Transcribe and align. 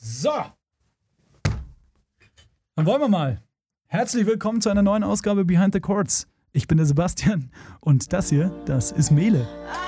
So. 0.00 0.30
Dann 2.76 2.86
wollen 2.86 3.00
wir 3.00 3.08
mal. 3.08 3.42
Herzlich 3.86 4.26
willkommen 4.26 4.60
zu 4.60 4.70
einer 4.70 4.82
neuen 4.82 5.02
Ausgabe 5.02 5.44
Behind 5.44 5.74
the 5.74 5.80
Chords. 5.80 6.28
Ich 6.52 6.68
bin 6.68 6.76
der 6.78 6.86
Sebastian 6.86 7.50
und 7.80 8.12
das 8.12 8.28
hier, 8.28 8.50
das 8.64 8.92
ist 8.92 9.10
Mele. 9.10 9.44
Rosalie, 9.44 9.87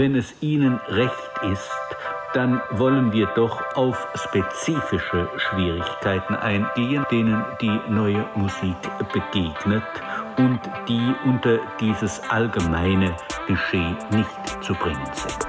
Wenn 0.00 0.14
es 0.14 0.32
Ihnen 0.40 0.80
recht 0.88 1.30
ist, 1.52 1.70
dann 2.32 2.58
wollen 2.70 3.12
wir 3.12 3.26
doch 3.36 3.76
auf 3.76 4.08
spezifische 4.14 5.28
Schwierigkeiten 5.36 6.34
eingehen, 6.36 7.04
denen 7.10 7.44
die 7.60 7.78
neue 7.90 8.24
Musik 8.34 8.78
begegnet 9.12 9.82
und 10.38 10.58
die 10.88 11.14
unter 11.26 11.58
dieses 11.78 12.18
allgemeine 12.30 13.14
Geschehen 13.46 13.98
nicht 14.10 14.64
zu 14.64 14.72
bringen 14.72 15.04
sind. 15.12 15.46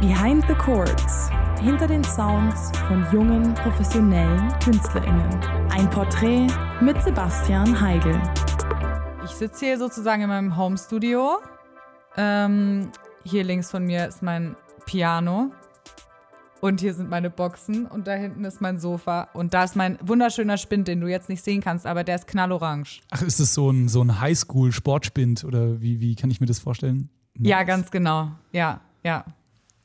Behind 0.00 0.44
the 0.48 0.54
Chords. 0.54 1.30
Hinter 1.62 1.86
den 1.86 2.02
Sounds 2.02 2.72
von 2.88 3.06
jungen, 3.12 3.54
professionellen 3.54 4.52
KünstlerInnen. 4.64 5.30
Ein 5.70 5.88
Porträt 5.90 6.48
mit 6.80 7.00
Sebastian 7.04 7.80
Heigl. 7.80 8.20
Ich 9.22 9.30
sitze 9.30 9.66
hier 9.66 9.78
sozusagen 9.78 10.22
in 10.22 10.28
meinem 10.28 10.56
Home-Studio. 10.56 11.38
Ähm, 12.16 12.90
hier 13.24 13.44
links 13.44 13.70
von 13.70 13.84
mir 13.84 14.06
ist 14.06 14.22
mein 14.22 14.56
Piano. 14.86 15.50
Und 16.60 16.80
hier 16.80 16.94
sind 16.94 17.10
meine 17.10 17.28
Boxen. 17.28 17.84
Und 17.86 18.06
da 18.06 18.12
hinten 18.14 18.44
ist 18.44 18.60
mein 18.62 18.78
Sofa. 18.78 19.28
Und 19.34 19.52
da 19.52 19.64
ist 19.64 19.76
mein 19.76 19.98
wunderschöner 20.02 20.56
Spind, 20.56 20.88
den 20.88 21.00
du 21.00 21.08
jetzt 21.08 21.28
nicht 21.28 21.44
sehen 21.44 21.60
kannst, 21.60 21.86
aber 21.86 22.04
der 22.04 22.14
ist 22.16 22.26
knallorange. 22.26 23.00
Ach, 23.10 23.20
ist 23.22 23.38
das 23.40 23.52
so 23.52 23.70
ein, 23.70 23.88
so 23.88 24.00
ein 24.02 24.20
Highschool-Sportspind 24.20 25.44
oder 25.44 25.82
wie, 25.82 26.00
wie 26.00 26.14
kann 26.14 26.30
ich 26.30 26.40
mir 26.40 26.46
das 26.46 26.58
vorstellen? 26.60 27.10
Ja, 27.38 27.64
ganz 27.64 27.90
genau. 27.90 28.30
Ja, 28.52 28.80
ja. 29.02 29.24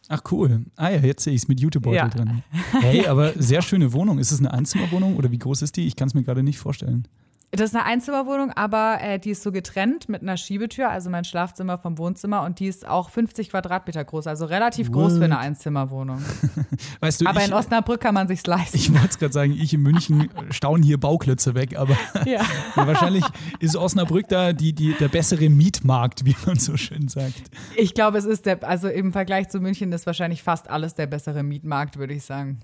Ach 0.08 0.22
cool. 0.32 0.66
Ah 0.76 0.90
ja, 0.90 1.00
jetzt 1.00 1.24
sehe 1.24 1.34
ich 1.34 1.42
es 1.44 1.48
mit 1.50 1.60
YouTube-Beutel 1.60 1.96
Ja. 1.98 2.08
drin. 2.08 2.44
Hey, 2.82 3.06
aber 3.08 3.34
sehr 3.36 3.62
schöne 3.62 3.92
Wohnung. 3.92 4.18
Ist 4.18 4.32
es 4.32 4.40
eine 4.40 4.54
Einzimmerwohnung 4.54 5.18
oder 5.18 5.32
wie 5.32 5.38
groß 5.38 5.62
ist 5.64 5.76
die? 5.76 5.86
Ich 5.86 5.96
kann 5.96 6.08
es 6.08 6.14
mir 6.14 6.24
gerade 6.24 6.44
nicht 6.44 6.60
vorstellen. 6.60 7.08
Das 7.52 7.72
ist 7.72 7.76
eine 7.76 7.86
Einzimmerwohnung, 7.86 8.52
aber 8.52 9.00
äh, 9.02 9.18
die 9.18 9.32
ist 9.32 9.42
so 9.42 9.52
getrennt 9.52 10.08
mit 10.08 10.22
einer 10.22 10.38
Schiebetür, 10.38 10.90
also 10.90 11.10
mein 11.10 11.24
Schlafzimmer 11.24 11.80
vom 11.80 11.98
Wohnzimmer. 11.98 12.44
Und 12.44 12.60
die 12.60 12.68
ist 12.68 12.88
auch 12.88 13.10
50 13.10 13.50
Quadratmeter 13.50 14.04
groß, 14.06 14.28
also 14.28 14.46
relativ 14.46 14.92
groß 14.92 15.18
für 15.18 15.24
eine 15.24 15.36
What? 15.36 15.42
Einzimmerwohnung. 15.42 16.22
Weißt 17.00 17.22
du, 17.22 17.26
Aber 17.26 17.40
ich, 17.40 17.48
in 17.48 17.54
Osnabrück 17.54 18.02
kann 18.02 18.14
man 18.14 18.28
sich's 18.28 18.46
leisten. 18.46 18.78
ich 18.78 18.94
wollte 18.94 19.08
es 19.08 19.18
gerade 19.18 19.34
sagen, 19.34 19.54
ich 19.54 19.74
in 19.74 19.82
München 19.82 20.30
stauen 20.52 20.84
hier 20.84 21.00
Bauklötze 21.00 21.56
weg, 21.56 21.76
aber 21.76 21.98
ja. 22.26 22.42
ja, 22.76 22.88
wahrscheinlich 22.88 23.26
ist 23.60 23.76
Osnabrück 23.76 24.28
da 24.28 24.54
die, 24.54 24.74
die, 24.74 24.94
der 24.94 25.08
bessere 25.08 25.50
Mietmarkt, 25.50 26.26
wie 26.26 26.36
man 26.46 26.58
so 26.58 26.78
schön 26.78 27.08
sagt. 27.08 27.42
Ich 27.76 27.96
glaube, 27.96 28.20
es 28.20 28.26
ist 28.26 28.46
der, 28.46 28.64
also 28.64 28.90
im 28.90 29.12
Vergleich 29.12 29.50
zu 29.50 29.60
München 29.60 29.92
ist 29.92 30.06
wahrscheinlich 30.06 30.44
fast 30.44 30.70
alles 30.70 30.94
der 30.94 31.08
bessere 31.08 31.42
Mietmarkt, 31.42 31.98
würde 31.98 32.14
ich 32.14 32.24
sagen. 32.24 32.60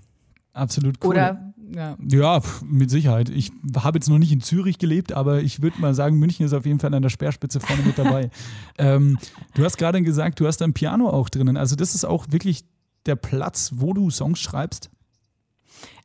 Absolut 0.56 0.96
cool. 1.04 1.10
Oder, 1.10 1.52
ja. 1.74 1.96
Ja, 2.00 2.40
mit 2.64 2.90
Sicherheit. 2.90 3.28
Ich 3.28 3.52
habe 3.76 3.98
jetzt 3.98 4.08
noch 4.08 4.18
nicht 4.18 4.32
in 4.32 4.40
Zürich 4.40 4.78
gelebt, 4.78 5.12
aber 5.12 5.42
ich 5.42 5.60
würde 5.60 5.80
mal 5.80 5.94
sagen, 5.94 6.18
München 6.18 6.46
ist 6.46 6.54
auf 6.54 6.64
jeden 6.64 6.80
Fall 6.80 6.94
an 6.94 7.02
der 7.02 7.10
Speerspitze 7.10 7.60
vorne 7.60 7.82
mit 7.82 7.98
dabei. 7.98 8.30
ähm, 8.78 9.18
du 9.54 9.64
hast 9.64 9.76
gerade 9.76 10.00
gesagt, 10.02 10.40
du 10.40 10.46
hast 10.46 10.62
ein 10.62 10.72
Piano 10.72 11.10
auch 11.10 11.28
drinnen. 11.28 11.58
Also 11.58 11.76
das 11.76 11.94
ist 11.94 12.06
auch 12.06 12.26
wirklich 12.30 12.64
der 13.04 13.16
Platz, 13.16 13.72
wo 13.76 13.92
du 13.92 14.10
Songs 14.10 14.40
schreibst. 14.40 14.90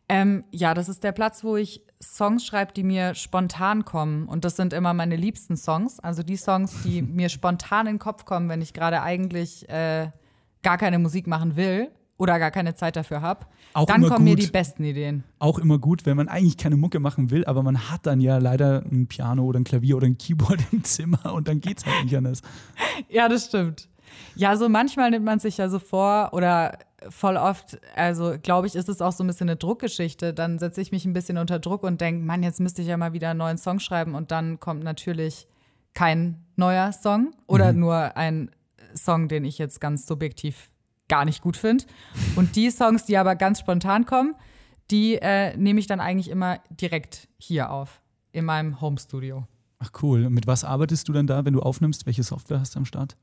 Ähm, 0.10 0.44
ja, 0.52 0.74
das 0.74 0.90
ist 0.90 1.06
der 1.06 1.14
Platz, 1.14 1.46
wo 1.46 1.56
ich 1.56 1.82
Songs 2.02 2.46
schreibe, 2.46 2.74
die 2.74 2.84
mir 2.84 3.16
spontan 3.16 3.86
kommen. 3.86 4.28
Und 4.28 4.44
das 4.44 4.58
sind 4.58 4.74
immer 4.74 4.94
meine 4.94 5.16
liebsten 5.16 5.56
Songs. 5.56 6.02
Also 6.02 6.24
die 6.24 6.36
Songs, 6.36 6.84
die 6.84 7.02
mir 7.02 7.30
spontan 7.30 7.88
in 7.88 7.94
den 7.94 8.00
Kopf 8.00 8.26
kommen, 8.26 8.50
wenn 8.50 8.62
ich 8.62 8.74
gerade 8.74 9.02
eigentlich 9.02 9.70
äh, 9.70 10.10
gar 10.62 10.78
keine 10.78 11.00
Musik 11.00 11.28
machen 11.28 11.56
will 11.56 11.90
oder 12.22 12.38
gar 12.38 12.52
keine 12.52 12.76
Zeit 12.76 12.96
dafür 12.96 13.22
habe. 13.22 13.48
Auch 13.74 13.88
Dann 13.88 14.04
kommen 14.04 14.26
mir 14.26 14.36
gut. 14.36 14.46
die 14.46 14.52
besten 14.52 14.84
Ideen. 14.84 15.24
Auch 15.40 15.58
immer 15.58 15.80
gut, 15.80 16.06
wenn 16.06 16.16
man 16.16 16.28
eigentlich 16.28 16.56
keine 16.56 16.78
Mucke 16.78 17.00
machen 17.00 17.32
will, 17.32 17.44
aber 17.46 17.64
man 17.64 17.90
hat 17.90 18.06
dann 18.06 18.22
ja 18.22 18.38
leider 18.38 18.84
ein 18.92 19.08
Piano 19.08 19.44
oder 19.44 19.60
ein 19.60 19.64
Klavier 19.64 19.98
oder 19.98 20.06
ein 20.06 20.20
Keyboard 20.20 20.60
im 20.72 20.84
Zimmer 20.84 21.34
und 21.34 21.48
dann 21.48 21.62
geht's 21.62 21.84
halt 21.84 22.06
nicht 22.06 22.16
anders. 22.16 22.42
Ja, 23.10 23.28
das 23.28 23.46
stimmt. 23.46 23.90
Ja, 24.36 24.56
so 24.56 24.70
manchmal 24.70 25.10
nimmt 25.10 25.26
man 25.26 25.40
sich 25.40 25.58
ja 25.58 25.68
so 25.70 25.80
vor 25.80 26.30
oder 26.34 26.78
voll 27.10 27.38
oft, 27.38 27.80
also 27.96 28.36
glaube 28.42 28.68
ich, 28.68 28.76
ist 28.76 28.90
es 28.90 29.02
auch 29.02 29.12
so 29.12 29.24
ein 29.24 29.28
bisschen 29.28 29.50
eine 29.50 29.56
Druckgeschichte. 29.56 30.34
Dann 30.34 30.60
setze 30.60 30.82
ich 30.82 30.92
mich 30.92 31.06
ein 31.06 31.14
bisschen 31.14 31.38
unter 31.38 31.58
Druck 31.60 31.84
und 31.84 32.02
denke, 32.02 32.24
Mann, 32.24 32.44
jetzt 32.44 32.60
müsste 32.60 32.82
ich 32.84 32.88
ja 32.88 32.98
mal 32.98 33.14
wieder 33.14 33.30
einen 33.32 33.40
neuen 33.40 33.58
Song 33.58 33.80
schreiben 33.80 34.14
und 34.14 34.32
dann 34.32 34.60
kommt 34.60 34.84
natürlich 34.84 35.48
kein 35.94 36.44
neuer 36.56 36.92
Song 36.92 37.34
oder 37.48 37.74
nur 37.74 38.16
ein 38.16 38.52
Song, 38.94 39.28
den 39.28 39.46
ich 39.46 39.58
jetzt 39.58 39.82
ganz 39.82 40.06
subjektiv 40.06 40.71
gar 41.12 41.26
nicht 41.26 41.42
gut 41.42 41.58
finde. 41.58 41.84
Und 42.38 42.56
die 42.56 42.72
Songs, 42.72 43.04
die 43.04 43.18
aber 43.18 43.36
ganz 43.36 43.60
spontan 43.60 44.06
kommen, 44.06 44.34
die 44.90 45.16
äh, 45.16 45.58
nehme 45.58 45.82
ich 45.82 45.86
dann 45.86 46.00
eigentlich 46.00 46.30
immer 46.30 46.60
direkt 46.70 47.28
hier 47.38 47.70
auf, 47.70 48.02
in 48.32 48.46
meinem 48.46 48.80
Home-Studio. 48.80 49.46
Ach 49.80 49.92
cool. 50.02 50.26
Und 50.26 50.34
mit 50.34 50.48
was 50.48 50.64
arbeitest 50.64 51.10
du 51.10 51.14
dann 51.14 51.28
da, 51.28 51.44
wenn 51.44 51.54
du 51.54 51.62
aufnimmst? 51.62 52.06
Welche 52.06 52.24
Software 52.24 52.62
hast 52.62 52.76
du 52.76 52.80
am 52.80 52.86
Start? 52.86 53.18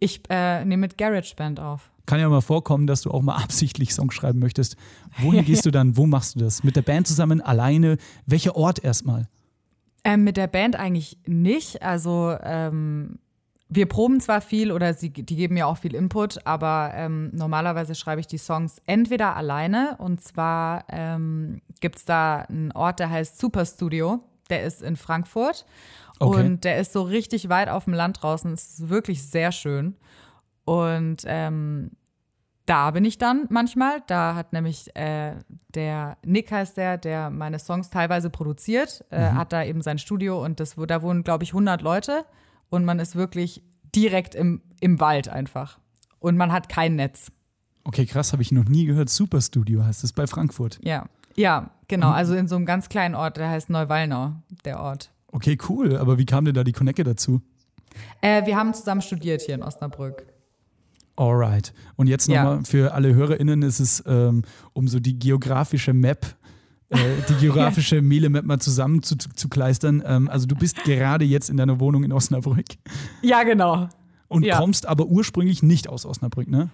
Ich 0.00 0.20
äh, 0.28 0.66
nehme 0.66 0.82
mit 0.82 0.98
GarageBand 0.98 1.60
auf. 1.60 1.90
Kann 2.04 2.20
ja 2.20 2.28
mal 2.28 2.42
vorkommen, 2.42 2.86
dass 2.86 3.00
du 3.02 3.10
auch 3.10 3.22
mal 3.22 3.36
absichtlich 3.42 3.94
Songs 3.94 4.14
schreiben 4.14 4.38
möchtest. 4.38 4.76
Wohin 5.18 5.44
gehst 5.46 5.64
du 5.64 5.70
dann? 5.70 5.96
Wo 5.96 6.04
machst 6.04 6.34
du 6.34 6.40
das? 6.40 6.62
Mit 6.62 6.76
der 6.76 6.82
Band 6.82 7.06
zusammen, 7.06 7.40
alleine? 7.40 7.96
Welcher 8.26 8.54
Ort 8.54 8.84
erstmal? 8.84 9.28
Ähm, 10.04 10.24
mit 10.24 10.36
der 10.36 10.46
Band 10.46 10.76
eigentlich 10.76 11.18
nicht. 11.26 11.82
Also 11.82 12.36
ähm, 12.42 13.18
wir 13.72 13.86
proben 13.86 14.20
zwar 14.20 14.40
viel 14.40 14.72
oder 14.72 14.94
sie, 14.94 15.10
die 15.10 15.36
geben 15.36 15.54
mir 15.54 15.68
auch 15.68 15.78
viel 15.78 15.94
Input, 15.94 16.44
aber 16.44 16.90
ähm, 16.94 17.30
normalerweise 17.32 17.94
schreibe 17.94 18.20
ich 18.20 18.26
die 18.26 18.36
Songs 18.38 18.82
entweder 18.86 19.36
alleine 19.36 19.96
und 19.98 20.20
zwar 20.20 20.84
ähm, 20.88 21.62
gibt 21.80 21.96
es 21.96 22.04
da 22.04 22.40
einen 22.48 22.72
Ort, 22.72 22.98
der 22.98 23.10
heißt 23.10 23.38
Super 23.40 23.64
Studio. 23.64 24.24
Der 24.50 24.64
ist 24.64 24.82
in 24.82 24.96
Frankfurt 24.96 25.64
Okay. 26.18 26.44
und 26.44 26.64
der 26.64 26.78
ist 26.78 26.92
so 26.92 27.02
richtig 27.02 27.48
weit 27.48 27.70
auf 27.70 27.84
dem 27.84 27.94
Land 27.94 28.22
draußen. 28.22 28.52
Es 28.52 28.78
ist 28.78 28.88
wirklich 28.90 29.22
sehr 29.26 29.52
schön. 29.52 29.96
Und 30.66 31.22
ähm, 31.24 31.92
da 32.66 32.90
bin 32.90 33.06
ich 33.06 33.16
dann 33.16 33.46
manchmal. 33.48 34.02
Da 34.06 34.34
hat 34.34 34.52
nämlich 34.52 34.94
äh, 34.94 35.36
der 35.74 36.18
Nick 36.22 36.52
heißt 36.52 36.76
der, 36.76 36.98
der 36.98 37.30
meine 37.30 37.58
Songs 37.58 37.88
teilweise 37.88 38.28
produziert, 38.28 39.02
äh, 39.10 39.30
hat 39.30 39.54
da 39.54 39.64
eben 39.64 39.80
sein 39.80 39.98
Studio 39.98 40.44
und 40.44 40.60
das, 40.60 40.76
da 40.76 41.00
wohnen, 41.00 41.24
glaube 41.24 41.44
ich, 41.44 41.50
100 41.50 41.80
Leute 41.80 42.26
und 42.70 42.84
man 42.84 42.98
ist 42.98 43.14
wirklich 43.16 43.62
direkt 43.94 44.34
im, 44.34 44.62
im 44.80 44.98
Wald 45.00 45.28
einfach. 45.28 45.78
Und 46.18 46.36
man 46.36 46.52
hat 46.52 46.68
kein 46.68 46.96
Netz. 46.96 47.30
Okay, 47.84 48.06
krass, 48.06 48.32
habe 48.32 48.42
ich 48.42 48.52
noch 48.52 48.64
nie 48.66 48.84
gehört. 48.86 49.08
Superstudio 49.10 49.84
heißt 49.84 50.04
es 50.04 50.12
bei 50.12 50.26
Frankfurt. 50.26 50.78
Ja, 50.82 51.06
ja, 51.34 51.70
genau. 51.88 52.10
Also 52.10 52.34
in 52.34 52.46
so 52.48 52.56
einem 52.56 52.66
ganz 52.66 52.88
kleinen 52.88 53.14
Ort, 53.14 53.36
der 53.36 53.48
heißt 53.48 53.70
Neuwallnau, 53.70 54.34
der 54.64 54.80
Ort. 54.80 55.10
Okay, 55.32 55.56
cool. 55.68 55.96
Aber 55.96 56.18
wie 56.18 56.26
kam 56.26 56.44
denn 56.44 56.54
da 56.54 56.64
die 56.64 56.72
Connecte 56.72 57.04
dazu? 57.04 57.40
Äh, 58.20 58.44
wir 58.46 58.56
haben 58.56 58.74
zusammen 58.74 59.00
studiert 59.00 59.42
hier 59.42 59.54
in 59.54 59.62
Osnabrück. 59.62 60.26
Alright. 61.16 61.72
Und 61.96 62.06
jetzt 62.06 62.28
Ja. 62.28 62.44
nochmal 62.44 62.64
für 62.64 62.94
alle 62.94 63.14
HörerInnen 63.14 63.62
ist 63.62 63.80
es, 63.80 64.02
ähm, 64.06 64.42
um 64.72 64.88
so 64.88 65.00
die 65.00 65.18
geografische 65.18 65.92
Map, 65.92 66.26
äh, 66.90 66.96
die 67.28 67.34
geografische 67.34 68.02
Mele-Map 68.02 68.44
mal 68.44 68.58
zusammen 68.60 69.02
zu, 69.02 69.16
zu, 69.16 69.48
kleistern. 69.48 70.02
Ähm, 70.04 70.28
also 70.28 70.46
du 70.46 70.54
bist 70.54 70.82
gerade 70.84 71.24
jetzt 71.24 71.48
in 71.50 71.56
deiner 71.56 71.80
Wohnung 71.80 72.04
in 72.04 72.12
Osnabrück 72.12 72.64
Ja, 73.22 73.42
genau. 73.44 73.88
und 74.28 74.44
Ja. 74.44 74.58
kommst 74.58 74.86
aber 74.86 75.06
ursprünglich 75.06 75.62
nicht 75.62 75.88
aus 75.88 76.04
Osnabrück, 76.06 76.48
ne? 76.48 76.70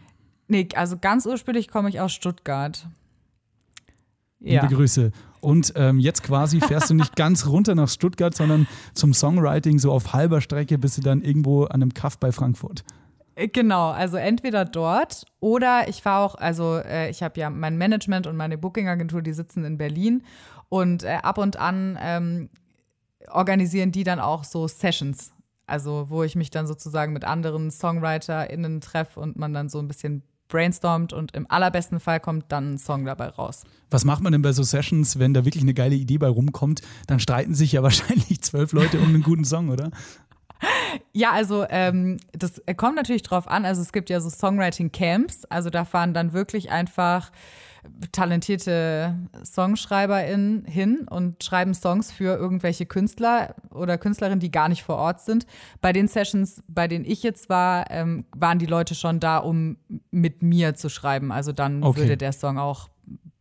Nee, 0.48 0.68
also 0.74 0.96
ganz 0.98 1.26
ursprünglich 1.26 1.68
komme 1.68 1.88
ich 1.88 2.00
aus 2.00 2.12
Stuttgart. 2.12 2.86
Liebe 4.40 4.68
Grüße. 4.68 5.12
Und 5.40 5.72
ähm, 5.76 5.98
jetzt 5.98 6.22
quasi 6.22 6.60
fährst 6.60 6.90
du 6.90 6.94
nicht 6.94 7.16
ganz 7.16 7.46
runter 7.46 7.74
nach 7.74 7.88
Stuttgart, 7.88 8.34
sondern 8.34 8.66
zum 8.94 9.12
Songwriting 9.14 9.78
so 9.78 9.90
auf 9.92 10.12
halber 10.12 10.40
Strecke 10.40 10.78
bist 10.78 10.98
du 10.98 11.02
dann 11.02 11.22
irgendwo 11.22 11.64
an 11.64 11.82
einem 11.82 11.94
Kaff 11.94 12.18
bei 12.18 12.32
Frankfurt. 12.32 12.84
Äh, 13.36 13.48
Genau, 13.48 13.90
also 13.90 14.16
entweder 14.16 14.64
dort 14.64 15.24
oder 15.40 15.88
ich 15.88 16.02
fahre 16.02 16.24
auch, 16.24 16.34
also 16.34 16.78
äh, 16.78 17.10
ich 17.10 17.22
habe 17.22 17.38
ja 17.38 17.50
mein 17.50 17.78
Management 17.78 18.26
und 18.26 18.36
meine 18.36 18.58
Booking-Agentur, 18.58 19.22
die 19.22 19.32
sitzen 19.32 19.64
in 19.64 19.78
Berlin 19.78 20.24
und 20.68 21.04
äh, 21.04 21.18
ab 21.22 21.38
und 21.38 21.56
an 21.58 21.96
ähm, 22.00 22.48
organisieren 23.28 23.92
die 23.92 24.04
dann 24.04 24.18
auch 24.18 24.42
so 24.44 24.66
Sessions. 24.66 25.32
Also 25.66 26.06
wo 26.08 26.22
ich 26.22 26.36
mich 26.36 26.50
dann 26.50 26.66
sozusagen 26.66 27.12
mit 27.12 27.24
anderen 27.24 27.70
SongwriterInnen 27.70 28.80
treffe 28.80 29.18
und 29.20 29.36
man 29.36 29.52
dann 29.52 29.68
so 29.68 29.78
ein 29.80 29.88
bisschen 29.88 30.22
brainstormt 30.48 31.12
und 31.12 31.34
im 31.34 31.50
allerbesten 31.50 31.98
Fall 31.98 32.20
kommt 32.20 32.46
dann 32.52 32.74
ein 32.74 32.78
Song 32.78 33.04
dabei 33.04 33.28
raus. 33.28 33.62
Was 33.90 34.04
macht 34.04 34.22
man 34.22 34.30
denn 34.32 34.42
bei 34.42 34.52
so 34.52 34.62
Sessions, 34.62 35.18
wenn 35.18 35.34
da 35.34 35.44
wirklich 35.44 35.64
eine 35.64 35.74
geile 35.74 35.96
Idee 35.96 36.18
bei 36.18 36.28
rumkommt? 36.28 36.82
Dann 37.08 37.18
streiten 37.18 37.54
sich 37.54 37.72
ja 37.72 37.82
wahrscheinlich 37.82 38.40
zwölf 38.42 38.72
Leute 38.72 38.98
um 39.00 39.08
einen 39.08 39.22
guten 39.22 39.44
Song, 39.44 39.70
oder? 39.70 39.90
Ja, 41.12 41.32
also 41.32 41.66
ähm, 41.68 42.18
das 42.32 42.62
kommt 42.76 42.96
natürlich 42.96 43.22
drauf 43.22 43.48
an. 43.48 43.64
Also 43.64 43.82
es 43.82 43.92
gibt 43.92 44.08
ja 44.10 44.20
so 44.20 44.30
Songwriting-Camps. 44.30 45.44
Also 45.46 45.70
da 45.70 45.84
fahren 45.84 46.14
dann 46.14 46.32
wirklich 46.32 46.70
einfach 46.70 47.30
talentierte 48.12 49.14
SongschreiberInnen 49.44 50.64
hin 50.64 51.06
und 51.08 51.42
schreiben 51.44 51.74
Songs 51.74 52.10
für 52.12 52.36
irgendwelche 52.36 52.86
Künstler 52.86 53.54
oder 53.70 53.98
Künstlerinnen, 53.98 54.40
die 54.40 54.50
gar 54.50 54.68
nicht 54.68 54.82
vor 54.82 54.96
Ort 54.96 55.20
sind. 55.20 55.46
Bei 55.80 55.92
den 55.92 56.08
Sessions, 56.08 56.62
bei 56.68 56.88
denen 56.88 57.04
ich 57.04 57.22
jetzt 57.22 57.48
war, 57.48 57.90
ähm, 57.90 58.24
waren 58.34 58.58
die 58.58 58.66
Leute 58.66 58.94
schon 58.94 59.20
da, 59.20 59.38
um 59.38 59.76
mit 60.10 60.42
mir 60.42 60.74
zu 60.74 60.88
schreiben. 60.88 61.30
Also 61.32 61.52
dann 61.52 61.82
Okay. 61.82 62.00
würde 62.00 62.16
der 62.16 62.32
Song 62.32 62.58
auch 62.58 62.88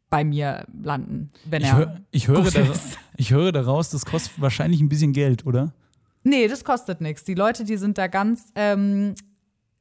bei 0.10 0.24
mir 0.24 0.66
landen, 0.82 1.32
wenn 1.46 1.62
Ich, 1.64 1.68
er. 1.70 1.78
hör, 1.78 1.96
ich, 2.12 2.28
höre 2.28 2.44
gut 2.44 2.56
da, 2.56 2.60
ist. 2.62 2.98
ich 3.18 3.32
höre 3.32 3.52
daraus, 3.52 3.90
das 3.90 4.06
kostet 4.06 4.40
wahrscheinlich 4.40 4.80
ein 4.82 4.90
bisschen 4.90 5.14
Geld, 5.14 5.46
oder? 5.46 5.74
Nee, 6.28 6.48
das 6.48 6.64
kostet 6.64 7.02
nichts. 7.02 7.24
Die 7.24 7.36
Leute, 7.36 7.64
die 7.64 7.78
sind 7.78 7.98
da 7.98 8.08
ganz 8.08 8.48
ähm, 8.56 9.14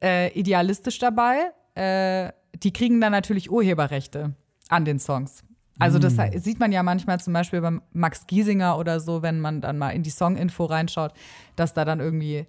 äh, 0.03 0.31
idealistisch 0.39 0.99
dabei. 0.99 1.53
Äh, 1.75 2.33
die 2.63 2.73
kriegen 2.73 3.01
dann 3.01 3.13
natürlich 3.13 3.51
Urheberrechte 3.51 4.35
an 4.69 4.85
den 4.85 4.99
Songs. 4.99 5.43
Also 5.79 5.99
das 5.99 6.17
Mm. 6.17 6.39
sieht 6.39 6.61
man 6.61 6.71
ja 6.71 6.83
manchmal 6.85 7.19
zum 7.19 7.33
Beispiel 7.33 7.61
beim 7.61 7.83
Max 7.93 8.27
Giesinger 8.29 8.79
oder 8.79 9.01
so, 9.01 9.23
wenn 9.23 9.41
man 9.41 9.61
dann 9.61 9.77
mal 9.79 9.91
in 9.91 10.03
die 10.05 10.11
Songinfo 10.11 10.67
reinschaut, 10.67 11.13
dass 11.57 11.75
da 11.75 11.85
dann 11.85 11.99
irgendwie 11.99 12.47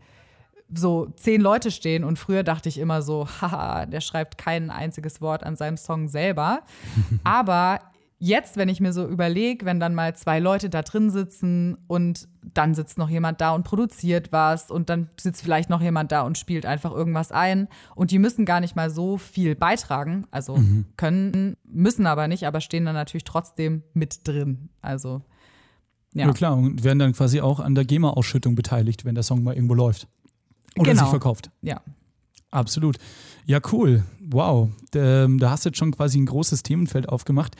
so 0.74 1.08
zehn 1.16 1.42
Leute 1.42 1.72
stehen 1.72 2.04
und 2.04 2.20
früher 2.20 2.44
dachte 2.44 2.70
ich 2.70 2.78
immer 2.78 3.02
so, 3.02 3.28
haha, 3.42 3.86
der 3.86 4.02
schreibt 4.02 4.38
kein 4.38 4.70
einziges 4.70 5.22
Wort 5.22 5.44
an 5.44 5.56
seinem 5.56 5.78
Song 5.78 6.08
selber. 6.08 6.64
Aber 7.24 7.80
jetzt, 8.26 8.58
wenn 8.58 8.70
ich 8.70 8.80
mir 8.80 8.92
so 8.92 9.08
überlege, 9.08 9.66
wenn 9.66 9.80
dann 9.80 9.94
mal 9.94 10.16
zwei 10.16 10.40
Leute 10.40 10.70
da 10.70 10.82
drin 10.82 11.10
sitzen 11.10 11.78
und 11.88 12.28
dann 12.54 12.74
sitzt 12.74 12.98
noch 12.98 13.10
jemand 13.10 13.40
da 13.42 13.52
und 13.52 13.64
produziert 13.64 14.32
was 14.32 14.72
und 14.72 14.90
dann 14.90 15.10
sitzt 15.20 15.42
vielleicht 15.42 15.70
noch 15.70 15.82
jemand 15.82 16.12
da 16.12 16.22
und 16.22 16.38
spielt 16.38 16.66
einfach 16.66 16.92
irgendwas 16.92 17.32
ein 17.32 17.68
und 17.96 18.12
die 18.12 18.20
müssen 18.20 18.46
gar 18.46 18.60
nicht 18.60 18.76
mal 18.76 18.90
so 18.90 19.18
viel 19.18 19.56
beitragen, 19.56 20.26
also 20.32 20.60
können, 20.98 21.56
müssen 21.64 22.08
aber 22.08 22.28
nicht, 22.28 22.48
aber 22.48 22.62
stehen 22.62 22.86
dann 22.86 22.96
natürlich 22.96 23.24
trotzdem 23.26 23.84
mit 23.94 24.28
drin. 24.28 24.70
Also 24.82 25.22
Ja. 26.14 26.26
ja. 26.28 26.34
klar, 26.34 26.56
und 26.58 26.84
werden 26.84 27.00
dann 27.00 27.14
quasi 27.14 27.42
auch 27.42 27.60
an 27.60 27.76
der 27.76 27.86
GEMA-Ausschüttung 27.86 28.56
beteiligt, 28.56 29.06
wenn 29.06 29.16
der 29.16 29.24
Song 29.24 29.44
mal 29.44 29.54
irgendwo 29.54 29.74
läuft. 29.76 30.08
Oder 30.78 30.92
Genau. 30.92 31.04
sich 31.04 31.10
verkauft. 31.10 31.52
ja. 31.62 31.82
Absolut. 32.52 32.98
Ja, 33.46 33.60
cool. 33.72 34.04
Wow. 34.22 34.70
Ähm, 34.96 35.38
da 35.40 35.52
hast 35.52 35.66
du 35.66 35.70
jetzt 35.70 35.78
schon 35.78 35.92
quasi 35.92 36.20
ein 36.20 36.26
großes 36.26 36.64
Themenfeld 36.64 37.10
aufgemacht. 37.10 37.56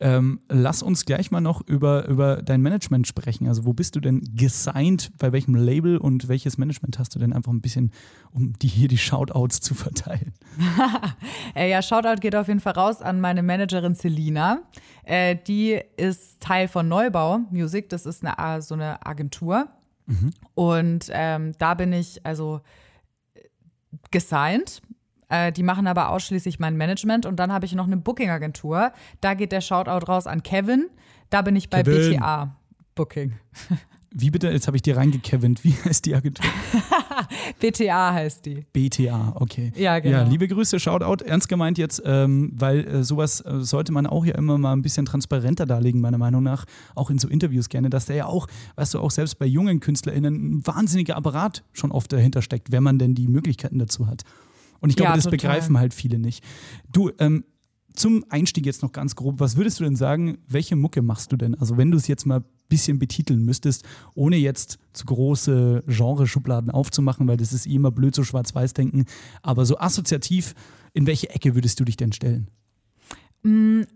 Ähm, 0.00 0.40
lass 0.48 0.82
uns 0.82 1.06
gleich 1.06 1.30
mal 1.30 1.40
noch 1.40 1.66
über, 1.66 2.06
über 2.08 2.42
dein 2.42 2.60
Management 2.60 3.06
sprechen. 3.06 3.48
Also, 3.48 3.64
wo 3.64 3.72
bist 3.72 3.96
du 3.96 4.00
denn 4.00 4.22
gesigned? 4.34 5.12
Bei 5.18 5.32
welchem 5.32 5.54
Label 5.54 5.96
und 5.96 6.28
welches 6.28 6.58
Management 6.58 6.98
hast 6.98 7.14
du 7.14 7.18
denn 7.18 7.32
einfach 7.32 7.52
ein 7.52 7.60
bisschen, 7.60 7.92
um 8.32 8.52
die 8.58 8.68
hier 8.68 8.88
die 8.88 8.98
Shoutouts 8.98 9.60
zu 9.60 9.74
verteilen? 9.74 10.32
Äh, 11.56 11.70
ja, 11.70 11.82
Shoutout 11.82 12.20
geht 12.20 12.36
auf 12.36 12.46
jeden 12.46 12.60
Fall 12.60 12.74
raus 12.74 13.02
an 13.02 13.20
meine 13.20 13.42
Managerin 13.42 13.94
Selina. 13.94 14.62
Äh, 15.02 15.36
die 15.46 15.80
ist 15.96 16.40
Teil 16.40 16.68
von 16.68 16.86
Neubau 16.86 17.40
Music. 17.50 17.88
Das 17.88 18.06
ist 18.06 18.24
eine, 18.24 18.62
so 18.62 18.74
eine 18.74 19.04
Agentur. 19.04 19.68
Und 20.54 21.06
ähm, 21.10 21.52
da 21.58 21.74
bin 21.74 21.92
ich 21.92 22.24
also 22.24 22.60
gesigned. 24.10 24.82
Äh, 25.28 25.52
die 25.52 25.62
machen 25.62 25.86
aber 25.86 26.10
ausschließlich 26.10 26.58
mein 26.58 26.76
Management. 26.76 27.26
Und 27.26 27.36
dann 27.36 27.52
habe 27.52 27.66
ich 27.66 27.74
noch 27.74 27.86
eine 27.86 27.96
Booking-Agentur. 27.96 28.92
Da 29.20 29.34
geht 29.34 29.52
der 29.52 29.60
Shoutout 29.60 30.06
raus 30.06 30.26
an 30.26 30.42
Kevin. 30.42 30.88
Da 31.30 31.42
bin 31.42 31.56
ich 31.56 31.70
bei 31.70 31.82
Kevin. 31.82 32.18
BTA 32.18 32.56
Booking. 32.94 33.38
Wie 34.12 34.30
bitte? 34.30 34.48
Jetzt 34.50 34.66
habe 34.66 34.76
ich 34.76 34.82
dir 34.82 34.96
reingekevint. 34.96 35.62
Wie 35.62 35.72
heißt 35.84 36.04
die 36.06 36.14
Agentur? 36.14 36.44
BTA 37.60 38.12
heißt 38.12 38.44
die. 38.46 38.64
BTA, 38.72 39.34
okay. 39.36 39.72
Ja, 39.76 39.98
genau. 40.00 40.18
Ja, 40.18 40.22
liebe 40.24 40.48
Grüße, 40.48 40.80
Shoutout. 40.80 41.24
Ernst 41.24 41.48
gemeint 41.48 41.78
jetzt, 41.78 42.02
ähm, 42.04 42.52
weil 42.54 42.86
äh, 42.86 43.04
sowas 43.04 43.40
äh, 43.42 43.60
sollte 43.60 43.92
man 43.92 44.06
auch 44.06 44.24
ja 44.24 44.34
immer 44.34 44.58
mal 44.58 44.72
ein 44.72 44.82
bisschen 44.82 45.06
transparenter 45.06 45.66
darlegen, 45.66 46.00
meiner 46.00 46.18
Meinung 46.18 46.42
nach. 46.42 46.64
Auch 46.94 47.10
in 47.10 47.18
so 47.18 47.28
Interviews 47.28 47.68
gerne, 47.68 47.88
dass 47.90 48.06
da 48.06 48.14
ja 48.14 48.26
auch, 48.26 48.46
weißt 48.76 48.94
du, 48.94 49.00
auch 49.00 49.10
selbst 49.10 49.38
bei 49.38 49.46
jungen 49.46 49.80
KünstlerInnen 49.80 50.34
ein 50.58 50.66
wahnsinniger 50.66 51.16
Apparat 51.16 51.62
schon 51.72 51.92
oft 51.92 52.12
dahinter 52.12 52.42
steckt, 52.42 52.72
wenn 52.72 52.82
man 52.82 52.98
denn 52.98 53.14
die 53.14 53.28
Möglichkeiten 53.28 53.78
dazu 53.78 54.06
hat. 54.06 54.22
Und 54.80 54.90
ich 54.90 54.96
glaube, 54.96 55.10
Ja, 55.10 55.14
das 55.16 55.24
total. 55.24 55.36
begreifen 55.38 55.78
halt 55.78 55.94
viele 55.94 56.18
nicht. 56.18 56.42
Du, 56.92 57.10
ähm, 57.18 57.44
zum 57.94 58.24
Einstieg 58.30 58.66
jetzt 58.66 58.82
noch 58.82 58.92
ganz 58.92 59.14
grob, 59.14 59.40
was 59.40 59.56
würdest 59.56 59.78
du 59.80 59.84
denn 59.84 59.96
sagen, 59.96 60.38
welche 60.48 60.74
Mucke 60.76 61.02
machst 61.02 61.32
du 61.32 61.36
denn? 61.36 61.54
Also 61.56 61.76
wenn 61.76 61.90
du 61.90 61.96
es 61.98 62.06
jetzt 62.06 62.24
mal 62.24 62.42
bisschen 62.70 62.98
betiteln 62.98 63.44
müsstest, 63.44 63.84
ohne 64.14 64.36
jetzt 64.36 64.78
zu 64.94 65.04
große 65.04 65.84
Genreschubladen 65.86 66.70
aufzumachen, 66.70 67.28
weil 67.28 67.36
das 67.36 67.52
ist 67.52 67.66
eh 67.66 67.74
immer 67.74 67.90
blöd, 67.90 68.14
so 68.14 68.24
schwarz-weiß-denken, 68.24 69.04
aber 69.42 69.66
so 69.66 69.76
assoziativ, 69.78 70.54
in 70.94 71.06
welche 71.06 71.28
Ecke 71.28 71.54
würdest 71.54 71.78
du 71.78 71.84
dich 71.84 71.98
denn 71.98 72.12
stellen? 72.12 72.48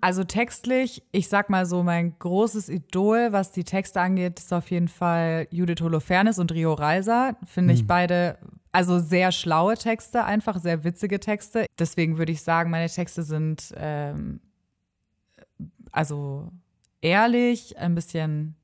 Also 0.00 0.24
textlich, 0.24 1.02
ich 1.12 1.28
sag 1.28 1.50
mal 1.50 1.66
so, 1.66 1.82
mein 1.82 2.18
großes 2.18 2.68
Idol, 2.70 3.32
was 3.32 3.52
die 3.52 3.64
Texte 3.64 4.00
angeht, 4.00 4.38
ist 4.38 4.52
auf 4.52 4.70
jeden 4.70 4.88
Fall 4.88 5.48
Judith 5.50 5.82
Holofernes 5.82 6.38
und 6.38 6.50
Rio 6.52 6.72
Reiser. 6.72 7.36
Finde 7.44 7.74
ich 7.74 7.86
beide, 7.86 8.38
also 8.72 9.00
sehr 9.00 9.32
schlaue 9.32 9.76
Texte, 9.76 10.24
einfach 10.24 10.58
sehr 10.58 10.82
witzige 10.84 11.20
Texte. 11.20 11.66
Deswegen 11.78 12.16
würde 12.16 12.32
ich 12.32 12.40
sagen, 12.40 12.70
meine 12.70 12.88
Texte 12.88 13.22
sind 13.22 13.74
ähm, 13.76 14.40
also 15.94 16.50
ehrlich, 17.02 17.78
ein 17.78 17.94
bisschen 17.94 18.56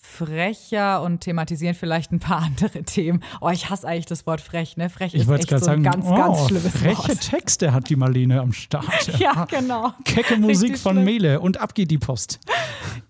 frecher 0.00 1.02
und 1.02 1.20
thematisieren 1.20 1.74
vielleicht 1.74 2.12
ein 2.12 2.20
paar 2.20 2.42
andere 2.42 2.82
Themen. 2.84 3.22
Oh, 3.40 3.50
ich 3.50 3.68
hasse 3.68 3.86
eigentlich 3.86 4.06
das 4.06 4.26
Wort 4.26 4.40
frech, 4.40 4.76
ne? 4.76 4.88
Frech 4.88 5.14
Ich 5.14 5.22
ist 5.22 5.26
wollte 5.28 5.40
echt 5.42 5.48
gerade 5.50 5.64
so 5.64 5.70
ein 5.70 5.82
sagen, 5.84 6.02
ganz, 6.02 6.08
ganz 6.08 6.38
oh, 6.40 6.48
schlimmes 6.48 6.72
freche 6.72 7.08
Wort. 7.08 7.20
Texte 7.20 7.72
hat 7.72 7.88
die 7.90 7.96
Marlene 7.96 8.40
am 8.40 8.52
Start. 8.52 8.86
Ja, 9.18 9.44
genau. 9.46 9.92
Kecke 10.04 10.36
Musik 10.36 10.70
Richtig 10.70 10.82
von 10.82 10.94
schlimm. 10.94 11.04
Mele 11.04 11.40
und 11.40 11.60
ab 11.60 11.74
geht 11.74 11.90
die 11.90 11.98
Post. 11.98 12.38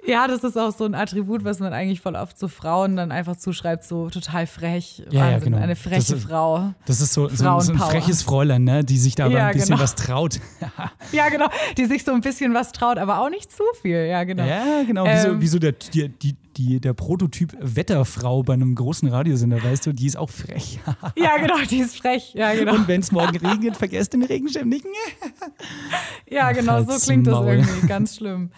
Ja, 0.07 0.27
das 0.27 0.43
ist 0.43 0.57
auch 0.57 0.73
so 0.75 0.85
ein 0.87 0.95
Attribut, 0.95 1.45
was 1.45 1.59
man 1.61 1.73
eigentlich 1.75 2.01
voll 2.01 2.15
oft 2.17 2.39
so 2.39 2.49
Frauen 2.49 2.97
dann 2.97 3.13
einfach 3.13 3.37
zuschreibt, 3.37 3.85
so 3.85 4.09
total 4.09 4.47
frech. 4.47 5.03
Ja, 5.11 5.27
ja, 5.29 5.35
Wahnsinn, 5.35 5.53
genau. 5.53 5.63
Eine 5.63 5.77
freche 5.77 5.97
Das 5.97 6.11
ist- 6.11 6.25
Frau. 6.25 6.73
Das 6.87 7.01
ist 7.03 7.13
so, 7.13 7.29
so, 7.29 7.61
so 7.61 7.73
ein 7.73 7.79
freches 7.79 8.23
Fräulein, 8.23 8.65
ne? 8.65 8.85
die 8.85 8.97
sich 8.97 9.15
da 9.17 9.27
aber 9.27 9.35
Ja, 9.35 9.47
ein 9.49 9.53
bisschen 9.53 9.71
genau. 9.71 9.83
was 9.83 9.95
traut. 9.95 10.41
Ja, 11.13 11.29
genau. 11.29 11.49
Die 11.77 11.87
sich 11.87 12.05
so 12.05 12.13
ein 12.13 12.21
bisschen 12.21 12.55
was 12.55 12.73
traut, 12.73 12.99
aber 12.99 13.21
auch 13.21 13.31
nicht 13.31 13.51
zu 13.51 13.63
viel. 13.83 14.07
Ja, 14.07 14.25
genau. 14.25 14.45
Ja, 14.45 14.83
genau. 14.87 15.05
Wie 15.07 15.19
so, 15.21 15.29
Ähm. 15.29 15.41
wie 15.41 15.47
so 15.47 15.59
der, 15.59 15.73
die, 15.73 16.09
die, 16.09 16.37
die, 16.59 16.81
der 16.81 16.93
Prototyp 16.93 17.57
Wetterfrau 17.61 18.43
bei 18.43 18.53
einem 18.55 18.75
großen 18.75 19.09
Radiosender, 19.09 19.63
weißt 19.63 19.87
du, 19.87 19.93
die 19.93 20.07
ist 20.07 20.17
auch 20.17 20.31
frech. 20.31 20.81
Ja, 21.17 21.37
genau, 21.39 21.57
die 21.71 21.79
ist 21.79 21.97
frech. 21.99 22.35
Ja, 22.35 22.53
genau. 22.55 22.75
Und 22.75 22.89
wenn 22.89 23.01
es 23.01 23.13
morgen 23.13 23.37
regnet, 23.37 23.77
vergesst 23.77 24.13
den 24.13 24.23
Regenschirm 24.25 24.69
nicht. 24.69 24.85
ja, 26.31 26.53
genau, 26.53 26.83
so 26.83 26.89
halt's 26.89 27.05
klingt 27.05 27.27
das 27.27 27.45
irgendwie. 27.45 27.87
Ganz 27.87 28.17
schlimm. 28.17 28.51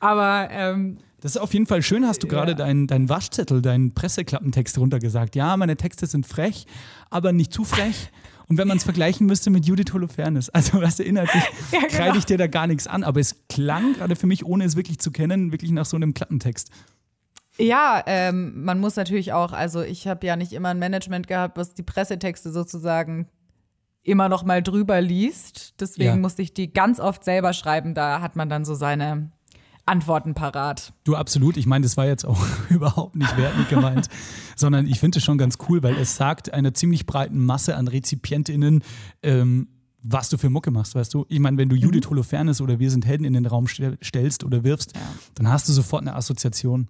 Aber 0.00 0.48
ähm, 0.50 0.98
Das 1.20 1.32
ist 1.36 1.40
auf 1.40 1.52
jeden 1.54 1.66
Fall 1.66 1.82
schön, 1.82 2.06
hast 2.06 2.22
du 2.22 2.28
gerade 2.28 2.52
Ja. 2.52 2.56
deinen 2.58 2.86
dein 2.86 3.08
Waschzettel, 3.08 3.62
deinen 3.62 3.92
Presseklappentext 3.94 4.78
runtergesagt. 4.78 5.34
Ja, 5.36 5.56
meine 5.56 5.76
Texte 5.76 6.06
sind 6.06 6.26
frech, 6.26 6.66
aber 7.10 7.32
nicht 7.32 7.52
zu 7.52 7.64
frech. 7.64 8.10
Und 8.48 8.58
wenn 8.58 8.68
man 8.68 8.76
es 8.76 8.84
vergleichen 8.84 9.26
müsste 9.26 9.50
mit 9.50 9.66
Judith 9.66 9.92
Holofernes, 9.92 10.50
also 10.50 10.80
weißt 10.80 11.00
du, 11.00 11.02
inhaltlich 11.02 11.42
Ja, 11.72 11.80
genau. 11.80 11.92
kreide 11.92 12.18
ich 12.18 12.26
dir 12.26 12.38
da 12.38 12.46
gar 12.46 12.66
nichts 12.68 12.86
an, 12.86 13.02
aber 13.02 13.18
es 13.18 13.34
klang 13.48 13.94
gerade 13.94 14.14
für 14.14 14.26
mich, 14.28 14.44
ohne 14.46 14.64
es 14.64 14.76
wirklich 14.76 14.98
zu 15.00 15.10
kennen, 15.10 15.50
wirklich 15.50 15.72
nach 15.72 15.86
so 15.86 15.96
einem 15.96 16.14
Klappentext. 16.14 16.70
Ja, 17.58 18.02
ähm, 18.06 18.64
man 18.64 18.78
muss 18.80 18.96
natürlich 18.96 19.32
auch, 19.32 19.52
also 19.52 19.82
ich 19.82 20.06
habe 20.06 20.26
ja 20.26 20.36
nicht 20.36 20.52
immer 20.52 20.68
ein 20.70 20.78
Management 20.78 21.26
gehabt, 21.26 21.56
was 21.56 21.74
die 21.74 21.82
Pressetexte 21.82 22.52
sozusagen 22.52 23.28
immer 24.02 24.28
noch 24.28 24.44
mal 24.44 24.62
drüber 24.62 25.00
liest. 25.00 25.74
Deswegen 25.80 26.10
Ja. 26.10 26.16
musste 26.16 26.42
ich 26.42 26.54
die 26.54 26.72
ganz 26.72 27.00
oft 27.00 27.24
selber 27.24 27.52
schreiben. 27.52 27.94
Da 27.94 28.20
hat 28.20 28.36
man 28.36 28.48
dann 28.48 28.64
so 28.64 28.74
seine 28.74 29.32
Antworten 29.84 30.34
parat. 30.34 30.92
Du, 31.04 31.16
absolut. 31.16 31.56
Ich 31.56 31.66
meine, 31.66 31.82
das 31.84 31.96
war 31.96 32.06
jetzt 32.06 32.24
auch 32.24 32.40
überhaupt 32.70 33.16
nicht 33.16 33.36
wertend 33.36 33.68
gemeint, 33.68 34.08
sondern 34.56 34.86
ich 34.86 35.00
finde 35.00 35.18
es 35.18 35.24
schon 35.24 35.38
ganz 35.38 35.58
cool, 35.68 35.82
weil 35.82 35.96
es 35.96 36.16
sagt 36.16 36.52
einer 36.52 36.74
ziemlich 36.74 37.06
breiten 37.06 37.44
Masse 37.44 37.76
an 37.76 37.88
RezipientInnen, 37.88 38.82
ähm, 39.22 39.68
was 40.08 40.28
du 40.28 40.38
für 40.38 40.50
Mucke 40.50 40.70
machst, 40.70 40.94
weißt 40.94 41.12
du? 41.14 41.26
Ich 41.28 41.40
meine, 41.40 41.56
wenn 41.56 41.68
du 41.68 41.74
Judith 41.74 42.08
Holofernes 42.08 42.60
oder 42.60 42.78
Wir 42.78 42.90
sind 42.92 43.04
Helden 43.06 43.24
in 43.24 43.32
den 43.32 43.46
Raum 43.46 43.66
stell- 43.66 43.98
stellst 44.04 44.44
oder 44.44 44.62
wirfst, 44.62 44.92
dann 45.34 45.48
hast 45.50 45.68
du 45.68 45.72
sofort 45.72 46.02
eine 46.02 46.14
Assoziation. 46.14 46.88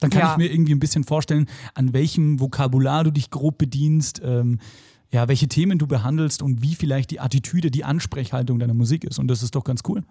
Dann 0.00 0.10
kann 0.10 0.20
Ja. 0.20 0.30
ich 0.32 0.36
mir 0.36 0.46
irgendwie 0.52 0.72
ein 0.74 0.80
bisschen 0.80 1.04
vorstellen, 1.04 1.46
an 1.74 1.92
welchem 1.92 2.40
Vokabular 2.40 3.04
du 3.04 3.10
dich 3.10 3.30
grob 3.30 3.58
bedienst, 3.58 4.20
ähm, 4.24 4.58
ja, 5.10 5.26
welche 5.26 5.48
Themen 5.48 5.78
du 5.78 5.86
behandelst 5.86 6.42
und 6.42 6.62
wie 6.62 6.74
vielleicht 6.74 7.10
die 7.10 7.20
Attitüde, 7.20 7.70
die 7.70 7.84
Ansprechhaltung 7.84 8.58
deiner 8.58 8.74
Musik 8.74 9.04
ist. 9.04 9.18
Und 9.18 9.28
das 9.28 9.42
ist 9.42 9.54
doch 9.54 9.64
ganz 9.64 9.80
cool. 9.88 10.04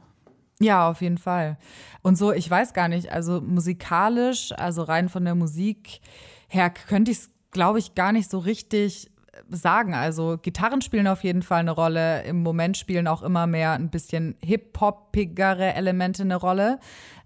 Ja, 0.60 0.90
auf 0.90 1.02
jeden 1.02 1.20
Fall. 1.20 1.58
Und 2.02 2.18
so, 2.18 2.34
ich 2.34 2.50
weiß 2.50 2.74
gar 2.74 2.88
nicht, 2.88 3.12
also 3.12 3.42
musikalisch, 3.42 4.52
also 4.58 4.82
rein 4.82 5.08
von 5.08 5.24
der 5.24 5.36
Musik 5.36 6.00
her, 6.48 6.72
könnte 6.72 7.12
ich 7.12 7.18
es, 7.20 7.30
glaube 7.52 7.78
ich, 7.78 7.94
gar 7.94 8.12
nicht 8.12 8.30
so 8.30 8.40
richtig 8.40 9.12
sagen. 9.50 9.94
Also 9.94 10.40
Gitarren 10.42 10.82
spielen 10.82 11.08
auf 11.08 11.24
jeden 11.24 11.44
Fall 11.44 11.60
eine 11.60 11.72
Rolle. 11.72 12.24
Im 12.24 12.42
Moment 12.42 12.76
spielen 12.76 13.08
auch 13.08 13.22
immer 13.22 13.46
mehr 13.46 13.74
ein 13.74 13.92
bisschen 13.92 14.36
hip-hoppigere 14.44 15.76
Elemente 15.76 16.24
eine 16.24 16.36
Rolle. 16.38 16.80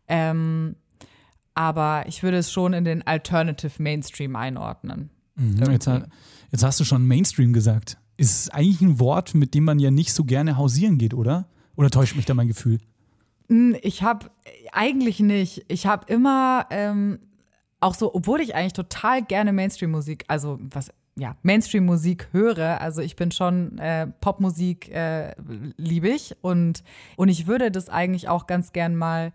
Ähm, 0.10 0.76
aber 1.54 2.06
ich 2.08 2.24
würde 2.24 2.38
es 2.38 2.52
schon 2.52 2.74
in 2.74 2.84
den 2.86 3.06
Alternative 3.06 3.82
Mainstream 3.82 4.36
einordnen. 4.36 5.10
Mhm, 5.36 5.72
Jetzt, 5.72 5.90
jetzt 6.52 6.64
hast 6.64 6.80
du 6.80 6.84
schon 6.84 7.08
Mainstream 7.08 7.54
gesagt. 7.54 7.98
Ist 8.18 8.54
eigentlich 8.54 8.82
ein 8.82 9.00
Wort, 9.00 9.34
mit 9.34 9.54
dem 9.54 9.64
man 9.64 9.80
ja 9.80 9.92
nicht 9.92 10.14
so 10.14 10.24
gerne 10.24 10.58
hausieren 10.58 10.98
geht, 10.98 11.14
oder? 11.14 11.48
Oder 11.76 11.90
täuscht 11.90 12.16
mich 12.16 12.26
da 12.26 12.34
mein 12.34 12.48
Gefühl? 12.48 12.80
Hm, 13.50 13.76
Ich 13.82 14.04
habe 14.04 14.30
eigentlich 14.72 15.20
nicht. 15.20 15.66
Ich 15.68 15.86
habe 15.88 16.12
immer 16.12 16.68
ähm, 16.70 17.20
auch 17.80 17.96
so, 17.96 18.14
obwohl 18.14 18.42
ich 18.42 18.54
eigentlich 18.56 18.74
total 18.74 19.24
gerne 19.24 19.54
Mainstream-Musik, 19.54 20.26
also 20.28 20.60
was 20.62 20.92
ja 21.18 21.36
Mainstream-Musik 21.42 22.30
höre. 22.32 22.80
Also 22.80 23.02
ich 23.02 23.16
bin 23.16 23.32
schon 23.32 23.78
äh, 23.80 24.08
Popmusik 24.08 24.90
äh, 24.90 25.34
liebe 25.78 26.10
ich 26.10 26.36
und 26.42 26.84
und 27.18 27.30
ich 27.30 27.48
würde 27.48 27.72
das 27.72 27.90
eigentlich 27.90 28.30
auch 28.30 28.46
ganz 28.48 28.72
gern 28.72 28.96
mal 28.96 29.34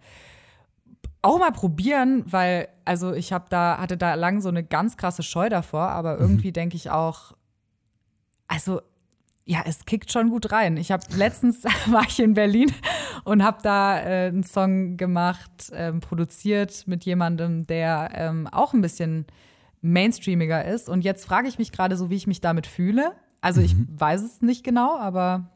auch 1.22 1.38
mal 1.38 1.52
probieren, 1.52 2.24
weil 2.26 2.68
also 2.84 3.12
ich 3.12 3.32
habe 3.32 3.46
da 3.48 3.78
hatte 3.78 3.96
da 3.96 4.14
lang 4.14 4.40
so 4.40 4.48
eine 4.48 4.64
ganz 4.64 4.96
krasse 4.96 5.22
Scheu 5.22 5.48
davor, 5.48 5.88
aber 5.88 6.18
irgendwie 6.18 6.52
denke 6.52 6.76
ich 6.76 6.90
auch, 6.90 7.32
also 8.48 8.80
ja, 9.44 9.62
es 9.64 9.84
kickt 9.84 10.10
schon 10.10 10.30
gut 10.30 10.50
rein. 10.50 10.76
Ich 10.76 10.90
habe 10.90 11.04
letztens 11.16 11.64
war 11.86 12.02
ich 12.02 12.18
in 12.18 12.34
Berlin 12.34 12.72
und 13.24 13.44
habe 13.44 13.58
da 13.62 13.98
äh, 14.00 14.28
einen 14.28 14.42
Song 14.42 14.96
gemacht, 14.96 15.70
ähm, 15.72 16.00
produziert 16.00 16.86
mit 16.86 17.04
jemandem, 17.04 17.66
der 17.66 18.10
ähm, 18.14 18.48
auch 18.48 18.74
ein 18.74 18.80
bisschen 18.80 19.26
mainstreamiger 19.82 20.64
ist. 20.64 20.88
Und 20.88 21.02
jetzt 21.02 21.24
frage 21.24 21.48
ich 21.48 21.58
mich 21.58 21.70
gerade 21.70 21.96
so, 21.96 22.10
wie 22.10 22.16
ich 22.16 22.26
mich 22.26 22.40
damit 22.40 22.66
fühle. 22.66 23.12
Also 23.40 23.60
ich 23.60 23.76
weiß 23.76 24.22
es 24.22 24.42
nicht 24.42 24.64
genau, 24.64 24.98
aber 24.98 25.50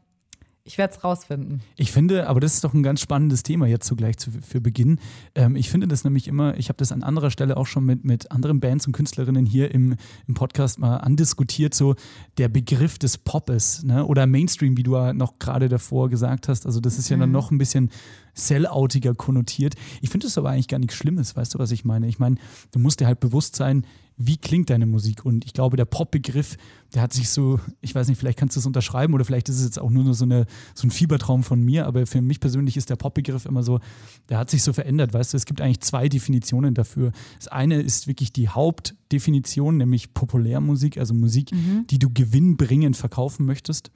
ich 0.63 0.77
werde 0.77 0.93
es 0.93 1.03
rausfinden. 1.03 1.61
Ich 1.75 1.91
finde, 1.91 2.27
aber 2.27 2.39
das 2.39 2.53
ist 2.53 2.63
doch 2.63 2.73
ein 2.73 2.83
ganz 2.83 3.01
spannendes 3.01 3.41
Thema 3.41 3.65
jetzt 3.65 3.87
zugleich 3.87 4.17
zu, 4.17 4.31
für 4.47 4.61
Beginn. 4.61 4.99
Ähm, 5.33 5.55
ich 5.55 5.69
finde 5.69 5.87
das 5.87 6.03
nämlich 6.03 6.27
immer, 6.27 6.57
ich 6.57 6.69
habe 6.69 6.77
das 6.77 6.91
an 6.91 7.01
anderer 7.01 7.31
Stelle 7.31 7.57
auch 7.57 7.65
schon 7.65 7.85
mit, 7.85 8.05
mit 8.05 8.31
anderen 8.31 8.59
Bands 8.59 8.85
und 8.85 8.93
Künstlerinnen 8.93 9.45
hier 9.45 9.73
im, 9.73 9.95
im 10.27 10.33
Podcast 10.33 10.77
mal 10.77 10.97
andiskutiert, 10.97 11.73
so 11.73 11.95
der 12.37 12.47
Begriff 12.47 12.99
des 12.99 13.17
Poppes 13.17 13.83
ne? 13.83 14.05
oder 14.05 14.27
Mainstream, 14.27 14.77
wie 14.77 14.83
du 14.83 14.95
ja 14.95 15.13
noch 15.13 15.39
gerade 15.39 15.67
davor 15.67 16.09
gesagt 16.09 16.47
hast. 16.47 16.65
Also 16.65 16.79
das 16.79 16.99
ist 16.99 17.09
ja 17.09 17.17
dann 17.17 17.31
noch 17.31 17.51
ein 17.51 17.57
bisschen 17.57 17.89
selloutiger 18.33 19.15
konnotiert. 19.15 19.75
Ich 20.01 20.09
finde 20.09 20.27
das 20.27 20.37
aber 20.37 20.51
eigentlich 20.51 20.67
gar 20.67 20.79
nichts 20.79 20.95
Schlimmes, 20.95 21.35
weißt 21.35 21.55
du, 21.55 21.59
was 21.59 21.71
ich 21.71 21.85
meine? 21.85 22.07
Ich 22.07 22.19
meine, 22.19 22.35
du 22.71 22.79
musst 22.79 22.99
dir 22.99 23.07
halt 23.07 23.19
bewusst 23.19 23.55
sein, 23.55 23.85
wie 24.27 24.37
klingt 24.37 24.69
deine 24.69 24.85
Musik? 24.85 25.25
Und 25.25 25.45
ich 25.45 25.53
glaube, 25.53 25.77
der 25.77 25.85
Pop-Begriff, 25.85 26.57
der 26.93 27.01
hat 27.01 27.13
sich 27.13 27.29
so, 27.29 27.59
ich 27.81 27.95
weiß 27.95 28.07
nicht, 28.07 28.17
vielleicht 28.17 28.37
kannst 28.37 28.55
du 28.55 28.59
es 28.59 28.65
unterschreiben 28.65 29.13
oder 29.13 29.25
vielleicht 29.25 29.49
ist 29.49 29.57
es 29.57 29.63
jetzt 29.63 29.79
auch 29.79 29.89
nur 29.89 30.13
so, 30.13 30.25
eine, 30.25 30.45
so 30.73 30.87
ein 30.87 30.91
Fiebertraum 30.91 31.43
von 31.43 31.61
mir, 31.61 31.85
aber 31.87 32.05
für 32.05 32.21
mich 32.21 32.39
persönlich 32.39 32.77
ist 32.77 32.89
der 32.89 32.95
Pop-Begriff 32.95 33.45
immer 33.45 33.63
so, 33.63 33.79
der 34.29 34.37
hat 34.37 34.49
sich 34.49 34.63
so 34.63 34.73
verändert, 34.73 35.13
weißt 35.13 35.33
du, 35.33 35.37
es 35.37 35.45
gibt 35.45 35.61
eigentlich 35.61 35.81
zwei 35.81 36.09
Definitionen 36.09 36.73
dafür. 36.73 37.11
Das 37.37 37.47
eine 37.47 37.81
ist 37.81 38.07
wirklich 38.07 38.33
die 38.33 38.49
Hauptdefinition, 38.49 39.77
nämlich 39.77 40.13
Populärmusik, 40.13 40.97
also 40.97 41.13
Musik, 41.13 41.51
die 41.89 41.99
du 41.99 42.09
gewinnbringend 42.11 42.97
verkaufen 42.97 43.45
möchtest. 43.45 43.91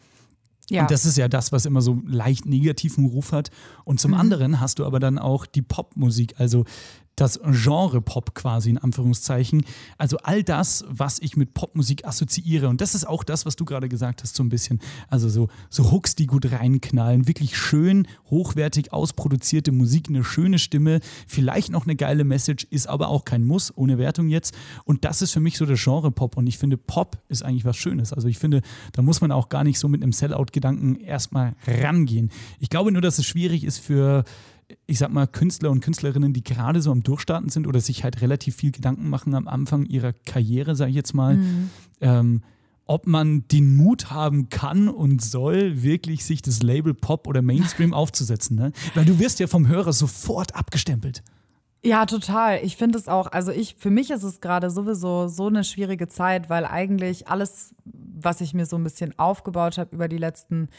Ja, 0.70 0.82
Und 0.82 0.92
das 0.92 1.06
ist 1.06 1.18
ja 1.18 1.28
das, 1.28 1.52
was 1.52 1.66
immer 1.66 1.82
so 1.82 2.02
leicht 2.08 2.46
negativen 2.46 3.06
Ruf 3.06 3.32
hat. 3.32 3.52
Und 3.84 4.00
zum 4.00 4.14
anderen 4.14 4.60
hast 4.60 4.80
du 4.80 4.86
aber 4.86 5.00
dann 5.00 5.20
auch 5.20 5.46
die 5.46 5.62
Popmusik, 5.62 6.36
also 6.40 6.66
das 7.16 7.40
Genre 7.44 8.02
Pop 8.02 8.36
quasi 8.36 8.70
in 8.70 8.78
Anführungszeichen. 8.78 9.66
Also 9.98 10.18
all 10.18 10.44
das, 10.44 10.84
was 10.90 11.20
ich 11.20 11.38
mit 11.38 11.54
Popmusik 11.54 12.06
assoziiere. 12.06 12.68
Und 12.68 12.82
das 12.82 12.96
ist 12.96 13.08
auch 13.08 13.24
das, 13.24 13.46
was 13.46 13.56
du 13.56 13.66
gerade 13.66 13.88
gesagt 13.88 14.24
hast, 14.24 14.36
so 14.36 14.44
ein 14.44 14.50
bisschen. 14.50 14.80
Also 15.10 15.30
so, 15.30 15.48
so 15.70 15.92
Hooks, 15.92 16.16
die 16.16 16.28
gut 16.28 16.52
reinknallen. 16.52 17.28
Wirklich 17.28 17.58
schön, 17.58 18.08
hochwertig 18.30 18.92
ausproduzierte 18.92 19.72
Musik, 19.72 20.10
eine 20.10 20.24
schöne 20.24 20.60
Stimme, 20.60 21.00
vielleicht 21.28 21.72
noch 21.72 21.86
eine 21.86 21.96
geile 21.96 22.24
Message, 22.24 22.68
ist 22.70 22.88
aber 22.88 23.08
auch 23.08 23.24
kein 23.26 23.46
Muss, 23.46 23.76
ohne 23.76 23.98
Wertung 23.98 24.28
jetzt. 24.28 24.54
Und 24.84 25.06
das 25.06 25.22
ist 25.22 25.32
für 25.32 25.40
mich 25.40 25.58
so 25.58 25.66
das 25.66 25.82
Genre 25.82 26.12
Pop. 26.12 26.38
Und 26.38 26.48
ich 26.48 26.58
finde, 26.58 26.78
Pop 26.78 27.18
ist 27.30 27.44
eigentlich 27.44 27.66
was 27.66 27.78
Schönes. 27.78 28.12
Also 28.12 28.28
ich 28.28 28.40
finde, 28.40 28.62
da 28.92 29.02
muss 29.02 29.22
man 29.22 29.32
auch 29.32 29.50
gar 29.50 29.64
nicht 29.64 29.80
so 29.80 29.88
mit 29.88 30.04
einem 30.04 30.12
Sellout-Gedanken 30.12 30.96
erstmal 30.96 31.56
rangehen. 31.66 32.30
Ich 32.60 32.70
glaube 32.70 32.92
nur, 32.92 33.02
dass 33.02 33.20
es 33.20 33.26
schwierig 33.26 33.64
ist 33.64 33.80
für 33.80 34.26
ich 34.88 35.00
sag 35.00 35.12
mal, 35.12 35.28
Künstler 35.28 35.72
und 35.72 35.82
Künstlerinnen, 35.82 36.34
die 36.34 36.44
gerade 36.44 36.82
so 36.82 36.92
am 36.92 37.04
Durchstarten 37.04 37.50
sind 37.50 37.68
oder 37.68 37.80
sich 37.82 38.04
halt 38.04 38.22
relativ 38.22 38.56
viel 38.56 38.72
Gedanken 38.72 39.10
machen 39.10 39.36
am 39.36 39.48
Anfang 39.48 39.86
ihrer 39.86 40.14
Karriere, 40.14 40.76
sage 40.76 40.90
ich 40.90 40.96
jetzt 40.96 41.14
mal, 41.14 41.40
ähm, 42.02 42.42
ob 42.88 43.08
man 43.08 43.48
den 43.48 43.76
Mut 43.76 44.12
haben 44.12 44.50
kann 44.50 44.90
und 44.90 45.22
soll, 45.22 45.82
wirklich 45.82 46.24
sich 46.24 46.42
das 46.42 46.62
Label 46.62 46.94
Pop 46.94 47.28
oder 47.28 47.42
Mainstream 47.42 47.94
aufzusetzen. 47.96 48.56
Ne? 48.56 48.72
Weil 48.94 49.06
du 49.06 49.20
wirst 49.20 49.40
ja 49.40 49.48
vom 49.48 49.68
Hörer 49.68 49.94
sofort 49.94 50.56
abgestempelt. 50.56 51.24
Ja, 51.84 52.08
total. 52.08 52.62
Ich 52.64 52.78
finde 52.78 52.98
es 52.98 53.08
auch, 53.08 53.28
also 53.28 53.52
ich, 53.52 53.76
für 53.78 53.92
mich 53.92 54.10
ist 54.10 54.24
es 54.24 54.42
gerade 54.42 54.72
sowieso 54.72 55.28
so 55.28 55.48
eine 55.48 55.64
schwierige 55.64 56.08
Zeit, 56.08 56.50
weil 56.50 56.66
eigentlich 56.66 57.28
alles, 57.28 57.76
was 57.86 58.42
ich 58.42 58.56
mir 58.56 58.66
so 58.66 58.76
ein 58.76 58.84
bisschen 58.84 59.18
aufgebaut 59.20 59.78
habe 59.78 59.96
über 59.96 60.08
die 60.08 60.18
letzten 60.18 60.70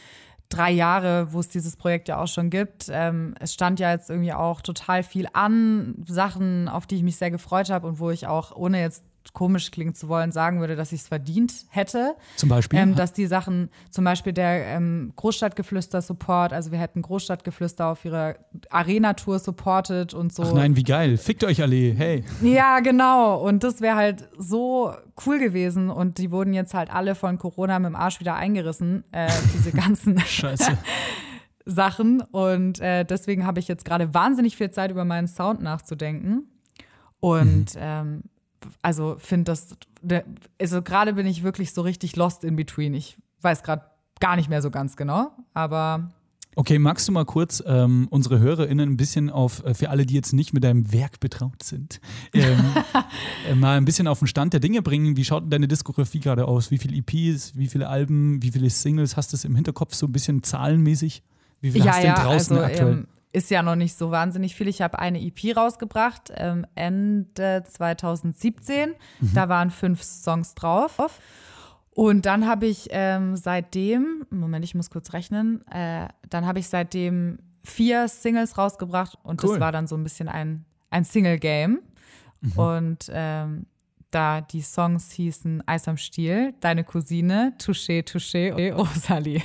drei 0.49 0.71
Jahre, 0.71 1.33
wo 1.33 1.41
es 1.41 1.49
dieses 1.49 1.77
Projekt 1.77 2.09
ja 2.09 2.21
auch 2.21 2.29
schon 2.29 2.51
gibt, 2.51 2.89
ähm, 2.91 3.35
es 3.41 3.55
stand 3.55 3.81
ja 3.81 3.91
jetzt 3.91 4.11
irgendwie 4.11 4.33
auch 4.33 4.61
total 4.61 5.03
viel 5.03 5.27
an, 5.33 5.95
Sachen, 6.07 6.69
auf 6.69 6.87
die 6.87 6.97
ich 6.97 7.03
mich 7.03 7.17
sehr 7.17 7.31
gefreut 7.31 7.71
habe 7.71 7.87
und 7.87 7.99
wo 7.99 8.11
ich 8.11 8.27
auch, 8.27 8.55
ohne 8.55 8.81
jetzt 8.81 9.05
komisch 9.33 9.71
klingen 9.71 9.95
zu 9.95 10.09
wollen, 10.09 10.33
sagen 10.33 10.61
würde, 10.61 10.77
dass 10.77 10.93
ich 10.93 11.03
es 11.03 11.09
verdient 11.09 11.67
hätte. 11.69 12.15
Zum 12.37 12.49
Beispiel? 12.49 12.79
Ähm, 12.79 12.95
dass 12.95 13.13
die 13.13 13.27
Sachen, 13.27 13.71
zum 13.91 14.05
Beispiel 14.05 14.33
der 14.33 14.67
ähm, 14.67 15.13
Großstadtgeflüster-Support, 15.17 16.53
also 16.53 16.73
wir 16.73 16.79
hätten 16.79 17.03
Großstadtgeflüster 17.03 17.87
auf 17.87 18.05
ihrer 18.05 18.37
Arena-Tour 18.71 19.39
supported 19.39 20.15
und 20.15 20.33
so. 20.33 20.43
Ach 20.43 20.53
nein, 20.53 20.77
wie 20.77 20.83
geil. 20.83 21.17
Fickt 21.17 21.45
euch 21.45 21.63
alle. 21.63 21.95
Hey. 21.95 22.25
Ja, 22.43 22.81
genau. 22.81 23.41
Und 23.41 23.65
das 23.65 23.81
wäre 23.81 23.97
halt 23.97 24.29
so 24.39 24.93
cool 25.27 25.39
gewesen. 25.39 25.91
Und 25.91 26.19
die 26.19 26.31
wurden 26.31 26.53
jetzt 26.53 26.75
halt 26.75 26.91
alle 26.91 27.15
von 27.15 27.39
Corona 27.39 27.79
mit 27.79 27.89
dem 27.89 27.97
Arsch 27.97 28.21
wieder 28.21 28.35
eingerissen, 28.35 29.05
äh, 29.13 29.29
diese 29.55 29.73
ganzen 29.77 30.19
Scheiße. 30.19 30.79
Sachen. 31.67 32.23
Und 32.23 32.81
äh, 32.81 33.05
deswegen 33.05 33.45
habe 33.45 33.61
ich 33.61 33.69
jetzt 33.69 33.85
gerade 33.85 34.15
wahnsinnig 34.15 34.57
viel 34.57 34.71
Zeit, 34.71 34.91
über 34.91 35.05
meinen 35.05 35.27
Sound 35.27 35.61
nachzudenken. 35.61 36.45
Und 37.21 37.75
ähm, 37.77 38.23
also 38.83 39.17
finde 39.19 39.45
das, 39.45 39.77
also 40.61 40.83
gerade 40.83 41.15
bin 41.15 41.27
ich 41.27 41.43
wirklich 41.43 41.73
so 41.73 41.83
richtig 41.83 42.17
lost 42.17 42.45
in 42.45 42.57
between. 42.57 42.95
Ich 42.95 43.17
weiß 43.43 43.63
gerade 43.63 43.85
gar 44.21 44.37
nicht 44.37 44.49
mehr 44.49 44.63
so 44.63 44.71
ganz 44.71 44.97
genau, 44.97 45.33
aber 45.55 46.11
Okay, 46.59 46.79
magst 46.79 47.07
du 47.07 47.13
mal 47.13 47.27
kurz 47.27 47.63
ähm, 47.67 48.09
unsere 48.09 48.39
HörerInnen 48.39 48.89
ein 48.89 48.97
bisschen 48.97 49.29
auf, 49.29 49.63
äh, 49.63 49.75
für 49.75 49.91
alle, 49.91 50.07
die 50.07 50.15
jetzt 50.15 50.33
nicht 50.33 50.55
mit 50.55 50.65
deinem 50.65 50.91
Werk 50.91 51.21
betraut 51.21 51.63
sind, 51.63 52.01
ähm, 52.33 52.59
äh, 53.47 53.55
mal 53.55 53.77
ein 53.77 53.85
bisschen 53.85 54.09
auf 54.09 54.21
den 54.21 54.27
Stand 54.27 54.55
der 54.55 54.61
Dinge 54.61 54.81
bringen? 54.81 55.19
Wie 55.19 55.25
schaut 55.25 55.43
denn 55.43 55.51
deine 55.51 55.69
Diskografie 55.69 56.19
gerade 56.19 56.49
aus? 56.49 56.71
Wie 56.71 56.79
viele 56.79 56.97
EPs, 56.97 57.59
wie 57.59 57.67
viele 57.67 57.89
Alben, 57.91 58.43
wie 58.43 58.51
viele 58.51 58.71
Singles? 58.71 59.19
Hast 59.19 59.35
du 59.35 59.37
es 59.37 59.45
im 59.45 59.55
Hinterkopf 59.55 59.95
so 59.95 60.07
ein 60.07 60.13
bisschen 60.13 60.43
zahlenmäßig? 60.43 61.23
Wie 61.61 61.73
viel 61.73 61.85
hast 61.85 61.99
du 61.99 62.07
denn 62.07 62.15
draußen 62.15 62.57
also 62.57 62.67
aktuell? 62.67 62.93
ähm, 62.93 63.07
ist 63.37 63.51
ja 63.51 63.63
noch 63.63 63.77
nicht 63.77 63.95
so 63.95 64.11
wahnsinnig 64.11 64.55
viel. 64.55 64.67
Ich 64.67 64.81
habe 64.81 64.99
eine 64.99 65.21
EP 65.21 65.55
rausgebracht 65.55 66.33
ähm, 66.35 66.65
Ende 66.75 67.65
2017. 67.69 68.95
Mhm. 69.21 69.31
Da 69.35 69.51
waren 69.51 69.71
fünf 69.71 70.03
Songs 70.03 70.55
drauf. 70.55 71.21
Und 71.91 72.25
dann 72.25 72.47
habe 72.47 72.65
ich 72.65 72.89
ähm, 72.93 73.37
seitdem, 73.37 74.25
Moment, 74.31 74.65
ich 74.65 74.75
muss 74.75 74.89
kurz 74.89 75.13
rechnen, 75.13 75.67
äh, 75.69 76.09
dann 76.31 76.47
habe 76.47 76.61
ich 76.61 76.69
seitdem 76.69 77.39
vier 77.63 78.09
Singles 78.09 78.57
rausgebracht 78.57 79.19
und 79.23 79.45
Cool. 79.45 79.51
das 79.51 79.61
war 79.61 79.71
dann 79.71 79.87
so 79.87 79.97
ein 79.97 80.03
bisschen 80.03 80.31
ein, 80.31 80.65
ein 80.89 81.05
Single-Game. 81.05 81.81
Mhm. 82.41 82.53
Und 82.53 83.11
ähm, 83.13 83.67
da 84.11 84.41
die 84.41 84.63
Songs 84.63 85.11
hießen 85.13 85.63
Eis 85.69 85.89
am 85.89 85.99
Stiel, 85.99 86.55
Deine 86.61 86.85
Cousine, 86.85 87.53
Touché, 87.59 88.03
Touché 88.03 88.73
und 88.73 88.89
Rosalie. 88.89 89.43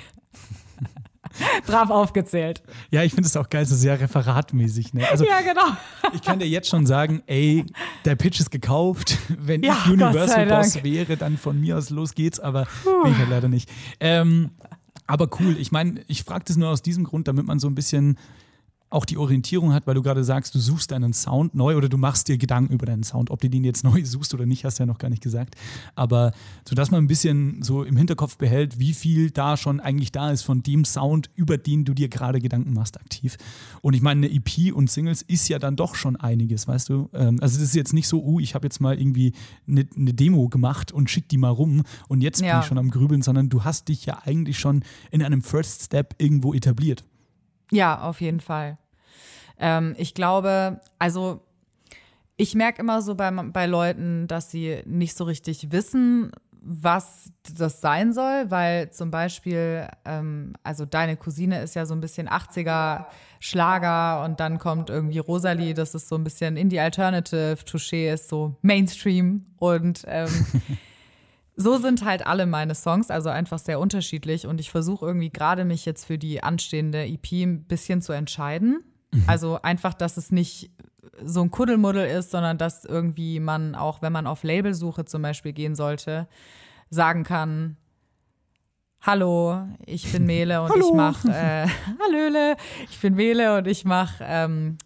Brav 1.65 1.89
aufgezählt. 1.89 2.61
Ja, 2.89 3.03
ich 3.03 3.13
finde 3.13 3.27
es 3.27 3.37
auch 3.37 3.49
geil, 3.49 3.65
so 3.65 3.75
sehr 3.75 3.99
referatmäßig. 3.99 4.93
Ne? 4.93 5.07
Also 5.09 5.25
Ja, 5.25 5.41
genau. 5.41 5.75
ich 6.13 6.21
kann 6.21 6.39
dir 6.39 6.47
jetzt 6.47 6.69
schon 6.69 6.85
sagen, 6.85 7.23
ey, 7.27 7.65
der 8.05 8.15
Pitch 8.15 8.39
ist 8.39 8.51
gekauft. 8.51 9.17
Wenn 9.29 9.63
Ja, 9.63 9.77
ich 9.85 9.91
Universal 9.91 10.47
Boss 10.47 10.83
wäre, 10.83 11.17
dann 11.17 11.37
von 11.37 11.59
mir 11.59 11.77
aus 11.77 11.89
los 11.89 12.13
geht's, 12.13 12.39
aber 12.39 12.67
bin 13.03 13.11
ich 13.11 13.17
halt 13.17 13.29
leider 13.29 13.47
nicht. 13.47 13.69
Ähm, 13.99 14.51
aber 15.07 15.29
cool, 15.39 15.57
ich 15.59 15.71
meine, 15.71 16.01
ich 16.07 16.23
frage 16.23 16.45
das 16.47 16.57
nur 16.57 16.69
aus 16.69 16.81
diesem 16.81 17.03
Grund, 17.03 17.27
damit 17.27 17.45
man 17.45 17.59
so 17.59 17.67
ein 17.67 17.75
bisschen 17.75 18.17
auch 18.91 19.05
die 19.05 19.17
Orientierung 19.17 19.73
hat, 19.73 19.87
weil 19.87 19.95
du 19.95 20.01
gerade 20.01 20.23
sagst, 20.23 20.53
du 20.53 20.59
suchst 20.59 20.91
deinen 20.91 21.13
Sound 21.13 21.55
neu 21.55 21.75
oder 21.77 21.89
du 21.89 21.97
machst 21.97 22.27
dir 22.27 22.37
Gedanken 22.37 22.73
über 22.73 22.85
deinen 22.85 23.03
Sound. 23.03 23.31
Ob 23.31 23.39
du 23.41 23.49
den 23.49 23.63
jetzt 23.63 23.83
neu 23.85 24.03
suchst 24.05 24.33
oder 24.33 24.45
nicht, 24.45 24.65
hast 24.65 24.77
du 24.79 24.83
ja 24.83 24.87
noch 24.87 24.97
gar 24.97 25.09
nicht 25.09 25.23
gesagt. 25.23 25.55
Aber 25.95 26.33
so, 26.67 26.75
dass 26.75 26.91
man 26.91 27.03
ein 27.03 27.07
bisschen 27.07 27.63
so 27.63 27.83
im 27.83 27.95
Hinterkopf 27.97 28.37
behält, 28.37 28.79
wie 28.79 28.93
viel 28.93 29.31
da 29.31 29.57
schon 29.57 29.79
eigentlich 29.79 30.11
da 30.11 30.29
ist 30.31 30.43
von 30.43 30.61
dem 30.61 30.85
Sound, 30.85 31.29
über 31.35 31.57
den 31.57 31.85
du 31.85 31.93
dir 31.93 32.09
gerade 32.09 32.39
Gedanken 32.41 32.73
machst, 32.73 32.99
aktiv. 32.99 33.37
Und 33.81 33.93
ich 33.93 34.01
meine, 34.01 34.27
eine 34.27 34.35
EP 34.35 34.73
und 34.75 34.91
Singles 34.91 35.21
ist 35.21 35.47
ja 35.47 35.57
dann 35.57 35.75
doch 35.77 35.95
schon 35.95 36.17
einiges, 36.17 36.67
weißt 36.67 36.89
du? 36.89 37.09
Ähm, 37.13 37.37
also 37.41 37.57
das 37.57 37.69
ist 37.69 37.75
jetzt 37.75 37.93
nicht 37.93 38.07
so, 38.07 38.21
uh, 38.23 38.39
ich 38.39 38.55
habe 38.55 38.65
jetzt 38.65 38.81
mal 38.81 38.99
irgendwie 38.99 39.31
eine, 39.67 39.87
eine 39.95 40.13
Demo 40.13 40.49
gemacht 40.49 40.91
und 40.91 41.09
schick 41.09 41.29
die 41.29 41.37
mal 41.37 41.49
rum 41.49 41.83
und 42.09 42.21
jetzt 42.21 42.39
bin 42.39 42.47
Ja. 42.47 42.59
ich 42.59 42.65
schon 42.65 42.77
am 42.77 42.91
Grübeln, 42.91 43.21
sondern 43.21 43.47
du 43.47 43.63
hast 43.63 43.87
dich 43.87 44.05
ja 44.05 44.19
eigentlich 44.25 44.59
schon 44.59 44.83
in 45.11 45.23
einem 45.23 45.41
First 45.41 45.83
Step 45.83 46.15
irgendwo 46.17 46.53
etabliert. 46.53 47.05
Ja, 47.71 48.01
auf 48.01 48.21
jeden 48.21 48.39
Fall. 48.41 48.77
Ähm, 49.59 49.95
ich 49.97 50.13
glaube, 50.13 50.81
also 50.99 51.41
Ich 52.37 52.55
merke 52.55 52.81
immer 52.81 53.01
so 53.03 53.15
bei, 53.15 53.29
bei 53.31 53.67
Leuten, 53.67 54.27
dass 54.27 54.49
sie 54.51 54.81
nicht 54.85 55.15
so 55.15 55.25
richtig 55.25 55.71
wissen, 55.71 56.31
was 56.63 57.31
das 57.55 57.81
sein 57.81 58.13
soll, 58.13 58.49
weil 58.49 58.89
zum 58.91 59.11
Beispiel, 59.11 59.87
ähm, 60.05 60.53
also 60.63 60.85
deine 60.85 61.17
Cousine 61.17 61.61
ist 61.61 61.75
ja 61.75 61.85
so 61.85 61.93
ein 61.93 62.01
bisschen 62.01 62.27
80er 62.29 63.07
Schlager 63.39 64.23
und 64.25 64.39
dann 64.39 64.57
kommt 64.59 64.89
irgendwie 64.89 65.19
Rosalie, 65.19 65.73
das 65.75 65.93
ist 65.95 66.07
so 66.09 66.15
ein 66.15 66.23
bisschen 66.23 66.57
Indie-Alternative, 66.57 67.57
Touché 67.65 68.13
ist 68.13 68.29
so 68.29 68.55
Mainstream 68.61 69.45
und 69.57 70.03
ähm, 70.07 70.29
so 71.61 71.77
sind 71.77 72.03
halt 72.03 72.25
alle 72.27 72.45
meine 72.45 72.75
Songs, 72.75 73.09
also 73.09 73.29
einfach 73.29 73.59
sehr 73.59 73.79
unterschiedlich. 73.79 74.47
Und 74.47 74.59
ich 74.59 74.71
versuche 74.71 75.05
irgendwie 75.05 75.29
gerade 75.29 75.65
mich 75.65 75.85
jetzt 75.85 76.05
für 76.05 76.17
die 76.17 76.43
anstehende 76.43 77.05
EP 77.05 77.31
ein 77.31 77.63
bisschen 77.63 78.01
zu 78.01 78.11
entscheiden. 78.13 78.83
Also 79.27 79.61
einfach, 79.61 79.93
dass 79.93 80.17
es 80.17 80.31
nicht 80.31 80.71
so 81.23 81.41
ein 81.41 81.51
Kuddelmuddel 81.51 82.07
ist, 82.07 82.31
sondern 82.31 82.57
dass 82.57 82.85
irgendwie 82.85 83.39
man 83.39 83.75
auch, 83.75 84.01
wenn 84.01 84.13
man 84.13 84.27
auf 84.27 84.43
Labelsuche 84.43 85.05
zum 85.05 85.21
Beispiel 85.21 85.53
gehen 85.53 85.75
sollte, 85.75 86.27
sagen 86.89 87.23
kann, 87.23 87.77
Hallo, 89.03 89.67
ich 89.87 90.11
bin 90.11 90.27
Mele 90.27 90.61
und 90.61 90.75
ich 90.77 90.93
mache 90.93 91.27
äh, 91.27 91.65
Hallöle, 91.99 92.55
ich 92.89 92.99
bin 92.99 93.15
Mele 93.15 93.57
und 93.57 93.67
ich 93.67 93.83
mache 93.83 94.23
ähm, 94.27 94.77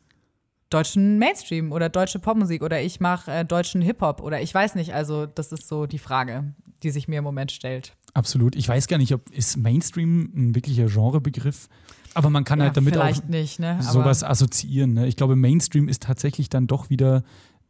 deutschen 0.70 1.20
Mainstream 1.20 1.74
oder 1.74 1.89
deutsche 1.89 2.20
Popmusik 2.20 2.63
oder 2.63 2.82
ich 2.82 3.01
mache 3.01 3.29
äh, 3.29 3.46
deutschen 3.46 3.82
Hip-Hop 3.82 4.22
oder 4.22 4.39
ich 4.39 4.53
weiß 4.53 4.75
nicht, 4.75 4.94
also 4.94 5.25
das 5.25 5.51
ist 5.51 5.67
so 5.67 5.86
die 5.86 6.00
Frage, 6.00 6.53
die 6.84 6.91
sich 6.91 7.08
mir 7.08 7.20
im 7.20 7.24
Moment 7.24 7.51
stellt. 7.51 7.96
Absolut. 8.13 8.55
Ich 8.55 8.67
weiß 8.67 8.88
gar 8.88 8.98
nicht, 8.98 9.13
ob 9.13 9.29
ist 9.32 9.58
Mainstream 9.58 10.32
ein 10.36 10.55
wirklicher 10.55 10.86
Genrebegriff, 10.88 11.67
aber 12.13 12.29
man 12.29 12.44
kann 12.46 12.60
Ja, 12.60 12.65
halt 12.67 12.77
damit 12.77 12.98
auch 12.98 13.24
nicht, 13.27 13.60
ne? 13.60 13.77
Sowas 13.82 14.24
assoziieren. 14.24 14.94
Ne? 14.94 15.08
Ich 15.08 15.17
glaube, 15.17 15.36
Mainstream 15.36 15.89
ist 15.89 16.03
tatsächlich 16.03 16.48
dann 16.50 16.65
doch 16.67 16.89
wieder 16.89 17.24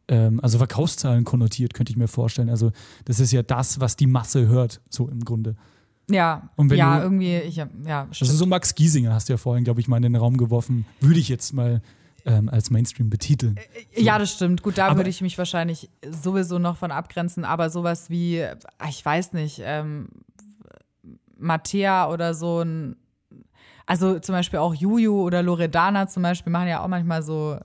ähm, 0.08 0.38
also 0.40 0.58
Verkaufszahlen 0.58 1.24
konnotiert, 1.24 1.74
könnte 1.74 1.90
ich 1.90 1.96
mir 1.96 2.06
vorstellen. 2.06 2.48
Also 2.48 2.70
das 3.06 3.18
ist 3.18 3.32
ja 3.32 3.42
das, 3.42 3.80
was 3.80 3.96
die 3.96 4.06
Masse 4.06 4.46
hört, 4.46 4.80
so 4.88 5.08
im 5.08 5.24
Grunde. 5.24 5.56
Ja, 6.08 6.50
Und 6.54 6.70
wenn 6.70 6.78
ja, 6.78 6.98
du- 6.98 7.02
irgendwie, 7.02 7.38
ich 7.38 7.56
ja, 7.56 7.66
Also 7.84 8.12
stimmt. 8.14 8.30
so 8.30 8.46
Max 8.46 8.72
Giesinger 8.76 9.12
hast 9.12 9.28
du 9.28 9.32
ja 9.32 9.36
vorhin, 9.36 9.64
glaube 9.64 9.80
ich, 9.80 9.88
mal 9.88 9.96
in 9.96 10.02
den 10.04 10.14
Raum 10.14 10.36
geworfen. 10.36 10.86
Würde 11.00 11.18
ich 11.18 11.28
jetzt 11.28 11.52
mal 11.52 11.82
ähm, 12.26 12.48
als 12.48 12.70
Mainstream 12.70 13.08
betiteln. 13.08 13.58
Ja, 13.94 14.18
das 14.18 14.32
stimmt. 14.32 14.62
Gut, 14.62 14.76
da 14.78 14.88
Aber- 14.88 14.96
würde 14.96 15.10
ich 15.10 15.20
mich 15.22 15.38
wahrscheinlich 15.38 15.88
sowieso 16.08 16.58
noch 16.58 16.76
von 16.76 16.90
abgrenzen, 16.90 17.44
aber 17.44 17.70
sowas 17.70 18.10
wie, 18.10 18.42
ah, 18.44 18.88
ich 18.88 19.04
weiß 19.04 19.32
nicht, 19.32 19.60
ähm, 19.64 20.08
Mattea 21.38 22.10
oder 22.10 22.34
so 22.34 22.60
ein, 22.62 22.96
also 23.86 24.18
zum 24.18 24.34
Beispiel 24.34 24.58
auch 24.58 24.74
Juju 24.74 25.22
oder 25.22 25.42
Loredana 25.42 26.08
zum 26.08 26.22
Beispiel 26.22 26.50
machen 26.52 26.68
ja 26.68 26.82
auch 26.82 26.88
manchmal 26.88 27.22
so 27.22 27.58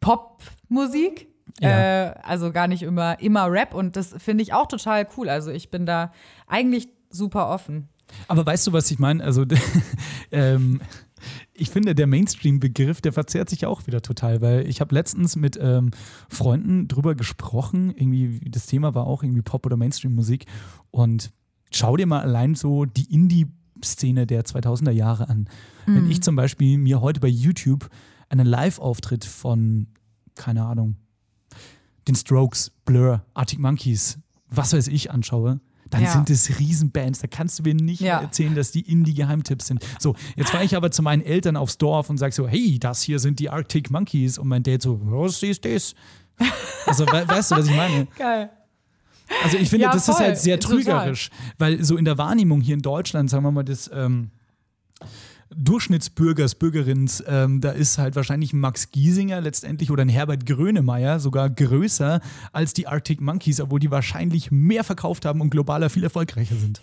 Popmusik. 0.00 1.28
Ja. 1.60 2.10
Äh, 2.10 2.14
also 2.22 2.52
gar 2.52 2.68
nicht 2.68 2.82
immer, 2.82 3.18
immer 3.20 3.50
Rap 3.50 3.74
und 3.74 3.96
das 3.96 4.14
finde 4.18 4.42
ich 4.42 4.52
auch 4.52 4.66
total 4.68 5.08
cool. 5.16 5.28
Also 5.28 5.50
ich 5.50 5.70
bin 5.70 5.86
da 5.86 6.12
eigentlich 6.46 6.88
super 7.10 7.48
offen. 7.48 7.88
Aber 8.28 8.46
weißt 8.46 8.66
du, 8.68 8.72
was 8.72 8.90
ich 8.90 8.98
meine? 8.98 9.24
Also, 9.24 9.44
ähm, 10.30 10.80
ich 11.52 11.70
finde, 11.70 11.94
der 11.94 12.06
Mainstream-Begriff, 12.06 13.00
der 13.00 13.12
verzerrt 13.12 13.48
sich 13.48 13.66
auch 13.66 13.86
wieder 13.86 14.02
total, 14.02 14.40
weil 14.40 14.68
ich 14.68 14.80
habe 14.80 14.94
letztens 14.94 15.36
mit 15.36 15.58
ähm, 15.60 15.90
Freunden 16.28 16.88
drüber 16.88 17.14
gesprochen. 17.14 17.92
Irgendwie, 17.96 18.40
das 18.50 18.66
Thema 18.66 18.94
war 18.94 19.06
auch 19.06 19.22
irgendwie 19.22 19.42
Pop- 19.42 19.66
oder 19.66 19.76
Mainstream-Musik. 19.76 20.46
Und 20.90 21.32
schau 21.70 21.96
dir 21.96 22.06
mal 22.06 22.20
allein 22.20 22.54
so 22.54 22.84
die 22.84 23.12
Indie-Szene 23.12 24.26
der 24.26 24.44
2000er 24.44 24.90
Jahre 24.90 25.28
an. 25.28 25.48
Wenn 25.86 26.10
ich 26.10 26.22
zum 26.22 26.36
Beispiel 26.36 26.76
mir 26.76 27.00
heute 27.00 27.20
bei 27.20 27.28
YouTube 27.28 27.88
einen 28.28 28.46
Live-Auftritt 28.46 29.24
von, 29.24 29.86
keine 30.34 30.64
Ahnung, 30.64 30.96
den 32.06 32.14
Strokes, 32.14 32.72
Blur, 32.84 33.24
Arctic 33.34 33.58
Monkeys, 33.58 34.18
was 34.48 34.74
weiß 34.74 34.88
ich, 34.88 35.10
anschaue, 35.10 35.60
dann 35.90 36.02
Ja. 36.02 36.12
sind 36.12 36.30
es 36.30 36.58
Riesenbands. 36.58 37.20
Da 37.20 37.26
kannst 37.28 37.58
du 37.58 37.62
mir 37.62 37.74
nicht 37.74 38.00
Ja. 38.00 38.20
erzählen, 38.20 38.54
dass 38.54 38.70
die 38.72 38.80
Indie-Geheimtipps 38.80 39.66
sind. 39.66 39.84
So, 39.98 40.14
jetzt 40.36 40.50
fahre 40.50 40.64
ich 40.64 40.76
aber 40.76 40.90
zu 40.90 41.02
meinen 41.02 41.22
Eltern 41.22 41.56
aufs 41.56 41.78
Dorf 41.78 42.10
und 42.10 42.18
sage 42.18 42.32
so, 42.34 42.46
hey, 42.48 42.78
das 42.78 43.02
hier 43.02 43.18
sind 43.18 43.38
die 43.38 43.50
Arctic 43.50 43.90
Monkeys. 43.90 44.38
Und 44.38 44.48
mein 44.48 44.62
Dad 44.62 44.82
so, 44.82 45.00
was 45.02 45.42
ist 45.42 45.64
das? 45.64 45.94
Also, 46.86 47.06
we 47.06 47.26
weißt 47.26 47.50
du, 47.50 47.56
was 47.56 47.66
ich 47.68 47.76
meine? 47.76 48.06
Geil. 48.16 48.50
Also 49.44 49.58
ich 49.58 49.68
finde, 49.68 49.84
Ja, 49.84 49.92
das 49.92 50.08
ist 50.08 50.14
voll. 50.16 50.24
halt 50.26 50.38
sehr 50.38 50.58
trügerisch, 50.58 51.28
weil 51.58 51.84
so 51.84 51.96
in 51.98 52.04
der 52.06 52.16
Wahrnehmung 52.16 52.60
hier 52.62 52.74
in 52.74 52.80
Deutschland, 52.80 53.28
sagen 53.28 53.44
wir 53.44 53.50
mal, 53.50 53.62
des 53.62 53.90
ähm, 53.92 54.30
Durchschnittsbürgers, 55.58 56.54
Bürgerins, 56.54 57.22
ähm, 57.26 57.60
da 57.60 57.70
ist 57.70 57.98
halt 57.98 58.14
wahrscheinlich 58.16 58.52
ein 58.52 58.60
Max 58.60 58.90
Giesinger 58.90 59.40
letztendlich 59.40 59.90
oder 59.90 60.02
ein 60.02 60.08
Herbert 60.08 60.46
Grönemeyer 60.46 61.18
sogar 61.18 61.50
größer 61.50 62.20
als 62.52 62.74
die 62.74 62.86
Arctic 62.86 63.20
Monkeys, 63.20 63.60
obwohl 63.60 63.80
die 63.80 63.90
wahrscheinlich 63.90 64.50
mehr 64.50 64.84
verkauft 64.84 65.24
haben 65.24 65.40
und 65.40 65.50
globaler 65.50 65.90
viel 65.90 66.04
erfolgreicher 66.04 66.54
sind. 66.54 66.80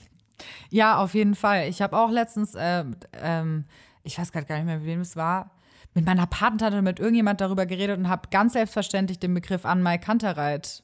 Ja, 0.69 0.97
auf 0.97 1.13
jeden 1.13 1.35
Fall. 1.35 1.69
Ich 1.69 1.81
habe 1.81 1.97
auch 1.97 2.11
letztens, 2.11 2.53
ähm, 2.57 2.95
ähm, 3.21 3.63
ich 4.03 4.17
weiß 4.19 4.31
gerade 4.33 4.45
gar 4.45 4.57
nicht 4.57 4.65
mehr, 4.65 4.77
mit 4.79 4.85
wem 4.87 4.99
es 4.99 5.15
war, 5.15 5.51
mit 5.93 6.05
meiner 6.05 6.27
Patentante 6.27 6.81
mit 6.81 6.99
irgendjemand 6.99 7.39
darüber 7.39 7.65
geredet 7.65 7.97
und 7.97 8.09
habe 8.09 8.27
ganz 8.29 8.53
selbstverständlich 8.53 9.17
den 9.19 9.33
Begriff 9.33 9.65
Anmai 9.65 9.97
Kantereit 9.97 10.83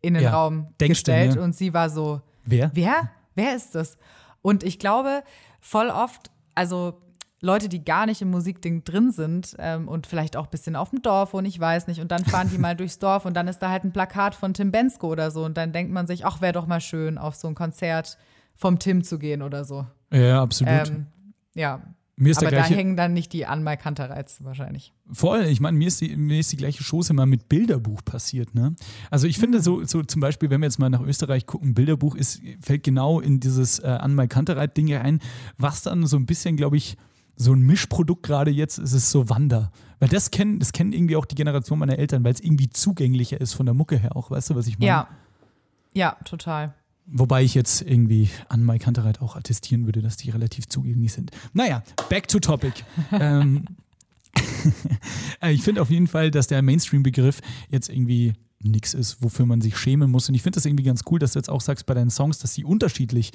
in 0.00 0.14
den 0.14 0.22
Ja, 0.22 0.30
Raum 0.32 0.68
denkst 0.80 1.02
du, 1.02 1.10
gestellt 1.12 1.34
ne? 1.34 1.42
und 1.42 1.56
sie 1.56 1.74
war 1.74 1.90
so, 1.90 2.22
Wer? 2.44 2.70
wer? 2.74 3.10
Wer 3.34 3.56
ist 3.56 3.74
das? 3.74 3.96
Und 4.42 4.62
ich 4.62 4.78
glaube, 4.78 5.24
voll 5.60 5.88
oft, 5.88 6.30
also 6.54 7.00
Leute, 7.42 7.68
die 7.68 7.84
gar 7.84 8.06
nicht 8.06 8.22
im 8.22 8.30
Musikding 8.30 8.84
drin 8.84 9.10
sind 9.10 9.56
ähm, 9.58 9.88
und 9.88 10.06
vielleicht 10.06 10.36
auch 10.36 10.44
ein 10.44 10.50
bisschen 10.50 10.76
auf 10.76 10.90
dem 10.90 11.02
Dorf 11.02 11.34
und 11.34 11.44
ich 11.44 11.58
weiß 11.58 11.88
nicht, 11.88 12.00
und 12.00 12.12
dann 12.12 12.24
fahren 12.24 12.48
die 12.50 12.56
mal 12.56 12.76
durchs 12.76 13.00
Dorf 13.00 13.26
und 13.26 13.34
dann 13.34 13.48
ist 13.48 13.58
da 13.58 13.68
halt 13.68 13.82
ein 13.82 13.92
Plakat 13.92 14.36
von 14.36 14.54
Tim 14.54 14.70
Bensko 14.70 15.08
oder 15.08 15.32
so 15.32 15.44
und 15.44 15.56
dann 15.56 15.72
denkt 15.72 15.92
man 15.92 16.06
sich, 16.06 16.24
ach, 16.24 16.40
wäre 16.40 16.52
doch 16.52 16.68
mal 16.68 16.80
schön, 16.80 17.18
auf 17.18 17.34
so 17.34 17.48
ein 17.48 17.56
Konzert 17.56 18.16
vom 18.54 18.78
Tim 18.78 19.02
zu 19.02 19.18
gehen 19.18 19.42
oder 19.42 19.64
so. 19.64 19.86
Ja, 20.12 20.40
absolut. 20.40 20.88
Ähm, 20.88 21.06
ja. 21.54 21.82
mir 22.14 22.30
ist 22.30 22.38
Aber 22.38 22.52
da 22.52 22.62
hängen 22.62 22.96
dann 22.96 23.12
nicht 23.12 23.32
die 23.32 23.44
Anmai 23.44 23.76
Kanterreiz 23.76 24.38
wahrscheinlich. 24.44 24.92
Voll, 25.10 25.46
ich 25.46 25.58
meine, 25.58 25.76
mir 25.76 25.88
ist, 25.88 26.00
die, 26.00 26.16
mir 26.16 26.38
ist 26.38 26.52
die 26.52 26.56
gleiche 26.56 26.84
Chose 26.84 27.12
mal 27.12 27.26
mit 27.26 27.48
Bilderbuch 27.48 28.04
passiert. 28.04 28.54
Ne? 28.54 28.76
Also 29.10 29.26
ich 29.26 29.38
finde 29.40 29.60
so, 29.60 29.84
so 29.84 30.04
zum 30.04 30.20
Beispiel, 30.20 30.48
wenn 30.50 30.60
wir 30.60 30.66
jetzt 30.66 30.78
mal 30.78 30.90
nach 30.90 31.02
Österreich 31.02 31.46
gucken, 31.46 31.74
Bilderbuch 31.74 32.14
ist, 32.14 32.40
fällt 32.60 32.84
genau 32.84 33.18
in 33.18 33.40
dieses 33.40 33.80
äh, 33.80 33.88
Anmal 33.88 34.28
Kantereit-Ding 34.28 34.94
rein, 34.94 35.18
was 35.58 35.82
dann 35.82 36.06
so 36.06 36.16
ein 36.16 36.26
bisschen, 36.26 36.56
glaube 36.56 36.76
ich, 36.76 36.96
so 37.42 37.52
ein 37.52 37.60
Mischprodukt 37.60 38.22
gerade 38.22 38.50
jetzt 38.50 38.78
ist 38.78 38.92
es 38.92 39.10
so 39.10 39.28
Wander. 39.28 39.70
Weil 40.00 40.08
das 40.08 40.30
kennen, 40.30 40.58
das 40.58 40.72
kennen 40.72 40.92
irgendwie 40.92 41.16
auch 41.16 41.26
die 41.26 41.34
Generation 41.34 41.78
meiner 41.78 41.98
Eltern, 41.98 42.24
weil 42.24 42.32
es 42.32 42.40
irgendwie 42.40 42.70
zugänglicher 42.70 43.40
ist 43.40 43.52
von 43.52 43.66
der 43.66 43.74
Mucke 43.74 43.98
her 43.98 44.16
auch. 44.16 44.30
Weißt 44.30 44.50
du, 44.50 44.54
was 44.54 44.66
ich 44.66 44.78
meine? 44.78 44.88
Ja. 44.88 45.08
Ja, 45.94 46.16
total. 46.24 46.74
Wobei 47.06 47.42
ich 47.42 47.54
jetzt 47.54 47.82
irgendwie 47.82 48.30
an 48.48 48.64
Mike 48.64 48.84
Kantereit 48.84 49.20
auch 49.20 49.36
attestieren 49.36 49.84
würde, 49.86 50.02
dass 50.02 50.16
die 50.16 50.30
relativ 50.30 50.68
zugänglich 50.68 51.12
sind. 51.12 51.30
Naja, 51.52 51.82
back 52.08 52.28
to 52.28 52.38
topic. 52.38 52.84
ähm, 53.12 53.64
äh, 55.40 55.52
ich 55.52 55.62
finde 55.62 55.82
auf 55.82 55.90
jeden 55.90 56.06
Fall, 56.06 56.30
dass 56.30 56.46
der 56.46 56.62
Mainstream-Begriff 56.62 57.40
jetzt 57.68 57.88
irgendwie 57.88 58.34
nichts 58.70 58.94
ist, 58.94 59.22
wofür 59.22 59.46
man 59.46 59.60
sich 59.60 59.76
schämen 59.76 60.10
muss. 60.10 60.28
Und 60.28 60.34
ich 60.34 60.42
finde 60.42 60.56
das 60.56 60.66
irgendwie 60.66 60.84
ganz 60.84 61.02
cool, 61.10 61.18
dass 61.18 61.32
du 61.32 61.38
jetzt 61.38 61.48
auch 61.48 61.60
sagst 61.60 61.86
bei 61.86 61.94
deinen 61.94 62.10
Songs, 62.10 62.38
dass 62.38 62.54
sie 62.54 62.64
unterschiedlich 62.64 63.32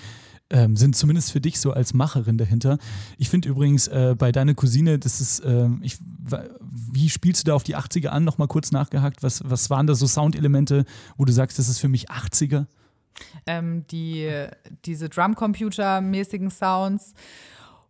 ähm, 0.49 0.75
sind, 0.75 0.95
zumindest 0.95 1.31
für 1.31 1.41
dich 1.41 1.59
so 1.59 1.71
als 1.71 1.93
Macherin 1.93 2.37
dahinter. 2.37 2.77
Ich 3.17 3.29
finde 3.29 3.49
übrigens 3.49 3.87
äh, 3.87 4.15
bei 4.17 4.31
deiner 4.31 4.53
Cousine, 4.53 4.99
das 4.99 5.19
ist, 5.21 5.43
ähm, 5.45 5.79
ich, 5.83 5.97
wie 6.69 7.09
spielst 7.09 7.43
du 7.43 7.51
da 7.51 7.55
auf 7.55 7.63
die 7.63 7.75
80er 7.75 8.07
an? 8.07 8.23
Nochmal 8.23 8.47
kurz 8.47 8.71
nachgehakt. 8.71 9.23
Was, 9.23 9.41
was 9.45 9.69
waren 9.69 9.87
da 9.87 9.95
so 9.95 10.07
Soundelemente, 10.07 10.85
wo 11.17 11.25
du 11.25 11.33
sagst, 11.33 11.59
das 11.59 11.69
ist 11.69 11.79
für 11.79 11.89
mich 11.89 12.09
80er? 12.09 12.65
ähm, 13.45 13.85
die, 13.87 14.29
diese 14.85 15.07
Drumcomputer-mäßigen 15.09 16.49
Sounds 16.49 17.13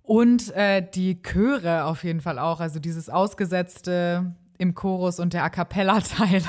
und 0.03 0.51
äh, 0.55 0.85
die 0.87 1.21
Chöre 1.21 1.85
auf 1.85 2.03
jeden 2.03 2.21
Fall 2.21 2.39
auch. 2.39 2.59
Also 2.59 2.79
dieses 2.79 3.09
Ausgesetzte 3.09 4.35
im 4.57 4.73
Chorus 4.75 5.19
und 5.19 5.33
der 5.33 5.43
A 5.43 5.49
Cappella-Teil. 5.49 6.41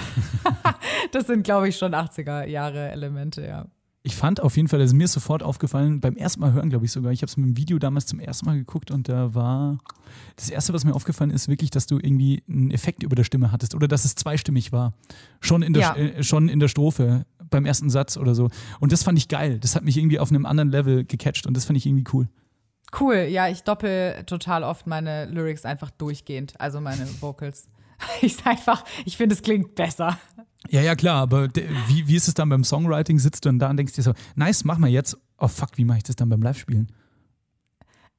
das 1.12 1.26
sind, 1.26 1.42
glaube 1.44 1.68
ich, 1.68 1.76
schon 1.76 1.94
80er-Jahre-Elemente, 1.94 3.46
ja. 3.46 3.66
Ich 4.04 4.16
fand 4.16 4.40
auf 4.40 4.56
jeden 4.56 4.68
Fall, 4.68 4.80
also 4.80 4.96
mir 4.96 5.04
ist 5.04 5.12
sofort 5.12 5.42
aufgefallen, 5.42 6.00
beim 6.00 6.16
ersten 6.16 6.40
Mal 6.40 6.52
hören, 6.52 6.70
glaube 6.70 6.86
ich 6.86 6.92
sogar, 6.92 7.12
ich 7.12 7.20
habe 7.20 7.28
es 7.28 7.36
mit 7.36 7.46
dem 7.46 7.56
Video 7.56 7.78
damals 7.78 8.06
zum 8.06 8.20
ersten 8.20 8.46
Mal 8.46 8.56
geguckt 8.56 8.90
und 8.90 9.08
da 9.08 9.34
war, 9.34 9.78
das 10.36 10.48
erste, 10.48 10.72
was 10.72 10.84
mir 10.84 10.94
aufgefallen 10.94 11.30
ist, 11.30 11.48
wirklich, 11.48 11.70
dass 11.70 11.86
du 11.86 11.96
irgendwie 11.98 12.42
einen 12.48 12.70
Effekt 12.70 13.02
über 13.02 13.16
der 13.16 13.24
Stimme 13.24 13.52
hattest 13.52 13.74
oder 13.74 13.86
dass 13.88 14.04
es 14.04 14.14
zweistimmig 14.14 14.72
war. 14.72 14.94
Schon 15.40 15.62
in 15.62 15.72
der, 15.74 15.82
Ja. 15.82 15.96
äh, 15.96 16.22
schon 16.22 16.48
in 16.48 16.60
der 16.60 16.68
Strophe, 16.68 17.26
beim 17.50 17.66
ersten 17.66 17.90
Satz 17.90 18.16
oder 18.16 18.34
so. 18.34 18.48
Und 18.80 18.92
das 18.92 19.02
fand 19.02 19.18
ich 19.18 19.28
geil. 19.28 19.58
Das 19.58 19.74
hat 19.74 19.84
mich 19.84 19.96
irgendwie 19.98 20.18
auf 20.20 20.30
einem 20.30 20.46
anderen 20.46 20.70
Level 20.70 21.04
gecatcht 21.04 21.46
und 21.46 21.54
das 21.56 21.64
fand 21.64 21.76
ich 21.76 21.84
irgendwie 21.84 22.04
cool. 22.12 22.28
Cool, 22.98 23.26
ja, 23.28 23.48
ich 23.48 23.62
doppel 23.64 24.22
total 24.24 24.64
oft 24.64 24.86
meine 24.86 25.26
Lyrics 25.26 25.66
einfach 25.66 25.90
durchgehend, 25.90 26.58
also 26.58 26.80
meine 26.80 27.06
Vocals. 27.20 27.68
Ich 28.22 28.36
sag 28.36 28.46
einfach, 28.46 28.84
ich 29.04 29.16
finde, 29.16 29.34
es 29.34 29.42
klingt 29.42 29.74
besser. 29.74 30.18
Ja, 30.70 30.80
ja, 30.80 30.94
klar, 30.94 31.22
aber 31.22 31.48
wie, 31.86 32.08
wie 32.08 32.16
ist 32.16 32.28
es 32.28 32.34
dann 32.34 32.48
beim 32.48 32.64
Songwriting? 32.64 33.18
Sitzt 33.18 33.44
du 33.44 33.48
dann 33.48 33.58
da 33.58 33.70
und 33.70 33.76
denkst 33.76 33.94
dir 33.94 34.02
so, 34.02 34.12
nice, 34.34 34.64
mach 34.64 34.78
mal 34.78 34.88
jetzt. 34.88 35.16
Oh 35.38 35.48
fuck, 35.48 35.70
wie 35.76 35.84
mache 35.84 35.98
ich 35.98 36.04
das 36.04 36.16
dann 36.16 36.28
beim 36.28 36.42
Live-Spielen? 36.42 36.92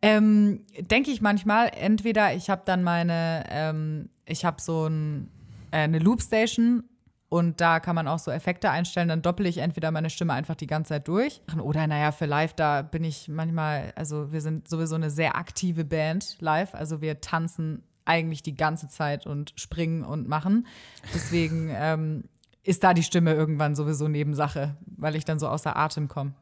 Ähm, 0.02 0.62
Denke 0.80 1.12
ich 1.12 1.22
manchmal, 1.22 1.72
entweder 1.74 2.34
ich 2.34 2.50
habe 2.50 2.62
dann 2.66 2.84
meine, 2.84 3.44
ähm, 3.50 4.10
ich 4.26 4.46
habe 4.46 4.62
so 4.62 4.88
ein 4.88 5.30
äh, 5.72 5.78
eine 5.78 6.00
Loopstation 6.00 6.84
und 7.30 7.62
da 7.62 7.80
kann 7.80 7.96
man 7.96 8.08
auch 8.08 8.20
so 8.20 8.32
Effekte 8.32 8.72
einstellen. 8.72 9.08
Dann 9.08 9.22
doppel 9.22 9.46
ich 9.46 9.60
entweder 9.60 9.92
meine 9.92 10.10
Stimme 10.10 10.34
einfach 10.34 10.56
die 10.56 10.68
ganze 10.68 10.90
Zeit 10.90 11.08
durch. 11.08 11.42
Oder 11.62 11.86
naja, 11.86 12.12
für 12.12 12.26
live, 12.26 12.54
da 12.54 12.82
bin 12.82 13.04
ich 13.04 13.28
manchmal, 13.28 13.94
also 13.96 14.32
wir 14.32 14.42
sind 14.42 14.68
sowieso 14.68 14.96
eine 14.96 15.12
sehr 15.12 15.36
aktive 15.36 15.86
Band 15.86 16.38
live. 16.40 16.74
Also 16.74 17.02
wir 17.02 17.22
tanzen 17.22 17.84
eigentlich 18.10 18.44
die 18.44 18.56
ganze 18.56 18.90
Zeit 18.90 19.26
und 19.28 19.54
springen 19.56 20.04
und 20.04 20.28
machen. 20.28 20.68
Deswegen 21.14 21.70
ähm, 21.74 22.24
ist 22.64 22.84
da 22.84 22.94
die 22.94 23.04
Stimme 23.04 23.34
irgendwann 23.34 23.76
sowieso 23.76 24.08
Nebensache, 24.08 24.76
weil 24.98 25.16
ich 25.16 25.24
dann 25.24 25.40
so 25.40 25.48
außer 25.48 25.78
Atem 25.78 26.08
komme. 26.08 26.34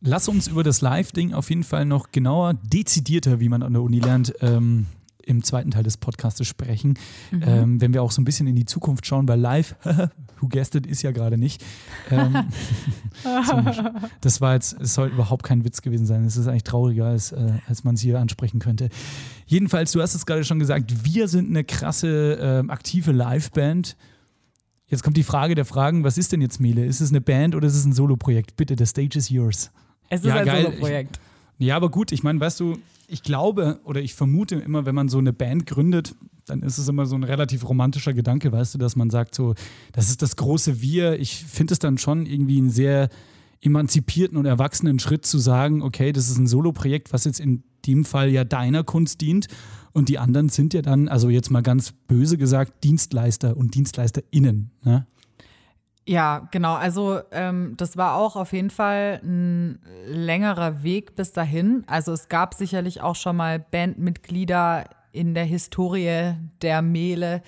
Lass 0.00 0.28
uns 0.28 0.46
über 0.48 0.62
das 0.62 0.82
Live-Ding 0.82 1.32
auf 1.32 1.48
jeden 1.48 1.64
Fall 1.64 1.86
noch 1.86 2.12
genauer, 2.12 2.54
dezidierter, 2.54 3.40
wie 3.40 3.48
man 3.48 3.62
an 3.62 3.72
der 3.72 3.82
Uni 3.82 3.98
lernt, 3.98 4.34
ähm, 4.40 4.86
im 5.26 5.42
zweiten 5.42 5.72
Teil 5.72 5.82
des 5.82 5.96
Podcasts 5.96 6.46
sprechen. 6.46 6.94
Ähm, 7.32 7.80
wenn 7.80 7.92
wir 7.92 8.02
auch 8.02 8.12
so 8.12 8.22
ein 8.22 8.24
bisschen 8.24 8.46
in 8.46 8.54
die 8.54 8.64
Zukunft 8.64 9.06
schauen, 9.06 9.26
weil 9.28 9.40
live, 9.40 9.74
who 10.40 10.48
guessed 10.48 10.74
it, 10.76 10.86
ist 10.86 11.02
ja 11.02 11.10
gerade 11.10 11.36
nicht. 11.36 11.62
Ähm, 12.10 12.46
das 14.20 14.40
war 14.40 14.54
jetzt, 14.54 14.80
es 14.80 14.94
soll 14.94 15.08
überhaupt 15.08 15.42
kein 15.42 15.64
Witz 15.64 15.82
gewesen 15.82 16.06
sein. 16.06 16.24
Es 16.24 16.36
ist 16.36 16.46
eigentlich 16.46 16.64
trauriger, 16.64 17.06
als, 17.06 17.32
äh, 17.32 17.52
als 17.66 17.84
man 17.84 17.96
es 17.96 18.00
hier 18.00 18.18
ansprechen 18.20 18.60
könnte. 18.60 18.88
Jedenfalls, 19.46 19.92
du 19.92 20.00
hast 20.00 20.14
es 20.14 20.26
gerade 20.26 20.44
schon 20.44 20.58
gesagt, 20.60 21.04
wir 21.04 21.28
sind 21.28 21.50
eine 21.50 21.64
krasse, 21.64 22.38
ähm, 22.40 22.70
aktive 22.70 23.12
Live-Band. 23.12 23.96
Jetzt 24.86 25.02
kommt 25.02 25.16
die 25.16 25.24
Frage 25.24 25.56
der 25.56 25.64
Fragen, 25.64 26.04
was 26.04 26.16
ist 26.16 26.30
denn 26.30 26.40
jetzt 26.40 26.60
Mele? 26.60 26.84
Ist 26.84 27.00
es 27.00 27.10
eine 27.10 27.20
Band 27.20 27.56
oder 27.56 27.66
ist 27.66 27.74
es 27.74 27.84
ein 27.84 27.92
Solo-Projekt? 27.92 28.56
Bitte, 28.56 28.76
the 28.78 28.86
stage 28.86 29.18
is 29.18 29.28
yours. 29.28 29.72
Es 30.08 30.20
ist 30.20 30.26
Ja, 30.26 30.36
ein. 30.36 30.64
Solo-Projekt. 30.64 31.18
Ja, 31.58 31.76
aber 31.76 31.90
gut, 31.90 32.12
ich 32.12 32.22
meine, 32.22 32.40
weißt 32.40 32.60
du, 32.60 32.78
ich 33.08 33.22
glaube 33.22 33.80
oder 33.84 34.00
ich 34.00 34.14
vermute 34.14 34.56
immer, 34.56 34.84
wenn 34.86 34.94
man 34.94 35.08
so 35.08 35.18
eine 35.18 35.32
Band 35.32 35.66
gründet, 35.66 36.14
dann 36.46 36.62
ist 36.62 36.78
es 36.78 36.88
immer 36.88 37.06
so 37.06 37.16
ein 37.16 37.24
relativ 37.24 37.68
romantischer 37.68 38.14
Gedanke, 38.14 38.52
weißt 38.52 38.74
du, 38.74 38.78
dass 38.78 38.96
man 38.96 39.10
sagt 39.10 39.34
so, 39.34 39.54
das 39.92 40.10
ist 40.10 40.22
das 40.22 40.36
große 40.36 40.80
Wir. 40.80 41.18
Ich 41.18 41.44
finde 41.44 41.72
es 41.72 41.78
dann 41.78 41.98
schon 41.98 42.26
irgendwie 42.26 42.58
einen 42.58 42.70
sehr 42.70 43.08
emanzipierten 43.60 44.36
und 44.36 44.46
erwachsenen 44.46 44.98
Schritt 44.98 45.26
zu 45.26 45.38
sagen, 45.38 45.82
okay, 45.82 46.12
das 46.12 46.28
ist 46.28 46.38
ein 46.38 46.46
Solo-Projekt, 46.46 47.12
was 47.12 47.24
jetzt 47.24 47.40
in 47.40 47.64
dem 47.86 48.04
Fall 48.04 48.30
ja 48.30 48.44
deiner 48.44 48.84
Kunst 48.84 49.20
dient 49.20 49.48
und 49.92 50.08
die 50.08 50.18
anderen 50.18 50.50
sind 50.50 50.74
ja 50.74 50.82
dann, 50.82 51.08
also 51.08 51.30
jetzt 51.30 51.50
mal 51.50 51.62
ganz 51.62 51.92
böse 51.92 52.36
gesagt, 52.36 52.84
Dienstleister 52.84 53.56
und 53.56 53.74
DienstleisterInnen. 53.74 54.70
Ne? 54.84 55.06
Ja, 56.08 56.46
genau. 56.52 56.74
Also 56.74 57.20
ähm, 57.32 57.74
das 57.76 57.96
war 57.96 58.14
auch 58.14 58.36
auf 58.36 58.52
jeden 58.52 58.70
Fall 58.70 59.20
ein 59.24 59.80
längerer 60.06 60.84
Weg 60.84 61.16
bis 61.16 61.32
dahin. 61.32 61.82
Also 61.88 62.12
es 62.12 62.28
gab 62.28 62.54
sicherlich 62.54 63.00
auch 63.00 63.16
schon 63.16 63.36
mal 63.36 63.58
Bandmitglieder 63.58 64.84
in 65.10 65.34
der 65.34 65.44
Historie 65.44 66.34
der 66.62 66.80
Mehle, 66.80 67.42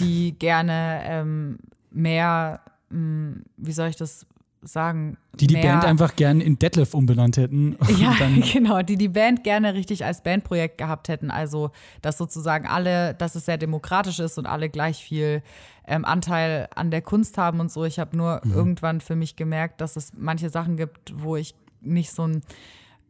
die 0.00 0.32
gerne 0.38 1.00
ähm, 1.04 1.58
mehr, 1.90 2.60
mh, 2.90 3.36
wie 3.56 3.72
soll 3.72 3.88
ich 3.88 3.96
das 3.96 4.26
sagen? 4.66 5.16
Die 5.34 5.46
die 5.46 5.54
Band 5.54 5.84
einfach 5.84 6.16
gern 6.16 6.40
in 6.40 6.58
Detlef 6.58 6.94
umbenannt 6.94 7.36
hätten. 7.36 7.76
Ja, 7.98 8.14
genau, 8.52 8.82
die 8.82 8.96
die 8.96 9.08
Band 9.08 9.44
gerne 9.44 9.74
richtig 9.74 10.04
als 10.04 10.22
Bandprojekt 10.22 10.78
gehabt 10.78 11.08
hätten. 11.08 11.30
Also, 11.30 11.70
dass 12.02 12.18
sozusagen 12.18 12.66
alle, 12.66 13.14
dass 13.14 13.34
es 13.34 13.44
sehr 13.44 13.58
demokratisch 13.58 14.18
ist 14.20 14.38
und 14.38 14.46
alle 14.46 14.68
gleich 14.68 15.02
viel 15.04 15.42
ähm, 15.86 16.04
Anteil 16.04 16.68
an 16.74 16.90
der 16.90 17.02
Kunst 17.02 17.38
haben 17.38 17.60
und 17.60 17.70
so. 17.70 17.84
Ich 17.84 17.98
habe 17.98 18.16
nur 18.16 18.42
irgendwann 18.44 19.00
für 19.00 19.16
mich 19.16 19.36
gemerkt, 19.36 19.80
dass 19.80 19.96
es 19.96 20.12
manche 20.16 20.50
Sachen 20.50 20.76
gibt, 20.76 21.12
wo 21.14 21.36
ich 21.36 21.54
nicht 21.80 22.10
so 22.10 22.22
einen 22.22 22.42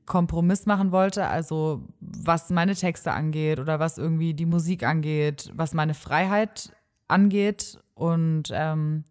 Kompromiss 0.06 0.66
machen 0.66 0.92
wollte. 0.92 1.26
Also, 1.26 1.82
was 2.00 2.50
meine 2.50 2.74
Texte 2.74 3.12
angeht 3.12 3.58
oder 3.58 3.80
was 3.80 3.98
irgendwie 3.98 4.34
die 4.34 4.46
Musik 4.46 4.84
angeht, 4.84 5.50
was 5.54 5.74
meine 5.74 5.94
Freiheit 5.94 6.72
angeht. 7.08 7.78
Und 7.94 8.50
ähm, 8.52 9.04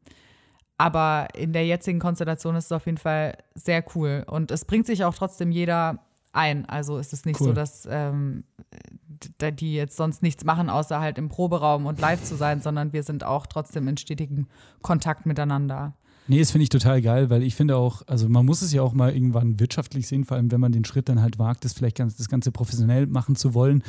aber 0.77 1.27
in 1.35 1.53
der 1.53 1.65
jetzigen 1.65 1.99
Konstellation 1.99 2.55
ist 2.55 2.65
es 2.65 2.71
auf 2.71 2.85
jeden 2.85 2.97
Fall 2.97 3.37
sehr 3.55 3.83
cool. 3.95 4.23
Und 4.27 4.51
es 4.51 4.65
bringt 4.65 4.85
sich 4.85 5.03
auch 5.03 5.13
trotzdem 5.13 5.51
jeder 5.51 5.99
ein. 6.33 6.65
Also 6.65 6.97
ist 6.97 7.13
es 7.13 7.25
nicht 7.25 7.39
Cool. 7.39 7.47
so, 7.49 7.53
dass 7.53 7.87
ähm, 7.89 8.43
die 9.39 9.73
jetzt 9.73 9.95
sonst 9.95 10.23
nichts 10.23 10.43
machen, 10.43 10.69
außer 10.69 10.99
halt 10.99 11.17
im 11.17 11.29
Proberaum 11.29 11.85
und 11.85 11.99
live 11.99 12.23
zu 12.23 12.35
sein, 12.35 12.61
sondern 12.61 12.91
wir 12.91 13.03
sind 13.03 13.23
auch 13.23 13.45
trotzdem 13.45 13.87
in 13.87 13.97
stetigem 13.97 14.47
Kontakt 14.81 15.25
miteinander. 15.25 15.93
Nee, 16.27 16.39
das 16.39 16.51
finde 16.51 16.63
ich 16.63 16.69
total 16.69 17.01
geil, 17.01 17.29
weil 17.29 17.43
ich 17.43 17.53
finde 17.53 17.75
auch, 17.75 18.01
also 18.07 18.29
man 18.29 18.45
muss 18.45 18.61
es 18.61 18.71
ja 18.71 18.81
auch 18.81 18.93
mal 18.93 19.13
irgendwann 19.13 19.59
wirtschaftlich 19.59 20.07
sehen, 20.07 20.23
vor 20.23 20.37
allem 20.37 20.51
wenn 20.51 20.61
man 20.61 20.71
den 20.71 20.85
Schritt 20.85 21.09
dann 21.09 21.21
halt 21.21 21.37
wagt, 21.37 21.65
das 21.65 21.73
vielleicht 21.73 21.97
ganz, 21.97 22.15
das 22.15 22.29
Ganze 22.29 22.51
professionell 22.51 23.07
machen 23.07 23.35
zu 23.35 23.53
wollen. 23.53 23.83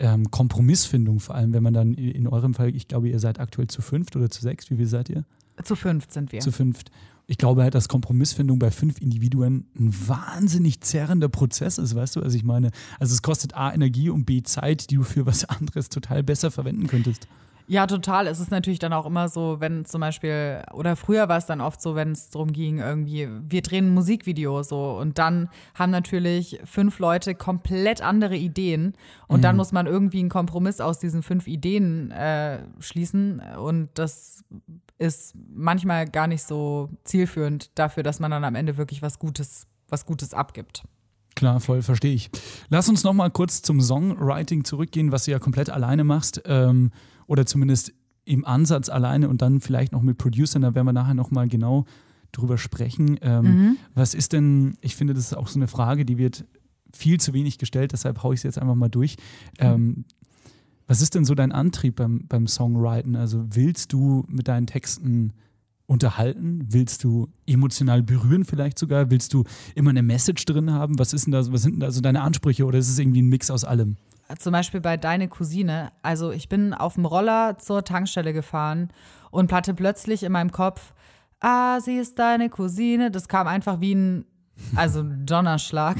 Ähm, 0.00 0.30
Kompromissfindung, 0.30 1.20
vor 1.20 1.36
allem 1.36 1.54
wenn 1.54 1.62
man 1.62 1.72
dann 1.74 1.94
in 1.94 2.26
eurem 2.26 2.54
Fall, 2.54 2.74
ich 2.74 2.88
glaube, 2.88 3.08
ihr 3.08 3.20
seid 3.20 3.38
aktuell 3.38 3.68
zu 3.68 3.82
fünft 3.82 4.16
oder 4.16 4.28
zu 4.30 4.42
sechs, 4.42 4.68
wie 4.70 4.76
viel 4.76 4.86
seid 4.86 5.08
ihr? 5.08 5.24
Zu 5.62 5.76
fünft 5.76 6.12
sind 6.12 6.32
wir. 6.32 6.40
Zu 6.40 6.52
fünft. 6.52 6.90
Ich 7.28 7.38
glaube 7.38 7.62
halt, 7.62 7.74
dass 7.74 7.88
Kompromissfindung 7.88 8.58
bei 8.58 8.70
fünf 8.70 9.00
Individuen 9.00 9.66
ein 9.76 9.92
wahnsinnig 10.06 10.80
zerrender 10.80 11.28
Prozess 11.28 11.78
ist, 11.78 11.94
weißt 11.94 12.16
du? 12.16 12.22
Also 12.22 12.36
ich 12.36 12.44
meine, 12.44 12.70
also 13.00 13.12
es 13.12 13.22
kostet 13.22 13.54
A 13.54 13.74
Energie 13.74 14.10
und 14.10 14.26
B 14.26 14.42
Zeit, 14.42 14.90
die 14.90 14.96
du 14.96 15.02
für 15.02 15.26
was 15.26 15.44
anderes 15.44 15.88
total 15.88 16.22
besser 16.22 16.50
verwenden 16.52 16.86
könntest. 16.86 17.26
Ja, 17.68 17.86
total. 17.86 18.28
Es 18.28 18.38
ist 18.38 18.50
natürlich 18.50 18.78
dann 18.78 18.92
auch 18.92 19.06
immer 19.06 19.28
so, 19.28 19.56
wenn 19.58 19.84
zum 19.84 20.00
Beispiel, 20.00 20.62
oder 20.72 20.94
früher 20.94 21.28
war 21.28 21.38
es 21.38 21.46
dann 21.46 21.60
oft 21.60 21.82
so, 21.82 21.96
wenn 21.96 22.12
es 22.12 22.30
darum 22.30 22.52
ging, 22.52 22.78
irgendwie, 22.78 23.28
wir 23.48 23.62
drehen 23.62 23.88
ein 23.88 23.94
Musikvideo 23.94 24.62
so 24.62 24.96
und 24.98 25.18
dann 25.18 25.48
haben 25.74 25.90
natürlich 25.90 26.60
fünf 26.64 27.00
Leute 27.00 27.34
komplett 27.34 28.02
andere 28.02 28.36
Ideen 28.36 28.94
und 29.26 29.42
dann 29.42 29.56
muss 29.56 29.72
man 29.72 29.86
irgendwie 29.86 30.20
einen 30.20 30.28
Kompromiss 30.28 30.80
aus 30.80 31.00
diesen 31.00 31.24
fünf 31.24 31.48
Ideen 31.48 32.12
äh, 32.12 32.60
schließen 32.78 33.42
und 33.58 33.88
das 33.94 34.44
ist 34.98 35.34
manchmal 35.52 36.08
gar 36.08 36.28
nicht 36.28 36.44
so 36.44 36.90
zielführend 37.04 37.70
dafür, 37.78 38.02
dass 38.02 38.20
man 38.20 38.30
dann 38.30 38.44
am 38.44 38.54
Ende 38.54 38.76
wirklich 38.76 39.02
was 39.02 39.18
Gutes, 39.18 39.66
was 39.88 40.06
Gutes 40.06 40.34
abgibt. 40.34 40.84
Klar, 41.34 41.60
voll, 41.60 41.82
verstehe 41.82 42.14
ich. 42.14 42.30
Lass 42.70 42.88
uns 42.88 43.04
noch 43.04 43.12
mal 43.12 43.30
kurz 43.30 43.60
zum 43.60 43.80
Songwriting 43.80 44.64
zurückgehen, 44.64 45.12
was 45.12 45.26
du 45.26 45.32
ja 45.32 45.38
komplett 45.38 45.68
alleine 45.68 46.02
machst. 46.02 46.40
Ähm, 46.46 46.92
oder 47.26 47.46
zumindest 47.46 47.92
im 48.24 48.44
Ansatz 48.44 48.88
alleine 48.88 49.28
und 49.28 49.42
dann 49.42 49.60
vielleicht 49.60 49.92
noch 49.92 50.02
mit 50.02 50.18
Producern. 50.18 50.62
Da 50.62 50.74
werden 50.74 50.86
wir 50.86 50.92
nachher 50.92 51.14
noch 51.14 51.30
mal 51.30 51.48
genau 51.48 51.84
drüber 52.32 52.58
sprechen. 52.58 53.18
Ähm, 53.22 53.76
Was 53.94 54.14
ist 54.14 54.32
denn, 54.32 54.76
ich 54.80 54.96
finde, 54.96 55.14
das 55.14 55.26
ist 55.26 55.36
auch 55.36 55.48
so 55.48 55.58
eine 55.58 55.68
Frage, 55.68 56.04
die 56.04 56.18
wird 56.18 56.44
viel 56.92 57.20
zu 57.20 57.32
wenig 57.32 57.58
gestellt, 57.58 57.92
deshalb 57.92 58.22
haue 58.22 58.34
ich 58.34 58.40
es 58.40 58.44
jetzt 58.44 58.58
einfach 58.58 58.74
mal 58.74 58.88
durch. 58.88 59.16
Ähm, 59.58 60.04
was 60.86 61.02
ist 61.02 61.14
denn 61.14 61.24
so 61.24 61.34
dein 61.34 61.52
Antrieb 61.52 61.96
beim, 61.96 62.26
beim 62.28 62.46
Songwriten? 62.46 63.16
Also 63.16 63.44
willst 63.50 63.92
du 63.92 64.24
mit 64.28 64.48
deinen 64.48 64.66
Texten 64.66 65.32
unterhalten? 65.86 66.64
Willst 66.68 67.04
du 67.04 67.28
emotional 67.46 68.02
berühren 68.02 68.44
vielleicht 68.44 68.78
sogar? 68.78 69.10
Willst 69.10 69.34
du 69.34 69.44
immer 69.74 69.90
eine 69.90 70.02
Message 70.02 70.44
drin 70.44 70.70
haben? 70.70 70.98
Was 70.98 71.12
ist 71.12 71.26
denn 71.26 71.32
da, 71.32 71.52
was 71.52 71.62
sind 71.62 71.74
denn 71.74 71.80
da 71.80 71.90
so 71.90 72.00
deine 72.00 72.22
Ansprüche 72.22 72.64
oder 72.64 72.78
ist 72.78 72.88
es 72.88 72.98
irgendwie 72.98 73.22
ein 73.22 73.28
Mix 73.28 73.50
aus 73.50 73.64
allem? 73.64 73.96
Zum 74.38 74.52
Beispiel 74.52 74.80
bei 74.80 74.96
deine 74.96 75.28
Cousine. 75.28 75.92
Also 76.02 76.32
ich 76.32 76.48
bin 76.48 76.74
auf 76.74 76.94
dem 76.94 77.04
Roller 77.06 77.58
zur 77.58 77.84
Tankstelle 77.84 78.32
gefahren 78.32 78.90
und 79.30 79.52
hatte 79.52 79.74
plötzlich 79.74 80.22
in 80.22 80.32
meinem 80.32 80.50
Kopf, 80.50 80.92
ah, 81.40 81.80
sie 81.80 81.96
ist 81.96 82.18
deine 82.18 82.48
Cousine. 82.48 83.10
Das 83.10 83.28
kam 83.28 83.46
einfach 83.46 83.80
wie 83.80 83.94
ein, 83.94 84.24
also 84.74 85.00
ein 85.00 85.26
Donnerschlag, 85.26 85.96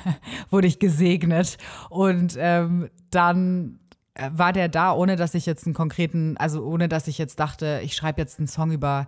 wurde 0.50 0.66
ich 0.66 0.78
gesegnet. 0.78 1.58
Und 1.90 2.36
ähm, 2.38 2.90
dann 3.10 3.78
äh, 4.14 4.30
war 4.32 4.52
der 4.52 4.68
da, 4.68 4.92
ohne 4.92 5.16
dass 5.16 5.34
ich 5.34 5.46
jetzt 5.46 5.66
einen 5.66 5.74
konkreten, 5.74 6.36
also 6.36 6.64
ohne 6.64 6.88
dass 6.88 7.06
ich 7.06 7.18
jetzt 7.18 7.38
dachte, 7.38 7.80
ich 7.84 7.94
schreibe 7.94 8.20
jetzt 8.20 8.38
einen 8.38 8.48
Song 8.48 8.72
über 8.72 9.06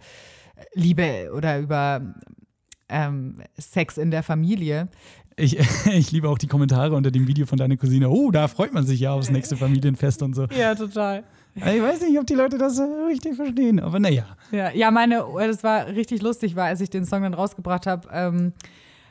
Liebe 0.75 1.31
oder 1.35 1.59
über 1.59 2.03
ähm, 2.91 3.43
Sex 3.57 3.97
in 3.97 4.11
der 4.11 4.23
Familie. 4.23 4.89
Ich, 5.41 5.59
ich 5.87 6.13
liebe 6.13 6.29
auch 6.29 6.39
die 6.39 6.47
Kommentare 6.47 6.95
unter 6.95 7.11
dem 7.11 7.27
Video 7.27 7.47
von 7.47 7.59
deiner 7.59 7.77
Cousine. 7.77 8.09
Oh, 8.09 8.31
da 8.31 8.49
freut 8.49 8.73
man 8.73 8.87
sich 8.87 9.01
ja 9.01 9.13
aufs 9.13 9.31
nächste 9.31 9.57
Familienfest 9.57 10.23
und 10.23 10.35
so. 10.35 10.47
Ja, 10.57 10.75
total. 10.75 11.25
Ich 11.57 11.65
weiß 11.65 12.03
nicht, 12.03 12.19
ob 12.19 12.27
die 12.27 12.35
Leute 12.35 12.59
das 12.59 12.81
richtig 13.09 13.35
verstehen, 13.35 13.81
aber 13.81 13.99
naja. 13.99 14.25
Ja, 14.53 14.71
ja, 14.71 14.91
meine, 14.91 15.25
das 15.39 15.65
war 15.65 15.87
richtig 15.89 16.23
lustig, 16.23 16.55
war, 16.55 16.67
als 16.67 16.81
ich 16.81 16.91
den 16.91 17.05
Song 17.05 17.23
dann 17.23 17.35
rausgebracht 17.35 17.87
habe, 17.87 18.09
ähm, 18.13 18.53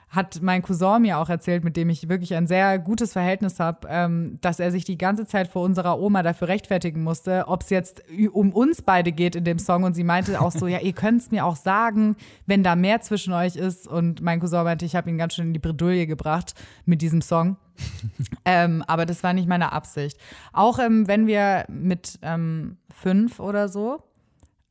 hat 0.09 0.41
mein 0.41 0.63
Cousin 0.63 1.03
mir 1.03 1.19
auch 1.19 1.29
erzählt, 1.29 1.63
mit 1.63 1.77
dem 1.77 1.89
ich 1.89 2.09
wirklich 2.09 2.33
ein 2.33 2.47
sehr 2.47 2.79
gutes 2.79 3.13
Verhältnis 3.13 3.59
habe, 3.59 3.87
ähm, 3.89 4.37
dass 4.41 4.59
er 4.59 4.71
sich 4.71 4.83
die 4.83 4.97
ganze 4.97 5.27
Zeit 5.27 5.47
vor 5.47 5.63
unserer 5.63 5.99
Oma 5.99 6.23
dafür 6.23 6.47
rechtfertigen 6.47 7.03
musste, 7.03 7.47
ob 7.47 7.61
es 7.61 7.69
jetzt 7.69 8.01
um 8.31 8.51
uns 8.51 8.81
beide 8.81 9.11
geht 9.11 9.35
in 9.35 9.43
dem 9.43 9.59
Song. 9.59 9.83
Und 9.83 9.93
sie 9.93 10.03
meinte 10.03 10.41
auch 10.41 10.51
so, 10.51 10.65
ja, 10.67 10.79
ihr 10.79 10.93
könnt 10.93 11.21
es 11.21 11.31
mir 11.31 11.45
auch 11.45 11.55
sagen, 11.55 12.15
wenn 12.47 12.63
da 12.63 12.75
mehr 12.75 13.01
zwischen 13.01 13.33
euch 13.33 13.55
ist. 13.55 13.87
Und 13.87 14.21
mein 14.21 14.39
Cousin 14.39 14.63
meinte, 14.63 14.85
ich 14.85 14.95
habe 14.95 15.09
ihn 15.09 15.17
ganz 15.19 15.35
schön 15.35 15.47
in 15.47 15.53
die 15.53 15.59
Bredouille 15.59 16.07
gebracht 16.07 16.55
mit 16.85 17.03
diesem 17.03 17.21
Song. 17.21 17.57
ähm, 18.45 18.83
aber 18.87 19.05
das 19.05 19.21
war 19.21 19.33
nicht 19.33 19.47
meine 19.47 19.71
Absicht. 19.71 20.19
Auch 20.53 20.79
ähm, 20.79 21.07
wenn 21.07 21.27
wir 21.27 21.65
mit 21.69 22.17
ähm, 22.23 22.77
fünf 22.89 23.39
oder 23.39 23.69
so, 23.69 24.03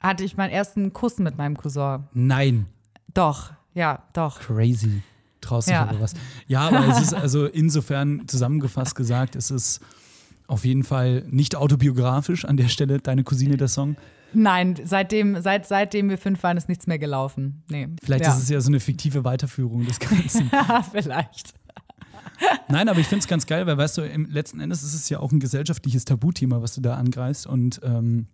hatte 0.01 0.25
ich 0.25 0.37
meinen 0.37 0.51
ersten 0.51 0.93
Kuss 0.93 1.19
mit 1.19 1.39
meinem 1.39 1.57
Cousin. 1.57 2.09
Nein. 2.13 2.67
Doch, 3.15 3.53
ja, 3.75 4.03
doch. 4.13 4.41
Crazy. 4.41 5.03
Traust 5.41 5.69
dich 5.69 5.75
Ja. 5.75 5.87
aber 5.87 6.01
was. 6.01 6.15
Ja, 6.47 6.69
aber 6.69 6.87
es 6.89 7.01
ist 7.01 7.15
also 7.15 7.47
insofern 7.47 8.27
zusammengefasst 8.27 8.95
gesagt, 8.95 9.37
es 9.37 9.51
ist 9.51 9.81
auf 10.47 10.65
jeden 10.65 10.83
Fall 10.83 11.25
nicht 11.29 11.57
autobiografisch 11.57 12.45
an 12.45 12.57
der 12.57 12.69
Stelle, 12.69 12.99
deine 12.99 13.23
Cousine 13.23 13.57
der 13.57 13.69
Song. 13.69 13.97
Nein, 14.33 14.79
seitdem, 14.85 15.41
seit, 15.41 15.67
seitdem 15.67 16.11
wir 16.11 16.19
fünf 16.19 16.43
waren, 16.43 16.57
ist 16.57 16.69
nichts 16.69 16.87
mehr 16.87 16.99
gelaufen. 16.99 17.63
Nee. 17.71 17.89
Vielleicht 18.03 18.25
ja. 18.25 18.33
ist 18.35 18.43
es 18.43 18.49
ja 18.49 18.61
so 18.61 18.69
eine 18.69 18.81
fiktive 18.81 19.25
Weiterführung 19.25 19.87
des 19.87 19.99
Ganzen. 19.99 20.51
Vielleicht. 20.93 21.55
Nein, 22.69 22.89
aber 22.89 23.01
ich 23.01 23.07
finde 23.07 23.21
es 23.21 23.27
ganz 23.29 23.47
geil, 23.47 23.67
weil 23.67 23.79
weißt 23.79 23.99
du, 23.99 24.03
im 24.03 24.27
letzten 24.27 24.61
Endes 24.61 24.83
ist 24.83 24.95
es 24.95 25.09
ja 25.09 25.21
auch 25.21 25.33
ein 25.33 25.41
gesellschaftliches 25.41 26.05
Tabuthema, 26.05 26.63
was 26.63 26.75
du 26.75 26.81
da 26.81 26.95
angreifst. 26.95 27.47
Und 27.47 27.81
ähm, 27.83 28.27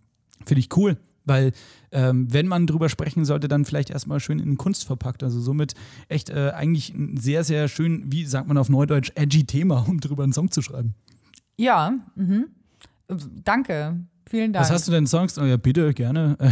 finde 0.45 0.59
ich 0.59 0.75
cool, 0.75 0.97
weil 1.25 1.51
ähm, 1.91 2.31
wenn 2.31 2.47
man 2.47 2.67
drüber 2.67 2.89
sprechen 2.89 3.25
sollte, 3.25 3.47
dann 3.47 3.65
vielleicht 3.65 3.89
erstmal 3.89 4.19
schön 4.19 4.39
in 4.39 4.57
Kunst 4.57 4.85
verpackt. 4.85 5.23
Also 5.23 5.39
somit 5.39 5.73
echt 6.07 6.29
äh, 6.29 6.51
eigentlich 6.55 6.93
ein 6.93 7.17
sehr, 7.17 7.43
sehr 7.43 7.67
schön, 7.67 8.11
wie 8.11 8.25
sagt 8.25 8.47
man 8.47 8.57
auf 8.57 8.69
Neudeutsch, 8.69 9.11
edgy 9.15 9.45
Thema, 9.45 9.85
um 9.87 9.99
drüber 9.99 10.23
einen 10.23 10.33
Song 10.33 10.51
zu 10.51 10.61
schreiben. 10.61 10.95
Ja, 11.57 11.93
mhm. 12.15 12.47
danke. 13.43 13.99
Vielen 14.27 14.53
Dank. 14.53 14.65
Was 14.65 14.71
hast 14.71 14.87
du 14.87 14.91
denn 14.91 15.07
Songs? 15.07 15.37
Oh 15.37 15.45
ja, 15.45 15.57
bitte, 15.57 15.93
gerne. 15.93 16.37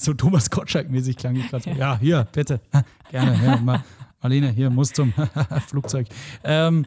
So 0.00 0.14
Thomas 0.14 0.50
Gottschalk-mäßig 0.50 1.18
klang 1.18 1.36
ich 1.36 1.50
gerade 1.50 1.62
so. 1.62 1.70
Ja, 1.72 1.98
hier, 1.98 2.26
bitte. 2.32 2.58
Gerne. 3.10 3.38
Ja, 3.44 3.56
Ma 3.58 3.84
Marlene, 4.22 4.48
hier, 4.48 4.70
muss 4.70 4.94
zum 4.94 5.12
Flugzeug. 5.68 6.06
Ähm, 6.42 6.86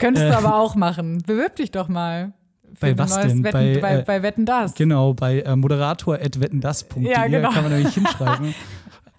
Könntest 0.00 0.26
äh, 0.26 0.30
du 0.30 0.36
aber 0.36 0.56
auch 0.56 0.74
machen. 0.74 1.22
Bewirb 1.26 1.56
dich 1.56 1.70
doch 1.70 1.88
mal. 1.88 2.34
Bei 2.80 2.96
was 2.98 3.14
denn? 3.20 3.42
Wetten, 3.44 3.52
Bei, 3.52 3.78
bei, 3.80 3.98
äh, 3.98 4.02
bei 4.02 4.22
Wetten 4.22 4.46
das. 4.46 4.74
Genau, 4.74 5.14
bei 5.14 5.40
äh, 5.40 5.56
moderator.wettendas.de 5.56 7.02
Ja, 7.08 7.26
genau. 7.26 7.50
kann 7.50 7.64
man 7.64 7.72
nämlich 7.72 7.94
hinschreiben. 7.94 8.54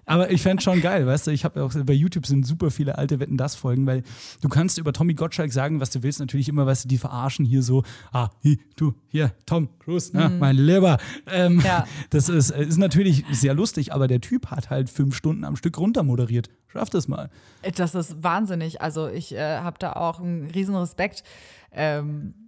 Aber 0.08 0.30
ich 0.30 0.40
fände 0.40 0.62
schon 0.62 0.80
geil, 0.80 1.04
weißt 1.04 1.26
du, 1.26 1.30
ich 1.32 1.44
habe 1.44 1.64
auch 1.64 1.72
bei 1.84 1.92
YouTube 1.92 2.26
sind 2.26 2.46
super 2.46 2.70
viele 2.70 2.96
alte 2.96 3.18
Wetten 3.18 3.36
das 3.36 3.56
Folgen, 3.56 3.86
weil 3.86 4.04
du 4.40 4.48
kannst 4.48 4.78
über 4.78 4.92
Tommy 4.92 5.14
Gottschalk 5.14 5.52
sagen, 5.52 5.80
was 5.80 5.90
du 5.90 6.04
willst, 6.04 6.20
natürlich 6.20 6.48
immer, 6.48 6.64
weißt 6.64 6.84
du, 6.84 6.88
die 6.88 6.96
verarschen 6.96 7.44
hier 7.44 7.60
so, 7.60 7.82
ah, 8.12 8.28
hi, 8.44 8.60
du, 8.76 8.94
hier, 9.08 9.32
Tom 9.46 9.68
Cruise, 9.80 10.10
na, 10.12 10.28
mein 10.28 10.56
Lieber. 10.56 10.98
Ähm, 11.28 11.56
Mhm. 11.56 11.60
Ja. 11.60 11.86
Das 12.10 12.28
ist, 12.28 12.50
ist 12.50 12.76
natürlich 12.76 13.24
sehr 13.32 13.54
lustig, 13.54 13.92
aber 13.92 14.06
der 14.06 14.20
Typ 14.20 14.50
hat 14.50 14.70
halt 14.70 14.90
fünf 14.90 15.16
Stunden 15.16 15.44
am 15.44 15.56
Stück 15.56 15.76
runtermoderiert. 15.78 16.50
Schaff 16.68 16.90
das 16.90 17.08
mal. 17.08 17.30
Das 17.76 17.94
ist 17.94 18.22
wahnsinnig. 18.22 18.80
Also 18.82 19.08
ich 19.08 19.34
äh, 19.34 19.58
habe 19.58 19.78
da 19.78 19.94
auch 19.94 20.20
einen 20.20 20.50
riesen 20.50 20.76
Respekt. 20.76 21.24
Ähm, 21.72 22.45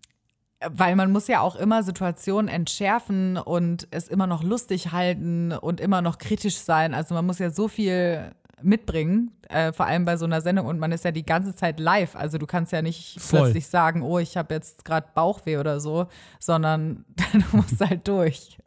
weil 0.67 0.97
man 0.97 1.13
muss 1.13 1.29
ja 1.29 1.41
auch 1.41 1.57
immer 1.57 1.83
Situationen 1.83 2.49
entschärfen 2.49 3.37
und 3.37 3.87
es 3.91 4.09
immer 4.09 4.27
noch 4.27 4.43
lustig 4.43 4.93
halten 4.93 5.53
und 5.53 5.81
immer 5.81 6.03
noch 6.03 6.19
kritisch 6.19 6.57
sein. 6.57 6.95
Also 6.95 7.15
man 7.15 7.27
muss 7.27 7.39
ja 7.39 7.51
so 7.51 7.69
viel 7.69 8.33
mitbringen, 8.63 9.31
äh, 9.49 9.73
vor 9.73 9.87
allem 9.87 10.05
bei 10.05 10.17
so 10.17 10.25
einer 10.25 10.41
Sendung 10.41 10.67
und 10.67 10.79
man 10.79 10.93
ist 10.93 11.05
ja 11.05 11.11
die 11.13 11.25
ganze 11.25 11.55
Zeit 11.55 11.79
live. 11.81 12.17
Also 12.17 12.39
du 12.39 12.47
kannst 12.47 12.73
ja 12.73 12.83
nicht 12.83 13.21
Voll. 13.21 13.41
plötzlich 13.43 13.67
sagen, 13.67 14.03
oh, 14.03 14.19
ich 14.19 14.37
habe 14.37 14.55
jetzt 14.55 14.85
gerade 14.85 15.07
Bauchweh 15.15 15.59
oder 15.59 15.81
so, 15.81 16.07
sondern 16.39 17.05
du 17.33 17.57
musst 17.57 17.81
halt 17.81 18.07
durch. 18.09 18.59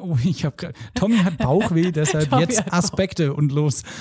Oh, 0.00 0.16
ich 0.22 0.44
habe 0.44 0.54
gerade, 0.56 0.74
Tommy 0.94 1.18
hat 1.18 1.38
Bauchweh, 1.38 1.90
deshalb 1.92 2.30
Tommy 2.30 2.42
jetzt 2.42 2.64
Bauch- 2.66 2.72
Aspekte 2.72 3.34
und 3.34 3.52
los. 3.52 3.82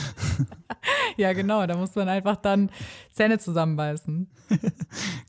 Ja, 1.17 1.33
genau, 1.33 1.65
da 1.65 1.75
muss 1.77 1.95
man 1.95 2.07
einfach 2.09 2.35
dann 2.35 2.69
Zähne 3.11 3.39
zusammenbeißen. 3.39 4.27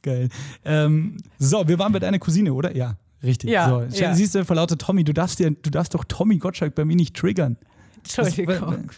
Geil. 0.03 0.29
Ähm, 0.65 1.17
so, 1.39 1.67
wir 1.67 1.79
waren 1.79 1.93
bei 1.93 1.99
deiner 1.99 2.19
Cousine, 2.19 2.53
oder? 2.53 2.77
Ja, 2.77 2.97
richtig. 3.23 3.51
Ja, 3.51 3.69
so, 3.69 3.83
ja. 3.99 4.15
Siehst 4.15 4.35
du, 4.35 4.45
vor 4.45 4.57
lauter 4.57 4.77
Tommy, 4.77 5.05
du 5.05 5.15
darfst, 5.15 5.39
dir, 5.39 5.53
du 5.53 5.71
darfst 5.71 5.95
doch 5.95 6.05
Tommy 6.05 6.37
Gottschalk 6.39 6.75
bei 6.75 6.85
mir 6.85 6.97
nicht 6.97 7.17
triggern. 7.17 7.57
Das- 8.03 8.27
Entschuldigung. 8.37 8.91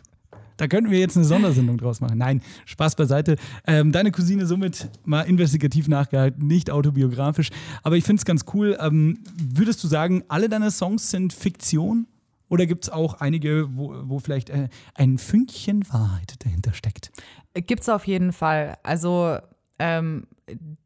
Da 0.58 0.68
könnten 0.68 0.90
wir 0.90 0.98
jetzt 0.98 1.16
eine 1.16 1.24
Sondersendung 1.24 1.78
draus 1.78 2.02
machen. 2.02 2.18
Nein, 2.18 2.42
Spaß 2.66 2.96
beiseite. 2.96 3.36
Ähm, 3.66 3.92
deine 3.92 4.12
Cousine 4.12 4.44
somit 4.44 4.90
mal 5.04 5.22
investigativ 5.22 5.88
nachgehalten, 5.88 6.46
nicht 6.46 6.70
autobiografisch. 6.70 7.48
Aber 7.82 7.96
ich 7.96 8.04
finde 8.04 8.20
es 8.20 8.26
ganz 8.26 8.44
cool. 8.52 8.76
Ähm, 8.80 9.20
würdest 9.36 9.82
du 9.82 9.88
sagen, 9.88 10.24
alle 10.28 10.50
deine 10.50 10.70
Songs 10.70 11.10
sind 11.10 11.32
Fiktion? 11.32 12.06
Oder 12.48 12.66
gibt 12.66 12.84
es 12.84 12.90
auch 12.90 13.14
einige, 13.20 13.68
wo, 13.76 13.94
wo 14.04 14.18
vielleicht 14.18 14.50
äh, 14.50 14.68
ein 14.94 15.18
Fünkchen 15.18 15.90
Wahrheit 15.92 16.34
dahinter 16.44 16.72
steckt? 16.72 17.12
Gibt's 17.54 17.88
auf 17.88 18.06
jeden 18.06 18.32
Fall. 18.32 18.78
Also 18.82 19.38
ähm, 19.78 20.26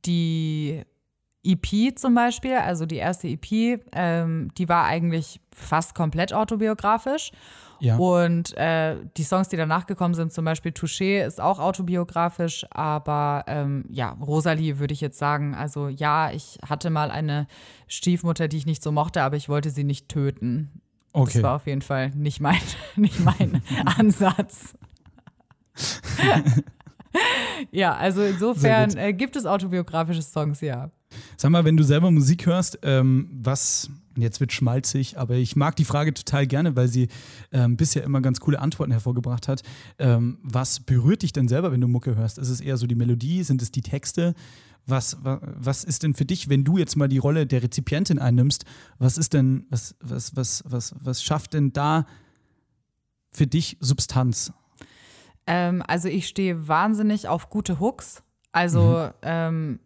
die 0.05 0.83
EP 1.45 1.99
zum 1.99 2.15
Beispiel, 2.15 2.55
also 2.55 2.87
die 2.87 2.97
erste 2.97 3.29
EP, 3.29 3.81
ähm, 3.93 4.49
die 4.57 4.69
war 4.69 4.85
eigentlich 4.85 5.41
fast 5.53 5.95
komplett 5.95 6.33
autobiografisch. 6.33 7.33
Ja. 7.83 7.97
Und 7.97 8.57
äh, 8.57 8.97
die 9.17 9.25
Songs, 9.25 9.49
die 9.49 9.57
danach 9.57 9.87
gekommen 9.87 10.15
sind, 10.15 10.33
zum 10.33 10.45
Beispiel 10.45 10.71
Touché, 10.71 11.27
ist 11.27 11.41
auch 11.41 11.59
autobiografisch, 11.59 12.65
aber 12.71 13.43
ähm, 13.49 13.85
ja, 13.91 14.11
Rosalie 14.25 14.79
würde 14.79 14.95
ich 14.95 15.01
jetzt 15.01 15.19
sagen, 15.19 15.57
also 15.57 15.89
ja, 15.89 16.31
ich 16.31 16.61
hatte 16.65 16.91
mal 16.91 17.11
eine 17.11 17.49
Stiefmutter, 17.89 18.47
die 18.47 18.59
ich 18.59 18.67
nicht 18.67 18.85
so 18.85 18.93
mochte, 18.93 19.21
aber 19.23 19.37
ich 19.37 19.49
wollte 19.49 19.71
sie 19.71 19.83
nicht 19.83 20.09
töten. 20.09 20.81
Okay. 21.13 21.33
Das 21.35 21.43
war 21.43 21.57
auf 21.57 21.67
jeden 21.67 21.83
Fall 21.83 22.11
nicht 22.11 22.41
mein, 22.41 22.61
nicht 22.97 23.19
mein 23.19 23.61
Ansatz. 23.99 24.75
ja, 27.73 27.97
also 27.97 28.23
insofern 28.23 28.97
äh, 28.97 29.13
gibt 29.13 29.35
es 29.35 29.45
autobiografische 29.45 30.23
Songs, 30.23 30.61
ja. 30.61 30.93
Sag 31.37 31.51
mal, 31.51 31.65
wenn 31.65 31.77
du 31.77 31.85
selber 31.85 32.11
Musik 32.11 32.47
hörst, 32.47 32.79
ähm, 32.83 33.29
was, 33.33 33.91
jetzt 34.17 34.41
wird 34.41 34.53
schmalzig, 34.53 35.19
aber 35.19 35.35
ich 35.37 35.57
mag 35.57 35.77
die 35.77 35.85
Frage 35.85 36.15
total 36.15 36.47
gerne, 36.47 36.77
weil 36.77 36.89
sie 36.89 37.09
ähm, 37.53 37.77
bisher 37.77 38.05
immer 38.05 38.21
ganz 38.21 38.41
coole 38.41 38.61
Antworten 38.61 38.93
hervorgebracht 38.93 39.49
hat. 39.49 39.63
Ähm, 39.99 40.39
was 40.43 40.81
berührt 40.81 41.23
dich 41.23 41.33
denn 41.33 41.49
selber, 41.49 41.73
wenn 41.73 41.81
du 41.81 41.89
Mucke 41.89 42.17
hörst? 42.17 42.39
Ist 42.39 42.49
es 42.49 42.61
eher 42.61 42.77
so 42.77 42.87
die 42.87 42.95
Melodie? 42.95 43.43
Sind 43.43 43.63
es 43.63 43.71
die 43.71 43.83
Texte? 43.83 44.35
Was, 44.87 45.25
wa, 45.25 45.41
was 45.43 45.85
ist 45.85 46.03
denn 46.03 46.15
für 46.15 46.25
dich, 46.25 46.49
wenn 46.49 46.65
du 46.65 46.77
jetzt 46.77 46.97
mal 46.97 47.09
die 47.09 47.19
Rolle 47.19 47.47
der 47.47 47.63
Rezipientin 47.63 48.19
einnimmst, 48.19 48.65
was 48.99 49.17
ist 49.17 49.33
denn, 49.33 49.67
was, 49.71 49.95
was, 50.01 50.35
was, 50.35 50.65
was, 50.67 50.95
was 51.01 51.23
schafft 51.23 51.55
denn 51.55 51.73
da 51.73 52.07
für 53.31 53.47
dich 53.47 53.77
Substanz? 53.81 54.53
Ähm, 55.47 55.83
also 55.87 56.09
ich 56.09 56.27
stehe 56.27 56.69
wahnsinnig 56.69 57.29
auf 57.29 57.49
gute 57.49 57.81
Hooks. 57.81 58.23
Also 58.53 59.11
ähm, 59.23 59.81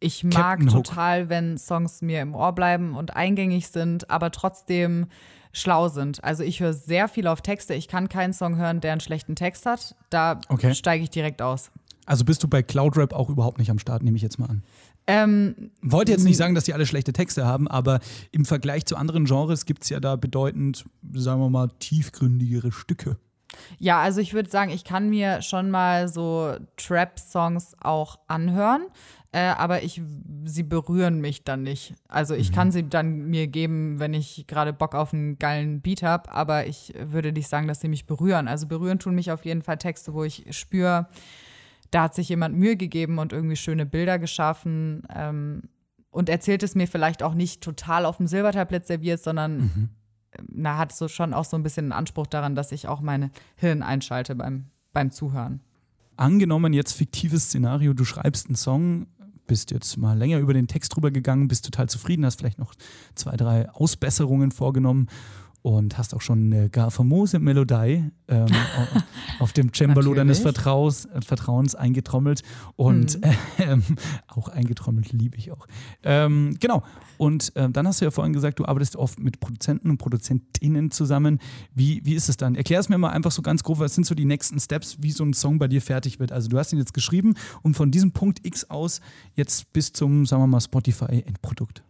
ich 0.00 0.24
mag 0.24 0.66
total, 0.68 1.28
wenn 1.28 1.58
Songs 1.58 2.02
mir 2.02 2.20
im 2.22 2.34
Ohr 2.34 2.52
bleiben 2.54 2.96
und 2.96 3.14
eingängig 3.14 3.68
sind, 3.68 4.10
aber 4.10 4.30
trotzdem 4.30 5.06
schlau 5.52 5.88
sind. 5.88 6.22
Also 6.24 6.42
ich 6.42 6.60
höre 6.60 6.72
sehr 6.72 7.06
viel 7.08 7.26
auf 7.26 7.42
Texte. 7.42 7.74
Ich 7.74 7.86
kann 7.88 8.08
keinen 8.08 8.32
Song 8.32 8.56
hören, 8.56 8.80
der 8.80 8.92
einen 8.92 9.00
schlechten 9.00 9.36
Text 9.36 9.66
hat. 9.66 9.94
Da 10.08 10.40
Okay. 10.48 10.74
steige 10.74 11.02
ich 11.02 11.10
direkt 11.10 11.42
aus. 11.42 11.70
Also 12.06 12.24
bist 12.24 12.42
du 12.42 12.48
bei 12.48 12.62
Cloudrap 12.62 13.12
auch 13.12 13.28
überhaupt 13.28 13.58
nicht 13.58 13.70
am 13.70 13.78
Start, 13.78 14.02
nehme 14.02 14.16
ich 14.16 14.22
jetzt 14.22 14.38
mal 14.38 14.46
an. 14.48 14.62
Ähm, 15.06 15.70
Wollte 15.82 16.12
jetzt 16.12 16.24
nicht 16.24 16.36
sagen, 16.36 16.54
dass 16.54 16.64
die 16.64 16.74
alle 16.74 16.86
schlechte 16.86 17.12
Texte 17.12 17.44
haben, 17.46 17.68
aber 17.68 18.00
im 18.32 18.44
Vergleich 18.44 18.86
zu 18.86 18.96
anderen 18.96 19.24
Genres 19.24 19.64
gibt 19.64 19.82
es 19.82 19.88
ja 19.88 19.98
da 20.00 20.16
bedeutend, 20.16 20.84
sagen 21.12 21.40
wir 21.40 21.50
mal, 21.50 21.68
tiefgründigere 21.78 22.72
Stücke. 22.72 23.16
Ja, 23.78 24.00
also 24.00 24.20
ich 24.20 24.34
würde 24.34 24.50
sagen, 24.50 24.70
ich 24.70 24.84
kann 24.84 25.08
mir 25.08 25.42
schon 25.42 25.70
mal 25.70 26.08
so 26.08 26.54
Trap-Songs 26.76 27.76
auch 27.80 28.18
anhören, 28.26 28.82
äh, 29.32 29.40
aber 29.40 29.82
ich, 29.82 30.02
sie 30.44 30.62
berühren 30.62 31.20
mich 31.20 31.44
dann 31.44 31.62
nicht. 31.62 31.94
Also 32.08 32.34
ich 32.34 32.52
kann 32.52 32.72
sie 32.72 32.88
dann 32.88 33.26
mir 33.26 33.46
geben, 33.46 34.00
wenn 34.00 34.12
ich 34.12 34.46
gerade 34.48 34.72
Bock 34.72 34.94
auf 34.94 35.14
einen 35.14 35.38
geilen 35.38 35.80
Beat 35.80 36.02
habe, 36.02 36.32
aber 36.32 36.66
ich 36.66 36.94
würde 36.98 37.32
nicht 37.32 37.48
sagen, 37.48 37.68
dass 37.68 37.80
sie 37.80 37.88
mich 37.88 38.06
berühren. 38.06 38.48
Also 38.48 38.66
berühren 38.66 38.98
tun 38.98 39.14
mich 39.14 39.30
auf 39.30 39.44
jeden 39.44 39.62
Fall 39.62 39.78
Texte, 39.78 40.14
wo 40.14 40.24
ich 40.24 40.46
spüre, 40.50 41.06
da 41.90 42.04
hat 42.04 42.14
sich 42.14 42.28
jemand 42.28 42.56
Mühe 42.56 42.76
gegeben 42.76 43.18
und 43.18 43.32
irgendwie 43.32 43.56
schöne 43.56 43.86
Bilder 43.86 44.18
geschaffen 44.18 45.02
ähm, 45.14 45.62
und 46.10 46.28
erzählt 46.28 46.62
es 46.62 46.74
mir 46.74 46.88
vielleicht 46.88 47.22
auch 47.22 47.34
nicht 47.34 47.62
total 47.62 48.06
auf 48.06 48.16
dem 48.16 48.26
Silbertablett 48.26 48.86
serviert, 48.86 49.22
sondern 49.22 49.90
na, 50.48 50.76
hat 50.76 50.92
so 50.92 51.08
schon 51.08 51.34
auch 51.34 51.44
so 51.44 51.56
ein 51.56 51.62
bisschen 51.62 51.86
einen 51.86 51.92
Anspruch 51.92 52.26
daran, 52.26 52.54
dass 52.54 52.72
ich 52.72 52.88
auch 52.88 53.00
meine 53.00 53.30
Hirn 53.56 53.82
einschalte 53.82 54.34
beim, 54.34 54.66
beim 54.92 55.10
Zuhören. 55.10 55.60
Angenommen 56.16 56.72
jetzt 56.72 56.92
fiktives 56.92 57.44
Szenario, 57.44 57.94
du 57.94 58.04
schreibst 58.04 58.46
einen 58.46 58.56
Song, 58.56 59.06
bist 59.46 59.70
jetzt 59.70 59.96
mal 59.96 60.16
länger 60.16 60.38
über 60.38 60.52
den 60.52 60.68
Text 60.68 60.94
drüber 60.94 61.10
gegangen, 61.10 61.48
bist 61.48 61.64
total 61.64 61.88
zufrieden, 61.88 62.24
hast 62.24 62.38
vielleicht 62.38 62.58
noch 62.58 62.74
zwei, 63.14 63.36
drei 63.36 63.68
Ausbesserungen 63.70 64.52
vorgenommen 64.52 65.08
und 65.62 65.98
hast 65.98 66.14
auch 66.14 66.22
schon 66.22 66.52
eine 66.52 66.70
gar 66.70 66.90
famose 66.90 67.38
Melodie 67.38 68.04
ähm, 68.28 68.46
au- 68.46 69.00
auf 69.44 69.52
dem 69.52 69.72
Cembalo 69.74 70.14
deines. 70.14 70.40
Vertraus, 70.40 71.04
äh, 71.04 71.20
Vertrauens 71.20 71.74
eingetrommelt 71.74 72.42
und 72.76 73.18
ähm, 73.58 73.82
auch 74.28 74.48
eingetrommelt 74.48 75.12
liebe 75.12 75.36
ich 75.36 75.52
auch. 75.52 75.66
Ähm, 76.02 76.56
genau. 76.60 76.82
Und 77.18 77.52
ähm, 77.56 77.72
dann 77.74 77.86
hast 77.86 78.00
du 78.00 78.06
ja 78.06 78.10
vorhin 78.10 78.32
gesagt, 78.32 78.58
du 78.58 78.64
arbeitest 78.64 78.96
oft 78.96 79.18
mit 79.20 79.40
Produzenten 79.40 79.90
und 79.90 79.98
Produzentinnen 79.98 80.90
zusammen. 80.90 81.38
Wie, 81.74 82.00
wie 82.04 82.14
ist 82.14 82.28
es 82.30 82.38
dann? 82.38 82.54
Erklär 82.54 82.80
es 82.80 82.88
mir 82.88 82.96
mal 82.96 83.10
einfach 83.10 83.30
so 83.30 83.42
ganz 83.42 83.62
grob, 83.62 83.78
was 83.80 83.94
sind 83.94 84.06
so 84.06 84.14
die 84.14 84.24
nächsten 84.24 84.58
Steps, 84.58 84.96
wie 85.00 85.10
so 85.10 85.24
ein 85.24 85.34
Song 85.34 85.58
bei 85.58 85.68
dir 85.68 85.82
fertig 85.82 86.18
wird? 86.18 86.32
Also 86.32 86.48
du 86.48 86.58
hast 86.58 86.72
ihn 86.72 86.78
jetzt 86.78 86.94
geschrieben 86.94 87.34
und 87.62 87.74
von 87.74 87.90
diesem 87.90 88.12
Punkt 88.12 88.46
X 88.46 88.70
aus 88.70 89.00
jetzt 89.34 89.70
bis 89.74 89.92
zum, 89.92 90.24
sagen 90.24 90.42
wir 90.42 90.46
mal, 90.46 90.60
Spotify-Endprodukt. 90.60 91.82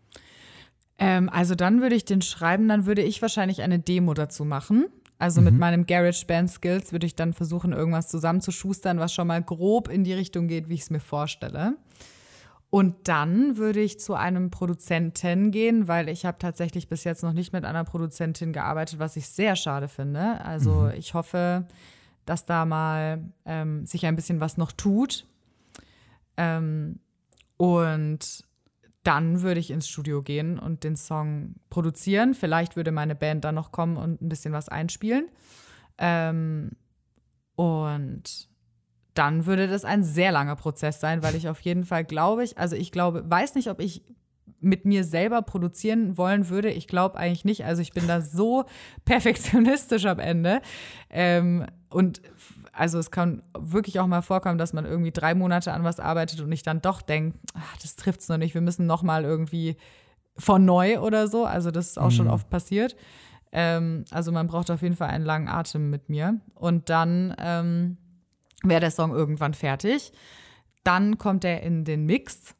Ähm, 1.00 1.28
also 1.30 1.54
dann 1.54 1.80
würde 1.80 1.96
ich 1.96 2.04
den 2.04 2.22
schreiben, 2.22 2.68
dann 2.68 2.86
würde 2.86 3.02
ich 3.02 3.20
wahrscheinlich 3.22 3.62
eine 3.62 3.80
Demo 3.80 4.14
dazu 4.14 4.44
machen. 4.44 4.86
Also 5.18 5.42
mit 5.42 5.58
meinem 5.58 5.84
GarageBand-Skills 5.84 6.92
würde 6.92 7.04
ich 7.04 7.14
dann 7.14 7.34
versuchen, 7.34 7.72
irgendwas 7.72 8.08
zusammenzuschustern, 8.08 8.98
was 8.98 9.12
schon 9.12 9.26
mal 9.26 9.42
grob 9.42 9.88
in 9.88 10.02
die 10.02 10.14
Richtung 10.14 10.48
geht, 10.48 10.70
wie 10.70 10.74
ich 10.74 10.82
es 10.82 10.90
mir 10.90 11.00
vorstelle. 11.00 11.76
Und 12.70 13.08
dann 13.08 13.58
würde 13.58 13.80
ich 13.80 14.00
zu 14.00 14.14
einem 14.14 14.50
Produzenten 14.50 15.50
gehen, 15.50 15.88
weil 15.88 16.08
ich 16.08 16.24
habe 16.24 16.38
tatsächlich 16.38 16.88
bis 16.88 17.04
jetzt 17.04 17.22
noch 17.22 17.34
nicht 17.34 17.52
mit 17.52 17.64
einer 17.64 17.84
Produzentin 17.84 18.52
gearbeitet, 18.52 18.98
was 18.98 19.16
ich 19.16 19.28
sehr 19.28 19.56
schade 19.56 19.88
finde. 19.88 20.42
Also 20.42 20.88
ich 20.96 21.12
hoffe, 21.12 21.66
dass 22.24 22.46
da 22.46 22.64
mal 22.64 23.22
ähm, 23.44 23.84
sich 23.84 24.06
ein 24.06 24.16
bisschen 24.16 24.40
was 24.40 24.56
noch 24.56 24.72
tut. 24.72 25.26
Ähm, 26.36 27.00
und 27.58 28.44
dann 29.02 29.40
würde 29.42 29.60
ich 29.60 29.70
ins 29.70 29.88
Studio 29.88 30.20
gehen 30.22 30.58
und 30.58 30.84
den 30.84 30.96
Song 30.96 31.54
produzieren. 31.70 32.34
Vielleicht 32.34 32.76
würde 32.76 32.92
meine 32.92 33.14
Band 33.14 33.44
dann 33.44 33.54
noch 33.54 33.72
kommen 33.72 33.96
und 33.96 34.20
ein 34.20 34.28
bisschen 34.28 34.52
was 34.52 34.68
einspielen. 34.68 35.28
Ähm, 35.98 36.72
und 37.56 38.48
dann 39.14 39.46
würde 39.46 39.68
das 39.68 39.84
ein 39.84 40.04
sehr 40.04 40.32
langer 40.32 40.56
Prozess 40.56 41.00
sein, 41.00 41.22
weil 41.22 41.34
ich 41.34 41.48
auf 41.48 41.60
jeden 41.60 41.84
Fall 41.84 42.04
glaube 42.04 42.44
ich, 42.44 42.58
also 42.58 42.76
ich 42.76 42.92
glaube, 42.92 43.28
weiß 43.28 43.54
nicht, 43.54 43.68
ob 43.68 43.80
ich 43.80 44.02
mit 44.60 44.84
mir 44.84 45.04
selber 45.04 45.42
produzieren 45.42 46.18
wollen 46.18 46.48
würde. 46.48 46.70
Ich 46.70 46.86
glaube 46.86 47.18
eigentlich 47.18 47.44
nicht. 47.44 47.64
Also 47.64 47.82
ich 47.82 47.92
bin 47.92 48.06
da 48.06 48.20
so 48.20 48.64
perfektionistisch 49.04 50.04
am 50.06 50.18
Ende. 50.18 50.60
Ähm, 51.08 51.66
und 51.88 52.20
also 52.72 52.98
es 52.98 53.11
kann 53.11 53.42
wirklich 53.59 54.00
auch 54.00 54.06
mal 54.06 54.22
vorkommen, 54.22 54.59
dass 54.59 54.72
man 54.72 54.85
irgendwie 54.85 55.11
drei 55.11 55.35
Monate 55.35 55.72
an 55.72 55.85
was 55.85 56.00
arbeitet 56.00 56.40
und 56.40 56.52
ich 56.52 56.62
dann 56.62 56.80
doch 56.80 57.02
denke, 57.02 57.38
das 57.83 57.96
trifft 57.96 58.20
es 58.20 58.28
noch 58.28 58.38
nicht, 58.38 58.54
wir 58.54 58.61
müssen 58.61 58.87
noch 58.87 59.02
mal 59.02 59.24
irgendwie 59.24 59.76
von 60.37 60.64
neu 60.64 61.00
oder 61.00 61.28
so. 61.28 61.44
Also 61.44 61.70
das 61.70 61.88
ist 61.88 61.98
auch 61.98 62.11
schon 62.11 62.28
oft 62.28 62.48
passiert. 62.48 62.96
Ähm, 63.52 64.04
also 64.11 64.33
man 64.33 64.46
braucht 64.46 64.70
auf 64.70 64.83
jeden 64.83 64.96
Fall 64.96 65.09
einen 65.09 65.24
langen 65.24 65.48
Atem 65.48 65.90
mit 65.90 66.09
mir. 66.09 66.40
Und 66.54 66.88
dann 66.88 67.35
ähm, 67.38 67.96
wäre 68.62 68.80
der 68.80 68.90
Song 68.90 69.12
irgendwann 69.12 69.54
fertig. 69.54 70.12
Dann 70.85 71.18
kommt 71.18 71.44
er 71.44 71.62
in 71.62 71.85
den 71.85 72.06
Mix. 72.06 72.54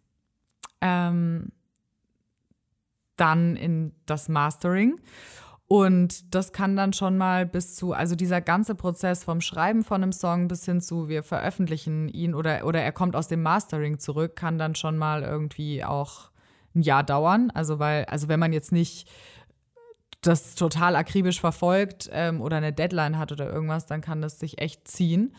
Ähm, 0.81 1.53
dann 3.17 3.57
in 3.57 3.93
das 4.07 4.29
Mastering. 4.29 4.99
Und 5.73 6.35
das 6.35 6.53
kann 6.53 6.75
dann 6.75 6.93
schon 6.93 7.17
mal 7.17 7.47
bis 7.47 7.77
zu, 7.77 7.93
also 7.93 8.17
dieser 8.17 8.41
ganze 8.41 8.75
Prozess 8.75 9.23
vom 9.23 9.41
Schreiben 9.41 9.85
von 9.85 10.03
einem 10.03 10.11
Song 10.11 10.49
bis 10.49 10.65
hin 10.65 10.81
zu, 10.81 11.09
wir 11.09 11.23
veröffentlichen 11.23 12.09
ihn 12.09 12.35
oder, 12.35 12.67
oder 12.67 12.83
er 12.83 12.91
kommt 12.91 13.15
aus 13.15 13.29
dem 13.29 13.43
Mastering 13.43 14.01
zurück, 14.01 14.35
kann 14.35 14.59
dann 14.59 14.75
schon 14.75 14.99
mal 14.99 15.23
irgendwie 15.23 15.85
auch 15.85 16.33
ein 16.75 16.83
Jahr 16.83 17.05
dauern. 17.05 17.53
Also 17.55 17.79
weil, 17.79 18.05
also 18.07 18.27
wenn 18.27 18.41
man 18.41 18.53
jetzt 18.53 18.73
nicht 18.73 19.09
das 20.23 20.57
total 20.57 20.97
akribisch 20.97 21.39
verfolgt 21.39 22.11
ähm, 22.13 22.41
oder 22.41 22.57
eine 22.57 22.73
Deadline 22.73 23.17
hat 23.17 23.31
oder 23.31 23.49
irgendwas, 23.49 23.87
dann 23.87 24.01
kann 24.01 24.21
das 24.21 24.41
sich 24.41 24.61
echt 24.61 24.89
ziehen. 24.89 25.37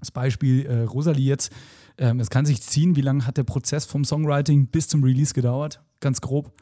Das 0.00 0.10
Beispiel 0.10 0.64
äh, 0.64 0.84
Rosalie 0.84 1.26
jetzt. 1.26 1.52
Ähm, 1.98 2.20
es 2.20 2.30
kann 2.30 2.46
sich 2.46 2.62
ziehen. 2.62 2.96
Wie 2.96 3.02
lange 3.02 3.26
hat 3.26 3.36
der 3.36 3.44
Prozess 3.44 3.84
vom 3.84 4.06
Songwriting 4.06 4.68
bis 4.68 4.88
zum 4.88 5.04
Release 5.04 5.34
gedauert? 5.34 5.82
Ganz 6.00 6.22
grob. 6.22 6.54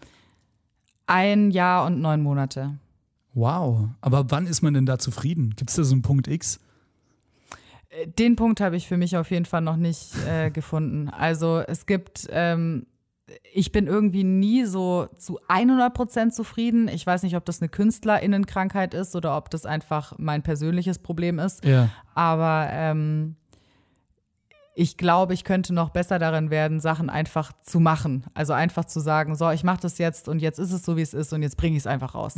Ein 1.07 1.53
Jahr 1.53 1.87
und 1.87 2.01
neun 2.01 2.21
Monate. 2.21 2.81
Wow. 3.37 3.91
Aber 4.01 4.31
wann 4.31 4.47
ist 4.47 4.63
man 4.63 4.73
denn 4.73 4.87
da 4.87 4.99
zufrieden? 4.99 5.53
Gibt 5.57 5.69
es 5.69 5.77
da 5.77 5.85
so 5.85 5.93
einen 5.93 6.01
Punkt 6.01 6.27
X? 6.27 6.59
Den 8.19 8.35
Punkt 8.35 8.63
habe 8.63 8.77
ich 8.77 8.89
für 8.89 8.97
mich 8.97 9.17
auf 9.19 9.31
jeden 9.31 9.45
Fall 9.45 9.61
noch 9.61 9.77
nicht 9.77 10.15
äh, 10.27 10.51
gefunden. 10.53 11.11
Also 11.11 11.59
es 11.61 11.85
gibt, 11.85 12.27
ähm, 12.31 12.87
ich 13.53 13.73
bin 13.73 13.89
irgendwie 13.89 14.25
nie 14.25 14.65
so 14.65 15.09
zu 15.19 15.39
100 15.49 15.93
Prozent 15.93 16.35
zufrieden. 16.35 16.89
Ich 16.89 17.07
weiß 17.07 17.25
nicht, 17.25 17.37
ob 17.37 17.45
das 17.45 17.61
eine 17.61 17.69
KünstlerInnenkrankheit 17.69 18.95
ist 18.95 19.15
oder 19.15 19.37
ob 19.37 19.51
das 19.51 19.67
einfach 19.67 20.15
mein 20.17 20.43
persönliches 20.43 20.99
Problem 20.99 21.39
ist. 21.39 21.63
Ja. 21.63 21.91
Aber 22.15 22.69
ähm, 22.71 23.37
ich 24.75 24.97
glaube, 24.97 25.35
ich 25.35 25.45
könnte 25.45 25.75
noch 25.75 25.91
besser 25.91 26.19
darin 26.19 26.49
werden, 26.49 26.81
Sachen 26.81 27.11
einfach 27.11 27.53
zu 27.61 27.81
machen. 27.81 28.25
Also 28.33 28.55
einfach 28.55 28.87
zu 28.87 28.99
sagen, 29.01 29.37
so, 29.37 29.51
ich 29.51 29.63
mache 29.63 29.81
das 29.83 29.99
jetzt 29.99 30.27
und 30.27 30.41
jetzt 30.41 30.59
ist 30.59 30.73
es 30.73 30.87
so, 30.87 30.97
wie 30.97 31.03
es 31.03 31.13
ist 31.13 31.35
und 31.35 31.43
jetzt 31.43 31.59
bringe 31.59 31.77
ich 31.77 31.83
es 31.83 31.87
einfach 31.87 32.15
raus. 32.15 32.37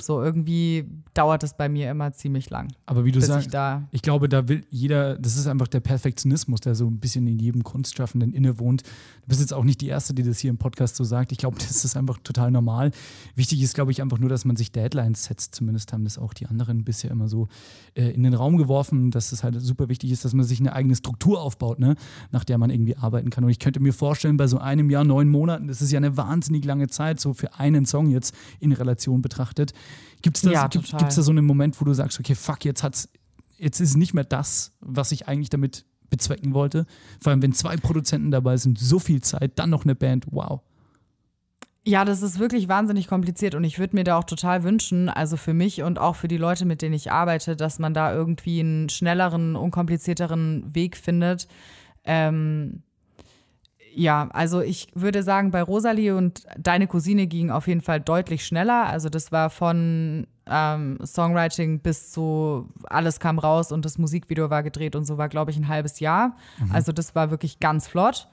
So 0.00 0.22
irgendwie 0.22 0.86
dauert 1.14 1.42
es 1.42 1.54
bei 1.54 1.68
mir 1.68 1.90
immer 1.90 2.12
ziemlich 2.12 2.50
lang. 2.50 2.68
Aber 2.86 3.04
wie 3.04 3.12
du 3.12 3.20
sagst, 3.20 3.46
ich 3.46 3.52
da 3.52 3.88
ich 3.90 4.02
glaube, 4.02 4.28
da 4.28 4.48
will 4.48 4.64
jeder, 4.70 5.18
das 5.18 5.36
ist 5.36 5.46
einfach 5.46 5.68
der 5.68 5.80
Perfektionismus, 5.80 6.60
der 6.60 6.74
so 6.74 6.86
ein 6.86 6.98
bisschen 6.98 7.26
in 7.26 7.38
jedem 7.38 7.64
Kunstschaffenden 7.64 8.32
innewohnt. 8.32 8.82
Du 8.82 9.28
bist 9.28 9.40
jetzt 9.40 9.52
auch 9.52 9.64
nicht 9.64 9.80
die 9.80 9.88
Erste, 9.88 10.14
die 10.14 10.22
das 10.22 10.38
hier 10.38 10.50
im 10.50 10.58
Podcast 10.58 10.96
so 10.96 11.04
sagt. 11.04 11.32
Ich 11.32 11.38
glaube, 11.38 11.56
das 11.58 11.84
ist 11.84 11.96
einfach 11.96 12.18
total 12.22 12.50
normal. 12.50 12.92
Wichtig 13.34 13.62
ist, 13.62 13.74
glaube 13.74 13.90
ich, 13.90 14.00
einfach 14.02 14.18
nur, 14.18 14.28
dass 14.28 14.44
man 14.44 14.56
sich 14.56 14.72
Deadlines 14.72 15.24
setzt. 15.24 15.54
Zumindest 15.54 15.92
haben 15.92 16.04
das 16.04 16.18
auch 16.18 16.32
die 16.32 16.46
anderen 16.46 16.84
bisher 16.84 17.10
immer 17.10 17.28
so 17.28 17.48
äh, 17.94 18.10
in 18.10 18.22
den 18.22 18.34
Raum 18.34 18.56
geworfen, 18.56 19.10
dass 19.10 19.32
es 19.32 19.42
halt 19.42 19.60
super 19.60 19.88
wichtig 19.88 20.12
ist, 20.12 20.24
dass 20.24 20.34
man 20.34 20.44
sich 20.44 20.60
eine 20.60 20.72
eigene 20.72 20.94
Struktur 20.94 21.40
aufbaut, 21.40 21.78
ne? 21.78 21.96
nach 22.30 22.44
der 22.44 22.58
man 22.58 22.70
irgendwie 22.70 22.96
arbeiten 22.96 23.30
kann. 23.30 23.44
Und 23.44 23.50
ich 23.50 23.58
könnte 23.58 23.80
mir 23.80 23.92
vorstellen, 23.92 24.36
bei 24.36 24.46
so 24.46 24.58
einem 24.58 24.90
Jahr, 24.90 25.04
neun 25.04 25.28
Monaten, 25.28 25.68
das 25.68 25.82
ist 25.82 25.90
ja 25.90 25.98
eine 25.98 26.16
wahnsinnig 26.16 26.64
lange 26.64 26.88
Zeit, 26.88 27.20
so 27.20 27.32
für 27.32 27.54
einen 27.58 27.86
Song 27.86 28.10
jetzt 28.10 28.34
in 28.60 28.72
Relation 28.72 29.22
betrachtet. 29.22 29.72
Gibt 30.22 30.36
es 30.36 30.42
da, 30.42 30.50
Ja, 30.50 30.66
gibt, 30.66 30.92
da 30.92 31.10
so 31.10 31.30
einen 31.30 31.44
Moment, 31.44 31.80
wo 31.80 31.84
du 31.84 31.94
sagst, 31.94 32.18
okay, 32.18 32.34
fuck, 32.34 32.64
jetzt 32.64 32.82
hat's, 32.82 33.08
jetzt 33.56 33.80
ist 33.80 33.90
es 33.90 33.96
nicht 33.96 34.14
mehr 34.14 34.24
das, 34.24 34.72
was 34.80 35.12
ich 35.12 35.28
eigentlich 35.28 35.50
damit 35.50 35.84
bezwecken 36.10 36.54
wollte? 36.54 36.86
Vor 37.20 37.30
allem, 37.30 37.42
wenn 37.42 37.52
zwei 37.52 37.76
Produzenten 37.76 38.30
dabei 38.30 38.56
sind, 38.56 38.78
so 38.78 38.98
viel 38.98 39.22
Zeit, 39.22 39.58
dann 39.58 39.70
noch 39.70 39.84
eine 39.84 39.94
Band, 39.94 40.26
wow. 40.30 40.60
Ja, 41.84 42.04
das 42.04 42.20
ist 42.20 42.38
wirklich 42.38 42.68
wahnsinnig 42.68 43.06
kompliziert 43.06 43.54
und 43.54 43.64
ich 43.64 43.78
würde 43.78 43.96
mir 43.96 44.04
da 44.04 44.18
auch 44.18 44.24
total 44.24 44.62
wünschen, 44.62 45.08
also 45.08 45.36
für 45.38 45.54
mich 45.54 45.82
und 45.82 45.98
auch 45.98 46.16
für 46.16 46.28
die 46.28 46.36
Leute, 46.36 46.66
mit 46.66 46.82
denen 46.82 46.94
ich 46.94 47.12
arbeite, 47.12 47.56
dass 47.56 47.78
man 47.78 47.94
da 47.94 48.12
irgendwie 48.12 48.60
einen 48.60 48.88
schnelleren, 48.90 49.56
unkomplizierteren 49.56 50.74
Weg 50.74 50.96
findet. 50.96 51.48
Ähm, 52.04 52.82
ja, 53.98 54.28
also 54.32 54.60
ich 54.60 54.86
würde 54.94 55.24
sagen, 55.24 55.50
bei 55.50 55.60
Rosalie 55.60 56.14
und 56.14 56.44
deine 56.56 56.86
Cousine 56.86 57.26
ging 57.26 57.50
auf 57.50 57.66
jeden 57.66 57.80
Fall 57.80 58.00
deutlich 58.00 58.46
schneller. 58.46 58.86
Also 58.86 59.08
das 59.08 59.32
war 59.32 59.50
von 59.50 60.28
ähm, 60.46 60.98
Songwriting 61.04 61.80
bis 61.80 62.12
zu 62.12 62.68
alles 62.84 63.18
kam 63.18 63.40
raus 63.40 63.72
und 63.72 63.84
das 63.84 63.98
Musikvideo 63.98 64.50
war 64.50 64.62
gedreht 64.62 64.94
und 64.94 65.04
so 65.04 65.18
war, 65.18 65.28
glaube 65.28 65.50
ich, 65.50 65.56
ein 65.56 65.66
halbes 65.66 65.98
Jahr. 65.98 66.36
Also 66.72 66.92
das 66.92 67.16
war 67.16 67.32
wirklich 67.32 67.58
ganz 67.58 67.88
flott. 67.88 68.28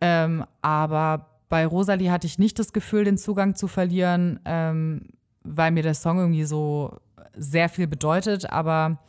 Ähm, 0.00 0.44
aber 0.62 1.26
bei 1.48 1.66
Rosalie 1.66 2.12
hatte 2.12 2.28
ich 2.28 2.38
nicht 2.38 2.60
das 2.60 2.72
Gefühl, 2.72 3.02
den 3.02 3.18
Zugang 3.18 3.56
zu 3.56 3.66
verlieren, 3.66 4.38
ähm, 4.44 5.08
weil 5.42 5.72
mir 5.72 5.82
der 5.82 5.94
Song 5.94 6.18
irgendwie 6.18 6.44
so 6.44 6.98
sehr 7.36 7.68
viel 7.68 7.88
bedeutet. 7.88 8.48
Aber 8.48 9.00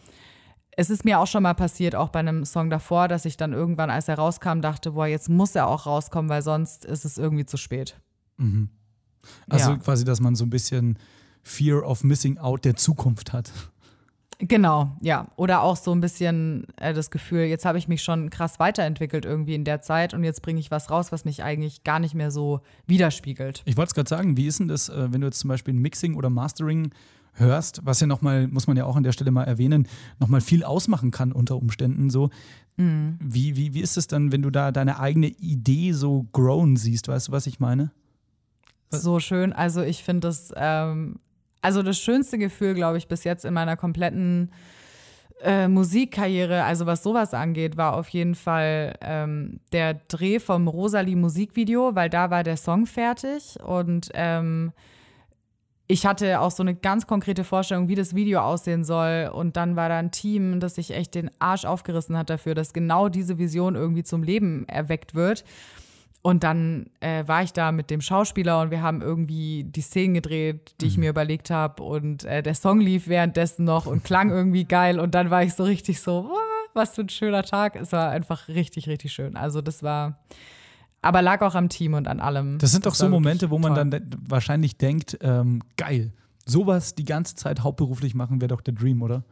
es 0.77 0.89
ist 0.89 1.05
mir 1.05 1.19
auch 1.19 1.27
schon 1.27 1.43
mal 1.43 1.53
passiert, 1.53 1.95
auch 1.95 2.09
bei 2.09 2.19
einem 2.19 2.43
Song 2.45 2.69
davor, 2.69 3.07
dass 3.07 3.25
ich 3.25 3.37
dann 3.37 3.53
irgendwann, 3.53 3.89
als 3.89 4.07
er 4.07 4.15
rauskam, 4.15 4.61
dachte, 4.61 4.91
boah, 4.91 5.07
jetzt 5.07 5.29
muss 5.29 5.55
er 5.55 5.67
auch 5.67 5.85
rauskommen, 5.85 6.29
weil 6.29 6.41
sonst 6.41 6.85
ist 6.85 7.05
es 7.05 7.17
irgendwie 7.17 7.45
zu 7.45 7.57
spät. 7.57 7.95
Also 9.49 9.71
Ja. 9.71 9.77
quasi, 9.77 10.03
dass 10.05 10.19
man 10.19 10.35
so 10.35 10.45
ein 10.45 10.49
bisschen 10.49 10.97
Fear 11.43 11.83
of 11.87 12.03
Missing 12.03 12.37
Out 12.37 12.65
der 12.65 12.75
Zukunft 12.75 13.33
hat. 13.33 13.51
Genau, 14.39 14.97
ja. 15.01 15.29
Oder 15.37 15.61
auch 15.61 15.77
so 15.77 15.93
ein 15.93 16.01
bisschen 16.01 16.67
äh, 16.75 16.93
das 16.93 17.09
Gefühl, 17.09 17.43
jetzt 17.45 17.63
habe 17.63 17.77
ich 17.77 17.87
mich 17.87 18.03
schon 18.03 18.29
krass 18.29 18.59
weiterentwickelt 18.59 19.23
irgendwie 19.23 19.55
in 19.55 19.63
der 19.63 19.79
Zeit 19.81 20.13
und 20.13 20.25
jetzt 20.25 20.41
bringe 20.41 20.59
ich 20.59 20.71
was 20.71 20.89
raus, 20.91 21.13
was 21.13 21.23
mich 21.23 21.41
eigentlich 21.41 21.83
gar 21.85 21.99
nicht 21.99 22.15
mehr 22.15 22.31
so 22.31 22.59
widerspiegelt. 22.85 23.61
Ich 23.63 23.77
wollte 23.77 23.89
es 23.89 23.93
gerade 23.95 24.09
sagen, 24.09 24.35
wie 24.35 24.47
ist 24.47 24.59
denn 24.59 24.67
das, 24.67 24.89
äh, 24.89 25.13
wenn 25.13 25.21
du 25.21 25.27
jetzt 25.27 25.39
zum 25.39 25.47
Beispiel 25.47 25.73
ein 25.73 25.77
Mixing 25.79 26.15
oder 26.15 26.29
Mastering 26.29 26.91
hörst, 27.35 27.81
was 27.83 27.99
ja 27.99 28.07
nochmal, 28.07 28.47
muss 28.47 28.67
man 28.67 28.75
ja 28.75 28.85
auch 28.85 28.95
an 28.95 29.03
der 29.03 29.11
Stelle 29.11 29.31
mal 29.31 29.43
erwähnen, 29.43 29.87
nochmal 30.19 30.41
viel 30.41 30.63
ausmachen 30.63 31.11
kann 31.11 31.31
unter 31.31 31.55
Umständen 31.55 32.09
so. 32.09 32.29
Wie, 32.77 33.55
wie, 33.55 33.73
wie 33.73 33.79
ist 33.79 33.95
es 33.95 34.07
dann, 34.07 34.33
wenn 34.33 34.41
du 34.41 34.49
da 34.49 34.73
deine 34.73 34.99
eigene 34.99 35.27
Idee 35.27 35.93
so 35.93 36.25
grown 36.33 36.75
siehst? 36.75 37.07
Weißt 37.07 37.29
du, 37.29 37.31
was 37.31 37.47
ich 37.47 37.61
meine? 37.61 37.91
So 38.89 39.19
schön. 39.19 39.53
Also 39.53 39.81
ich 39.81 40.03
finde 40.03 40.27
das, 40.27 40.51
ähm, 40.57 41.19
also 41.61 41.83
das 41.83 41.97
schönste 41.97 42.37
Gefühl, 42.37 42.73
glaube 42.73 42.97
ich, 42.97 43.07
bis 43.07 43.23
jetzt 43.23 43.45
in 43.45 43.53
meiner 43.53 43.77
kompletten 43.77 44.51
äh, 45.41 45.69
Musikkarriere, 45.69 46.63
also 46.63 46.85
was 46.85 47.01
sowas 47.01 47.33
angeht, 47.33 47.77
war 47.77 47.95
auf 47.95 48.09
jeden 48.09 48.35
Fall 48.35 48.95
ähm, 49.01 49.59
der 49.71 49.93
Dreh 49.93 50.39
vom 50.39 50.67
Rosalie 50.67 51.15
Musikvideo, 51.15 51.95
weil 51.95 52.09
da 52.09 52.29
war 52.29 52.43
der 52.43 52.57
Song 52.57 52.85
fertig 52.85 53.57
und 53.65 54.09
ähm, 54.13 54.73
ich 55.87 56.05
hatte 56.05 56.39
auch 56.39 56.51
so 56.51 56.63
eine 56.63 56.75
ganz 56.75 57.05
konkrete 57.07 57.43
Vorstellung, 57.43 57.87
wie 57.87 57.95
das 57.95 58.15
Video 58.15 58.41
aussehen 58.41 58.83
soll. 58.83 59.29
Und 59.33 59.55
dann 59.55 59.75
war 59.75 59.89
da 59.89 59.97
ein 59.97 60.11
Team, 60.11 60.59
das 60.59 60.75
sich 60.75 60.91
echt 60.91 61.15
den 61.15 61.29
Arsch 61.39 61.65
aufgerissen 61.65 62.17
hat 62.17 62.29
dafür, 62.29 62.55
dass 62.55 62.73
genau 62.73 63.09
diese 63.09 63.37
Vision 63.37 63.75
irgendwie 63.75 64.03
zum 64.03 64.23
Leben 64.23 64.67
erweckt 64.67 65.13
wird. 65.13 65.43
Und 66.23 66.43
dann 66.43 66.87
äh, 67.01 67.27
war 67.27 67.43
ich 67.43 67.53
da 67.53 67.71
mit 67.71 67.91
dem 67.91 68.01
Schauspieler 68.01 68.61
und 68.61 68.71
wir 68.71 68.81
haben 68.81 69.03
irgendwie 69.03 69.63
die 69.63 69.81
Szenen 69.81 70.15
gedreht, 70.15 70.73
die 70.81 70.87
ich 70.87 70.97
mir 70.97 71.11
überlegt 71.11 71.51
habe. 71.51 71.83
Und 71.83 72.23
äh, 72.23 72.41
der 72.41 72.55
Song 72.55 72.79
lief 72.79 73.07
währenddessen 73.07 73.63
noch 73.63 73.85
und 73.85 74.03
klang 74.03 74.31
irgendwie 74.31 74.65
geil. 74.65 74.99
Und 74.99 75.13
dann 75.13 75.29
war 75.29 75.43
ich 75.43 75.53
so 75.53 75.63
richtig 75.63 76.01
so, 76.01 76.23
"Wow, 76.27 76.39
was 76.75 76.95
für 76.95 77.01
ein 77.01 77.09
schöner 77.09 77.43
Tag. 77.43 77.75
Es 77.75 77.91
war 77.91 78.09
einfach 78.09 78.47
richtig, 78.47 78.87
richtig 78.87 79.13
schön. 79.13 79.35
Also 79.35 79.61
das 79.61 79.81
war, 79.81 80.19
aber 81.05 81.21
lag 81.21 81.41
auch 81.41 81.55
am 81.55 81.69
Team 81.69 81.93
und 81.93 82.07
an 82.07 82.19
allem. 82.19 82.57
Das 82.57 82.71
sind 82.71 82.85
doch 82.85 82.95
so 82.95 83.07
Momente, 83.07 83.49
wo 83.49 83.57
man 83.59 83.75
toll. 83.75 83.89
dann 83.89 84.09
wahrscheinlich 84.27 84.77
denkt, 84.77 85.17
ähm, 85.21 85.61
geil, 85.77 86.11
sowas 86.45 86.95
die 86.95 87.05
ganze 87.05 87.35
Zeit 87.35 87.61
hauptberuflich 87.63 88.15
machen, 88.15 88.41
wäre 88.41 88.49
doch 88.49 88.61
der 88.61 88.73
Dream, 88.73 89.01
oder? 89.01 89.23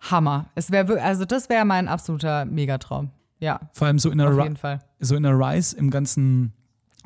Hammer. 0.00 0.46
Es 0.54 0.70
wäre 0.70 1.00
also 1.02 1.24
das 1.24 1.48
wäre 1.48 1.64
mein 1.64 1.88
absoluter 1.88 2.44
Megatraum. 2.44 3.10
Ja, 3.40 3.60
Vor 3.72 3.86
allem 3.86 3.98
so 3.98 4.10
in 4.10 4.18
der, 4.18 4.28
auf 4.28 4.34
Ri- 4.36 4.42
jeden 4.44 4.56
Fall. 4.56 4.80
so 5.00 5.16
in 5.16 5.22
der 5.22 5.32
Rise 5.38 5.76
im 5.76 5.90
ganzen 5.90 6.52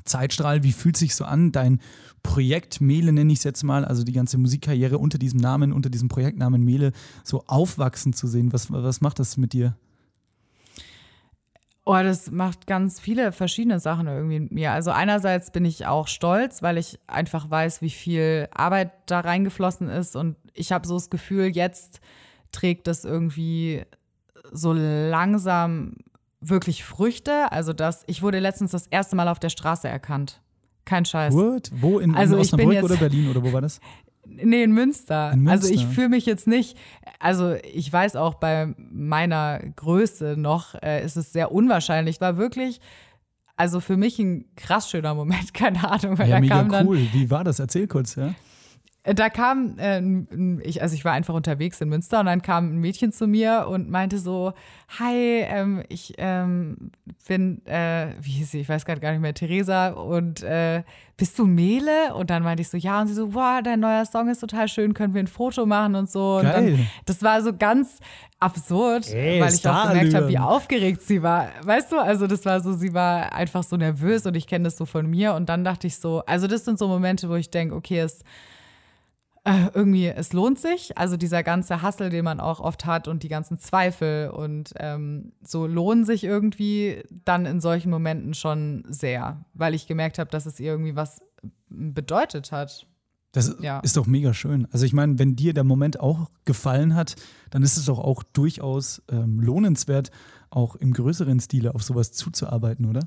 Zeitstrahl, 0.04 0.62
wie 0.62 0.72
fühlt 0.72 0.96
sich 0.96 1.14
so 1.14 1.24
an, 1.24 1.52
dein 1.52 1.80
Projekt 2.22 2.80
Mele 2.80 3.12
nenne 3.12 3.32
ich 3.32 3.38
es 3.38 3.44
jetzt 3.44 3.62
mal, 3.64 3.84
also 3.84 4.02
die 4.04 4.12
ganze 4.12 4.38
Musikkarriere 4.38 4.98
unter 4.98 5.18
diesem 5.18 5.38
Namen, 5.40 5.72
unter 5.72 5.90
diesem 5.90 6.08
Projektnamen 6.08 6.62
Mele, 6.64 6.92
so 7.24 7.44
aufwachsen 7.46 8.12
zu 8.12 8.26
sehen. 8.26 8.52
Was, 8.52 8.70
was 8.72 9.00
macht 9.00 9.18
das 9.18 9.36
mit 9.36 9.52
dir? 9.52 9.76
Oh, 11.90 12.02
das 12.02 12.30
macht 12.30 12.66
ganz 12.66 13.00
viele 13.00 13.32
verschiedene 13.32 13.80
Sachen 13.80 14.06
irgendwie 14.08 14.40
mit 14.40 14.52
mir. 14.52 14.72
Also 14.72 14.90
einerseits 14.90 15.50
bin 15.50 15.64
ich 15.64 15.86
auch 15.86 16.06
stolz, 16.06 16.62
weil 16.62 16.76
ich 16.76 16.98
einfach 17.06 17.50
weiß, 17.50 17.80
wie 17.80 17.88
viel 17.88 18.46
Arbeit 18.52 18.90
da 19.06 19.20
reingeflossen 19.20 19.88
ist 19.88 20.14
und 20.14 20.36
ich 20.52 20.70
habe 20.70 20.86
so 20.86 20.94
das 20.94 21.08
Gefühl, 21.08 21.46
jetzt 21.46 22.00
trägt 22.52 22.88
das 22.88 23.06
irgendwie 23.06 23.84
so 24.52 24.74
langsam 24.74 25.94
wirklich 26.40 26.84
Früchte. 26.84 27.50
Also 27.52 27.72
das, 27.72 28.04
ich 28.06 28.22
wurde 28.22 28.38
letztens 28.38 28.72
das 28.72 28.86
erste 28.86 29.16
Mal 29.16 29.28
auf 29.28 29.38
der 29.38 29.48
Straße 29.48 29.88
erkannt. 29.88 30.42
Kein 30.84 31.06
Scheiß. 31.06 31.32
What? 31.34 31.70
Wo? 31.74 31.98
In, 32.00 32.14
Also 32.14 32.36
in 32.36 32.42
ich 32.42 32.50
bin 32.50 32.60
Osnabrück 32.60 32.74
jetzt- 32.74 32.84
oder 32.84 32.96
Berlin 32.96 33.30
oder 33.30 33.42
wo 33.42 33.52
war 33.52 33.62
das? 33.62 33.80
Nee, 34.42 34.62
in 34.62 34.72
Münster. 34.72 35.32
In 35.32 35.48
Also 35.48 35.68
ich 35.68 35.76
Münster. 35.82 35.94
fühle 35.94 36.08
mich 36.10 36.26
jetzt 36.26 36.46
nicht, 36.46 36.76
also 37.18 37.54
ich 37.72 37.92
weiß 37.92 38.16
auch 38.16 38.34
bei 38.34 38.74
meiner 38.78 39.60
Größe 39.76 40.34
noch, 40.36 40.74
äh, 40.82 41.04
ist 41.04 41.16
es 41.16 41.32
sehr 41.32 41.52
unwahrscheinlich. 41.52 42.20
War 42.20 42.36
wirklich, 42.36 42.80
also 43.56 43.80
für 43.80 43.96
mich 43.96 44.18
ein 44.18 44.44
krass 44.56 44.90
schöner 44.90 45.14
Moment, 45.14 45.52
keine 45.54 45.90
Ahnung, 45.90 46.18
weil 46.18 46.28
Ja, 46.28 46.36
da 46.36 46.40
mega 46.40 46.58
kam 46.58 46.68
dann, 46.70 46.86
cool. 46.86 47.00
Wie 47.12 47.30
war 47.30 47.44
das? 47.44 47.58
Erzähl 47.58 47.86
kurz, 47.86 48.14
ja? 48.16 48.34
Äh, 49.08 49.14
da 49.14 49.28
kam, 49.30 49.78
äh, 49.78 49.98
ein- 49.98 50.60
ich, 50.64 50.82
also 50.82 50.94
ich 50.94 51.04
war 51.04 51.12
einfach 51.12 51.34
unterwegs 51.34 51.80
in 51.80 51.88
Münster 51.88 52.20
und 52.20 52.26
dann 52.26 52.42
kam 52.42 52.70
ein 52.72 52.78
Mädchen 52.78 53.12
zu 53.12 53.26
mir 53.26 53.66
und 53.68 53.90
meinte 53.90 54.18
so, 54.18 54.52
hi, 54.98 55.42
ähm, 55.48 55.82
ich 55.88 56.14
ähm, 56.18 56.90
bin, 57.26 57.64
äh, 57.66 58.08
wie 58.20 58.30
hieß 58.32 58.50
sie, 58.52 58.60
ich 58.60 58.68
weiß 58.68 58.84
gerade 58.84 59.00
gar 59.00 59.12
nicht 59.12 59.20
mehr, 59.20 59.34
Theresa 59.34 59.88
und 59.88 60.42
äh, 60.42 60.82
bist 61.16 61.38
du 61.38 61.46
Mele? 61.46 62.14
Und 62.14 62.30
dann 62.30 62.42
meinte 62.42 62.60
ich 62.62 62.68
so, 62.68 62.76
ja 62.76 63.00
und 63.00 63.08
sie 63.08 63.14
so, 63.14 63.34
wow, 63.34 63.60
dein 63.62 63.80
neuer 63.80 64.04
Song 64.06 64.28
ist 64.28 64.38
total 64.40 64.68
schön, 64.68 64.94
können 64.94 65.14
wir 65.14 65.22
ein 65.22 65.26
Foto 65.26 65.66
machen 65.66 65.94
und 65.96 66.08
so. 66.10 66.36
Und 66.38 66.44
dann, 66.52 66.88
das 67.06 67.22
war 67.22 67.42
so 67.42 67.52
ganz 67.56 67.98
absurd, 68.40 69.12
Ey, 69.12 69.40
weil 69.40 69.48
ich 69.52 69.66
auch 69.66 69.88
gemerkt 69.88 70.14
habe, 70.14 70.28
wie 70.28 70.38
aufgeregt 70.38 71.02
sie 71.02 71.22
war. 71.22 71.48
Weißt 71.64 71.90
du, 71.90 71.98
also 71.98 72.26
das 72.28 72.44
war 72.44 72.60
so, 72.60 72.72
sie 72.72 72.94
war 72.94 73.32
einfach 73.32 73.64
so 73.64 73.76
nervös 73.76 74.26
und 74.26 74.36
ich 74.36 74.46
kenne 74.46 74.64
das 74.64 74.76
so 74.76 74.84
von 74.86 75.10
mir 75.10 75.34
und 75.34 75.48
dann 75.48 75.64
dachte 75.64 75.86
ich 75.88 75.96
so, 75.96 76.22
also 76.24 76.46
das 76.46 76.64
sind 76.64 76.78
so 76.78 76.86
Momente, 76.86 77.28
wo 77.28 77.34
ich 77.34 77.50
denke, 77.50 77.74
okay, 77.74 77.98
es 77.98 78.22
äh, 79.48 79.70
irgendwie, 79.74 80.06
es 80.08 80.32
lohnt 80.32 80.58
sich. 80.58 80.96
Also 80.98 81.16
dieser 81.16 81.42
ganze 81.42 81.82
Hassel, 81.82 82.10
den 82.10 82.24
man 82.24 82.40
auch 82.40 82.60
oft 82.60 82.84
hat 82.86 83.08
und 83.08 83.22
die 83.22 83.28
ganzen 83.28 83.58
Zweifel 83.58 84.30
und 84.30 84.72
ähm, 84.76 85.32
so 85.42 85.66
lohnen 85.66 86.04
sich 86.04 86.24
irgendwie 86.24 87.02
dann 87.24 87.46
in 87.46 87.60
solchen 87.60 87.90
Momenten 87.90 88.34
schon 88.34 88.84
sehr, 88.88 89.44
weil 89.54 89.74
ich 89.74 89.86
gemerkt 89.86 90.18
habe, 90.18 90.30
dass 90.30 90.46
es 90.46 90.60
irgendwie 90.60 90.96
was 90.96 91.20
bedeutet 91.68 92.52
hat. 92.52 92.86
Das 93.32 93.56
Ja. 93.60 93.80
ist 93.80 93.96
doch 93.96 94.06
mega 94.06 94.32
schön. 94.32 94.66
Also 94.72 94.86
ich 94.86 94.92
meine, 94.94 95.18
wenn 95.18 95.36
dir 95.36 95.52
der 95.52 95.64
Moment 95.64 96.00
auch 96.00 96.30
gefallen 96.44 96.94
hat, 96.94 97.14
dann 97.50 97.62
ist 97.62 97.76
es 97.76 97.84
doch 97.84 97.98
auch 97.98 98.22
durchaus 98.22 99.02
ähm, 99.10 99.40
lohnenswert, 99.40 100.10
auch 100.50 100.76
im 100.76 100.92
größeren 100.92 101.38
Stile 101.40 101.74
auf 101.74 101.82
sowas 101.82 102.12
zuzuarbeiten, 102.12 102.86
oder? 102.86 103.06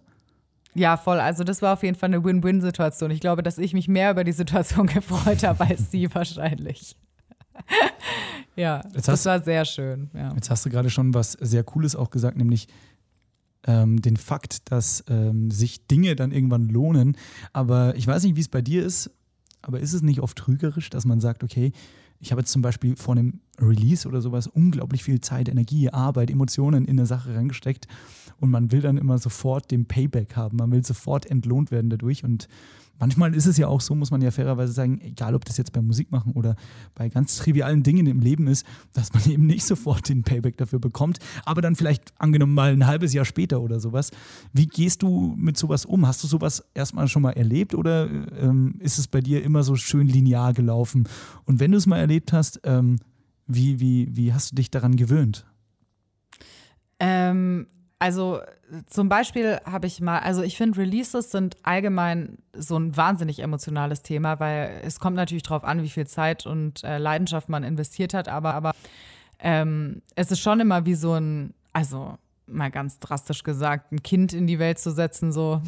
Ja, 0.74 0.96
voll. 0.98 1.20
Also 1.20 1.44
das 1.44 1.62
war 1.62 1.74
auf 1.74 1.84
jeden 1.84 1.98
Fall 1.98 2.08
eine 2.08 2.24
Win-Win-Situation. 2.24 3.12
Ich 3.12 3.20
glaube, 3.20 3.44
dass 3.44 3.58
ich 3.58 3.74
mich 3.74 3.88
mehr 3.88 4.12
über 4.12 4.24
die 4.24 4.32
Situation 4.32 4.88
gefreut 4.88 5.44
habe 5.44 5.66
als 5.66 5.92
sie 5.92 6.14
wahrscheinlich. 6.14 6.96
ja, 8.56 8.82
Jetzt 8.94 8.96
das 8.96 9.08
hast- 9.10 9.26
war 9.26 9.42
sehr 9.42 9.66
schön. 9.66 10.10
Ja. 10.14 10.34
Jetzt 10.34 10.50
hast 10.50 10.66
du 10.66 10.70
gerade 10.70 10.90
schon 10.90 11.14
was 11.14 11.34
sehr 11.34 11.64
Cooles 11.64 11.96
auch 11.96 12.10
gesagt, 12.10 12.38
nämlich 12.38 12.68
ähm, 13.68 14.02
den 14.02 14.18
Fakt, 14.18 14.72
dass 14.72 15.04
ähm, 15.10 15.52
sich 15.52 15.86
Dinge 15.88 16.16
dann 16.16 16.32
irgendwann 16.32 16.68
lohnen. 16.70 17.18
Aber 17.54 17.96
ich 17.96 18.08
weiß 18.08 18.24
nicht, 18.24 18.36
wie 18.36 18.42
es 18.42 18.50
bei 18.50 18.62
dir 18.62 18.84
ist, 18.86 19.12
aber 19.62 19.80
ist 19.80 19.94
es 19.94 20.02
nicht 20.02 20.22
oft 20.22 20.38
trügerisch, 20.38 20.90
dass 20.90 21.06
man 21.06 21.20
sagt, 21.20 21.44
okay, 21.44 21.72
ich 22.20 22.32
habe 22.32 22.42
jetzt 22.42 22.52
zum 22.52 22.62
Beispiel 22.62 22.96
vor 22.96 23.16
einem 23.16 23.42
Release 23.60 24.08
oder 24.08 24.22
sowas 24.22 24.48
unglaublich 24.48 25.04
viel 25.04 25.22
Zeit, 25.22 25.50
Energie, 25.50 25.90
Arbeit, 25.90 26.30
Emotionen 26.32 26.86
in 26.86 26.98
eine 26.98 27.06
Sache 27.06 27.36
reingesteckt 27.36 27.88
und 28.42 28.50
man 28.50 28.72
will 28.72 28.82
dann 28.82 28.98
immer 28.98 29.18
sofort 29.20 29.72
den 29.72 29.86
Payback 29.86 30.36
haben. 30.36 30.58
Man 30.58 30.72
will 30.72 30.84
sofort 30.84 31.26
entlohnt 31.26 31.72
werden 31.72 31.90
dadurch 31.90 32.24
und 32.24 32.48
manchmal 33.00 33.36
ist 33.36 33.46
es 33.46 33.58
ja 33.58 33.68
auch 33.68 33.82
so, 33.82 33.96
muss 33.96 34.12
man 34.12 34.22
ja 34.22 34.32
fairerweise 34.32 34.74
sagen, 34.74 35.00
egal 35.02 35.36
ob 35.36 35.46
das 35.46 35.58
jetzt 35.58 35.72
beim 35.74 35.86
Musikmachen 35.86 36.34
oder 36.34 36.56
bei 36.96 37.08
ganz 37.10 37.38
trivialen 37.38 37.84
Dingen 37.84 38.08
im 38.08 38.20
Leben 38.20 38.48
ist, 38.48 38.66
dass 38.94 39.14
man 39.14 39.24
eben 39.30 39.46
nicht 39.46 39.66
sofort 39.66 40.10
den 40.10 40.24
Payback 40.24 40.58
dafür 40.58 40.80
bekommt, 40.80 41.20
aber 41.46 41.62
dann 41.62 41.76
vielleicht 41.76 42.14
angenommen 42.18 42.54
mal 42.54 42.74
ein 42.74 42.88
halbes 42.88 43.14
Jahr 43.14 43.26
später 43.26 43.62
oder 43.62 43.80
sowas. 43.80 44.12
Wie 44.54 44.68
gehst 44.68 45.04
du 45.04 45.36
mit 45.38 45.56
sowas 45.56 45.86
um? 45.86 46.08
Hast 46.08 46.24
du 46.24 46.28
sowas 46.28 46.64
erstmal 46.74 47.08
schon 47.08 47.22
mal 47.22 47.32
erlebt 47.32 47.76
oder 47.76 48.10
ähm, 48.40 48.76
ist 48.80 48.98
es 48.98 49.08
bei 49.08 49.22
dir 49.22 49.44
immer 49.44 49.64
so 49.64 49.76
schön 49.76 50.08
linear 50.08 50.54
gelaufen? 50.54 51.08
Und 51.46 51.60
wenn 51.60 51.72
du 51.72 51.78
es 51.78 51.86
mal 51.86 52.00
erlebt 52.00 52.34
hast, 52.34 52.60
ähm, 52.64 52.98
wie, 53.46 53.80
wie, 53.80 54.16
wie 54.16 54.34
hast 54.34 54.52
du 54.52 54.56
dich 54.56 54.72
daran 54.72 54.96
gewöhnt? 54.96 55.46
Ähm, 57.00 57.68
also 58.02 58.40
zum 58.88 59.10
Beispiel 59.10 59.60
habe 59.64 59.86
ich 59.86 60.02
mal, 60.02 60.18
also 60.20 60.42
ich 60.42 60.58
finde 60.58 60.80
Releases 60.80 61.30
sind 61.30 61.56
allgemein 61.62 62.40
so 62.52 62.76
ein 62.76 62.98
wahnsinnig 62.98 63.44
emotionales 63.44 64.02
Thema, 64.02 64.40
weil 64.40 64.82
es 64.84 65.00
kommt 65.00 65.16
natürlich 65.16 65.44
darauf 65.44 65.64
an, 65.64 65.84
wie 65.84 65.90
viel 65.90 66.08
Zeit 66.08 66.48
und 66.48 66.84
äh, 66.84 66.98
Leidenschaft 66.98 67.48
man 67.48 67.64
investiert 67.64 68.16
hat, 68.16 68.28
aber, 68.28 68.56
aber 68.56 68.72
ähm, 69.38 70.02
es 70.16 70.32
ist 70.32 70.40
schon 70.40 70.60
immer 70.60 70.84
wie 70.88 70.96
so 70.96 71.14
ein, 71.14 71.54
also 71.74 72.18
mal 72.48 72.72
ganz 72.72 72.98
drastisch 72.98 73.44
gesagt, 73.44 73.92
ein 73.92 74.02
Kind 74.02 74.34
in 74.34 74.48
die 74.48 74.58
Welt 74.58 74.80
zu 74.80 74.92
setzen, 74.92 75.32
so. 75.32 75.62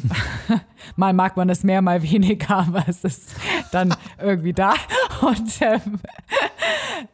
Mal 0.96 1.12
mag 1.12 1.36
man 1.36 1.48
es 1.48 1.62
mehr, 1.62 1.82
mal 1.82 2.02
weniger, 2.02 2.56
aber 2.66 2.84
es 2.88 3.04
ist 3.04 3.36
dann 3.70 3.94
irgendwie 4.20 4.52
da. 4.52 4.74
Und 5.20 5.60
ähm, 5.60 6.00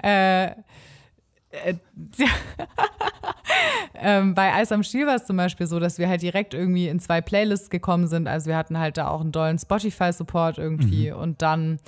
äh, 0.02 0.52
äh, 1.50 1.74
ähm, 3.94 4.34
bei 4.34 4.54
Eis 4.54 4.72
am 4.72 4.82
Stiel 4.82 5.06
war 5.06 5.16
es 5.16 5.26
zum 5.26 5.36
Beispiel 5.36 5.66
so, 5.66 5.78
dass 5.78 5.98
wir 5.98 6.08
halt 6.08 6.22
direkt 6.22 6.54
irgendwie 6.54 6.88
in 6.88 7.00
zwei 7.00 7.20
Playlists 7.20 7.70
gekommen 7.70 8.06
sind. 8.06 8.28
Also 8.28 8.46
wir 8.46 8.56
hatten 8.56 8.78
halt 8.78 8.96
da 8.96 9.08
auch 9.08 9.20
einen 9.20 9.32
dollen 9.32 9.58
Spotify-Support 9.58 10.58
irgendwie. 10.58 11.12
Und 11.12 11.42
dann 11.42 11.78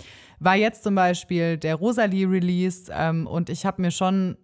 war 0.40 0.56
jetzt 0.56 0.82
zum 0.82 0.94
Beispiel 0.94 1.56
der 1.56 1.76
Rosalie-Release 1.76 2.92
ähm, 2.94 3.26
und 3.26 3.48
ich 3.48 3.64
habe 3.64 3.80
mir 3.80 3.90
schon 3.90 4.36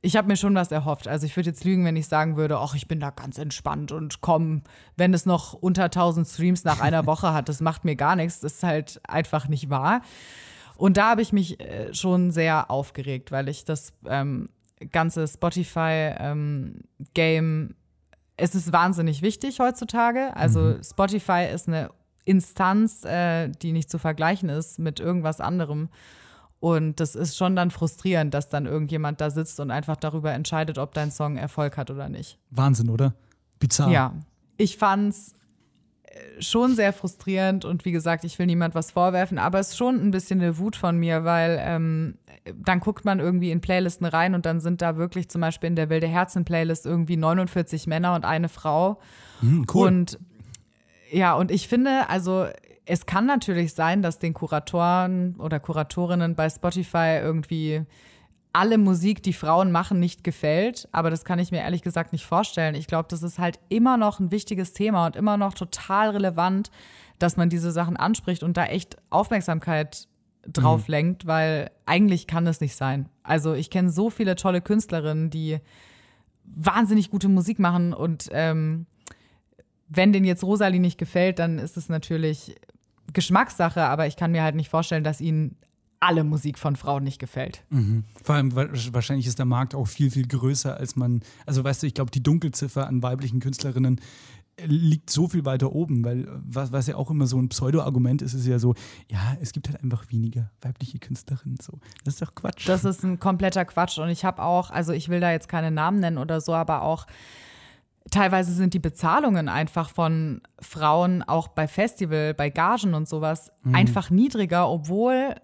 ich 0.00 0.16
habe 0.16 0.28
mir 0.28 0.36
schon 0.36 0.54
was 0.54 0.70
erhofft. 0.70 1.08
Also 1.08 1.26
ich 1.26 1.36
würde 1.36 1.50
jetzt 1.50 1.64
lügen, 1.64 1.84
wenn 1.84 1.96
ich 1.96 2.06
sagen 2.06 2.36
würde, 2.36 2.58
ach, 2.58 2.74
ich 2.74 2.86
bin 2.86 3.00
da 3.00 3.10
ganz 3.10 3.36
entspannt 3.36 3.90
und 3.90 4.20
komm, 4.20 4.62
wenn 4.96 5.12
es 5.12 5.26
noch 5.26 5.54
unter 5.54 5.84
1000 5.84 6.26
Streams 6.26 6.64
nach 6.64 6.80
einer 6.80 7.04
Woche 7.06 7.32
hat, 7.32 7.48
das 7.48 7.60
macht 7.60 7.84
mir 7.84 7.96
gar 7.96 8.14
nichts. 8.14 8.40
Das 8.40 8.54
ist 8.54 8.62
halt 8.62 9.00
einfach 9.08 9.48
nicht 9.48 9.70
wahr. 9.70 10.02
Und 10.78 10.96
da 10.96 11.10
habe 11.10 11.20
ich 11.22 11.32
mich 11.32 11.60
äh, 11.60 11.92
schon 11.92 12.30
sehr 12.30 12.70
aufgeregt, 12.70 13.32
weil 13.32 13.48
ich 13.48 13.64
das 13.64 13.92
ähm, 14.06 14.48
ganze 14.92 15.26
Spotify-Game, 15.26 17.74
es 18.36 18.54
ist 18.54 18.72
wahnsinnig 18.72 19.20
wichtig 19.20 19.58
heutzutage. 19.58 20.36
Also 20.36 20.80
Spotify 20.80 21.48
ist 21.52 21.66
eine 21.66 21.90
Instanz, 22.24 23.04
äh, 23.04 23.48
die 23.48 23.72
nicht 23.72 23.90
zu 23.90 23.98
vergleichen 23.98 24.48
ist 24.48 24.78
mit 24.78 25.00
irgendwas 25.00 25.40
anderem. 25.40 25.88
Und 26.60 27.00
das 27.00 27.16
ist 27.16 27.36
schon 27.36 27.56
dann 27.56 27.72
frustrierend, 27.72 28.32
dass 28.32 28.48
dann 28.48 28.66
irgendjemand 28.66 29.20
da 29.20 29.30
sitzt 29.30 29.58
und 29.58 29.72
einfach 29.72 29.96
darüber 29.96 30.32
entscheidet, 30.32 30.78
ob 30.78 30.94
dein 30.94 31.10
Song 31.10 31.36
Erfolg 31.36 31.76
hat 31.76 31.90
oder 31.90 32.08
nicht. 32.08 32.38
Wahnsinn, 32.50 32.88
oder? 32.88 33.14
Bizarr. 33.58 33.90
Ja, 33.90 34.14
ich 34.56 34.76
fand's 34.76 35.34
schon 36.40 36.74
sehr 36.74 36.92
frustrierend 36.92 37.64
und 37.64 37.84
wie 37.84 37.92
gesagt, 37.92 38.24
ich 38.24 38.38
will 38.38 38.46
niemand 38.46 38.74
was 38.74 38.90
vorwerfen, 38.90 39.38
aber 39.38 39.58
es 39.58 39.68
ist 39.68 39.76
schon 39.76 39.96
ein 39.96 40.10
bisschen 40.10 40.40
eine 40.40 40.58
Wut 40.58 40.76
von 40.76 40.96
mir, 40.96 41.24
weil 41.24 41.58
ähm, 41.62 42.18
dann 42.54 42.80
guckt 42.80 43.04
man 43.04 43.20
irgendwie 43.20 43.50
in 43.50 43.60
Playlisten 43.60 44.06
rein 44.06 44.34
und 44.34 44.46
dann 44.46 44.60
sind 44.60 44.82
da 44.82 44.96
wirklich 44.96 45.28
zum 45.28 45.40
Beispiel 45.40 45.68
in 45.68 45.76
der 45.76 45.90
Wilde 45.90 46.06
Herzen 46.06 46.44
Playlist 46.44 46.86
irgendwie 46.86 47.16
49 47.16 47.86
Männer 47.86 48.14
und 48.14 48.24
eine 48.24 48.48
Frau. 48.48 49.00
Hm, 49.40 49.66
cool. 49.74 49.86
Und 49.86 50.18
ja, 51.10 51.34
und 51.34 51.50
ich 51.50 51.68
finde, 51.68 52.08
also 52.08 52.46
es 52.84 53.06
kann 53.06 53.26
natürlich 53.26 53.74
sein, 53.74 54.02
dass 54.02 54.18
den 54.18 54.34
Kuratoren 54.34 55.36
oder 55.38 55.60
Kuratorinnen 55.60 56.34
bei 56.34 56.48
Spotify 56.48 57.18
irgendwie 57.22 57.82
alle 58.52 58.78
Musik, 58.78 59.22
die 59.22 59.32
Frauen 59.32 59.70
machen, 59.70 60.00
nicht 60.00 60.24
gefällt. 60.24 60.88
Aber 60.92 61.10
das 61.10 61.24
kann 61.24 61.38
ich 61.38 61.50
mir 61.50 61.58
ehrlich 61.58 61.82
gesagt 61.82 62.12
nicht 62.12 62.24
vorstellen. 62.24 62.74
Ich 62.74 62.86
glaube, 62.86 63.08
das 63.10 63.22
ist 63.22 63.38
halt 63.38 63.58
immer 63.68 63.96
noch 63.96 64.20
ein 64.20 64.30
wichtiges 64.30 64.72
Thema 64.72 65.06
und 65.06 65.16
immer 65.16 65.36
noch 65.36 65.54
total 65.54 66.10
relevant, 66.10 66.70
dass 67.18 67.36
man 67.36 67.50
diese 67.50 67.72
Sachen 67.72 67.96
anspricht 67.96 68.42
und 68.42 68.56
da 68.56 68.66
echt 68.66 68.96
Aufmerksamkeit 69.10 70.08
drauf 70.46 70.88
lenkt, 70.88 71.26
weil 71.26 71.70
eigentlich 71.84 72.26
kann 72.26 72.46
es 72.46 72.60
nicht 72.60 72.74
sein. 72.74 73.08
Also 73.22 73.54
ich 73.54 73.70
kenne 73.70 73.90
so 73.90 74.10
viele 74.10 74.34
tolle 74.34 74.60
Künstlerinnen, 74.60 75.30
die 75.30 75.58
wahnsinnig 76.44 77.10
gute 77.10 77.28
Musik 77.28 77.58
machen 77.58 77.92
und 77.92 78.28
ähm, 78.32 78.86
wenn 79.88 80.12
denen 80.12 80.26
jetzt 80.26 80.44
Rosalie 80.44 80.80
nicht 80.80 80.98
gefällt, 80.98 81.38
dann 81.38 81.58
ist 81.58 81.76
es 81.76 81.88
natürlich 81.88 82.56
Geschmackssache, 83.12 83.82
aber 83.82 84.06
ich 84.06 84.16
kann 84.16 84.32
mir 84.32 84.42
halt 84.42 84.54
nicht 84.54 84.68
vorstellen, 84.68 85.04
dass 85.04 85.20
ihnen 85.20 85.56
alle 86.00 86.24
Musik 86.24 86.58
von 86.58 86.76
Frauen 86.76 87.04
nicht 87.04 87.18
gefällt. 87.18 87.64
Vor 88.22 88.34
allem 88.34 88.54
wa- 88.54 88.68
wahrscheinlich 88.92 89.26
ist 89.26 89.38
der 89.38 89.46
Markt 89.46 89.74
auch 89.74 89.86
viel, 89.88 90.10
viel 90.10 90.26
größer, 90.26 90.76
als 90.76 90.96
man. 90.96 91.22
Also 91.46 91.64
weißt 91.64 91.82
du, 91.82 91.86
ich 91.86 91.94
glaube, 91.94 92.10
die 92.10 92.22
Dunkelziffer 92.22 92.86
an 92.86 93.02
weiblichen 93.02 93.40
Künstlerinnen 93.40 94.00
äh, 94.56 94.66
liegt 94.66 95.10
so 95.10 95.26
viel 95.28 95.44
weiter 95.44 95.72
oben, 95.72 96.04
weil 96.04 96.28
was, 96.46 96.70
was 96.70 96.86
ja 96.86 96.94
auch 96.96 97.10
immer 97.10 97.26
so 97.26 97.38
ein 97.40 97.48
Pseudo-Argument 97.48 98.22
ist, 98.22 98.34
ist 98.34 98.46
ja 98.46 98.58
so, 98.60 98.74
ja, 99.10 99.36
es 99.40 99.52
gibt 99.52 99.68
halt 99.68 99.82
einfach 99.82 100.04
weniger 100.10 100.50
weibliche 100.60 100.98
Künstlerinnen. 101.00 101.58
So. 101.60 101.78
Das 102.04 102.14
ist 102.14 102.22
doch 102.22 102.34
Quatsch. 102.34 102.68
Das 102.68 102.84
ist 102.84 103.02
ein 103.04 103.18
kompletter 103.18 103.64
Quatsch. 103.64 103.98
Und 103.98 104.08
ich 104.10 104.24
habe 104.24 104.42
auch, 104.42 104.70
also 104.70 104.92
ich 104.92 105.08
will 105.08 105.18
da 105.20 105.32
jetzt 105.32 105.48
keine 105.48 105.70
Namen 105.72 105.98
nennen 106.00 106.18
oder 106.18 106.40
so, 106.40 106.54
aber 106.54 106.82
auch 106.82 107.06
teilweise 108.10 108.52
sind 108.52 108.72
die 108.72 108.78
Bezahlungen 108.78 109.48
einfach 109.48 109.90
von 109.90 110.40
Frauen 110.60 111.22
auch 111.22 111.48
bei 111.48 111.68
Festival, 111.68 112.34
bei 112.34 112.48
Gagen 112.50 112.94
und 112.94 113.08
sowas 113.08 113.50
einfach 113.72 114.10
niedriger, 114.10 114.68
obwohl 114.68 115.34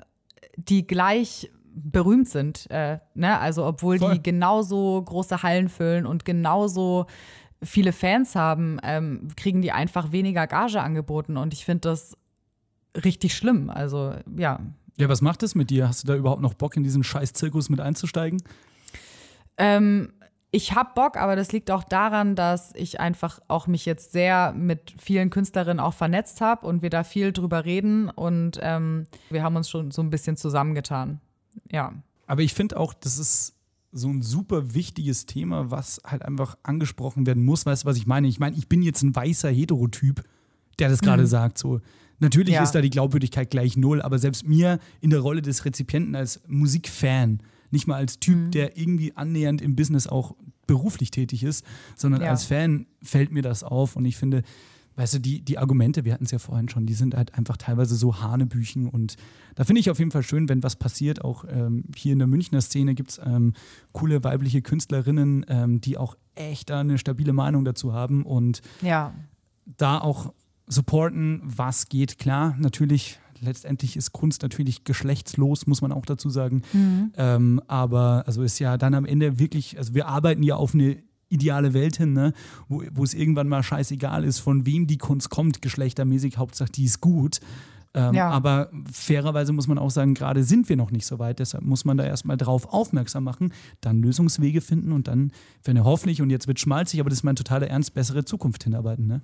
die 0.56 0.86
gleich 0.86 1.50
berühmt 1.74 2.28
sind. 2.28 2.70
Äh, 2.70 2.98
ne? 3.14 3.38
Also 3.38 3.64
obwohl 3.64 3.98
Voll. 3.98 4.14
die 4.14 4.22
genauso 4.22 5.02
große 5.02 5.42
Hallen 5.42 5.68
füllen 5.68 6.06
und 6.06 6.24
genauso 6.24 7.06
viele 7.62 7.92
Fans 7.92 8.34
haben, 8.34 8.78
ähm, 8.82 9.28
kriegen 9.36 9.62
die 9.62 9.72
einfach 9.72 10.12
weniger 10.12 10.46
Gage 10.46 10.80
angeboten. 10.80 11.36
Und 11.36 11.52
ich 11.52 11.64
finde 11.64 11.88
das 11.88 12.16
richtig 13.04 13.34
schlimm. 13.34 13.70
Also 13.70 14.14
ja, 14.38 14.60
ja, 14.96 15.08
was 15.08 15.22
macht 15.22 15.42
das 15.42 15.54
mit 15.54 15.70
dir? 15.70 15.88
Hast 15.88 16.04
du 16.04 16.06
da 16.06 16.14
überhaupt 16.14 16.42
noch 16.42 16.54
Bock, 16.54 16.76
in 16.76 16.84
diesen 16.84 17.02
Scheiß-Zirkus 17.02 17.68
mit 17.68 17.80
einzusteigen? 17.80 18.42
Ähm, 19.56 20.12
ich 20.54 20.74
habe 20.74 20.90
Bock, 20.94 21.16
aber 21.16 21.34
das 21.36 21.50
liegt 21.52 21.70
auch 21.70 21.84
daran, 21.84 22.36
dass 22.36 22.72
ich 22.76 23.00
einfach 23.00 23.40
auch 23.48 23.66
mich 23.66 23.84
jetzt 23.86 24.12
sehr 24.12 24.52
mit 24.52 24.94
vielen 24.98 25.30
Künstlerinnen 25.30 25.80
auch 25.80 25.94
vernetzt 25.94 26.40
habe 26.40 26.66
und 26.66 26.80
wir 26.82 26.90
da 26.90 27.02
viel 27.04 27.32
drüber 27.32 27.64
reden 27.64 28.08
und 28.08 28.58
ähm, 28.62 29.06
wir 29.30 29.42
haben 29.42 29.56
uns 29.56 29.68
schon 29.68 29.90
so 29.90 30.00
ein 30.02 30.10
bisschen 30.10 30.36
zusammengetan. 30.36 31.20
Ja. 31.70 31.92
Aber 32.26 32.42
ich 32.42 32.54
finde 32.54 32.76
auch, 32.78 32.94
das 32.94 33.18
ist 33.18 33.54
so 33.92 34.08
ein 34.08 34.22
super 34.22 34.74
wichtiges 34.74 35.26
Thema, 35.26 35.70
was 35.70 36.00
halt 36.04 36.22
einfach 36.24 36.56
angesprochen 36.62 37.26
werden 37.26 37.44
muss. 37.44 37.66
Weißt 37.66 37.84
du, 37.84 37.86
was 37.86 37.96
ich 37.96 38.06
meine? 38.06 38.26
Ich 38.28 38.38
meine, 38.40 38.56
ich 38.56 38.68
bin 38.68 38.82
jetzt 38.82 39.02
ein 39.02 39.14
weißer 39.14 39.50
Heterotyp, 39.50 40.22
der 40.78 40.88
das 40.88 41.00
gerade 41.00 41.26
sagt. 41.26 41.58
So. 41.58 41.80
Natürlich 42.18 42.50
Mhm. 42.50 42.54
Ja. 42.54 42.62
ist 42.62 42.72
da 42.74 42.80
die 42.80 42.90
Glaubwürdigkeit 42.90 43.50
gleich 43.50 43.76
null, 43.76 44.00
aber 44.02 44.18
selbst 44.18 44.46
mir 44.46 44.78
in 45.00 45.10
der 45.10 45.20
Rolle 45.20 45.42
des 45.42 45.64
Rezipienten 45.64 46.14
als 46.16 46.40
Musikfan, 46.48 47.40
nicht 47.70 47.86
mal 47.86 47.96
als 47.96 48.16
Mhm. 48.16 48.20
Typ, 48.20 48.52
der 48.52 48.76
irgendwie 48.76 49.16
annähernd 49.16 49.60
im 49.62 49.76
Business 49.76 50.06
auch 50.06 50.34
beruflich 50.66 51.10
tätig 51.10 51.42
ist, 51.44 51.64
sondern 51.96 52.22
Ja. 52.22 52.30
als 52.30 52.44
Fan 52.44 52.86
fällt 53.02 53.30
mir 53.32 53.42
das 53.42 53.62
auf 53.64 53.96
und 53.96 54.04
ich 54.04 54.16
finde, 54.16 54.42
weißt 54.96 55.14
du, 55.14 55.18
die, 55.18 55.40
die 55.40 55.58
Argumente, 55.58 56.04
wir 56.04 56.12
hatten 56.12 56.24
es 56.24 56.30
ja 56.30 56.38
vorhin 56.38 56.68
schon, 56.68 56.86
die 56.86 56.94
sind 56.94 57.16
halt 57.16 57.34
einfach 57.34 57.56
teilweise 57.56 57.96
so 57.96 58.20
Hanebüchen 58.20 58.88
und 58.88 59.16
da 59.56 59.64
finde 59.64 59.80
ich 59.80 59.90
auf 59.90 59.98
jeden 59.98 60.10
Fall 60.12 60.22
schön, 60.22 60.48
wenn 60.48 60.62
was 60.62 60.76
passiert. 60.76 61.22
Auch 61.24 61.44
ähm, 61.48 61.84
hier 61.96 62.12
in 62.12 62.18
der 62.20 62.28
Münchner 62.28 62.60
Szene 62.60 62.94
gibt 62.94 63.10
es 63.10 63.20
ähm, 63.24 63.54
coole 63.92 64.22
weibliche 64.22 64.62
Künstlerinnen, 64.62 65.44
ähm, 65.48 65.80
die 65.80 65.96
auch 65.98 66.16
echt 66.36 66.70
da 66.70 66.80
eine 66.80 66.98
stabile 66.98 67.32
Meinung 67.32 67.64
dazu 67.64 67.92
haben 67.92 68.24
und 68.24 68.60
Ja. 68.82 69.12
da 69.76 69.98
auch 69.98 70.32
supporten, 70.66 71.40
was 71.44 71.88
geht. 71.88 72.18
Klar, 72.18 72.56
natürlich, 72.58 73.18
letztendlich 73.40 73.96
ist 73.96 74.12
Kunst 74.12 74.42
natürlich 74.42 74.84
geschlechtslos, 74.84 75.66
muss 75.66 75.82
man 75.82 75.92
auch 75.92 76.06
dazu 76.06 76.30
sagen. 76.30 76.62
Ähm, 77.16 77.60
aber 77.66 78.24
also 78.26 78.42
ist 78.42 78.58
ja 78.58 78.76
dann 78.78 78.94
am 78.94 79.04
Ende 79.04 79.38
wirklich, 79.38 79.78
also 79.78 79.94
wir 79.94 80.06
arbeiten 80.08 80.42
ja 80.42 80.56
auf 80.56 80.74
eine 80.74 80.98
ideale 81.28 81.74
Welt 81.74 81.96
hin, 81.96 82.12
ne? 82.12 82.32
wo, 82.68 82.82
wo 82.92 83.02
es 83.02 83.14
irgendwann 83.14 83.48
mal 83.48 83.62
scheißegal 83.62 84.24
ist, 84.24 84.38
von 84.38 84.66
wem 84.66 84.86
die 84.86 84.98
Kunst 84.98 85.30
kommt, 85.30 85.62
geschlechtermäßig, 85.62 86.38
Hauptsache 86.38 86.70
die 86.70 86.84
ist 86.84 87.00
gut. 87.00 87.40
Ähm, 87.94 88.14
Ja. 88.14 88.30
Aber 88.30 88.70
fairerweise 88.92 89.52
muss 89.52 89.66
man 89.66 89.78
auch 89.78 89.90
sagen, 89.90 90.14
gerade 90.14 90.44
sind 90.44 90.68
wir 90.68 90.76
noch 90.76 90.90
nicht 90.90 91.06
so 91.06 91.18
weit, 91.18 91.38
deshalb 91.38 91.64
muss 91.64 91.84
man 91.84 91.96
da 91.96 92.04
erstmal 92.04 92.36
drauf 92.36 92.72
aufmerksam 92.72 93.24
machen, 93.24 93.52
dann 93.80 94.00
Lösungswege 94.02 94.60
finden 94.60 94.92
und 94.92 95.08
dann, 95.08 95.32
wenn 95.64 95.76
er 95.76 95.84
hoffentlich, 95.84 96.20
und 96.20 96.30
jetzt 96.30 96.46
wird 96.46 96.60
schmalzig, 96.60 97.00
aber 97.00 97.10
das 97.10 97.20
ist 97.20 97.24
mein 97.24 97.36
totaler 97.36 97.68
Ernst, 97.68 97.94
bessere 97.94 98.24
Zukunft 98.24 98.64
hinarbeiten. 98.64 99.06
Ne? 99.06 99.22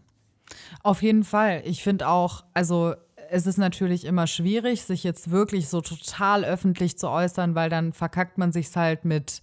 Auf 0.82 1.02
jeden 1.02 1.24
Fall. 1.24 1.62
Ich 1.64 1.82
finde 1.82 2.08
auch, 2.08 2.44
also 2.54 2.94
es 3.30 3.46
ist 3.46 3.58
natürlich 3.58 4.04
immer 4.04 4.26
schwierig, 4.26 4.82
sich 4.82 5.04
jetzt 5.04 5.30
wirklich 5.30 5.68
so 5.68 5.80
total 5.80 6.44
öffentlich 6.44 6.98
zu 6.98 7.08
äußern, 7.08 7.54
weil 7.54 7.70
dann 7.70 7.92
verkackt 7.92 8.38
man 8.38 8.52
sich's 8.52 8.76
halt 8.76 9.04
mit. 9.04 9.40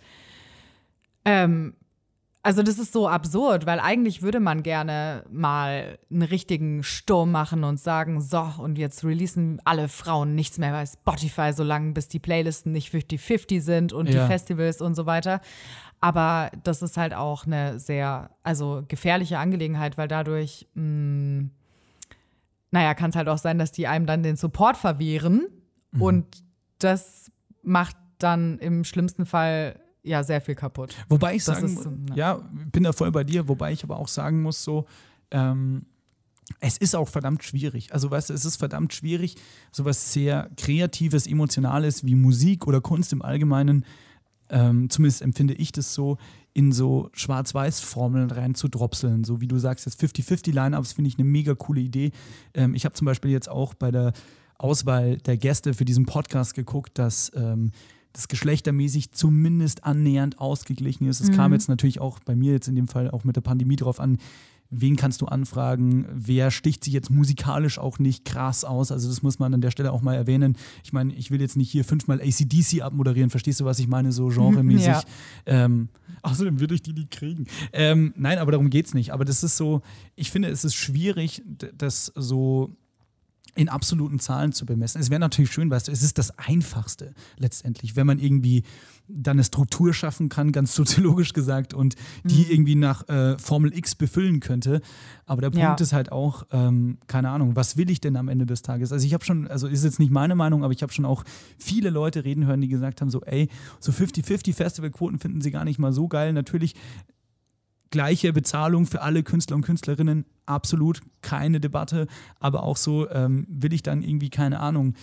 Ähm, 1.26 1.74
also 2.44 2.64
das 2.64 2.80
ist 2.80 2.94
so 2.94 3.10
absurd, 3.10 3.66
weil 3.66 3.80
eigentlich 3.82 4.22
würde 4.22 4.40
man 4.40 4.64
gerne 4.64 5.26
mal 5.30 5.98
einen 6.10 6.22
richtigen 6.22 6.82
Sturm 6.84 7.32
machen 7.32 7.66
und 7.66 7.78
sagen, 7.80 8.22
so, 8.22 8.54
und 8.60 8.78
jetzt 8.78 9.04
releasen 9.04 9.62
alle 9.66 9.90
Frauen 9.90 10.34
nichts 10.34 10.58
mehr 10.58 10.72
bei 10.72 10.86
Spotify, 10.86 11.52
solange 11.54 11.92
bis 11.92 12.08
die 12.08 12.20
Playlisten 12.20 12.72
nicht 12.72 12.94
50-50 12.94 13.60
sind 13.62 13.92
und 13.94 14.08
Ja. 14.08 14.22
die 14.22 14.28
Festivals 14.28 14.80
und 14.82 14.96
so 14.96 15.06
weiter. 15.06 15.42
Aber 16.00 16.52
das 16.64 16.82
ist 16.82 16.96
halt 16.96 17.14
auch 17.14 17.46
eine 17.46 17.80
sehr, 17.80 18.30
also 18.44 18.84
gefährliche 18.88 19.40
Angelegenheit, 19.40 19.98
weil 19.98 20.08
dadurch, 20.08 20.68
mh, 20.76 21.50
naja, 22.72 22.94
kann 22.94 23.12
es 23.12 23.16
halt 23.16 23.30
auch 23.30 23.38
sein, 23.38 23.58
dass 23.58 23.72
die 23.72 23.88
einem 23.88 24.06
dann 24.06 24.24
den 24.24 24.36
Support 24.36 24.78
verwehren 24.78 25.48
und 26.00 26.26
das 26.80 27.32
macht 27.64 27.96
dann 28.20 28.60
im 28.60 28.84
schlimmsten 28.84 29.26
Fall 29.26 29.80
ja 30.04 30.24
sehr 30.24 30.42
viel 30.42 30.56
kaputt. 30.56 30.96
Wobei 31.10 31.36
ich 31.36 31.44
Das 31.44 31.60
sagen, 31.60 31.68
ist, 31.68 31.86
ne. 31.86 32.16
ja, 32.16 32.40
bin 32.72 32.84
da 32.84 32.94
voll 32.94 33.12
bei 33.12 33.24
dir, 33.24 33.48
wobei 33.48 33.72
ich 33.72 33.84
aber 33.84 33.98
auch 33.98 34.08
sagen 34.08 34.42
muss, 34.42 34.64
so, 34.64 34.86
ähm, 35.32 35.86
es 36.62 36.78
ist 36.78 36.96
auch 36.96 37.10
verdammt 37.10 37.44
schwierig. 37.44 37.94
Also, 37.94 38.10
weißt 38.10 38.30
du, 38.30 38.34
es 38.34 38.46
ist 38.46 38.56
verdammt 38.56 38.94
schwierig, 38.94 39.36
sowas 39.72 40.14
sehr 40.14 40.50
Kreatives, 40.56 41.28
Emotionales 41.28 42.06
wie 42.06 42.16
Musik 42.16 42.68
oder 42.68 42.80
Kunst 42.80 43.12
im 43.12 43.22
Allgemeinen, 43.22 43.86
ähm, 44.50 44.90
zumindest 44.90 45.22
empfinde 45.22 45.56
ich 45.56 45.74
das 45.74 45.94
so, 45.94 46.18
in 46.58 46.72
so 46.72 47.12
Schwarz-Weiß-Formeln 47.14 48.32
reinzudropseln. 48.32 49.24
So 49.24 49.42
wie 49.42 49.48
du 49.48 49.60
sagst, 49.60 49.86
jetzt 49.86 50.02
50-50-Line-Ups 50.02 50.94
finde 50.94 51.10
ich 51.10 51.20
eine 51.20 51.28
mega 51.28 51.54
coole 51.54 51.82
Idee. 51.82 52.10
Ähm, 52.56 52.74
ich 52.74 52.84
habe 52.84 52.96
zum 52.96 53.06
Beispiel 53.06 53.30
jetzt 53.30 53.48
auch 53.48 53.76
bei 53.76 53.92
der 53.92 54.12
Auswahl 54.58 55.18
der 55.18 55.38
Gäste 55.38 55.76
für 55.76 55.86
diesen 55.86 56.08
Podcast 56.08 56.56
geguckt, 56.56 56.98
dass 56.98 57.32
ähm, 57.36 57.70
das 58.12 58.28
geschlechtermäßig 58.28 59.12
zumindest 59.12 59.84
annähernd 59.84 60.40
ausgeglichen 60.40 61.08
ist. 61.08 61.20
Es 61.20 61.32
kam 61.32 61.54
jetzt 61.54 61.70
natürlich 61.70 62.02
auch 62.02 62.20
bei 62.22 62.36
mir 62.36 62.54
jetzt 62.54 62.68
in 62.68 62.74
dem 62.74 62.88
Fall 62.88 63.12
auch 63.12 63.24
mit 63.24 63.36
der 63.36 63.42
Pandemie 63.42 63.76
drauf 63.76 64.00
an, 64.00 64.18
wen 64.70 64.96
kannst 64.96 65.22
du 65.22 65.26
anfragen, 65.26 66.06
wer 66.14 66.52
sticht 66.52 66.84
sich 66.84 66.94
jetzt 66.94 67.10
musikalisch 67.10 67.80
auch 67.80 68.00
nicht 68.00 68.26
krass 68.26 68.64
aus. 68.64 68.92
Also 68.92 69.08
das 69.08 69.22
muss 69.22 69.40
man 69.40 69.54
an 69.54 69.62
der 69.62 69.72
Stelle 69.72 69.92
auch 69.92 70.02
mal 70.02 70.16
erwähnen. 70.16 70.58
Ich 70.84 70.94
meine, 70.94 71.14
ich 71.14 71.32
will 71.32 71.42
jetzt 71.42 71.58
nicht 71.58 71.72
hier 71.72 71.86
fünfmal 71.86 72.22
ACDC 72.22 72.82
abmoderieren, 72.82 73.30
verstehst 73.30 73.60
du, 73.60 73.66
was 73.66 73.80
ich 73.80 73.88
meine, 73.88 74.12
so 74.12 74.28
genremäßig. 74.38 74.88
Ja. 74.88 75.04
Ähm, 75.46 75.90
außerdem 76.22 76.60
würde 76.60 76.76
ich 76.76 76.82
die 76.82 76.94
nicht 76.94 77.12
kriegen. 77.12 77.48
Ähm, 77.74 78.14
nein, 78.18 78.38
aber 78.40 78.52
darum 78.52 78.70
geht 78.70 78.88
es 78.88 78.94
nicht. 78.94 79.12
Aber 79.12 79.26
das 79.26 79.44
ist 79.44 79.58
so, 79.58 79.82
ich 80.16 80.32
finde, 80.32 80.50
es 80.50 80.64
ist 80.64 80.76
schwierig, 80.76 81.42
das 81.78 82.12
so 82.16 82.76
in 83.58 83.70
absoluten 83.70 84.20
Zahlen 84.20 84.52
zu 84.54 84.66
bemessen. 84.66 85.02
Es 85.02 85.10
wäre 85.10 85.20
natürlich 85.20 85.52
schön, 85.52 85.70
weißt 85.70 85.88
du, 85.88 85.92
es 85.92 86.04
ist 86.04 86.18
das 86.18 86.38
Einfachste 86.38 87.14
letztendlich, 87.38 87.96
wenn 87.96 88.08
man 88.08 88.20
irgendwie 88.20 88.64
dann 89.10 89.38
eine 89.38 89.44
Struktur 89.46 89.94
schaffen 89.94 90.28
kann, 90.30 90.52
ganz 90.52 90.76
soziologisch 90.76 91.32
gesagt, 91.34 91.74
und 91.74 91.96
die 92.26 92.52
irgendwie 92.52 92.76
nach 92.76 93.08
äh, 93.08 93.38
Formel 93.38 93.76
X 93.78 93.96
befüllen 93.96 94.42
könnte. 94.42 94.82
Aber 95.26 95.42
der 95.42 95.50
Punkt 95.50 95.62
Ja. 95.64 95.76
ist 95.76 95.94
halt 95.94 96.12
auch, 96.12 96.46
ähm, 96.52 96.98
keine 97.08 97.30
Ahnung, 97.30 97.56
was 97.56 97.78
will 97.78 97.90
ich 97.90 98.02
denn 98.02 98.16
am 98.18 98.28
Ende 98.28 98.46
des 98.46 98.62
Tages? 98.64 98.92
Also 98.92 99.06
ich 99.06 99.14
habe 99.14 99.24
schon, 99.24 99.48
also 99.48 99.68
ist 99.68 99.84
jetzt 99.86 100.00
nicht 100.00 100.12
meine 100.12 100.36
Meinung, 100.36 100.64
aber 100.64 100.74
ich 100.74 100.82
habe 100.84 100.92
schon 100.92 101.06
auch 101.06 101.24
viele 101.58 101.90
Leute 101.90 102.26
reden 102.26 102.46
hören, 102.46 102.60
die 102.62 102.68
gesagt 102.68 103.00
haben, 103.02 103.10
so, 103.10 103.22
ey, 103.22 103.48
so 103.80 103.92
50-50 103.94 104.54
Festivalquoten 104.54 105.20
finden 105.20 105.40
sie 105.42 105.52
gar 105.52 105.64
nicht 105.64 105.80
mal 105.80 105.94
so 105.94 106.08
geil. 106.10 106.34
Natürlich 106.34 106.76
gleiche 107.92 108.34
Bezahlung 108.34 108.86
für 108.86 109.02
alle 109.02 109.24
Künstler 109.24 109.56
und 109.56 109.62
Künstlerinnen, 109.64 110.26
absolut 110.46 111.02
keine 111.22 111.60
Debatte. 111.60 112.08
Aber 112.40 112.64
auch 112.64 112.78
so 112.78 113.10
ähm, 113.10 113.46
will 113.50 113.74
ich 113.74 113.84
dann 113.84 114.02
irgendwie, 114.02 114.30
keine 114.30 114.60
Ahnung, 114.60 114.96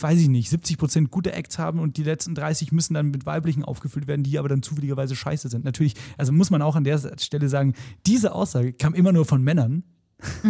weiß 0.00 0.18
ich 0.18 0.28
nicht, 0.28 0.50
70 0.50 0.76
Prozent 0.76 1.10
gute 1.12 1.32
Acts 1.32 1.58
haben 1.58 1.78
und 1.78 1.96
die 1.96 2.02
letzten 2.02 2.34
30 2.34 2.72
müssen 2.72 2.94
dann 2.94 3.10
mit 3.10 3.26
weiblichen 3.26 3.64
aufgefüllt 3.64 4.08
werden, 4.08 4.24
die 4.24 4.38
aber 4.38 4.48
dann 4.48 4.62
zufälligerweise 4.62 5.14
scheiße 5.14 5.48
sind. 5.48 5.64
Natürlich, 5.64 5.94
also 6.18 6.32
muss 6.32 6.50
man 6.50 6.62
auch 6.62 6.74
an 6.74 6.82
der 6.84 6.98
Stelle 7.20 7.48
sagen, 7.48 7.74
diese 8.06 8.34
Aussage 8.34 8.72
kam 8.72 8.94
immer 8.94 9.12
nur 9.12 9.24
von 9.24 9.42
Männern. 9.42 9.84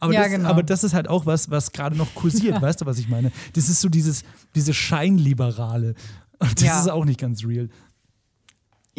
Aber, 0.00 0.12
Ja, 0.12 0.22
das, 0.22 0.30
genau. 0.30 0.48
aber 0.48 0.62
das 0.62 0.84
ist 0.84 0.94
halt 0.94 1.08
auch 1.08 1.26
was, 1.26 1.50
was 1.50 1.72
gerade 1.72 1.96
noch 1.96 2.14
kursiert, 2.14 2.62
weißt 2.62 2.80
du, 2.82 2.86
was 2.86 2.98
ich 3.00 3.08
meine? 3.08 3.32
Das 3.54 3.68
ist 3.68 3.80
so 3.80 3.88
dieses, 3.88 4.22
diese 4.54 4.72
Scheinliberale. 4.72 5.94
Und 6.38 6.52
das 6.60 6.62
Ja. 6.62 6.80
ist 6.80 6.88
auch 6.88 7.04
nicht 7.04 7.18
ganz 7.18 7.44
real. 7.44 7.68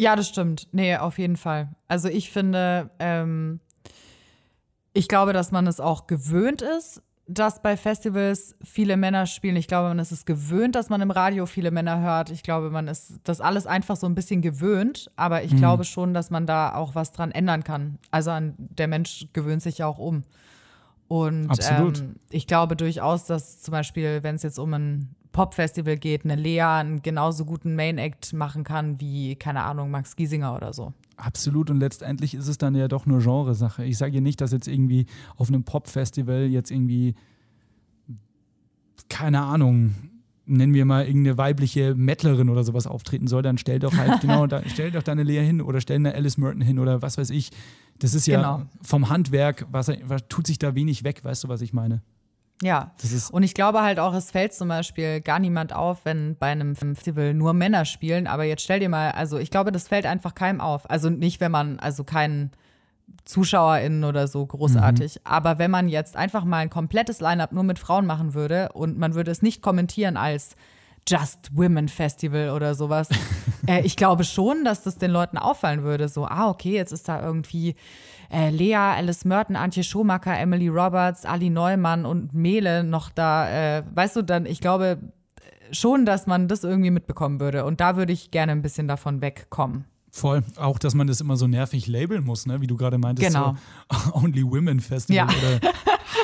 Ja, 0.00 0.16
das 0.16 0.28
stimmt. 0.28 0.66
Nee, 0.72 0.96
auf 0.96 1.18
jeden 1.18 1.36
Fall. 1.36 1.68
Also 1.86 2.08
ich 2.08 2.30
finde, 2.30 2.88
ähm, 3.00 3.60
ich 4.94 5.08
glaube, 5.08 5.34
dass 5.34 5.52
man 5.52 5.66
es 5.66 5.78
auch 5.78 6.06
gewöhnt 6.06 6.62
ist, 6.62 7.02
dass 7.26 7.60
bei 7.60 7.76
Festivals 7.76 8.54
viele 8.64 8.96
Männer 8.96 9.26
spielen. 9.26 9.56
Ich 9.56 9.68
glaube, 9.68 9.88
man 9.88 9.98
ist 9.98 10.10
es 10.10 10.24
gewöhnt, 10.24 10.74
dass 10.74 10.88
man 10.88 11.02
im 11.02 11.10
Radio 11.10 11.44
viele 11.44 11.70
Männer 11.70 12.00
hört. 12.00 12.30
Ich 12.30 12.42
glaube, 12.42 12.70
man 12.70 12.88
ist 12.88 13.20
das 13.24 13.42
alles 13.42 13.66
einfach 13.66 13.94
so 13.94 14.06
ein 14.06 14.14
bisschen 14.14 14.40
gewöhnt. 14.40 15.10
Aber 15.16 15.42
ich 15.42 15.54
glaube 15.54 15.84
schon, 15.84 16.14
dass 16.14 16.30
man 16.30 16.46
da 16.46 16.74
auch 16.74 16.94
was 16.94 17.12
dran 17.12 17.30
ändern 17.30 17.62
kann. 17.62 17.98
Also 18.10 18.30
an, 18.30 18.54
der 18.56 18.88
Mensch 18.88 19.26
gewöhnt 19.34 19.60
sich 19.60 19.78
ja 19.78 19.86
auch 19.86 19.98
um. 19.98 20.22
Und 21.08 21.50
Absolut. 21.50 22.00
Ähm, 22.00 22.16
ich 22.30 22.46
glaube 22.46 22.74
durchaus, 22.74 23.26
dass 23.26 23.60
zum 23.60 23.72
Beispiel, 23.72 24.22
wenn 24.22 24.36
es 24.36 24.44
jetzt 24.44 24.58
um 24.58 24.72
ein 24.72 25.14
Popfestival 25.32 25.96
geht, 25.96 26.24
eine 26.24 26.34
Lea 26.36 26.60
einen 26.62 27.02
genauso 27.02 27.44
guten 27.44 27.76
Main-Act 27.76 28.32
machen 28.32 28.64
kann 28.64 29.00
wie, 29.00 29.36
keine 29.36 29.62
Ahnung, 29.62 29.90
Max 29.90 30.16
Giesinger 30.16 30.56
oder 30.56 30.72
so. 30.72 30.92
Absolut 31.16 31.70
und 31.70 31.78
letztendlich 31.80 32.34
ist 32.34 32.48
es 32.48 32.58
dann 32.58 32.74
ja 32.74 32.88
doch 32.88 33.06
nur 33.06 33.20
Genresache. 33.20 33.84
Ich 33.84 33.98
sage 33.98 34.14
ja 34.14 34.20
nicht, 34.20 34.40
dass 34.40 34.52
jetzt 34.52 34.66
irgendwie 34.68 35.06
auf 35.36 35.48
einem 35.48 35.64
Pop-Festival 35.64 36.46
jetzt 36.46 36.70
irgendwie, 36.70 37.14
keine 39.08 39.42
Ahnung, 39.42 39.94
nennen 40.46 40.74
wir 40.74 40.84
mal 40.84 41.06
irgendeine 41.06 41.38
weibliche 41.38 41.94
Mettlerin 41.94 42.48
oder 42.48 42.64
sowas 42.64 42.86
auftreten 42.86 43.26
soll, 43.28 43.42
dann 43.42 43.58
stell 43.58 43.78
doch 43.78 43.94
halt, 43.96 44.20
genau, 44.22 44.46
da, 44.46 44.62
stell 44.66 44.90
doch 44.90 45.02
deine 45.02 45.22
Lea 45.22 45.44
hin 45.44 45.60
oder 45.60 45.80
stell 45.80 45.96
eine 45.96 46.14
Alice 46.14 46.38
Merton 46.38 46.60
hin 46.62 46.78
oder 46.78 47.02
was 47.02 47.18
weiß 47.18 47.30
ich. 47.30 47.50
Das 47.98 48.14
ist 48.14 48.26
ja 48.26 48.40
Genau. 48.40 48.66
vom 48.82 49.10
Handwerk, 49.10 49.66
was, 49.70 49.88
was 50.04 50.26
tut 50.28 50.46
sich 50.46 50.58
da 50.58 50.74
wenig 50.74 51.04
weg, 51.04 51.22
weißt 51.22 51.44
du, 51.44 51.48
was 51.48 51.60
ich 51.60 51.72
meine? 51.72 52.02
Ja. 52.62 52.90
Das 53.00 53.12
ist- 53.12 53.30
Und 53.30 53.42
ich 53.42 53.54
glaube 53.54 53.82
halt 53.82 53.98
auch, 53.98 54.12
es 54.14 54.30
fällt 54.30 54.52
zum 54.52 54.68
Beispiel 54.68 55.20
gar 55.20 55.38
niemand 55.38 55.72
auf, 55.74 56.04
wenn 56.04 56.36
bei 56.36 56.48
einem 56.48 56.76
Festival 56.76 57.32
nur 57.34 57.52
Männer 57.54 57.84
spielen. 57.84 58.26
Aber 58.26 58.44
jetzt 58.44 58.62
stell 58.62 58.80
dir 58.80 58.88
mal, 58.88 59.12
also 59.12 59.38
ich 59.38 59.50
glaube, 59.50 59.72
das 59.72 59.88
fällt 59.88 60.04
einfach 60.06 60.34
keinem 60.34 60.60
auf. 60.60 60.88
Also 60.90 61.08
nicht, 61.10 61.40
wenn 61.40 61.50
man, 61.52 61.78
also 61.80 62.04
keinen 62.04 62.50
ZuschauerInnen 63.24 64.04
oder 64.04 64.28
so 64.28 64.44
großartig. 64.46 65.20
Aber 65.24 65.58
wenn 65.58 65.70
man 65.70 65.88
jetzt 65.88 66.16
einfach 66.16 66.44
mal 66.44 66.58
ein 66.58 66.70
komplettes 66.70 67.20
Line-Up 67.20 67.52
nur 67.52 67.64
mit 67.64 67.78
Frauen 67.78 68.06
machen 68.06 68.34
würde 68.34 68.70
und 68.72 68.98
man 68.98 69.14
würde 69.14 69.30
es 69.30 69.42
nicht 69.42 69.62
kommentieren 69.62 70.16
als 70.16 70.54
Just 71.08 71.56
Women 71.56 71.88
Festival 71.88 72.50
oder 72.50 72.74
sowas. 72.74 73.08
äh, 73.66 73.80
ich 73.82 73.96
glaube 73.96 74.24
schon, 74.24 74.64
dass 74.64 74.82
das 74.82 74.96
den 74.98 75.10
Leuten 75.10 75.38
auffallen 75.38 75.82
würde. 75.82 76.08
So, 76.08 76.26
ah, 76.26 76.48
okay, 76.48 76.72
jetzt 76.74 76.92
ist 76.92 77.08
da 77.08 77.22
irgendwie 77.22 77.74
äh, 78.32 78.50
Lea, 78.50 78.74
Alice 78.76 79.24
Merton, 79.24 79.56
Antje 79.56 79.82
Schomacker, 79.84 80.38
Emily 80.38 80.68
Roberts, 80.68 81.24
Ali 81.24 81.50
Neumann 81.50 82.04
und 82.06 82.32
Mele 82.34 82.84
noch 82.84 83.10
da. 83.10 83.48
Äh, 83.78 83.82
weißt 83.94 84.16
du, 84.16 84.22
dann, 84.22 84.46
ich 84.46 84.60
glaube 84.60 84.98
schon, 85.72 86.04
dass 86.06 86.26
man 86.26 86.48
das 86.48 86.64
irgendwie 86.64 86.90
mitbekommen 86.90 87.40
würde. 87.40 87.64
Und 87.64 87.80
da 87.80 87.96
würde 87.96 88.12
ich 88.12 88.30
gerne 88.30 88.52
ein 88.52 88.62
bisschen 88.62 88.88
davon 88.88 89.20
wegkommen. 89.20 89.84
Voll. 90.12 90.42
Auch, 90.56 90.80
dass 90.80 90.94
man 90.94 91.06
das 91.06 91.20
immer 91.20 91.36
so 91.36 91.46
nervig 91.46 91.86
labeln 91.86 92.24
muss, 92.24 92.44
ne? 92.44 92.60
wie 92.60 92.66
du 92.66 92.76
gerade 92.76 92.98
meintest. 92.98 93.28
Genau. 93.32 93.54
So 93.92 94.14
Only 94.14 94.42
Women 94.44 94.80
Festival 94.80 95.16
Ja. 95.16 95.24
oder 95.28 95.72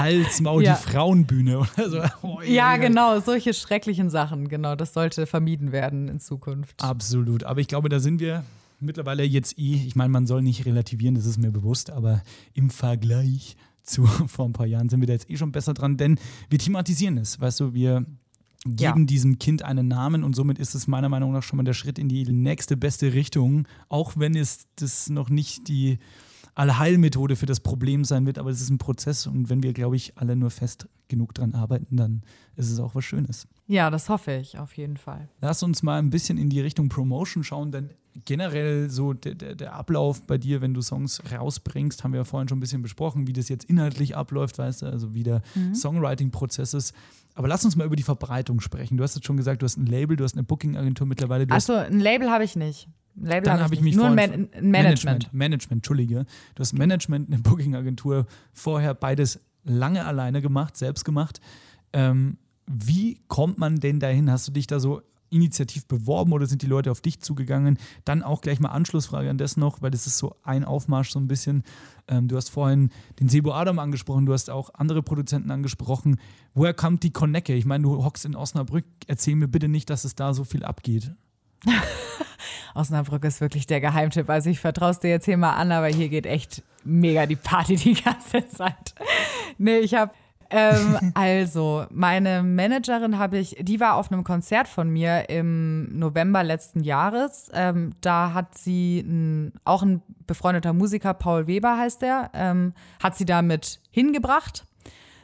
Hals, 0.01 0.41
Maul, 0.41 0.65
Ja. 0.65 0.75
die 0.75 0.91
Frauenbühne 0.91 1.59
oder 1.61 1.89
so. 1.91 2.03
Oh, 2.23 2.41
Ja, 2.43 2.75
je. 2.75 2.81
genau, 2.81 3.21
solche 3.21 3.55
schrecklichen 3.55 4.11
Sachen, 4.11 4.49
genau, 4.49 4.75
das 4.75 4.93
sollte 4.93 5.27
vermieden 5.27 5.71
werden 5.71 6.09
in 6.09 6.19
Zukunft. 6.19 6.83
Absolut. 6.83 7.45
Aber 7.45 7.61
ich 7.61 7.69
glaube, 7.69 7.89
da 7.89 8.01
sind 8.01 8.19
wir 8.21 8.43
mittlerweile 8.81 9.25
jetzt 9.25 9.59
eh, 9.59 9.75
ich 9.87 9.97
meine, 9.97 10.11
man 10.11 10.27
soll 10.27 10.43
nicht 10.43 10.67
relativieren, 10.67 11.15
das 11.15 11.27
ist 11.27 11.39
mir 11.39 11.51
bewusst, 11.51 11.91
aber 11.91 12.23
im 12.55 12.71
Vergleich 12.71 13.57
zu 13.83 14.05
vor 14.27 14.47
ein 14.47 14.53
paar 14.53 14.67
Jahren 14.67 14.89
sind 14.89 15.01
wir 15.01 15.07
da 15.07 15.13
jetzt 15.13 15.31
eh 15.31 15.37
schon 15.37 15.53
besser 15.53 15.75
dran, 15.75 15.97
denn 15.97 16.19
wir 16.51 16.59
thematisieren 16.59 17.19
es. 17.19 17.41
Weißt 17.41 17.61
du, 17.61 17.75
wir 17.75 18.05
geben 18.65 18.79
Ja. 18.81 18.95
diesem 19.07 19.39
Kind 19.39 19.63
einen 19.63 19.87
Namen 19.87 20.25
und 20.25 20.35
somit 20.35 20.59
ist 20.59 20.75
es 20.75 20.89
meiner 20.89 21.09
Meinung 21.09 21.33
nach 21.33 21.43
schon 21.45 21.57
mal 21.57 21.63
der 21.63 21.73
Schritt 21.75 21.99
in 22.01 22.09
die 22.09 22.25
nächste 22.25 22.77
beste 22.77 23.13
Richtung, 23.13 23.69
auch 23.89 24.15
wenn 24.17 24.35
es 24.35 24.67
das 24.77 25.09
noch 25.09 25.29
nicht 25.31 25.69
die 25.69 25.99
Allheilmethode 26.57 27.37
für 27.37 27.47
das 27.47 27.61
Problem 27.61 28.05
sein 28.05 28.25
wird, 28.27 28.39
aber 28.39 28.51
es 28.51 28.63
ist 28.63 28.71
ein 28.71 28.79
Prozess 28.79 29.27
und 29.27 29.51
wenn 29.51 29.63
wir, 29.63 29.75
glaube 29.75 29.95
ich, 29.95 30.17
alle 30.17 30.37
nur 30.37 30.51
fest 30.51 30.89
genug 31.07 31.35
dran 31.35 31.55
arbeiten, 31.55 31.97
dann 31.97 32.23
ist 32.57 32.71
es 32.71 32.81
auch 32.81 32.95
was 32.95 33.05
Schönes. 33.05 33.47
Ja, 33.67 33.91
das 33.91 34.09
hoffe 34.09 34.33
ich 34.33 34.59
auf 34.59 34.73
jeden 34.77 34.97
Fall. 34.97 35.29
Lass 35.43 35.63
uns 35.63 35.83
mal 35.83 35.99
ein 35.99 36.11
bisschen 36.11 36.39
in 36.39 36.49
die 36.49 36.61
Richtung 36.61 36.89
Promotion 36.89 37.45
schauen, 37.45 37.73
denn 37.73 37.91
generell 38.25 38.89
so 38.89 39.13
der, 39.13 39.35
der, 39.35 39.55
der 39.55 39.75
Ablauf 39.75 40.23
bei 40.27 40.39
dir, 40.39 40.63
wenn 40.63 40.73
du 40.73 40.81
Songs 40.81 41.21
rausbringst, 41.31 42.03
haben 42.03 42.13
wir 42.13 42.21
ja 42.21 42.25
vorhin 42.25 42.49
schon 42.49 42.57
ein 42.57 42.61
bisschen 42.61 42.81
besprochen, 42.81 43.27
wie 43.27 43.35
das 43.35 43.51
jetzt 43.51 43.67
inhaltlich 43.67 44.17
abläuft, 44.17 44.57
weißt 44.57 44.83
du, 44.83 44.87
also 44.87 45.13
wie 45.13 45.23
der 45.25 45.43
Songwriting-Prozess 45.75 46.73
ist. 46.73 46.95
Aber 47.35 47.49
lass 47.49 47.67
uns 47.67 47.77
mal 47.77 47.85
über 47.85 47.97
die 47.97 48.03
Verbreitung 48.03 48.61
sprechen. 48.61 48.97
Du 48.97 49.05
hast 49.05 49.15
jetzt 49.15 49.27
schon 49.27 49.37
gesagt, 49.37 49.61
du 49.61 49.67
hast 49.67 49.77
ein 49.77 49.85
Label, 49.85 50.17
du 50.17 50.25
hast 50.25 50.33
eine 50.33 50.43
Booking-Agentur 50.43 51.07
mittlerweile. 51.07 51.47
Achso, 51.51 51.75
ein 51.75 52.01
Label 52.01 52.31
habe 52.31 52.45
ich 52.45 52.57
nicht. 52.57 52.89
Label 53.17 53.43
dann 53.43 53.61
habe 53.61 53.75
ich, 53.75 53.81
ich 53.81 53.85
mich. 53.85 53.97
Nur 53.97 54.07
ein, 54.07 54.15
Man 54.15 54.49
Management. 54.61 55.33
Management, 55.33 55.79
Entschuldige. 55.79 56.27
Du 56.55 56.61
hast 56.61 56.73
Management, 56.73 57.29
eine 57.29 57.41
Booking-Agentur, 57.41 58.27
vorher 58.53 58.95
beides 58.95 59.41
lange 59.65 60.05
alleine 60.05 60.43
gemacht, 60.43 60.77
selbst 60.77 61.05
gemacht. 61.05 61.41
Ähm, 61.93 62.39
wie 62.67 63.19
kommt 63.29 63.59
man 63.59 63.77
denn 63.77 64.01
dahin? 64.01 64.31
Hast 64.31 64.49
du 64.49 64.53
dich 64.53 64.67
da 64.67 64.81
so 64.81 65.03
initiativ 65.31 65.87
beworben 65.87 66.33
oder 66.33 66.47
sind 66.47 66.63
die 66.63 66.67
Leute 66.67 66.91
auf 66.91 67.01
dich 67.01 67.21
zugegangen? 67.21 67.79
Dann 68.05 68.23
auch 68.23 68.41
gleich 68.41 68.61
mal 68.61 68.69
Anschlussfrage 68.69 69.31
an 69.31 69.39
das 69.39 69.57
noch, 69.57 69.83
weil 69.83 69.91
das 69.91 70.07
ist 70.07 70.19
so 70.19 70.37
ein 70.43 70.65
Aufmarsch 70.65 71.11
so 71.11 71.19
ein 71.19 71.27
bisschen. 71.27 71.63
Ähm, 72.09 72.29
du 72.29 72.37
hast 72.37 72.51
vorhin 72.51 72.91
den 73.19 73.29
Sebo 73.29 73.53
Adam 73.53 73.79
angesprochen, 73.79 74.27
du 74.27 74.33
hast 74.33 74.51
auch 74.51 74.71
andere 74.75 75.03
Produzenten 75.03 75.51
angesprochen. 75.51 76.21
Woher 76.55 76.75
kommt 76.75 77.03
die 77.03 77.11
Connecke? 77.11 77.55
Ich 77.55 77.67
meine, 77.67 77.83
du 77.83 78.05
hockst 78.05 78.25
in 78.25 78.37
Osnabrück. 78.37 78.85
Erzähl 79.07 79.37
mir 79.37 79.49
bitte 79.49 79.69
nicht, 79.69 79.91
dass 79.91 80.05
es 80.05 80.15
da 80.15 80.35
so 80.35 80.45
viel 80.45 80.65
abgeht. 80.65 81.13
Osnabrück 82.75 83.25
ist 83.25 83.41
wirklich 83.41 83.67
der 83.67 83.81
Geheimtipp. 83.81 84.29
Also 84.29 84.51
ich 84.51 84.61
vertraue 84.61 84.91
es 84.91 85.01
dir 85.01 85.11
jetzt 85.11 85.25
hier 85.25 85.37
mal 85.37 85.55
an, 85.55 85.73
aber 85.73 85.87
hier 85.87 86.09
geht 86.09 86.27
echt 86.27 86.63
mega 86.85 87.27
die 87.27 87.37
Party 87.37 87.77
die 87.77 87.95
ganze 87.95 88.47
Zeit. 88.49 88.95
Nee, 89.59 89.79
ich 89.79 89.95
habe 89.95 90.13
ähm, 90.51 90.99
also, 91.15 91.87
meine 91.91 92.43
Managerin 92.43 93.19
habe 93.19 93.39
ich, 93.39 93.57
die 93.61 93.81
war 93.81 93.97
auf 93.97 94.13
einem 94.13 94.25
Konzert 94.25 94.69
von 94.69 94.89
mir 94.89 95.29
im 95.29 95.99
November 95.99 96.43
letzten 96.43 96.81
Jahres. 96.81 97.49
Ähm, 97.53 97.95
da 98.01 98.33
hat 98.33 98.57
sie 98.57 99.01
ein, 99.01 99.53
auch 99.65 99.83
ein 99.83 100.03
befreundeter 100.27 100.73
Musiker, 100.73 101.15
Paul 101.15 101.47
Weber 101.47 101.79
heißt 101.79 102.03
der, 102.03 102.31
ähm, 102.35 102.75
hat 103.03 103.17
sie 103.17 103.25
damit 103.25 103.81
hingebracht 103.91 104.65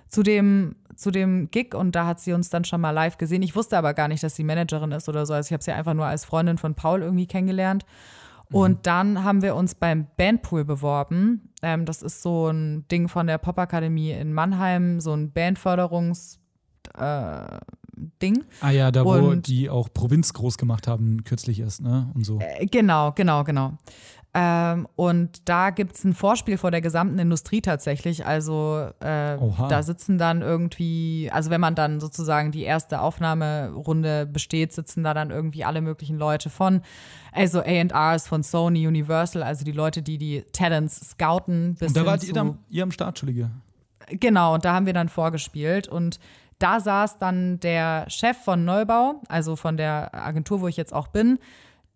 zu 0.08 0.22
dem, 0.22 0.76
zu 0.96 1.10
dem 1.10 1.50
Gig 1.50 1.74
und 1.74 1.92
da 1.96 2.06
hat 2.06 2.20
sie 2.20 2.32
uns 2.32 2.50
dann 2.50 2.64
schon 2.64 2.80
mal 2.80 2.90
live 2.90 3.16
gesehen. 3.18 3.42
Ich 3.42 3.56
wusste 3.56 3.76
aber 3.78 3.94
gar 3.94 4.08
nicht, 4.08 4.22
dass 4.22 4.36
sie 4.36 4.44
Managerin 4.44 4.92
ist 4.92 5.08
oder 5.08 5.24
so. 5.26 5.34
Also 5.34 5.48
ich 5.48 5.52
habe 5.52 5.62
sie 5.62 5.72
einfach 5.72 5.94
nur 5.94 6.06
als 6.06 6.24
Freundin 6.24 6.58
von 6.58 6.74
Paul 6.74 7.02
irgendwie 7.02 7.26
kennengelernt. 7.26 7.84
Und 8.50 8.86
dann 8.86 9.24
haben 9.24 9.40
wir 9.40 9.54
uns 9.56 9.74
beim 9.74 10.06
Bandpool 10.18 10.66
beworben. 10.66 11.48
Ähm, 11.62 11.86
das 11.86 12.02
ist 12.02 12.20
so 12.20 12.48
ein 12.48 12.86
Ding 12.88 13.08
von 13.08 13.26
der 13.26 13.38
Popakademie 13.38 14.10
in 14.10 14.34
Mannheim, 14.34 15.00
so 15.00 15.14
ein 15.14 15.32
Bandförderungs 15.32 16.38
äh, 16.98 17.58
Ding. 18.20 18.44
Ah 18.60 18.70
ja, 18.70 18.90
da 18.90 19.04
wo 19.06 19.12
Und- 19.12 19.46
die 19.46 19.70
auch 19.70 19.88
Provinz 19.92 20.32
groß 20.34 20.58
gemacht 20.58 20.86
haben, 20.86 21.24
kürzlich 21.24 21.60
erst, 21.60 21.80
ne? 21.80 22.10
Und 22.14 22.26
so. 22.26 22.40
Äh, 22.40 22.66
Genau, 22.66 23.12
genau, 23.12 23.42
genau. 23.44 23.78
Ähm, 24.34 24.88
und 24.96 25.46
da 25.46 25.68
gibt 25.68 25.94
es 25.94 26.04
ein 26.04 26.14
Vorspiel 26.14 26.56
vor 26.56 26.70
der 26.70 26.80
gesamten 26.80 27.18
Industrie 27.18 27.60
tatsächlich. 27.60 28.24
Also 28.24 28.88
äh, 29.00 29.36
da 29.68 29.82
sitzen 29.82 30.16
dann 30.16 30.40
irgendwie, 30.40 31.28
also 31.30 31.50
wenn 31.50 31.60
man 31.60 31.74
dann 31.74 32.00
sozusagen 32.00 32.50
die 32.50 32.62
erste 32.62 33.02
Aufnahmerunde 33.02 34.24
besteht, 34.24 34.72
sitzen 34.72 35.02
da 35.02 35.12
dann 35.12 35.30
irgendwie 35.30 35.64
alle 35.64 35.82
möglichen 35.82 36.16
Leute 36.16 36.48
von, 36.48 36.80
also 37.32 37.60
A&Rs 37.60 38.26
von 38.26 38.42
Sony, 38.42 38.86
Universal, 38.86 39.42
also 39.42 39.64
die 39.64 39.72
Leute, 39.72 40.00
die 40.00 40.16
die 40.16 40.42
Talents 40.52 41.10
scouten. 41.10 41.74
Bis 41.74 41.88
Und 41.88 41.96
da 41.98 42.06
wart 42.06 42.24
ihr, 42.24 42.32
dann, 42.32 42.58
ihr 42.70 42.84
am 42.84 42.90
Start, 42.90 43.10
Entschuldige. 43.10 43.50
Genau, 44.08 44.54
und 44.54 44.64
da 44.64 44.72
haben 44.72 44.86
wir 44.86 44.94
dann 44.94 45.10
vorgespielt 45.10 45.88
und 45.88 46.18
da 46.58 46.80
saß 46.80 47.18
dann 47.18 47.60
der 47.60 48.08
Chef 48.08 48.38
von 48.38 48.64
Neubau, 48.64 49.20
also 49.28 49.56
von 49.56 49.76
der 49.76 50.14
Agentur, 50.14 50.62
wo 50.62 50.68
ich 50.68 50.76
jetzt 50.78 50.94
auch 50.94 51.08
bin, 51.08 51.38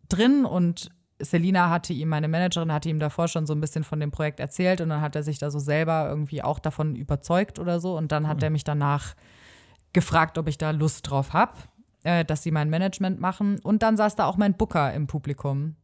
drin 0.08 0.44
und 0.44 0.90
Selina 1.18 1.70
hatte 1.70 1.92
ihm, 1.92 2.08
meine 2.08 2.28
Managerin, 2.28 2.72
hatte 2.72 2.88
ihm 2.88 2.98
davor 2.98 3.28
schon 3.28 3.46
so 3.46 3.54
ein 3.54 3.60
bisschen 3.60 3.84
von 3.84 4.00
dem 4.00 4.10
Projekt 4.10 4.40
erzählt 4.40 4.80
und 4.80 4.90
dann 4.90 5.00
hat 5.00 5.16
er 5.16 5.22
sich 5.22 5.38
da 5.38 5.50
so 5.50 5.58
selber 5.58 6.06
irgendwie 6.08 6.42
auch 6.42 6.58
davon 6.58 6.94
überzeugt 6.94 7.58
oder 7.58 7.80
so 7.80 7.96
und 7.96 8.12
dann 8.12 8.28
hat 8.28 8.42
er 8.42 8.50
mich 8.50 8.64
danach 8.64 9.14
gefragt, 9.92 10.36
ob 10.36 10.46
ich 10.48 10.58
da 10.58 10.72
Lust 10.72 11.08
drauf 11.08 11.32
habe, 11.32 11.52
äh, 12.04 12.24
dass 12.24 12.42
sie 12.42 12.50
mein 12.50 12.68
Management 12.68 13.18
machen 13.20 13.58
und 13.60 13.82
dann 13.82 13.96
saß 13.96 14.16
da 14.16 14.26
auch 14.26 14.36
mein 14.36 14.54
Booker 14.54 14.92
im 14.92 15.06
Publikum. 15.06 15.76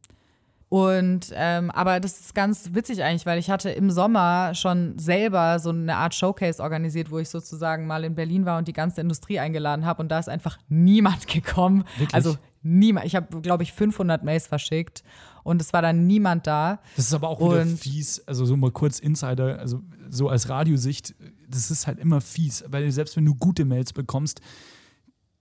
Und 0.69 1.31
ähm, 1.35 1.69
aber 1.69 1.99
das 1.99 2.19
ist 2.19 2.33
ganz 2.33 2.73
witzig 2.73 3.03
eigentlich, 3.03 3.27
weil 3.27 3.37
ich 3.37 3.51
hatte 3.51 3.69
im 3.69 3.91
Sommer 3.91 4.55
schon 4.55 4.97
selber 4.97 5.59
so 5.59 5.69
eine 5.69 5.97
Art 5.97 6.15
Showcase 6.15 6.63
organisiert, 6.63 7.11
wo 7.11 7.19
ich 7.19 7.29
sozusagen 7.29 7.85
mal 7.85 8.03
in 8.03 8.15
Berlin 8.15 8.45
war 8.45 8.57
und 8.57 8.67
die 8.67 8.73
ganze 8.73 9.01
Industrie 9.01 9.39
eingeladen 9.39 9.85
habe 9.85 10.01
und 10.01 10.09
da 10.09 10.17
ist 10.17 10.29
einfach 10.29 10.57
niemand 10.69 11.27
gekommen. 11.31 11.83
Wirklich? 11.97 12.15
Also 12.15 12.37
niemand. 12.63 13.05
Ich 13.05 13.15
habe, 13.15 13.41
glaube 13.41 13.63
ich, 13.63 13.71
500 13.73 14.23
Mails 14.23 14.47
verschickt 14.47 15.03
und 15.43 15.61
es 15.61 15.73
war 15.73 15.81
dann 15.81 16.07
niemand 16.07 16.47
da. 16.47 16.79
Das 16.95 17.05
ist 17.07 17.13
aber 17.13 17.29
auch 17.29 17.39
wieder 17.39 17.61
Und- 17.61 17.77
fies, 17.79 18.21
also 18.27 18.45
so 18.45 18.55
mal 18.57 18.71
kurz 18.71 18.99
Insider, 18.99 19.59
also 19.59 19.81
so 20.09 20.29
als 20.29 20.49
Radiosicht, 20.49 21.13
das 21.47 21.69
ist 21.71 21.85
halt 21.87 21.99
immer 21.99 22.21
fies, 22.21 22.63
weil 22.69 22.89
selbst 22.91 23.15
wenn 23.17 23.25
du 23.25 23.35
gute 23.35 23.65
Mails 23.65 23.93
bekommst, 23.93 24.41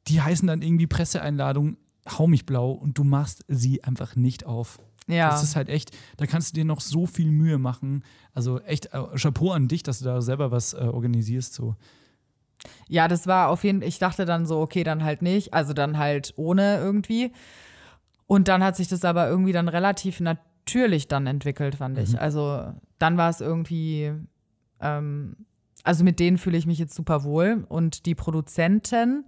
die 0.08 0.20
heißen 0.20 0.46
dann 0.48 0.62
irgendwie 0.62 0.86
Presseeinladung, 0.86 1.76
hau 2.08 2.26
mich 2.26 2.44
blau 2.46 2.72
und 2.72 2.98
du 2.98 3.04
machst 3.04 3.44
sie 3.48 3.84
einfach 3.84 4.16
nicht 4.16 4.44
auf. 4.44 4.80
Ja. 5.08 5.30
Das 5.30 5.42
ist 5.42 5.56
halt 5.56 5.68
echt, 5.68 5.90
da 6.16 6.26
kannst 6.26 6.50
du 6.50 6.54
dir 6.54 6.64
noch 6.64 6.80
so 6.80 7.06
viel 7.06 7.30
Mühe 7.30 7.58
machen. 7.58 8.04
Also 8.34 8.60
echt 8.60 8.86
äh, 8.92 9.02
Chapeau 9.16 9.50
an 9.52 9.68
dich, 9.68 9.82
dass 9.82 9.98
du 10.00 10.04
da 10.04 10.20
selber 10.22 10.50
was 10.50 10.74
äh, 10.74 10.78
organisierst. 10.78 11.54
So. 11.54 11.76
Ja, 12.88 13.08
das 13.08 13.26
war 13.26 13.48
auf 13.48 13.64
jeden 13.64 13.80
Fall, 13.80 13.88
ich 13.88 13.98
dachte 13.98 14.24
dann 14.24 14.46
so, 14.46 14.60
okay, 14.60 14.84
dann 14.84 15.04
halt 15.04 15.22
nicht, 15.22 15.54
also 15.54 15.72
dann 15.72 15.98
halt 15.98 16.34
ohne 16.36 16.78
irgendwie. 16.78 17.32
Und 18.26 18.48
dann 18.48 18.62
hat 18.62 18.76
sich 18.76 18.88
das 18.88 19.04
aber 19.04 19.28
irgendwie 19.28 19.52
dann 19.52 19.68
relativ 19.68 20.20
natürlich 20.20 21.08
dann 21.08 21.26
entwickelt, 21.26 21.76
fand 21.76 21.98
ich. 21.98 22.20
Also 22.20 22.72
dann 22.98 23.16
war 23.16 23.30
es 23.30 23.40
irgendwie, 23.40 24.12
ähm, 24.80 25.36
also 25.82 26.04
mit 26.04 26.20
denen 26.20 26.38
fühle 26.38 26.56
ich 26.56 26.66
mich 26.66 26.78
jetzt 26.78 26.94
super 26.94 27.24
wohl. 27.24 27.64
Und 27.68 28.06
die 28.06 28.14
Produzenten, 28.14 29.24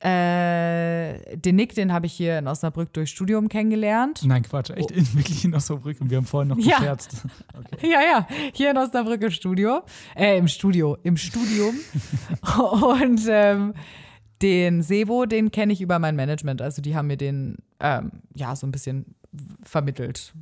äh, 0.00 1.36
den 1.36 1.56
Nick, 1.56 1.74
den 1.74 1.92
habe 1.92 2.06
ich 2.06 2.12
hier 2.12 2.38
in 2.38 2.46
Osnabrück 2.46 2.92
durch 2.92 3.10
Studium 3.10 3.48
kennengelernt. 3.48 4.22
Nein, 4.24 4.42
Quatsch, 4.42 4.70
echt 4.70 4.92
in, 4.92 5.14
wirklich 5.14 5.44
in 5.44 5.54
Osnabrück. 5.54 6.00
Und 6.00 6.10
wir 6.10 6.18
haben 6.18 6.26
vorhin 6.26 6.48
noch. 6.48 6.58
Ja. 6.58 6.78
gescherzt. 6.78 7.26
Okay. 7.58 7.90
Ja, 7.90 8.00
ja, 8.02 8.28
hier 8.54 8.70
in 8.70 8.76
Osnabrück 8.76 9.20
im 9.20 9.30
Studio. 9.32 9.82
Äh, 10.14 10.38
im 10.38 10.46
Studio, 10.46 10.96
im 11.02 11.16
Studium. 11.16 11.74
Und 12.58 13.22
ähm, 13.28 13.74
den 14.42 14.82
Sebo, 14.82 15.26
den 15.26 15.50
kenne 15.50 15.72
ich 15.72 15.80
über 15.80 15.98
mein 15.98 16.14
Management. 16.14 16.62
Also 16.62 16.80
die 16.80 16.94
haben 16.94 17.08
mir 17.08 17.16
den, 17.16 17.56
ähm, 17.80 18.12
ja, 18.34 18.54
so 18.54 18.66
ein 18.66 18.70
bisschen 18.70 19.16
vermittelt. 19.62 20.32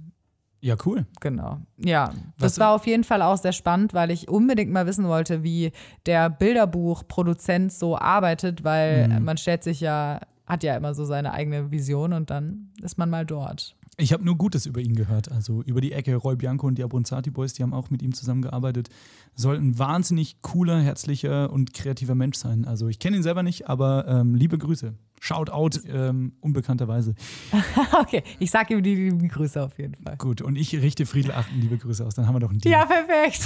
Ja, 0.60 0.74
cool. 0.84 1.06
Genau. 1.20 1.58
Ja, 1.76 2.10
das 2.38 2.52
Was- 2.54 2.58
war 2.58 2.70
auf 2.74 2.86
jeden 2.86 3.04
Fall 3.04 3.22
auch 3.22 3.36
sehr 3.36 3.52
spannend, 3.52 3.94
weil 3.94 4.10
ich 4.10 4.28
unbedingt 4.28 4.72
mal 4.72 4.86
wissen 4.86 5.06
wollte, 5.06 5.42
wie 5.42 5.70
der 6.06 6.30
Bilderbuchproduzent 6.30 7.72
so 7.72 7.96
arbeitet, 7.98 8.64
weil 8.64 9.08
Mhm. 9.08 9.24
man 9.24 9.36
stellt 9.36 9.62
sich 9.62 9.80
ja, 9.80 10.20
hat 10.46 10.62
ja 10.62 10.76
immer 10.76 10.94
so 10.94 11.04
seine 11.04 11.32
eigene 11.32 11.70
Vision 11.70 12.12
und 12.12 12.30
dann 12.30 12.70
ist 12.82 12.98
man 12.98 13.10
mal 13.10 13.26
dort. 13.26 13.76
Ich 13.98 14.12
habe 14.12 14.24
nur 14.24 14.36
Gutes 14.36 14.66
über 14.66 14.80
ihn 14.80 14.94
gehört. 14.94 15.32
Also 15.32 15.62
über 15.62 15.80
die 15.80 15.92
Ecke 15.92 16.16
Roy 16.16 16.36
Bianco 16.36 16.66
und 16.66 16.76
die 16.76 16.84
Abronzati 16.84 17.30
Boys, 17.30 17.54
die 17.54 17.62
haben 17.62 17.72
auch 17.72 17.88
mit 17.88 18.02
ihm 18.02 18.12
zusammengearbeitet. 18.12 18.90
Soll 19.34 19.56
ein 19.56 19.78
wahnsinnig 19.78 20.42
cooler, 20.42 20.80
herzlicher 20.80 21.50
und 21.50 21.72
kreativer 21.72 22.14
Mensch 22.14 22.36
sein. 22.36 22.66
Also 22.66 22.88
ich 22.88 22.98
kenne 22.98 23.16
ihn 23.16 23.22
selber 23.22 23.42
nicht, 23.42 23.68
aber 23.68 24.06
ähm, 24.06 24.34
liebe 24.34 24.58
Grüße. 24.58 24.94
Shout 25.18 25.48
out, 25.50 25.80
ähm, 25.86 26.34
unbekannterweise. 26.40 27.14
Okay, 27.98 28.22
ich 28.38 28.50
sage 28.50 28.74
ihm 28.74 28.82
die 28.82 28.94
lieben 28.94 29.28
Grüße 29.28 29.62
auf 29.62 29.78
jeden 29.78 29.94
Fall. 29.94 30.16
Gut, 30.18 30.42
und 30.42 30.56
ich 30.56 30.74
richte 30.74 31.06
Friedel 31.06 31.32
Achten 31.32 31.58
liebe 31.58 31.78
Grüße 31.78 32.04
aus. 32.04 32.14
Dann 32.14 32.26
haben 32.26 32.34
wir 32.34 32.40
doch 32.40 32.50
einen 32.50 32.58
Deal. 32.58 32.72
Ja, 32.72 32.84
perfekt. 32.84 33.44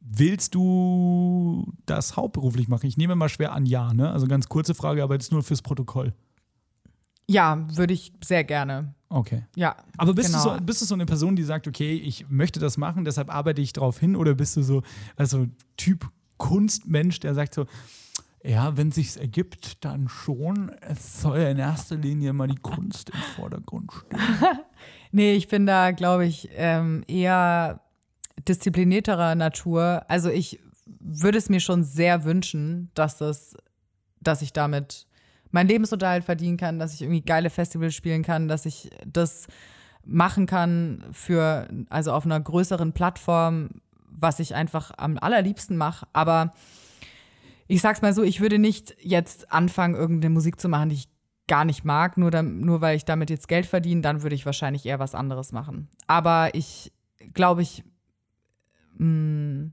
Willst 0.00 0.54
du 0.54 1.72
das 1.86 2.16
hauptberuflich 2.16 2.68
machen? 2.68 2.86
Ich 2.86 2.98
nehme 2.98 3.14
mal 3.14 3.30
schwer 3.30 3.52
an, 3.52 3.64
ja. 3.64 3.94
Ne? 3.94 4.10
Also 4.10 4.26
ganz 4.26 4.48
kurze 4.48 4.74
Frage, 4.74 5.02
aber 5.02 5.14
jetzt 5.14 5.32
nur 5.32 5.42
fürs 5.42 5.62
Protokoll. 5.62 6.12
Ja, 7.28 7.66
würde 7.74 7.94
ich 7.94 8.12
sehr 8.22 8.44
gerne. 8.44 8.94
Okay. 9.12 9.44
Ja. 9.56 9.76
Aber 9.98 10.14
bist, 10.14 10.32
genau. 10.32 10.42
du 10.42 10.58
so, 10.58 10.64
bist 10.64 10.80
du 10.80 10.86
so 10.86 10.94
eine 10.94 11.06
Person, 11.06 11.36
die 11.36 11.42
sagt, 11.42 11.68
okay, 11.68 11.94
ich 11.94 12.30
möchte 12.30 12.60
das 12.60 12.78
machen, 12.78 13.04
deshalb 13.04 13.32
arbeite 13.32 13.60
ich 13.60 13.72
darauf 13.72 13.98
hin? 13.98 14.16
Oder 14.16 14.34
bist 14.34 14.56
du 14.56 14.62
so, 14.62 14.82
also 15.16 15.46
Typ 15.76 16.10
Kunstmensch, 16.38 17.20
der 17.20 17.34
sagt 17.34 17.54
so, 17.54 17.66
ja, 18.42 18.76
wenn 18.76 18.90
sich's 18.90 19.16
ergibt, 19.16 19.84
dann 19.84 20.08
schon. 20.08 20.70
Es 20.80 21.20
soll 21.20 21.38
ja 21.40 21.50
in 21.50 21.58
erster 21.58 21.96
Linie 21.96 22.32
mal 22.32 22.48
die 22.48 22.56
Kunst 22.56 23.10
im 23.10 23.20
Vordergrund 23.36 23.92
stehen. 23.92 24.18
Nee, 25.14 25.34
ich 25.34 25.46
bin 25.46 25.66
da, 25.66 25.90
glaube 25.90 26.24
ich, 26.24 26.48
ähm, 26.54 27.04
eher 27.06 27.82
disziplinierterer 28.48 29.34
Natur. 29.34 30.06
Also 30.08 30.30
ich 30.30 30.58
würde 31.00 31.36
es 31.36 31.50
mir 31.50 31.60
schon 31.60 31.84
sehr 31.84 32.24
wünschen, 32.24 32.90
dass 32.94 33.18
das, 33.18 33.54
dass 34.20 34.40
ich 34.40 34.54
damit 34.54 35.06
meinen 35.52 35.68
Lebensunterhalt 35.68 36.24
verdienen 36.24 36.56
kann, 36.56 36.78
dass 36.78 36.94
ich 36.94 37.02
irgendwie 37.02 37.22
geile 37.22 37.50
Festivals 37.50 37.94
spielen 37.94 38.22
kann, 38.22 38.48
dass 38.48 38.66
ich 38.66 38.90
das 39.06 39.46
machen 40.04 40.46
kann 40.46 41.04
für, 41.12 41.68
also 41.88 42.12
auf 42.12 42.24
einer 42.24 42.40
größeren 42.40 42.92
Plattform, 42.92 43.70
was 44.08 44.40
ich 44.40 44.54
einfach 44.54 44.90
am 44.96 45.16
allerliebsten 45.18 45.76
mache. 45.76 46.06
Aber 46.12 46.52
ich 47.68 47.80
sag's 47.80 48.02
mal 48.02 48.12
so, 48.12 48.22
ich 48.22 48.40
würde 48.40 48.58
nicht 48.58 48.96
jetzt 49.00 49.52
anfangen, 49.52 49.94
irgendeine 49.94 50.34
Musik 50.34 50.60
zu 50.60 50.68
machen, 50.68 50.88
die 50.88 50.96
ich 50.96 51.08
gar 51.48 51.64
nicht 51.64 51.84
mag, 51.84 52.16
nur, 52.18 52.30
dam- 52.30 52.60
nur 52.60 52.80
weil 52.80 52.96
ich 52.96 53.04
damit 53.04 53.30
jetzt 53.30 53.48
Geld 53.48 53.66
verdiene, 53.66 54.00
dann 54.00 54.22
würde 54.22 54.34
ich 54.34 54.46
wahrscheinlich 54.46 54.86
eher 54.86 54.98
was 54.98 55.14
anderes 55.14 55.52
machen. 55.52 55.88
Aber 56.06 56.54
ich 56.54 56.92
glaube, 57.34 57.62
ich 57.62 57.84
mh, 58.96 59.70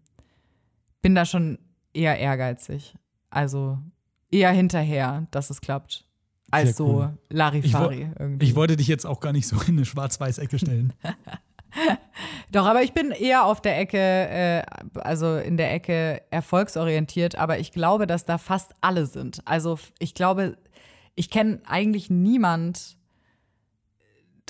bin 1.02 1.16
da 1.16 1.26
schon 1.26 1.60
eher 1.94 2.18
ehrgeizig. 2.20 2.96
Also 3.30 3.80
eher 4.32 4.52
hinterher, 4.52 5.28
dass 5.32 5.50
es 5.50 5.62
klappt, 5.62 6.06
als 6.52 6.70
Sehr 6.70 6.74
so 6.74 6.86
cool. 6.88 7.18
Larifari 7.30 8.10
irgendwie. 8.18 8.46
Ich 8.46 8.56
wollte 8.56 8.76
dich 8.76 8.88
jetzt 8.88 9.06
auch 9.06 9.20
gar 9.20 9.34
nicht 9.34 9.48
so 9.48 9.58
in 9.62 9.78
eine 9.78 9.86
Schwarz-Weiß-Ecke 9.86 10.60
stellen. 10.60 10.94
Doch, 12.52 12.66
aber 12.66 12.82
ich 12.82 12.94
bin 12.94 13.12
eher 13.12 13.46
auf 13.46 13.62
der 13.62 13.78
Ecke, 13.78 13.98
äh, 13.98 14.64
also 14.96 15.38
in 15.38 15.58
der 15.58 15.72
Ecke 15.72 16.22
erfolgsorientiert, 16.32 17.36
aber 17.36 17.60
ich 17.60 17.72
glaube, 17.72 18.08
dass 18.08 18.26
da 18.26 18.40
fast 18.40 18.74
alle 18.82 19.06
sind. 19.06 19.42
Also 19.46 19.78
ich 20.00 20.16
glaube, 20.16 20.58
ich 21.16 21.30
kenne 21.30 21.62
eigentlich 21.68 22.10
niemand, 22.10 22.98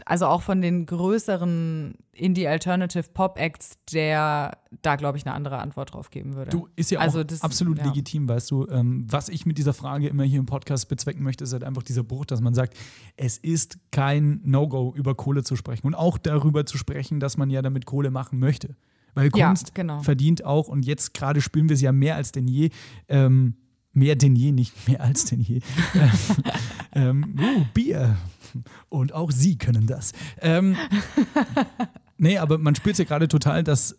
also 0.05 0.25
auch 0.27 0.41
von 0.41 0.61
den 0.61 0.85
größeren 0.85 1.95
Indie-Alternative-Pop-Acts, 2.13 3.77
der 3.91 4.57
da, 4.81 4.95
glaube 4.95 5.17
ich, 5.17 5.25
eine 5.25 5.33
andere 5.35 5.57
Antwort 5.59 5.93
drauf 5.93 6.09
geben 6.09 6.35
würde. 6.35 6.51
Du, 6.51 6.67
ist 6.75 6.91
ja 6.91 6.99
auch 6.99 7.03
Also 7.03 7.23
das- 7.23 7.41
absolut 7.41 7.77
ja. 7.79 7.85
legitim, 7.85 8.27
weißt 8.27 8.51
du. 8.51 8.67
Ähm, 8.67 9.05
was 9.09 9.29
ich 9.29 9.45
mit 9.45 9.57
dieser 9.57 9.73
Frage 9.73 10.07
immer 10.07 10.23
hier 10.23 10.39
im 10.39 10.45
Podcast 10.45 10.89
bezwecken 10.89 11.23
möchte, 11.23 11.43
ist 11.43 11.53
halt 11.53 11.63
einfach 11.63 11.83
dieser 11.83 12.03
Bruch, 12.03 12.25
dass 12.25 12.41
man 12.41 12.53
sagt, 12.53 12.77
es 13.15 13.37
ist 13.37 13.79
kein 13.91 14.41
No-Go, 14.43 14.93
über 14.95 15.15
Kohle 15.15 15.43
zu 15.43 15.55
sprechen 15.55 15.87
und 15.87 15.95
auch 15.95 16.17
darüber 16.17 16.65
zu 16.65 16.77
sprechen, 16.77 17.19
dass 17.19 17.37
man 17.37 17.49
ja 17.49 17.61
damit 17.61 17.85
Kohle 17.85 18.11
machen 18.11 18.39
möchte. 18.39 18.75
Weil 19.15 19.31
Ja, 19.35 19.47
Kunst 19.47 19.73
genau. 19.73 20.01
verdient 20.01 20.45
auch, 20.45 20.67
und 20.67 20.85
jetzt 20.85 21.13
gerade 21.13 21.41
spüren 21.41 21.67
wir 21.67 21.73
es 21.73 21.81
ja 21.81 21.91
mehr 21.91 22.15
als 22.15 22.31
denn 22.31 22.47
je, 22.47 22.69
ähm, 23.07 23.55
mehr 23.93 24.15
denn 24.15 24.35
je, 24.35 24.51
nicht 24.51 24.87
mehr 24.87 25.01
als 25.01 25.25
denn 25.25 25.41
je. 25.41 25.61
ähm, 26.93 27.35
uh, 27.39 27.65
Bier. 27.73 28.17
Und 28.89 29.13
auch 29.13 29.31
Sie 29.31 29.57
können 29.57 29.87
das. 29.87 30.11
Ähm, 30.41 30.75
nee, 32.17 32.37
aber 32.37 32.57
man 32.57 32.75
spürt 32.75 32.97
ja 32.97 33.05
gerade 33.05 33.27
total, 33.27 33.63
dass 33.63 33.95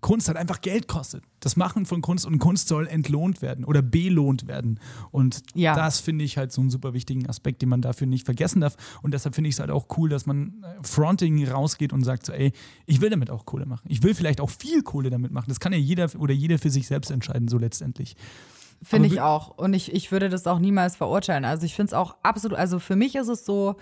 Kunst 0.00 0.28
halt 0.28 0.36
einfach 0.36 0.60
Geld 0.60 0.86
kostet. 0.86 1.24
Das 1.40 1.56
Machen 1.56 1.86
von 1.86 2.02
Kunst 2.02 2.26
und 2.26 2.38
Kunst 2.38 2.68
soll 2.68 2.86
entlohnt 2.86 3.40
werden 3.40 3.64
oder 3.64 3.80
belohnt 3.80 4.46
werden. 4.46 4.78
Und 5.10 5.40
Ja. 5.54 5.74
das 5.74 6.00
finde 6.00 6.26
ich 6.26 6.36
halt 6.36 6.52
so 6.52 6.60
einen 6.60 6.68
super 6.68 6.92
wichtigen 6.92 7.26
Aspekt, 7.26 7.62
den 7.62 7.70
man 7.70 7.80
dafür 7.80 8.06
nicht 8.06 8.26
vergessen 8.26 8.60
darf. 8.60 8.76
Und 9.00 9.14
deshalb 9.14 9.34
finde 9.34 9.48
ich 9.48 9.54
es 9.54 9.60
halt 9.60 9.70
auch 9.70 9.86
cool, 9.96 10.10
dass 10.10 10.26
man 10.26 10.62
äh, 10.62 10.86
Fronting 10.86 11.48
rausgeht 11.48 11.94
und 11.94 12.04
sagt 12.04 12.26
so, 12.26 12.34
ey, 12.34 12.52
ich 12.84 13.00
will 13.00 13.08
damit 13.08 13.30
auch 13.30 13.46
Kohle 13.46 13.64
machen. 13.64 13.86
Ich 13.88 14.02
will 14.02 14.14
vielleicht 14.14 14.42
auch 14.42 14.50
viel 14.50 14.82
Kohle 14.82 15.08
damit 15.08 15.32
machen. 15.32 15.46
Das 15.48 15.58
kann 15.58 15.72
ja 15.72 15.78
jeder 15.78 16.10
oder 16.18 16.34
jede 16.34 16.58
für 16.58 16.68
sich 16.70 16.86
selbst 16.86 17.10
entscheiden, 17.10 17.48
so 17.48 17.56
letztendlich. 17.56 18.14
Finde 18.84 19.08
ich 19.08 19.20
auch. 19.20 19.56
Und 19.56 19.74
ich, 19.74 19.92
ich 19.92 20.12
würde 20.12 20.28
das 20.28 20.46
auch 20.46 20.58
niemals 20.58 20.96
verurteilen. 20.96 21.44
Also 21.44 21.64
ich 21.66 21.74
finde 21.74 21.88
es 21.90 21.94
auch 21.94 22.16
absolut, 22.22 22.58
also 22.58 22.78
für 22.78 22.96
mich 22.96 23.14
ist 23.16 23.28
es 23.28 23.44
so, 23.46 23.76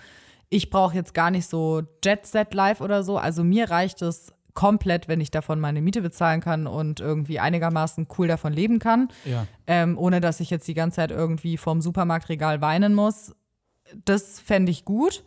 ich 0.49 0.69
brauche 0.69 0.95
jetzt 0.95 1.13
gar 1.13 1.31
nicht 1.31 1.47
so 1.47 1.81
Jet 2.03 2.25
Set 2.25 2.53
Live 2.53 2.81
oder 2.81 3.03
so. 3.03 3.17
Also 3.17 3.43
mir 3.43 3.69
reicht 3.69 4.01
es 4.01 4.33
komplett, 4.53 5.07
wenn 5.07 5.19
ich 5.19 5.31
davon 5.31 5.59
meine 5.59 5.81
Miete 5.81 6.01
bezahlen 6.01 6.39
kann 6.39 6.67
und 6.67 6.99
irgendwie 6.99 7.39
einigermaßen 7.39 8.07
cool 8.17 8.27
davon 8.27 8.53
leben 8.53 8.77
kann, 8.79 9.07
Ja. 9.25 9.47
ähm, 9.65 9.97
ohne 9.97 10.21
dass 10.21 10.39
ich 10.39 10.51
jetzt 10.51 10.67
die 10.67 10.75
ganze 10.75 10.97
Zeit 10.97 11.09
irgendwie 11.11 11.57
vorm 11.57 11.81
Supermarktregal 11.81 12.61
weinen 12.61 12.93
muss. 12.93 13.33
Das 14.05 14.39
fände 14.39 14.71
ich 14.71 14.85
gut. 14.85 15.23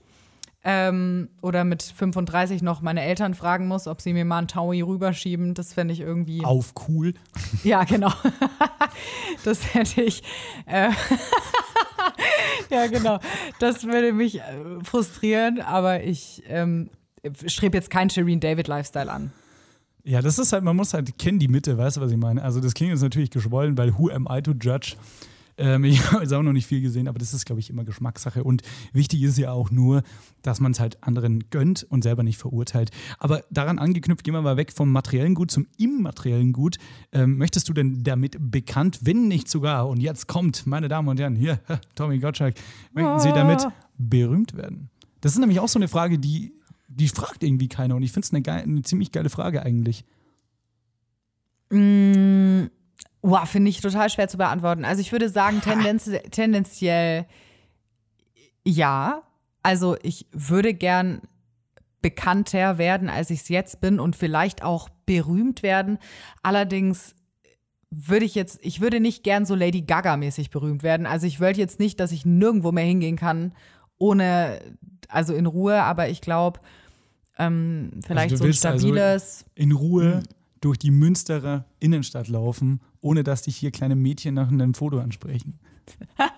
Ähm, 0.68 1.28
oder 1.42 1.62
mit 1.62 1.84
35 1.84 2.60
noch 2.60 2.80
meine 2.80 3.00
Eltern 3.00 3.34
fragen 3.34 3.68
muss, 3.68 3.86
ob 3.86 4.00
sie 4.00 4.12
mir 4.12 4.24
mal 4.24 4.38
einen 4.38 4.48
Taui 4.48 4.82
rüberschieben. 4.82 5.54
Das 5.54 5.72
fände 5.72 5.94
ich 5.94 6.00
irgendwie. 6.00 6.44
Auf 6.44 6.74
cool. 6.88 7.14
Ja, 7.62 7.84
genau. 7.84 8.10
das 9.44 9.74
hätte 9.74 10.02
ich. 10.02 10.24
Äh, 10.66 10.90
ja, 12.70 12.88
genau. 12.88 13.20
Das 13.60 13.84
würde 13.84 14.12
mich 14.12 14.40
äh, 14.40 14.42
frustrieren, 14.82 15.60
aber 15.60 16.02
ich 16.02 16.42
ähm, 16.48 16.90
strebe 17.46 17.76
jetzt 17.76 17.90
keinen 17.90 18.10
Shireen 18.10 18.40
David 18.40 18.66
Lifestyle 18.66 19.12
an. 19.12 19.30
Ja, 20.02 20.20
das 20.20 20.40
ist 20.40 20.52
halt, 20.52 20.64
man 20.64 20.74
muss 20.74 20.94
halt 20.94 21.16
kennen 21.16 21.38
die 21.38 21.46
Mitte, 21.46 21.78
weißt 21.78 21.98
du, 21.98 22.00
was 22.00 22.10
ich 22.10 22.18
meine? 22.18 22.42
Also 22.42 22.58
das 22.58 22.74
klingt 22.74 22.90
jetzt 22.90 23.02
natürlich 23.02 23.30
geschwollen, 23.30 23.78
weil 23.78 23.96
who 23.96 24.10
am 24.10 24.26
I 24.28 24.42
to 24.42 24.50
judge? 24.50 24.96
Ähm, 25.58 25.84
ich 25.84 26.04
habe 26.12 26.22
jetzt 26.22 26.32
auch 26.32 26.42
noch 26.42 26.52
nicht 26.52 26.66
viel 26.66 26.80
gesehen, 26.80 27.08
aber 27.08 27.18
das 27.18 27.34
ist, 27.34 27.46
glaube 27.46 27.60
ich, 27.60 27.70
immer 27.70 27.84
Geschmackssache. 27.84 28.44
Und 28.44 28.62
wichtig 28.92 29.22
ist 29.22 29.38
ja 29.38 29.52
auch 29.52 29.70
nur, 29.70 30.02
dass 30.42 30.60
man 30.60 30.72
es 30.72 30.80
halt 30.80 31.02
anderen 31.02 31.50
gönnt 31.50 31.84
und 31.84 32.02
selber 32.02 32.22
nicht 32.22 32.38
verurteilt. 32.38 32.90
Aber 33.18 33.42
daran 33.50 33.78
angeknüpft, 33.78 34.24
gehen 34.24 34.34
wir 34.34 34.42
mal 34.42 34.56
weg 34.56 34.72
vom 34.72 34.90
materiellen 34.92 35.34
Gut 35.34 35.50
zum 35.50 35.66
immateriellen 35.78 36.52
Gut. 36.52 36.76
Ähm, 37.12 37.38
möchtest 37.38 37.68
du 37.68 37.72
denn 37.72 38.02
damit 38.02 38.36
bekannt, 38.38 39.00
wenn 39.02 39.28
nicht 39.28 39.48
sogar, 39.48 39.88
und 39.88 40.00
jetzt 40.00 40.26
kommt, 40.26 40.66
meine 40.66 40.88
Damen 40.88 41.08
und 41.08 41.20
Herren, 41.20 41.36
hier, 41.36 41.60
Tommy 41.94 42.18
Gottschalk, 42.18 42.54
möchten 42.92 43.20
Sie 43.20 43.32
damit 43.32 43.66
berühmt 43.98 44.56
werden? 44.56 44.90
Das 45.20 45.32
ist 45.32 45.38
nämlich 45.38 45.60
auch 45.60 45.68
so 45.68 45.78
eine 45.78 45.88
Frage, 45.88 46.18
die, 46.18 46.52
die 46.88 47.08
fragt 47.08 47.42
irgendwie 47.42 47.68
keiner. 47.68 47.96
Und 47.96 48.02
ich 48.02 48.12
finde 48.12 48.26
es 48.26 48.48
eine, 48.48 48.62
eine 48.62 48.82
ziemlich 48.82 49.12
geile 49.12 49.30
Frage 49.30 49.62
eigentlich. 49.62 50.04
Mm, 51.70 52.66
Wow, 53.28 53.48
finde 53.48 53.70
ich 53.70 53.80
total 53.80 54.08
schwer 54.08 54.28
zu 54.28 54.38
beantworten. 54.38 54.84
Also 54.84 55.00
ich 55.00 55.10
würde 55.10 55.28
sagen, 55.28 55.60
tendenz 55.60 56.08
tendenziell 56.30 57.26
ja. 58.64 59.22
Also 59.64 59.96
ich 60.04 60.26
würde 60.30 60.74
gern 60.74 61.22
bekannter 62.02 62.78
werden, 62.78 63.08
als 63.08 63.30
ich 63.30 63.40
es 63.40 63.48
jetzt 63.48 63.80
bin 63.80 63.98
und 63.98 64.14
vielleicht 64.14 64.62
auch 64.62 64.88
berühmt 65.06 65.64
werden. 65.64 65.98
Allerdings 66.44 67.16
würde 67.90 68.24
ich 68.24 68.36
jetzt, 68.36 68.60
ich 68.62 68.80
würde 68.80 69.00
nicht 69.00 69.24
gern 69.24 69.44
so 69.44 69.56
Lady 69.56 69.82
Gaga-mäßig 69.82 70.50
berühmt 70.50 70.84
werden. 70.84 71.04
Also 71.04 71.26
ich 71.26 71.40
wollte 71.40 71.58
jetzt 71.58 71.80
nicht, 71.80 71.98
dass 71.98 72.12
ich 72.12 72.24
nirgendwo 72.24 72.70
mehr 72.70 72.84
hingehen 72.84 73.16
kann, 73.16 73.54
ohne, 73.98 74.60
also 75.08 75.34
in 75.34 75.46
Ruhe, 75.46 75.82
aber 75.82 76.08
ich 76.10 76.20
glaube, 76.20 76.60
ähm, 77.38 77.90
vielleicht 78.06 78.34
du 78.34 78.36
so 78.36 78.44
ein 78.44 78.50
also- 78.50 78.58
stabiles. 78.58 79.44
in 79.56 79.72
Ruhe 79.72 80.22
durch 80.60 80.78
die 80.78 80.90
Münsterer 80.92 81.64
Innenstadt 81.80 82.28
laufen, 82.28 82.80
ohne 83.06 83.22
dass 83.22 83.42
dich 83.42 83.56
hier 83.56 83.70
kleine 83.70 83.94
Mädchen 83.94 84.34
nach 84.34 84.48
einem 84.48 84.74
Foto 84.74 84.98
ansprechen. 84.98 85.60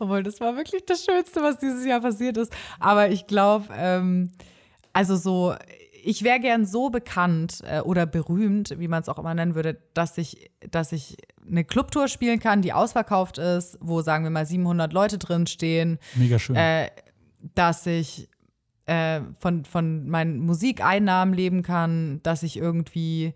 Obwohl, 0.00 0.24
das 0.24 0.40
war 0.40 0.56
wirklich 0.56 0.84
das 0.84 1.04
Schönste, 1.04 1.40
was 1.40 1.58
dieses 1.58 1.86
Jahr 1.86 2.00
passiert 2.00 2.36
ist. 2.36 2.52
Aber 2.80 3.10
ich 3.10 3.28
glaube, 3.28 3.66
ähm, 3.72 4.32
also 4.92 5.14
so, 5.16 5.54
ich 6.02 6.24
wäre 6.24 6.40
gern 6.40 6.66
so 6.66 6.90
bekannt 6.90 7.62
äh, 7.64 7.80
oder 7.80 8.06
berühmt, 8.06 8.74
wie 8.78 8.88
man 8.88 9.02
es 9.02 9.08
auch 9.08 9.20
immer 9.20 9.34
nennen 9.34 9.54
würde, 9.54 9.78
dass 9.94 10.18
ich, 10.18 10.50
dass 10.68 10.90
ich 10.90 11.16
eine 11.48 11.64
Clubtour 11.64 12.08
spielen 12.08 12.40
kann, 12.40 12.60
die 12.60 12.72
ausverkauft 12.72 13.38
ist, 13.38 13.78
wo, 13.80 14.02
sagen 14.02 14.24
wir 14.24 14.30
mal, 14.30 14.46
700 14.46 14.92
Leute 14.92 15.18
drin 15.18 15.46
stehen, 15.46 15.98
Mega 16.16 16.40
schön. 16.40 16.56
äh, 16.56 16.90
dass 17.54 17.86
ich 17.86 18.28
äh, 18.86 19.20
von, 19.38 19.64
von 19.64 20.08
meinen 20.08 20.40
Musikeinnahmen 20.40 21.34
leben 21.34 21.62
kann, 21.62 22.20
dass 22.24 22.42
ich 22.42 22.56
irgendwie 22.56 23.32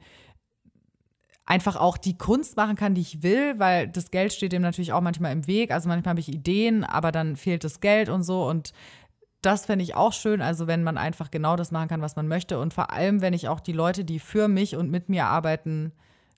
einfach 1.50 1.74
auch 1.74 1.96
die 1.96 2.16
Kunst 2.16 2.56
machen 2.56 2.76
kann, 2.76 2.94
die 2.94 3.00
ich 3.00 3.24
will, 3.24 3.58
weil 3.58 3.88
das 3.88 4.12
Geld 4.12 4.32
steht 4.32 4.52
dem 4.52 4.62
natürlich 4.62 4.92
auch 4.92 5.00
manchmal 5.00 5.32
im 5.32 5.48
Weg. 5.48 5.72
Also 5.72 5.88
manchmal 5.88 6.10
habe 6.10 6.20
ich 6.20 6.28
Ideen, 6.28 6.84
aber 6.84 7.10
dann 7.10 7.34
fehlt 7.34 7.64
das 7.64 7.80
Geld 7.80 8.08
und 8.08 8.22
so. 8.22 8.48
Und 8.48 8.72
das 9.42 9.66
fände 9.66 9.82
ich 9.82 9.96
auch 9.96 10.12
schön, 10.12 10.42
also 10.42 10.68
wenn 10.68 10.84
man 10.84 10.96
einfach 10.96 11.28
genau 11.32 11.56
das 11.56 11.72
machen 11.72 11.88
kann, 11.88 12.02
was 12.02 12.14
man 12.14 12.28
möchte. 12.28 12.60
Und 12.60 12.72
vor 12.72 12.92
allem, 12.92 13.20
wenn 13.20 13.32
ich 13.32 13.48
auch 13.48 13.58
die 13.58 13.72
Leute, 13.72 14.04
die 14.04 14.20
für 14.20 14.46
mich 14.46 14.76
und 14.76 14.92
mit 14.92 15.08
mir 15.08 15.26
arbeiten, 15.26 15.90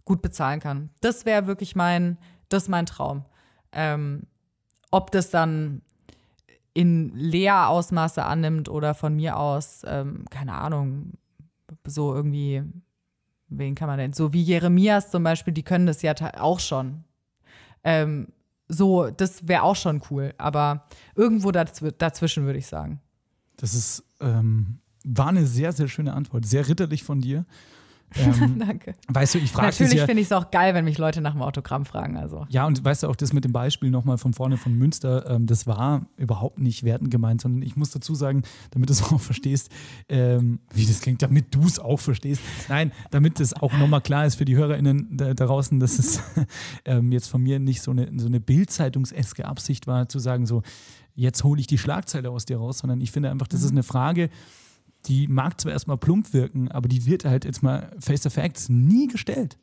gut 0.06 0.22
bezahlen 0.22 0.60
kann. 0.60 0.88
Das 1.02 1.26
wäre 1.26 1.46
wirklich 1.46 1.76
mein, 1.76 2.16
das 2.48 2.68
mein 2.68 2.86
Traum. 2.86 3.26
Ähm, 3.72 4.22
ob 4.90 5.10
das 5.10 5.28
dann 5.28 5.82
in 6.72 7.14
Lehrausmaße 7.14 8.24
annimmt 8.24 8.70
oder 8.70 8.94
von 8.94 9.14
mir 9.14 9.36
aus, 9.36 9.82
ähm, 9.84 10.24
keine 10.30 10.54
Ahnung, 10.54 11.18
so 11.86 12.14
irgendwie, 12.14 12.62
wen 13.58 13.74
kann 13.74 13.88
man 13.88 13.98
denn? 13.98 14.12
So 14.12 14.32
wie 14.32 14.42
Jeremias 14.42 15.10
zum 15.10 15.22
Beispiel, 15.22 15.52
die 15.52 15.62
können 15.62 15.86
das 15.86 16.02
ja 16.02 16.14
auch 16.38 16.60
schon. 16.60 17.04
Ähm, 17.84 18.28
so, 18.68 19.10
das 19.10 19.46
wäre 19.46 19.62
auch 19.62 19.76
schon 19.76 20.00
cool, 20.10 20.34
aber 20.38 20.86
irgendwo 21.14 21.50
dazw 21.50 21.90
dazwischen 21.96 22.44
würde 22.44 22.58
ich 22.58 22.66
sagen. 22.66 23.00
Das 23.56 23.74
ist, 23.74 24.04
ähm, 24.20 24.78
war 25.04 25.28
eine 25.28 25.46
sehr, 25.46 25.72
sehr 25.72 25.88
schöne 25.88 26.14
Antwort. 26.14 26.46
Sehr 26.46 26.68
ritterlich 26.68 27.04
von 27.04 27.20
dir. 27.20 27.44
Ähm, 28.16 28.58
Danke. 28.66 28.94
weißt 29.08 29.34
du, 29.34 29.38
ich 29.38 29.50
frage 29.50 29.68
Natürlich 29.68 29.94
ja, 29.94 30.06
finde 30.06 30.20
ich 30.20 30.28
es 30.28 30.32
auch 30.32 30.50
geil, 30.50 30.74
wenn 30.74 30.84
mich 30.84 30.98
Leute 30.98 31.20
nach 31.20 31.32
dem 31.32 31.42
Autogramm 31.42 31.84
fragen. 31.84 32.16
Also. 32.16 32.46
Ja, 32.48 32.66
und 32.66 32.84
weißt 32.84 33.02
du 33.02 33.08
auch 33.08 33.16
das 33.16 33.32
mit 33.32 33.44
dem 33.44 33.52
Beispiel 33.52 33.90
nochmal 33.90 34.18
von 34.18 34.32
vorne 34.32 34.56
von 34.56 34.74
Münster, 34.74 35.28
ähm, 35.30 35.46
das 35.46 35.66
war 35.66 36.06
überhaupt 36.16 36.58
nicht 36.58 36.84
wertend 36.84 37.10
gemeint, 37.10 37.40
sondern 37.40 37.62
ich 37.62 37.76
muss 37.76 37.90
dazu 37.90 38.14
sagen, 38.14 38.42
damit 38.70 38.88
du 38.88 38.92
es 38.92 39.02
auch 39.12 39.20
verstehst, 39.20 39.70
ähm, 40.08 40.60
wie 40.72 40.86
das 40.86 41.00
klingt, 41.00 41.22
damit 41.22 41.54
du 41.54 41.62
es 41.62 41.78
auch 41.78 42.00
verstehst. 42.00 42.42
Nein, 42.68 42.92
damit 43.10 43.40
es 43.40 43.54
auch 43.54 43.72
nochmal 43.72 44.00
klar 44.00 44.26
ist 44.26 44.36
für 44.36 44.44
die 44.44 44.56
HörerInnen 44.56 45.16
da, 45.16 45.34
da 45.34 45.46
draußen, 45.46 45.80
dass 45.80 45.98
es 45.98 46.22
ähm, 46.84 47.12
jetzt 47.12 47.28
von 47.28 47.42
mir 47.42 47.58
nicht 47.58 47.82
so 47.82 47.90
eine, 47.90 48.10
so 48.16 48.26
eine 48.26 48.40
Bildzeitungs-eske 48.40 49.44
Absicht 49.44 49.86
war, 49.86 50.08
zu 50.08 50.18
sagen, 50.18 50.46
so, 50.46 50.62
jetzt 51.14 51.44
hole 51.44 51.60
ich 51.60 51.66
die 51.66 51.78
Schlagzeile 51.78 52.30
aus 52.30 52.44
dir 52.44 52.58
raus, 52.58 52.78
sondern 52.78 53.00
ich 53.00 53.10
finde 53.10 53.30
einfach, 53.30 53.48
das 53.48 53.62
ist 53.62 53.70
eine 53.70 53.82
Frage, 53.82 54.30
die 55.06 55.26
mag 55.28 55.60
zwar 55.60 55.72
erstmal 55.72 55.96
plump 55.98 56.32
wirken, 56.32 56.70
aber 56.70 56.88
die 56.88 57.06
wird 57.06 57.24
halt 57.24 57.44
jetzt 57.44 57.62
mal 57.62 57.90
face 57.98 58.20
to 58.22 58.30
facts 58.30 58.68
nie 58.68 59.08
gestellt. 59.08 59.58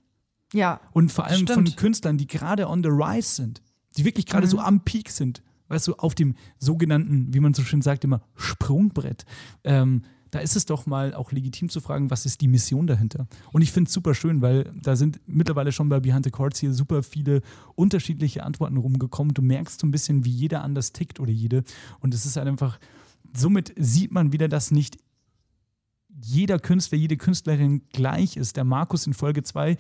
Ja. 0.53 0.81
Und 0.91 1.11
vor 1.11 1.25
allem 1.25 1.41
Stimmt. 1.47 1.69
von 1.69 1.75
Künstlern, 1.75 2.17
die 2.17 2.27
gerade 2.27 2.67
on 2.67 2.83
the 2.83 2.89
rise 2.89 3.35
sind, 3.35 3.61
die 3.97 4.05
wirklich 4.05 4.25
gerade 4.25 4.47
Mhm. 4.47 4.51
so 4.51 4.59
am 4.59 4.83
Peak 4.83 5.09
sind, 5.09 5.43
weißt 5.67 5.87
du, 5.87 5.93
auf 5.95 6.15
dem 6.15 6.35
sogenannten, 6.57 7.33
wie 7.33 7.39
man 7.39 7.53
so 7.53 7.61
schön 7.63 7.81
sagt, 7.81 8.03
immer 8.03 8.21
Sprungbrett. 8.35 9.25
Ähm, 9.63 10.01
da 10.31 10.39
ist 10.39 10.55
es 10.55 10.65
doch 10.65 10.85
mal 10.85 11.13
auch 11.15 11.31
legitim 11.31 11.69
zu 11.69 11.79
fragen, 11.81 12.11
was 12.11 12.25
ist 12.25 12.41
die 12.41 12.47
Mission 12.47 12.85
dahinter? 12.85 13.27
Und 13.51 13.61
ich 13.63 13.71
finde 13.71 13.87
es 13.87 13.93
super 13.93 14.13
schön, 14.13 14.41
weil 14.43 14.71
da 14.79 14.95
sind 14.95 15.19
mittlerweile 15.25 15.71
schon 15.71 15.89
bei 15.89 15.99
Behind 15.99 16.23
the 16.23 16.29
Chords 16.31 16.59
hier 16.59 16.71
super 16.73 17.01
viele 17.01 17.41
unterschiedliche 17.75 18.43
Antworten 18.43 18.77
rumgekommen. 18.77 19.33
Du 19.33 19.41
merkst 19.41 19.79
so 19.79 19.87
ein 19.87 19.91
bisschen, 19.91 20.25
wie 20.25 20.29
jeder 20.31 20.61
anders 20.63 20.91
tickt 20.93 21.19
oder 21.19 21.31
jede. 21.31 21.63
Und 21.99 22.13
es 22.13 22.25
ist 22.27 22.35
halt 22.35 22.47
einfach, 22.47 22.79
somit 23.35 23.73
sieht 23.77 24.11
man 24.11 24.31
wieder, 24.31 24.47
dass 24.47 24.69
nicht 24.69 24.97
jeder 26.21 26.59
Künstler, 26.59 26.97
jede 26.97 27.17
Künstlerin 27.17 27.81
gleich 27.91 28.37
ist. 28.37 28.57
Der 28.57 28.63
Markus 28.63 29.07
in 29.07 29.13
Folge 29.13 29.43
2 29.43 29.77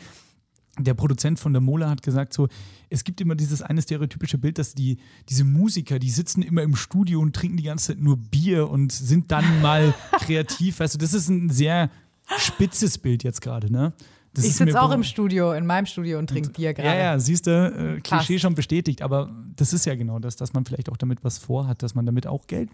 der 0.77 0.93
Produzent 0.93 1.39
von 1.39 1.53
der 1.53 1.61
Mola 1.61 1.89
hat 1.89 2.01
gesagt, 2.01 2.33
so, 2.33 2.47
es 2.89 3.03
gibt 3.03 3.21
immer 3.21 3.35
dieses 3.35 3.61
eine 3.61 3.81
stereotypische 3.81 4.37
Bild, 4.37 4.57
dass 4.57 4.73
die, 4.73 4.97
diese 5.27 5.43
Musiker, 5.43 5.99
die 5.99 6.09
sitzen 6.09 6.41
immer 6.41 6.63
im 6.63 6.75
Studio 6.75 7.19
und 7.19 7.35
trinken 7.35 7.57
die 7.57 7.63
ganze 7.63 7.87
Zeit 7.87 7.99
nur 7.99 8.17
Bier 8.17 8.69
und 8.69 8.91
sind 8.91 9.31
dann 9.31 9.61
mal 9.61 9.93
kreativ. 10.19 10.79
Weißt 10.79 10.95
du, 10.95 10.97
das 10.97 11.13
ist 11.13 11.29
ein 11.29 11.49
sehr 11.49 11.89
spitzes 12.37 12.97
Bild 12.97 13.23
jetzt 13.23 13.41
gerade, 13.41 13.71
ne? 13.71 13.93
Das 14.33 14.45
Ich 14.45 14.55
sitze 14.55 14.79
auch 14.79 14.91
im 14.91 15.03
Studio, 15.03 15.53
in 15.53 15.65
meinem 15.65 15.87
Studio 15.87 16.19
und 16.19 16.27
trinke 16.27 16.49
Bier 16.49 16.75
gerade. 16.75 16.87
ja, 16.87 16.95
ja, 16.95 17.19
siehst 17.19 17.47
du, 17.47 17.95
äh. 17.97 17.99
Klischee 18.01 18.37
schon 18.37 18.53
bestätigt, 18.53 19.01
aber 19.01 19.35
das 19.55 19.73
ist 19.73 19.85
ja 19.85 19.95
genau 19.95 20.19
das, 20.19 20.35
dass 20.35 20.53
man 20.53 20.65
vielleicht 20.65 20.89
auch 20.89 20.97
damit 20.97 21.23
was 21.23 21.39
vorhat, 21.39 21.81
dass 21.81 21.95
man 21.95 22.05
damit 22.05 22.27
auch 22.27 22.45
Geld 22.45 22.69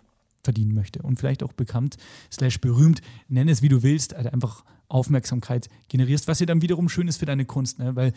verdienen 0.45 0.73
möchte 0.73 1.01
und 1.01 1.19
vielleicht 1.19 1.43
auch 1.43 1.53
bekannt, 1.53 1.97
slash 2.31 2.61
berühmt, 2.61 3.01
nenn 3.27 3.49
es 3.49 3.61
wie 3.61 3.69
du 3.69 3.83
willst, 3.83 4.15
halt 4.15 4.31
einfach 4.31 4.63
Aufmerksamkeit 4.87 5.67
generierst, 5.89 6.27
was 6.27 6.39
ja 6.39 6.45
dann 6.45 6.61
wiederum 6.61 6.87
schön 6.87 7.07
ist 7.07 7.17
für 7.17 7.25
deine 7.25 7.45
Kunst, 7.45 7.79
ne? 7.79 7.95
weil 7.95 8.13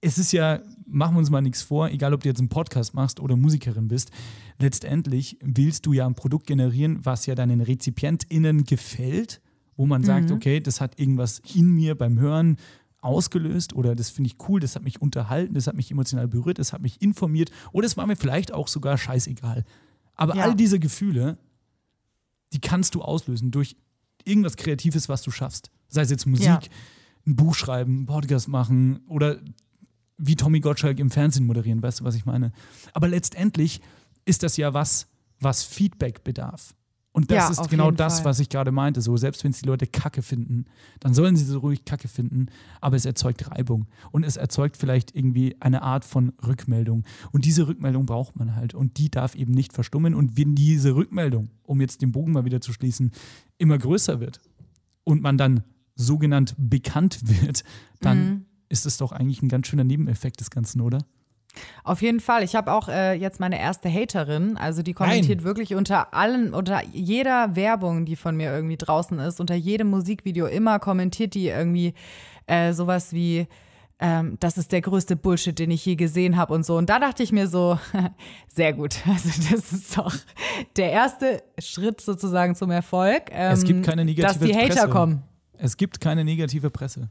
es 0.00 0.18
ist 0.18 0.32
ja, 0.32 0.60
machen 0.86 1.14
wir 1.14 1.20
uns 1.20 1.30
mal 1.30 1.40
nichts 1.40 1.62
vor, 1.62 1.88
egal 1.88 2.12
ob 2.12 2.22
du 2.22 2.28
jetzt 2.28 2.38
einen 2.38 2.50
Podcast 2.50 2.92
machst 2.92 3.20
oder 3.20 3.36
Musikerin 3.36 3.88
bist, 3.88 4.10
letztendlich 4.58 5.38
willst 5.40 5.86
du 5.86 5.94
ja 5.94 6.04
ein 6.04 6.14
Produkt 6.14 6.46
generieren, 6.46 6.98
was 7.02 7.24
ja 7.24 7.34
deinen 7.34 7.62
RezipientInnen 7.62 8.64
gefällt, 8.64 9.40
wo 9.76 9.86
man 9.86 10.04
sagt, 10.04 10.30
okay, 10.30 10.60
das 10.60 10.80
hat 10.80 11.00
irgendwas 11.00 11.40
in 11.54 11.70
mir 11.70 11.94
beim 11.94 12.18
Hören 12.18 12.58
ausgelöst 13.00 13.74
oder 13.74 13.94
das 13.94 14.10
finde 14.10 14.28
ich 14.28 14.48
cool, 14.48 14.60
das 14.60 14.76
hat 14.76 14.82
mich 14.82 15.00
unterhalten, 15.00 15.54
das 15.54 15.66
hat 15.66 15.74
mich 15.74 15.90
emotional 15.90 16.28
berührt, 16.28 16.58
das 16.58 16.72
hat 16.72 16.80
mich 16.80 17.00
informiert 17.02 17.50
oder 17.72 17.86
es 17.86 17.96
war 17.96 18.06
mir 18.06 18.16
vielleicht 18.16 18.52
auch 18.52 18.68
sogar 18.68 18.98
scheißegal. 18.98 19.64
Aber 20.16 20.36
Ja. 20.36 20.44
all 20.44 20.54
diese 20.54 20.78
Gefühle, 20.78 21.38
die 22.52 22.60
kannst 22.60 22.94
du 22.94 23.02
auslösen 23.02 23.50
durch 23.50 23.76
irgendwas 24.24 24.56
Kreatives, 24.56 25.08
was 25.08 25.22
du 25.22 25.30
schaffst. 25.30 25.70
Sei 25.88 26.02
es 26.02 26.10
jetzt 26.10 26.26
Musik, 26.26 26.46
Ja. 26.46 26.60
ein 27.26 27.36
Buch 27.36 27.54
schreiben, 27.54 27.96
einen 27.98 28.06
Podcast 28.06 28.48
machen 28.48 29.00
oder 29.08 29.40
wie 30.16 30.36
Tommy 30.36 30.60
Gottschalk 30.60 30.98
im 31.00 31.10
Fernsehen 31.10 31.44
moderieren, 31.46 31.82
weißt 31.82 32.00
du, 32.00 32.04
was 32.04 32.14
ich 32.14 32.24
meine? 32.24 32.52
Aber 32.92 33.08
letztendlich 33.08 33.80
ist 34.24 34.42
das 34.42 34.56
ja 34.56 34.72
was, 34.72 35.08
was 35.40 35.64
Feedback 35.64 36.22
bedarf. 36.24 36.74
Und 37.16 37.30
das 37.30 37.56
Ja, 37.56 37.62
ist 37.62 37.70
genau 37.70 37.92
das, 37.92 38.16
Fall. 38.16 38.24
was 38.26 38.40
ich 38.40 38.48
gerade 38.48 38.72
meinte. 38.72 39.00
So, 39.00 39.16
selbst 39.16 39.44
wenn 39.44 39.52
es 39.52 39.60
die 39.60 39.66
Leute 39.66 39.86
Kacke 39.86 40.20
finden, 40.20 40.64
dann 40.98 41.14
sollen 41.14 41.36
sie 41.36 41.44
so 41.44 41.60
ruhig 41.60 41.84
Kacke 41.84 42.08
finden, 42.08 42.46
aber 42.80 42.96
es 42.96 43.04
erzeugt 43.06 43.48
Reibung. 43.52 43.86
Und 44.10 44.24
es 44.24 44.36
erzeugt 44.36 44.76
vielleicht 44.76 45.14
irgendwie 45.14 45.54
eine 45.60 45.82
Art 45.82 46.04
von 46.04 46.32
Rückmeldung. 46.44 47.04
Und 47.30 47.44
diese 47.44 47.68
Rückmeldung 47.68 48.04
braucht 48.04 48.34
man 48.34 48.56
halt. 48.56 48.74
Und 48.74 48.98
die 48.98 49.10
darf 49.12 49.36
eben 49.36 49.52
nicht 49.52 49.72
verstummen. 49.72 50.12
Und 50.12 50.36
wenn 50.36 50.56
diese 50.56 50.96
Rückmeldung, 50.96 51.50
um 51.62 51.80
jetzt 51.80 52.02
den 52.02 52.10
Bogen 52.10 52.32
mal 52.32 52.44
wieder 52.44 52.60
zu 52.60 52.72
schließen, 52.72 53.12
immer 53.58 53.78
größer 53.78 54.18
wird 54.18 54.40
und 55.04 55.22
man 55.22 55.38
dann 55.38 55.62
sogenannt 55.94 56.56
bekannt 56.58 57.20
wird, 57.42 57.62
dann 58.00 58.18
Mhm. 58.28 58.44
ist 58.68 58.86
es 58.86 58.96
doch 58.96 59.12
eigentlich 59.12 59.40
ein 59.40 59.48
ganz 59.48 59.68
schöner 59.68 59.84
Nebeneffekt 59.84 60.40
des 60.40 60.50
Ganzen, 60.50 60.80
oder? 60.80 60.98
Auf 61.84 62.02
jeden 62.02 62.20
Fall. 62.20 62.42
Ich 62.42 62.54
habe 62.54 62.72
auch 62.72 62.88
äh, 62.88 63.14
jetzt 63.14 63.40
meine 63.40 63.60
erste 63.60 63.88
Haterin. 63.88 64.56
Also 64.56 64.82
die 64.82 64.92
kommentiert 64.92 65.38
Nein. 65.38 65.44
wirklich 65.44 65.74
unter 65.74 66.14
allen, 66.14 66.54
unter 66.54 66.82
jeder 66.92 67.54
Werbung, 67.56 68.04
die 68.04 68.16
von 68.16 68.36
mir 68.36 68.52
irgendwie 68.52 68.76
draußen 68.76 69.18
ist, 69.18 69.40
unter 69.40 69.54
jedem 69.54 69.88
Musikvideo 69.90 70.46
immer 70.46 70.78
kommentiert 70.78 71.34
die 71.34 71.48
irgendwie 71.48 71.94
äh, 72.46 72.72
sowas 72.72 73.12
wie, 73.12 73.46
ähm, 74.00 74.36
das 74.40 74.58
ist 74.58 74.72
der 74.72 74.80
größte 74.80 75.16
Bullshit, 75.16 75.58
den 75.58 75.70
ich 75.70 75.84
je 75.86 75.94
gesehen 75.96 76.36
habe 76.36 76.52
und 76.54 76.66
so. 76.66 76.76
Und 76.76 76.90
da 76.90 76.98
dachte 76.98 77.22
ich 77.22 77.32
mir 77.32 77.46
so, 77.46 77.78
sehr 78.48 78.72
gut. 78.72 78.96
Also 79.06 79.28
das 79.50 79.72
ist 79.72 79.96
doch 79.96 80.14
der 80.76 80.90
erste 80.90 81.42
Schritt 81.58 82.00
sozusagen 82.00 82.54
zum 82.54 82.70
Erfolg. 82.70 83.24
Ähm, 83.30 83.52
Es 83.52 83.64
gibt 83.64 83.84
keine 83.84 84.04
negative 84.04 84.26
Dass 84.26 84.38
die 84.38 84.54
Hater 84.54 84.66
Presse. 84.74 84.88
kommen. 84.88 85.22
Es 85.56 85.76
gibt 85.76 86.00
keine 86.00 86.24
negative 86.24 86.70
Presse. 86.70 87.08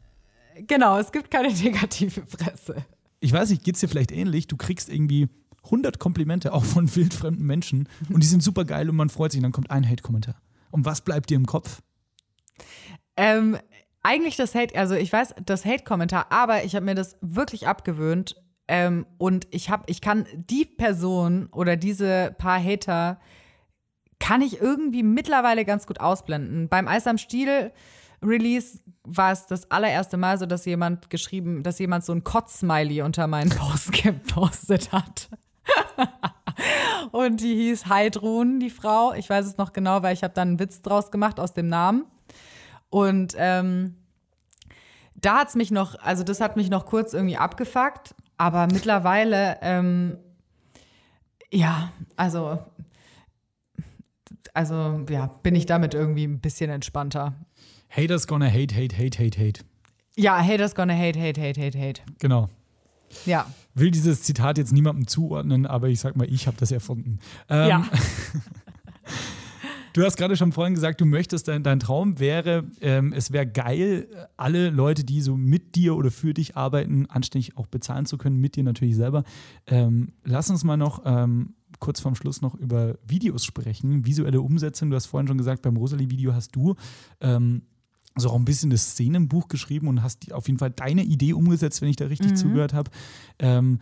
Genau, 0.68 1.00
es 1.00 1.12
gibt 1.12 1.32
keine 1.32 1.52
negative 1.64 2.22
Presse. 2.22 2.76
Ich 3.24 3.32
weiß 3.32 3.52
nicht, 3.52 3.64
geht 3.64 3.76
es 3.76 3.80
dir 3.80 3.88
vielleicht 3.88 4.12
ähnlich? 4.12 4.48
Du 4.48 4.58
kriegst 4.58 4.90
irgendwie 4.90 5.30
100 5.64 5.98
Komplimente, 5.98 6.52
auch 6.52 6.66
von 6.66 6.94
wildfremden 6.96 7.46
Menschen, 7.46 7.88
und 8.10 8.22
die 8.22 8.28
sind 8.28 8.44
super 8.44 8.66
geil 8.66 8.90
und 8.90 8.98
man 8.98 9.08
freut 9.08 9.32
sich, 9.32 9.40
und 9.40 9.44
dann 9.44 9.54
kommt 9.54 9.72
ein 9.72 9.90
Hate-Kommentar. 9.90 10.36
Und 10.72 10.84
was 10.84 11.02
bleibt 11.02 11.30
dir 11.30 11.36
im 11.36 11.46
Kopf? 11.46 11.82
Ähm, 13.16 13.58
eigentlich 14.02 14.36
das 14.36 14.56
Hate, 14.56 14.78
also 14.78 14.96
ich 14.96 15.14
weiß, 15.14 15.36
das 15.46 15.64
Hate-Kommentar, 15.64 16.28
aber 16.32 16.66
ich 16.66 16.76
habe 16.76 16.84
mir 16.84 16.96
das 16.96 17.16
wirklich 17.22 17.66
abgewöhnt. 17.66 18.36
Ähm, 18.68 19.06
und 19.18 19.48
ich 19.52 19.70
habe, 19.70 19.84
ich 19.88 20.02
kann 20.02 20.26
die 20.36 20.66
Person 20.66 21.48
oder 21.48 21.78
diese 21.78 22.36
paar 22.38 22.62
Hater 22.62 23.22
kann 24.20 24.42
ich 24.42 24.60
irgendwie 24.60 25.04
mittlerweile 25.04 25.64
ganz 25.64 25.88
gut 25.88 26.02
ausblenden. 26.02 26.68
Beim 26.68 26.90
Eis 26.90 27.08
am 27.08 27.18
Stiel 27.18 27.72
Release 28.24 28.80
war 29.04 29.32
es 29.32 29.48
das 29.48 29.70
allererste 29.70 30.18
Mal 30.18 30.38
so, 30.38 30.46
dass 30.46 30.66
jemand 30.66 31.10
geschrieben, 31.10 31.64
dass 31.64 31.80
jemand 31.80 32.06
so 32.06 32.14
ein 32.14 32.24
Kotz-Smiley 32.24 33.02
unter 33.02 33.28
meinen 33.28 33.50
Post 33.56 33.92
gepostet 33.92 34.92
hat. 34.92 35.30
Und 37.12 37.42
die 37.42 37.56
hieß 37.56 37.88
Heidrun, 37.88 38.60
die 38.60 38.70
Frau. 38.70 39.14
Ich 39.14 39.30
weiß 39.30 39.46
es 39.46 39.58
noch 39.58 39.74
genau, 39.74 40.02
weil 40.04 40.14
ich 40.14 40.24
habe 40.24 40.34
dann 40.34 40.50
einen 40.50 40.60
Witz 40.60 40.82
draus 40.82 41.12
gemacht 41.12 41.40
aus 41.40 41.54
dem 41.54 41.68
Namen. 41.68 42.06
Und 42.90 43.36
ähm, 43.38 43.96
da 45.16 45.40
hat 45.40 45.50
es 45.50 45.56
mich 45.56 45.72
noch, 45.72 45.96
also 46.00 46.24
das 46.24 46.42
hat 46.42 46.56
mich 46.56 46.70
noch 46.70 46.86
kurz 46.86 47.14
irgendwie 47.14 47.38
abgefuckt. 47.38 48.16
aber 48.38 48.68
mittlerweile, 48.68 49.58
ähm, 49.62 50.18
ja, 51.52 51.92
also, 52.16 52.60
also, 54.54 55.06
ja, 55.10 55.28
bin 55.44 55.56
ich 55.56 55.66
damit 55.66 55.94
irgendwie 55.94 56.26
ein 56.26 56.40
bisschen 56.40 56.70
entspannter. 56.70 57.34
Haters 57.96 58.26
gonna 58.28 58.50
hate, 58.50 58.74
hate, 58.74 58.98
hate, 58.98 59.20
hate, 59.20 59.38
hate. 59.40 59.62
Ja, 60.16 60.42
haters 60.42 60.74
gonna 60.74 60.96
hate, 60.96 61.20
hate, 61.20 61.40
hate, 61.40 61.60
hate, 61.62 61.78
hate. 61.78 62.02
Genau. 62.20 62.50
Ja. 63.26 63.46
Will 63.76 63.92
dieses 63.92 64.24
Zitat 64.24 64.58
jetzt 64.58 64.72
niemandem 64.74 65.08
zuordnen, 65.08 65.66
aber 65.68 65.90
ich 65.90 66.00
sag 66.00 66.16
mal, 66.16 66.28
ich 66.32 66.48
habe 66.48 66.58
das 66.60 66.72
erfunden. 66.72 67.20
Ähm, 67.50 67.68
Ja. 67.70 67.88
Du 69.94 70.04
hast 70.04 70.18
gerade 70.18 70.36
schon 70.36 70.52
vorhin 70.52 70.74
gesagt, 70.74 71.00
du 71.02 71.06
möchtest, 71.06 71.48
dein, 71.48 71.62
dein 71.62 71.80
Traum 71.80 72.18
wäre, 72.18 72.64
ähm, 72.82 73.14
es 73.14 73.32
wäre 73.32 73.46
geil, 73.46 74.08
alle 74.38 74.72
Leute, 74.72 75.04
die 75.04 75.22
so 75.22 75.38
mit 75.38 75.76
dir 75.76 75.96
oder 75.96 76.10
für 76.10 76.34
dich 76.34 76.58
arbeiten, 76.58 77.06
anständig 77.06 77.58
auch 77.58 77.68
bezahlen 77.68 78.08
zu 78.08 78.18
können, 78.18 78.38
mit 78.38 78.56
dir 78.56 78.64
natürlich 78.64 78.96
selber. 78.96 79.24
Ähm, 79.68 80.14
lass 80.24 80.50
uns 80.50 80.64
mal 80.64 80.78
noch 80.78 81.04
ähm, 81.06 81.54
kurz 81.80 82.00
vorm 82.00 82.16
Schluss 82.16 82.42
noch 82.42 82.56
über 82.56 82.96
Videos 83.06 83.46
sprechen, 83.46 84.04
visuelle 84.04 84.42
Umsetzung. 84.42 84.90
Du 84.90 84.96
hast 84.96 85.06
vorhin 85.06 85.28
schon 85.28 85.38
gesagt, 85.38 85.62
beim 85.62 85.78
Rosalie-Video 85.78 86.34
hast 86.34 86.56
du 86.56 86.74
ähm, 87.22 87.62
so 88.16 88.30
auch 88.30 88.36
ein 88.36 88.46
bisschen 88.46 88.70
das 88.70 88.92
Szenenbuch 88.92 89.48
geschrieben 89.48 89.88
und 89.88 90.04
hast 90.04 90.32
auf 90.32 90.48
jeden 90.48 90.60
Fall 90.60 90.72
deine 90.72 91.04
Idee 91.04 91.34
umgesetzt, 91.34 91.82
wenn 91.82 91.90
ich 91.90 91.96
da 91.96 92.06
richtig 92.06 92.36
zugehört 92.36 92.74
habe. 92.74 92.92
Ähm, 93.40 93.80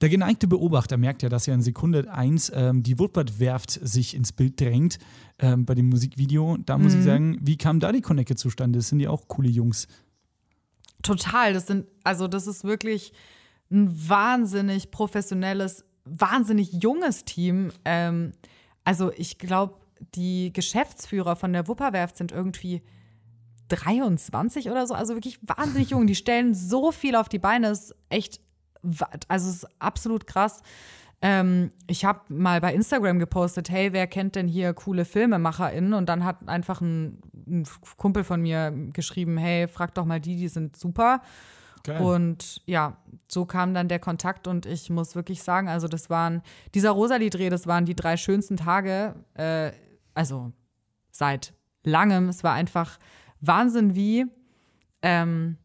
der 0.00 0.08
geneigte 0.10 0.46
Beobachter 0.46 0.96
merkt 0.98 1.22
ja, 1.22 1.28
dass 1.28 1.46
ja 1.46 1.54
in 1.54 1.62
Sekunde 1.62 2.12
1 2.12 2.52
ähm, 2.54 2.82
die 2.82 2.98
Woodward-Werft 2.98 3.70
sich 3.70 4.14
ins 4.14 4.32
Bild 4.32 4.60
drängt 4.60 4.98
ähm, 5.38 5.64
bei 5.64 5.74
dem 5.74 5.88
Musikvideo. 5.88 6.58
Da 6.58 6.76
muss 6.76 6.94
ich 6.94 7.02
sagen, 7.02 7.38
wie 7.40 7.56
kam 7.56 7.80
da 7.80 7.92
die 7.92 8.02
Connecte 8.02 8.36
zustande? 8.36 8.78
Das 8.78 8.88
sind 8.88 9.00
ja 9.00 9.10
auch 9.10 9.26
coole 9.28 9.48
Jungs. 9.48 9.88
Total. 11.02 11.54
Das 11.54 11.66
sind, 11.66 11.86
also 12.04 12.28
das 12.28 12.46
ist 12.46 12.64
wirklich 12.64 13.12
ein 13.70 13.90
wahnsinnig 14.08 14.90
professionelles, 14.90 15.84
wahnsinnig 16.04 16.72
junges 16.82 17.24
Team. 17.24 17.72
Ähm, 17.84 18.32
also 18.84 19.12
ich 19.16 19.38
glaube, 19.38 19.76
die 20.14 20.52
Geschäftsführer 20.52 21.36
von 21.36 21.52
der 21.54 21.68
Wupperwerft 21.68 22.18
sind 22.18 22.32
irgendwie 22.32 22.82
23 23.68 24.70
oder 24.70 24.86
so, 24.86 24.94
also 24.94 25.14
wirklich 25.14 25.38
wahnsinnig 25.42 25.90
jung. 25.90 26.06
Die 26.06 26.14
stellen 26.14 26.54
so 26.54 26.92
viel 26.92 27.16
auf 27.16 27.28
die 27.28 27.38
Beine, 27.38 27.68
ist 27.68 27.94
echt, 28.08 28.40
also 29.28 29.48
es 29.48 29.56
ist 29.56 29.68
absolut 29.78 30.26
krass. 30.26 30.62
Ähm, 31.22 31.70
ich 31.86 32.04
habe 32.04 32.20
mal 32.28 32.60
bei 32.60 32.74
Instagram 32.74 33.18
gepostet, 33.18 33.70
hey, 33.70 33.92
wer 33.92 34.06
kennt 34.06 34.36
denn 34.36 34.48
hier 34.48 34.74
coole 34.74 35.04
FilmemacherInnen? 35.04 35.94
Und 35.94 36.08
dann 36.08 36.24
hat 36.24 36.48
einfach 36.48 36.80
ein, 36.80 37.20
ein 37.46 37.66
Kumpel 37.96 38.22
von 38.22 38.42
mir 38.42 38.70
geschrieben, 38.92 39.38
hey, 39.38 39.66
frag 39.66 39.94
doch 39.94 40.04
mal 40.04 40.20
die, 40.20 40.36
die 40.36 40.48
sind 40.48 40.76
super. 40.76 41.22
Geil. 41.84 42.02
Und 42.02 42.60
ja, 42.66 42.98
so 43.28 43.46
kam 43.46 43.72
dann 43.72 43.88
der 43.88 43.98
Kontakt 43.98 44.46
und 44.46 44.66
ich 44.66 44.90
muss 44.90 45.14
wirklich 45.14 45.42
sagen, 45.42 45.68
also 45.68 45.88
das 45.88 46.10
waren, 46.10 46.42
dieser 46.74 46.90
Rosalie-Dreh, 46.90 47.48
das 47.48 47.66
waren 47.66 47.86
die 47.86 47.94
drei 47.94 48.16
schönsten 48.16 48.56
Tage, 48.56 49.14
äh, 49.34 49.70
also 50.14 50.52
seit 51.12 51.54
langem. 51.84 52.28
Es 52.28 52.44
war 52.44 52.52
einfach 52.52 52.98
Wahnsinn, 53.40 53.94
wie 53.94 54.26
ähm, 55.02 55.56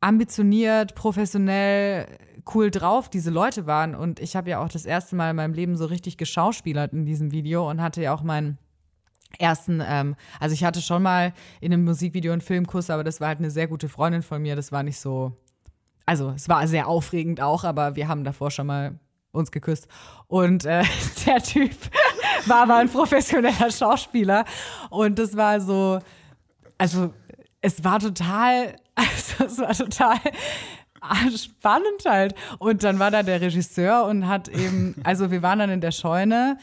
ambitioniert, 0.00 0.94
professionell, 0.94 2.06
cool 2.54 2.70
drauf 2.70 3.08
diese 3.08 3.30
Leute 3.30 3.66
waren. 3.66 3.94
Und 3.94 4.20
ich 4.20 4.36
habe 4.36 4.50
ja 4.50 4.62
auch 4.62 4.68
das 4.68 4.86
erste 4.86 5.16
Mal 5.16 5.30
in 5.30 5.36
meinem 5.36 5.54
Leben 5.54 5.76
so 5.76 5.86
richtig 5.86 6.16
geschauspielert 6.16 6.92
in 6.92 7.04
diesem 7.04 7.32
Video 7.32 7.68
und 7.68 7.82
hatte 7.82 8.02
ja 8.02 8.14
auch 8.14 8.22
meinen 8.22 8.58
ersten, 9.38 9.82
ähm, 9.86 10.16
also 10.40 10.54
ich 10.54 10.64
hatte 10.64 10.80
schon 10.80 11.02
mal 11.02 11.34
in 11.60 11.72
einem 11.72 11.84
Musikvideo 11.84 12.32
einen 12.32 12.40
Filmkuss, 12.40 12.90
aber 12.90 13.04
das 13.04 13.20
war 13.20 13.28
halt 13.28 13.38
eine 13.38 13.50
sehr 13.50 13.68
gute 13.68 13.88
Freundin 13.88 14.22
von 14.22 14.40
mir. 14.40 14.56
Das 14.56 14.72
war 14.72 14.82
nicht 14.82 14.98
so, 14.98 15.32
also 16.06 16.30
es 16.30 16.48
war 16.48 16.66
sehr 16.66 16.88
aufregend 16.88 17.40
auch, 17.40 17.64
aber 17.64 17.96
wir 17.96 18.08
haben 18.08 18.24
davor 18.24 18.50
schon 18.50 18.66
mal 18.66 18.98
uns 19.32 19.50
geküsst. 19.50 19.86
Und 20.26 20.64
äh, 20.64 20.82
der 21.26 21.42
Typ 21.42 21.72
war 22.46 22.62
aber 22.62 22.76
ein 22.76 22.88
professioneller 22.88 23.70
Schauspieler. 23.70 24.44
Und 24.90 25.18
das 25.18 25.36
war 25.36 25.60
so, 25.60 25.98
also 26.78 27.12
es 27.60 27.84
war 27.84 27.98
total, 27.98 28.76
also 28.94 29.44
es 29.44 29.58
war 29.58 29.74
total 29.74 30.18
spannend 31.36 32.04
halt. 32.06 32.34
Und 32.58 32.82
dann 32.84 32.98
war 32.98 33.10
da 33.10 33.22
der 33.22 33.40
Regisseur 33.40 34.04
und 34.06 34.26
hat 34.26 34.48
eben, 34.48 34.96
also 35.04 35.30
wir 35.30 35.42
waren 35.42 35.58
dann 35.58 35.70
in 35.70 35.80
der 35.80 35.92
Scheune 35.92 36.58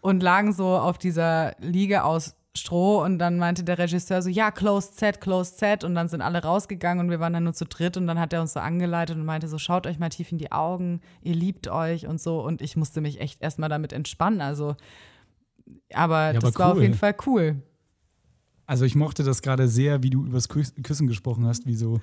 und 0.00 0.22
lagen 0.22 0.52
so 0.52 0.76
auf 0.76 0.98
dieser 0.98 1.54
Liege 1.60 2.04
aus 2.04 2.36
Stroh 2.56 3.04
und 3.04 3.20
dann 3.20 3.38
meinte 3.38 3.62
der 3.62 3.78
Regisseur 3.78 4.22
so, 4.22 4.28
ja, 4.28 4.50
closed 4.50 4.98
set, 4.98 5.20
closed 5.20 5.58
set. 5.58 5.84
Und 5.84 5.94
dann 5.94 6.08
sind 6.08 6.20
alle 6.20 6.42
rausgegangen 6.42 7.04
und 7.04 7.10
wir 7.10 7.20
waren 7.20 7.32
dann 7.32 7.44
nur 7.44 7.54
zu 7.54 7.64
dritt. 7.64 7.96
Und 7.96 8.08
dann 8.08 8.18
hat 8.18 8.32
er 8.32 8.40
uns 8.40 8.54
so 8.54 8.60
angeleitet 8.60 9.16
und 9.16 9.24
meinte 9.24 9.46
so, 9.46 9.58
schaut 9.58 9.86
euch 9.86 10.00
mal 10.00 10.08
tief 10.08 10.32
in 10.32 10.38
die 10.38 10.50
Augen, 10.50 11.00
ihr 11.22 11.34
liebt 11.34 11.68
euch 11.68 12.06
und 12.08 12.20
so. 12.20 12.40
Und 12.42 12.60
ich 12.60 12.76
musste 12.76 13.00
mich 13.00 13.20
echt 13.20 13.40
erstmal 13.40 13.68
damit 13.68 13.92
entspannen, 13.92 14.40
also 14.40 14.74
aber 15.94 16.32
Ja, 16.32 16.40
das 16.40 16.56
aber 16.56 16.64
war 16.64 16.72
auf 16.72 16.80
jeden 16.80 16.94
Fall 16.94 17.14
cool. 17.26 17.62
Also 18.70 18.84
ich 18.84 18.94
mochte 18.94 19.24
das 19.24 19.42
gerade 19.42 19.66
sehr, 19.66 20.04
wie 20.04 20.10
du 20.10 20.24
übers 20.24 20.48
Küss 20.48 20.72
Küssen 20.84 21.08
gesprochen 21.08 21.44
hast, 21.44 21.66
wie 21.66 21.74
so, 21.74 22.00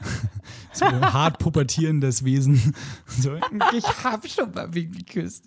so 0.72 0.86
hart 0.86 1.38
pubertierendes 1.38 2.24
Wesen. 2.24 2.74
So, 3.20 3.32
ich 3.76 3.84
habe 4.04 4.26
schon 4.26 4.50
mal 4.52 4.72
wen 4.72 4.90
geküsst. 4.90 5.44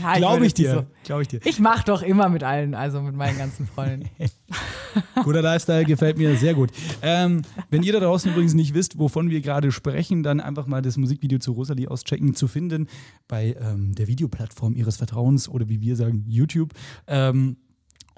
Ja, 0.00 0.16
Glaube 0.16 0.46
ich 0.46 0.54
dir. 0.54 0.70
so- 0.72 0.86
Glaube 1.04 1.22
ich 1.22 1.28
dir. 1.28 1.40
Ich 1.44 1.58
mach 1.60 1.84
doch 1.84 2.00
immer 2.02 2.30
mit 2.30 2.42
allen, 2.44 2.74
also 2.74 3.02
mit 3.02 3.14
meinen 3.14 3.36
ganzen 3.36 3.66
Freunden. 3.66 4.08
Guter 5.22 5.42
Lifestyle 5.42 5.84
gefällt 5.84 6.16
mir 6.16 6.34
sehr 6.36 6.54
gut. 6.54 6.70
Ähm, 7.02 7.42
wenn 7.68 7.82
ihr 7.82 7.92
da 7.92 8.00
draußen 8.00 8.30
übrigens 8.32 8.54
nicht 8.54 8.72
wisst, 8.72 8.98
wovon 8.98 9.28
wir 9.28 9.42
gerade 9.42 9.70
sprechen, 9.70 10.22
dann 10.22 10.40
einfach 10.40 10.66
mal 10.66 10.80
das 10.80 10.96
Musikvideo 10.96 11.38
zu 11.40 11.52
Rosalie 11.52 11.90
auschecken, 11.90 12.34
zu 12.34 12.48
finden 12.48 12.88
bei 13.28 13.54
ähm, 13.60 13.94
der 13.94 14.06
Videoplattform 14.06 14.74
ihres 14.76 14.96
Vertrauens 14.96 15.46
oder 15.48 15.68
wie 15.68 15.80
wir 15.82 15.94
sagen, 15.96 16.24
YouTube. 16.26 16.72
Ähm, 17.06 17.58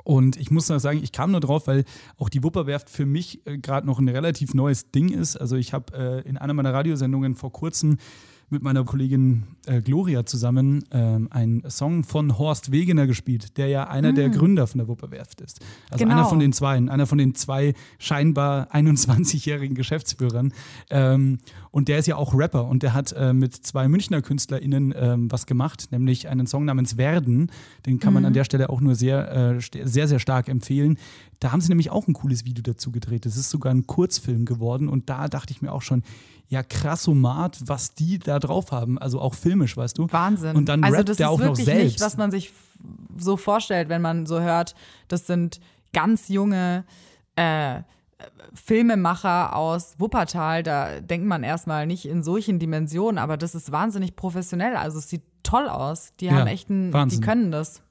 und 0.09 0.39
ich 0.39 0.51
muss 0.51 0.71
noch 0.71 0.79
sagen, 0.79 1.01
ich 1.03 1.13
kam 1.13 1.33
nur 1.33 1.41
drauf, 1.41 1.67
weil 1.67 1.85
auch 2.17 2.31
die 2.31 2.43
Wupperwerft 2.43 2.89
für 2.89 3.05
mich 3.05 3.47
äh, 3.47 3.59
gerade 3.59 3.87
noch 3.87 3.99
ein 3.99 4.09
relativ 4.09 4.55
neues 4.55 4.91
Ding 4.91 5.11
ist. 5.11 5.37
Also 5.37 5.57
ich 5.57 5.75
habe 5.75 6.25
äh, 6.25 6.27
in 6.27 6.39
einer 6.39 6.55
meiner 6.55 6.73
Radiosendungen 6.73 7.35
vor 7.35 7.53
kurzem 7.53 7.99
mit 8.51 8.63
meiner 8.63 8.85
Kollegin 8.85 9.45
äh, 9.67 9.83
Gloria 9.83 10.25
zusammen 10.25 10.85
ähm, 10.91 11.29
einen 11.31 11.69
Song 11.71 12.03
von 12.05 12.39
Horst 12.39 12.73
Wegener 12.73 13.07
gespielt, 13.07 13.59
der 13.59 13.69
ja 13.69 13.89
einer 13.89 14.13
der 14.13 14.31
Gründer 14.31 14.67
von 14.67 14.79
der 14.79 14.89
Wupperwerft 14.89 15.41
ist. 15.41 15.61
Also 15.91 16.05
Genau. 16.05 16.17
einer 16.17 16.25
von 16.27 16.39
den 16.39 16.53
zwei, 16.53 16.77
einer 16.77 17.07
von 17.07 17.19
den 17.19 17.35
zwei 17.35 17.75
scheinbar 17.99 18.69
21-jährigen 18.75 19.75
Geschäftsführern. 19.75 20.53
Ähm, 20.91 21.39
und 21.71 21.89
der 21.89 21.99
ist 21.99 22.07
ja 22.07 22.17
auch 22.17 22.35
Rapper 22.35 22.67
und 22.67 22.83
der 22.83 22.95
hat 22.95 23.13
äh, 23.13 23.33
mit 23.33 23.55
zwei 23.55 23.87
Münchner 23.89 24.23
KünstlerInnen 24.23 24.95
ähm, 24.97 25.31
was 25.31 25.47
gemacht, 25.47 25.89
nämlich 25.91 26.29
einen 26.29 26.47
Song 26.47 26.65
namens 26.65 26.97
Werden. 26.97 27.51
Den 27.85 28.01
kann 28.01 28.15
man 28.15 28.25
an 28.25 28.33
der 28.33 28.45
Stelle 28.45 28.71
auch 28.71 28.81
nur 28.81 28.95
sehr, 28.95 29.57
äh, 29.57 29.61
sehr, 29.85 30.09
sehr 30.09 30.19
stark 30.19 30.49
empfehlen. 30.49 30.99
Da 31.41 31.53
haben 31.53 31.61
sie 31.61 31.69
nämlich 31.69 31.91
auch 31.91 32.09
ein 32.09 32.15
cooles 32.15 32.45
Video 32.45 32.63
dazu 32.63 32.91
gedreht. 32.91 33.27
Das 33.27 33.37
ist 33.37 33.51
sogar 33.51 33.73
ein 33.73 33.87
Kurzfilm 33.87 34.45
geworden 34.45 34.89
und 34.89 35.09
da 35.09 35.29
dachte 35.29 35.53
ich 35.53 35.63
mir 35.63 35.73
auch 35.73 35.83
schon, 35.83 36.03
ja 36.49 36.63
krassomat, 36.63 37.61
was 37.67 37.95
die 37.95 38.19
da 38.19 38.39
drauf 38.39 38.73
haben. 38.73 38.99
Also 38.99 39.21
auch 39.21 39.35
filmisch, 39.35 39.77
weißt 39.77 39.99
du. 39.99 40.07
Wahnsinn. 40.11 40.57
Und 40.57 40.69
dann 40.69 40.83
also 40.83 40.97
rappt 40.97 41.09
das 41.11 41.17
der 41.19 41.27
ist 41.27 41.33
auch 41.33 41.39
noch 41.39 41.47
wirklich 41.47 41.65
selbst. 41.67 41.85
nicht, 41.85 42.01
was 42.01 42.17
man 42.17 42.31
sich 42.31 42.53
so 43.19 43.37
vorstellt, 43.37 43.89
wenn 43.89 44.03
man 44.03 44.27
so 44.27 44.41
hört, 44.41 44.75
das 45.09 45.27
sind 45.27 45.61
ganz 45.93 46.29
junge 46.29 46.85
äh, 47.37 47.83
Filmemacher 48.55 49.55
aus 49.55 49.95
Wuppertal. 49.99 50.63
Da 50.63 51.01
denkt 51.01 51.27
man 51.27 51.43
erstmal 51.43 51.87
nicht 51.87 52.07
in 52.07 52.23
solchen 52.23 52.59
Dimensionen, 52.59 53.19
aber 53.19 53.37
das 53.37 53.55
ist 53.55 53.71
wahnsinnig 53.73 54.17
professionell. 54.17 54.77
Also 54.77 54.99
es 54.99 55.09
sieht 55.09 55.23
toll 55.43 55.69
aus. 55.69 56.13
Die 56.21 56.27
Ja, 56.27 56.33
haben 56.33 56.47
echt 56.47 56.71
einen, 56.71 56.93
Wahnsinn. 56.93 57.21
die 57.21 57.27
können 57.27 57.51
das. 57.51 57.83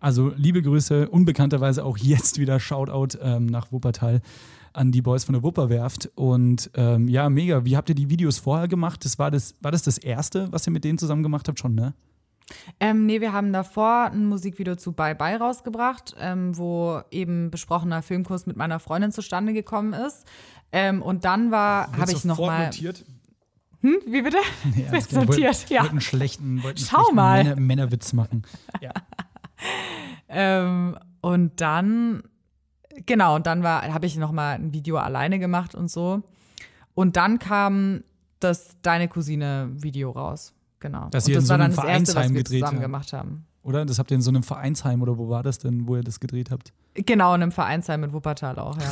Also 0.00 0.32
liebe 0.36 0.62
Grüße, 0.62 1.08
unbekannterweise 1.10 1.84
auch 1.84 1.98
jetzt 1.98 2.38
wieder 2.38 2.58
Shoutout 2.58 3.18
ähm, 3.22 3.46
nach 3.46 3.70
Wuppertal 3.70 4.22
an 4.72 4.92
die 4.92 5.02
Boys 5.02 5.24
von 5.24 5.34
der 5.34 5.42
Wupperwerft. 5.42 6.10
Und 6.14 6.70
ähm, 6.74 7.06
ja, 7.08 7.28
mega. 7.28 7.64
Wie 7.64 7.76
habt 7.76 7.88
ihr 7.88 7.94
die 7.94 8.08
Videos 8.08 8.38
vorher 8.38 8.66
gemacht? 8.68 9.04
Das 9.04 9.18
war, 9.18 9.30
das, 9.30 9.54
war 9.60 9.70
das 9.72 9.82
das 9.82 9.98
erste, 9.98 10.50
was 10.52 10.66
ihr 10.66 10.72
mit 10.72 10.84
denen 10.84 10.96
zusammen 10.98 11.22
gemacht 11.22 11.48
habt? 11.48 11.58
Schon, 11.58 11.74
ne? 11.74 11.94
Ähm, 12.80 13.06
nee, 13.06 13.20
wir 13.20 13.32
haben 13.32 13.52
davor 13.52 14.10
ein 14.12 14.26
Musikvideo 14.26 14.74
zu 14.76 14.92
Bye 14.92 15.14
Bye 15.14 15.36
rausgebracht, 15.36 16.16
ähm, 16.18 16.56
wo 16.56 17.00
eben 17.10 17.50
besprochener 17.50 18.02
Filmkurs 18.02 18.46
mit 18.46 18.56
meiner 18.56 18.80
Freundin 18.80 19.12
zustande 19.12 19.52
gekommen 19.52 19.92
ist. 19.92 20.24
Ähm, 20.72 21.02
und 21.02 21.24
dann 21.24 21.50
war, 21.50 21.96
habe 21.96 22.10
ich 22.12 22.24
noch 22.24 22.38
mal. 22.38 22.66
notiert. 22.66 23.04
Wie 23.82 24.22
bitte? 24.22 24.36
Nee, 24.74 24.86
Wollt- 24.92 25.70
ja. 25.70 25.82
Einen 25.82 26.00
schlechten, 26.00 26.62
wollt 26.62 26.76
einen 26.76 26.86
Schau 26.86 26.96
schlechten 26.98 27.14
mal. 27.16 27.44
Männer, 27.44 27.60
Männerwitz 27.60 28.12
machen. 28.12 28.42
Ja. 28.80 28.92
Ähm, 30.28 30.96
und 31.20 31.60
dann, 31.60 32.22
genau, 33.06 33.36
und 33.36 33.46
dann 33.46 33.62
war, 33.62 33.82
habe 33.92 34.06
ich 34.06 34.16
noch 34.16 34.32
mal 34.32 34.54
ein 34.54 34.72
Video 34.72 34.96
alleine 34.96 35.38
gemacht 35.38 35.74
und 35.74 35.90
so. 35.90 36.22
Und 36.94 37.16
dann 37.16 37.38
kam 37.38 38.02
das 38.38 38.76
Deine 38.82 39.08
Cousine 39.08 39.70
Video 39.74 40.10
raus. 40.10 40.54
Genau. 40.78 41.08
Dass 41.10 41.26
und 41.26 41.34
das 41.34 41.44
so 41.44 41.50
war 41.50 41.58
dann 41.58 41.66
einem 41.66 41.76
das 41.76 41.84
erste, 41.84 42.06
was 42.06 42.12
Vereinsheim 42.12 42.34
wir 42.34 42.42
gedreht 42.42 42.60
zusammen 42.60 42.76
habt. 42.78 42.82
gemacht 42.82 43.12
haben. 43.12 43.46
Oder? 43.62 43.84
Das 43.84 43.98
habt 43.98 44.10
ihr 44.10 44.14
in 44.14 44.22
so 44.22 44.30
einem 44.30 44.42
Vereinsheim 44.42 45.02
oder 45.02 45.18
wo 45.18 45.28
war 45.28 45.42
das 45.42 45.58
denn, 45.58 45.86
wo 45.86 45.96
ihr 45.96 46.02
das 46.02 46.20
gedreht 46.20 46.50
habt? 46.50 46.72
Genau, 46.94 47.34
in 47.34 47.42
einem 47.42 47.52
Vereinsheim 47.52 48.04
in 48.04 48.12
Wuppertal 48.12 48.58
auch, 48.58 48.78
ja. 48.80 48.90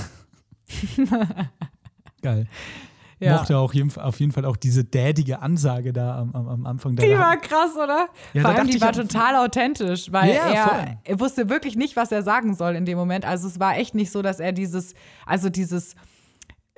Geil. 2.23 2.47
Ja. 3.21 3.37
mochte 3.37 3.57
auch 3.59 3.75
jeden, 3.75 3.95
auf 3.99 4.21
jeden 4.21 4.33
Fall 4.33 4.45
auch 4.45 4.57
diese 4.57 4.85
dädige 4.85 5.41
Ansage 5.43 5.93
da 5.93 6.19
am, 6.21 6.35
am, 6.35 6.49
am 6.49 6.66
Anfang. 6.66 6.95
Die 6.97 7.11
war 7.19 7.37
krass, 7.37 7.75
oder? 7.77 8.09
Ja, 8.33 8.43
Vor 8.43 8.51
allem, 8.51 8.69
die 8.69 8.81
war 8.81 8.93
total 8.93 9.37
authentisch, 9.37 10.12
weil 10.12 10.35
Ja, 10.35 10.49
er, 10.49 11.01
er 11.05 11.21
wusste 11.21 11.49
wirklich 11.49 11.75
nicht, 11.77 11.97
was 11.97 12.12
er 12.12 12.23
sagen 12.23 12.55
soll 12.55 12.77
in 12.77 12.85
dem 12.87 12.97
Moment. 12.97 13.25
Also 13.25 13.49
es 13.49 13.59
war 13.59 13.77
echt 13.77 13.95
nicht 13.95 14.11
so, 14.12 14.23
dass 14.23 14.39
er 14.41 14.53
dieses, 14.53 14.95
also 15.27 15.49
dieses 15.51 15.95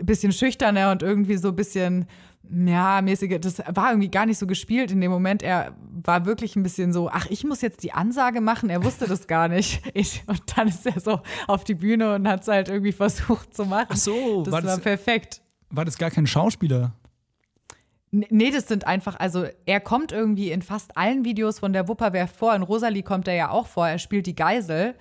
bisschen 0.02 0.32
schüchterne 0.32 0.90
und 0.90 1.02
irgendwie 1.02 1.36
so 1.36 1.48
ein 1.48 1.56
bisschen, 1.56 2.06
ja, 2.50 3.02
mäßige, 3.02 3.38
das 3.38 3.58
war 3.74 3.90
irgendwie 3.90 4.10
gar 4.10 4.24
nicht 4.24 4.38
so 4.38 4.46
gespielt 4.46 4.90
in 4.90 5.00
dem 5.02 5.10
Moment. 5.10 5.42
Er 5.42 5.76
war 6.02 6.24
wirklich 6.24 6.56
ein 6.56 6.62
bisschen 6.62 6.92
so, 6.94 7.10
ach, 7.10 7.26
ich 7.28 7.44
muss 7.44 7.60
jetzt 7.60 7.82
die 7.82 7.92
Ansage 7.92 8.40
machen. 8.40 8.70
Er 8.70 8.82
wusste 8.82 9.06
das 9.06 9.26
gar 9.26 9.48
nicht. 9.48 9.82
Ich, 9.92 10.22
und 10.26 10.40
dann 10.56 10.68
ist 10.68 10.86
er 10.86 10.98
so 11.00 11.20
auf 11.46 11.64
die 11.64 11.74
Bühne 11.74 12.14
und 12.14 12.26
hat 12.26 12.42
es 12.42 12.48
halt 12.48 12.68
irgendwie 12.70 12.92
versucht 12.92 13.54
zu 13.54 13.66
machen. 13.66 13.88
Ach 13.90 13.96
so, 13.96 14.42
das 14.42 14.52
war 14.52 14.62
war 14.64 14.76
das- 14.76 14.80
perfekt. 14.80 15.42
War 15.70 15.84
das 15.84 15.98
gar 15.98 16.10
kein 16.10 16.26
Schauspieler? 16.26 16.92
Nee, 18.12 18.50
das 18.50 18.66
sind 18.66 18.86
einfach, 18.86 19.20
also 19.20 19.44
er 19.66 19.78
kommt 19.78 20.10
irgendwie 20.10 20.50
in 20.50 20.62
fast 20.62 20.96
allen 20.96 21.24
Videos 21.24 21.60
von 21.60 21.72
der 21.72 21.86
Wupperwerft 21.86 22.34
vor. 22.34 22.54
In 22.56 22.62
Rosalie 22.62 23.04
kommt 23.04 23.28
er 23.28 23.34
ja 23.34 23.50
auch 23.50 23.68
vor. 23.68 23.88
Er 23.88 23.98
spielt 23.98 24.26
die 24.26 24.34
Geisel. 24.34 24.96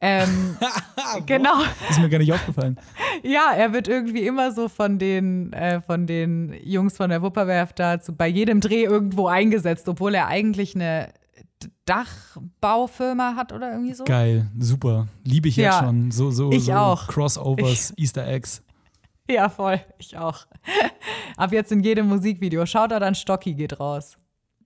Ähm, 0.00 0.58
genau. 1.26 1.62
Ist 1.88 1.98
mir 1.98 2.10
gar 2.10 2.18
nicht 2.18 2.32
aufgefallen. 2.32 2.76
Ja, 3.22 3.52
er 3.56 3.72
wird 3.72 3.88
irgendwie 3.88 4.26
immer 4.26 4.52
so 4.52 4.68
von 4.68 4.98
den, 4.98 5.52
äh, 5.54 5.80
von 5.80 6.06
den 6.06 6.52
Jungs 6.62 6.96
von 6.96 7.08
der 7.08 7.22
Wupperwerft 7.22 7.78
da 7.78 7.98
zu, 7.98 8.12
bei 8.12 8.26
jedem 8.26 8.60
Dreh 8.60 8.82
irgendwo 8.82 9.28
eingesetzt, 9.28 9.88
obwohl 9.88 10.14
er 10.14 10.26
eigentlich 10.26 10.74
eine 10.74 11.08
Dachbaufirma 11.86 13.34
hat 13.36 13.52
oder 13.52 13.70
irgendwie 13.72 13.94
so. 13.94 14.04
Geil, 14.04 14.50
super. 14.58 15.06
Liebe 15.22 15.48
ich 15.48 15.56
jetzt 15.56 15.66
Ja, 15.66 15.84
schon. 15.84 16.10
So, 16.10 16.30
so, 16.32 16.50
ich 16.50 16.64
so 16.64 16.72
auch. 16.72 17.06
Crossovers, 17.06 17.94
Easter 17.96 18.26
Eggs. 18.26 18.62
Ja, 19.28 19.48
voll. 19.48 19.80
Ich 19.98 20.16
auch. 20.16 20.46
Ab 21.36 21.52
jetzt 21.52 21.72
in 21.72 21.80
jedem 21.80 22.08
Musikvideo. 22.08 22.66
Shoutout 22.66 23.04
an 23.04 23.14
Stocki 23.14 23.54
geht 23.54 23.80
raus. 23.80 24.16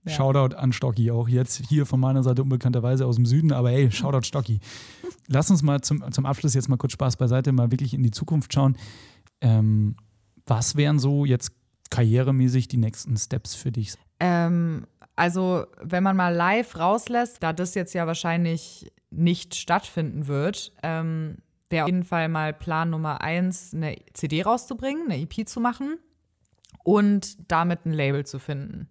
Ja. 0.05 0.11
Shoutout 0.11 0.55
an 0.55 0.71
Stocki, 0.73 1.11
auch 1.11 1.27
jetzt 1.27 1.61
hier 1.67 1.85
von 1.85 1.99
meiner 1.99 2.23
Seite 2.23 2.41
unbekannterweise 2.41 3.05
aus 3.05 3.15
dem 3.15 3.25
Süden, 3.25 3.51
aber 3.51 3.71
ey, 3.71 3.91
Shoutout 3.91 4.25
Stocki. 4.25 4.59
Lass 5.27 5.51
uns 5.51 5.61
mal 5.61 5.81
zum, 5.81 6.09
zum 6.11 6.25
Abschluss 6.25 6.53
jetzt 6.53 6.69
mal 6.69 6.77
kurz 6.77 6.93
Spaß 6.93 7.17
beiseite, 7.17 7.51
mal 7.51 7.71
wirklich 7.71 7.93
in 7.93 8.03
die 8.03 8.11
Zukunft 8.11 8.53
schauen. 8.53 8.77
Ähm, 9.41 9.95
was 10.45 10.75
wären 10.75 10.99
so 10.99 11.25
jetzt 11.25 11.51
karrieremäßig 11.89 12.67
die 12.67 12.77
nächsten 12.77 13.17
Steps 13.17 13.55
für 13.55 13.71
dich? 13.71 13.93
Ähm, 14.19 14.85
also, 15.15 15.65
wenn 15.81 16.03
man 16.03 16.15
mal 16.15 16.33
live 16.33 16.77
rauslässt, 16.77 17.43
da 17.43 17.51
das 17.51 17.75
jetzt 17.75 17.93
ja 17.93 18.07
wahrscheinlich 18.07 18.91
nicht 19.11 19.55
stattfinden 19.55 20.27
wird, 20.27 20.71
ähm, 20.81 21.37
wäre 21.69 21.85
auf 21.85 21.89
jeden 21.89 22.03
Fall 22.03 22.29
mal 22.29 22.53
Plan 22.53 22.89
Nummer 22.89 23.21
eins, 23.21 23.73
eine 23.73 23.95
CD 24.13 24.41
rauszubringen, 24.41 25.11
eine 25.11 25.21
EP 25.21 25.47
zu 25.47 25.59
machen 25.59 25.97
und 26.83 27.51
damit 27.51 27.85
ein 27.85 27.93
Label 27.93 28.25
zu 28.25 28.39
finden. 28.39 28.89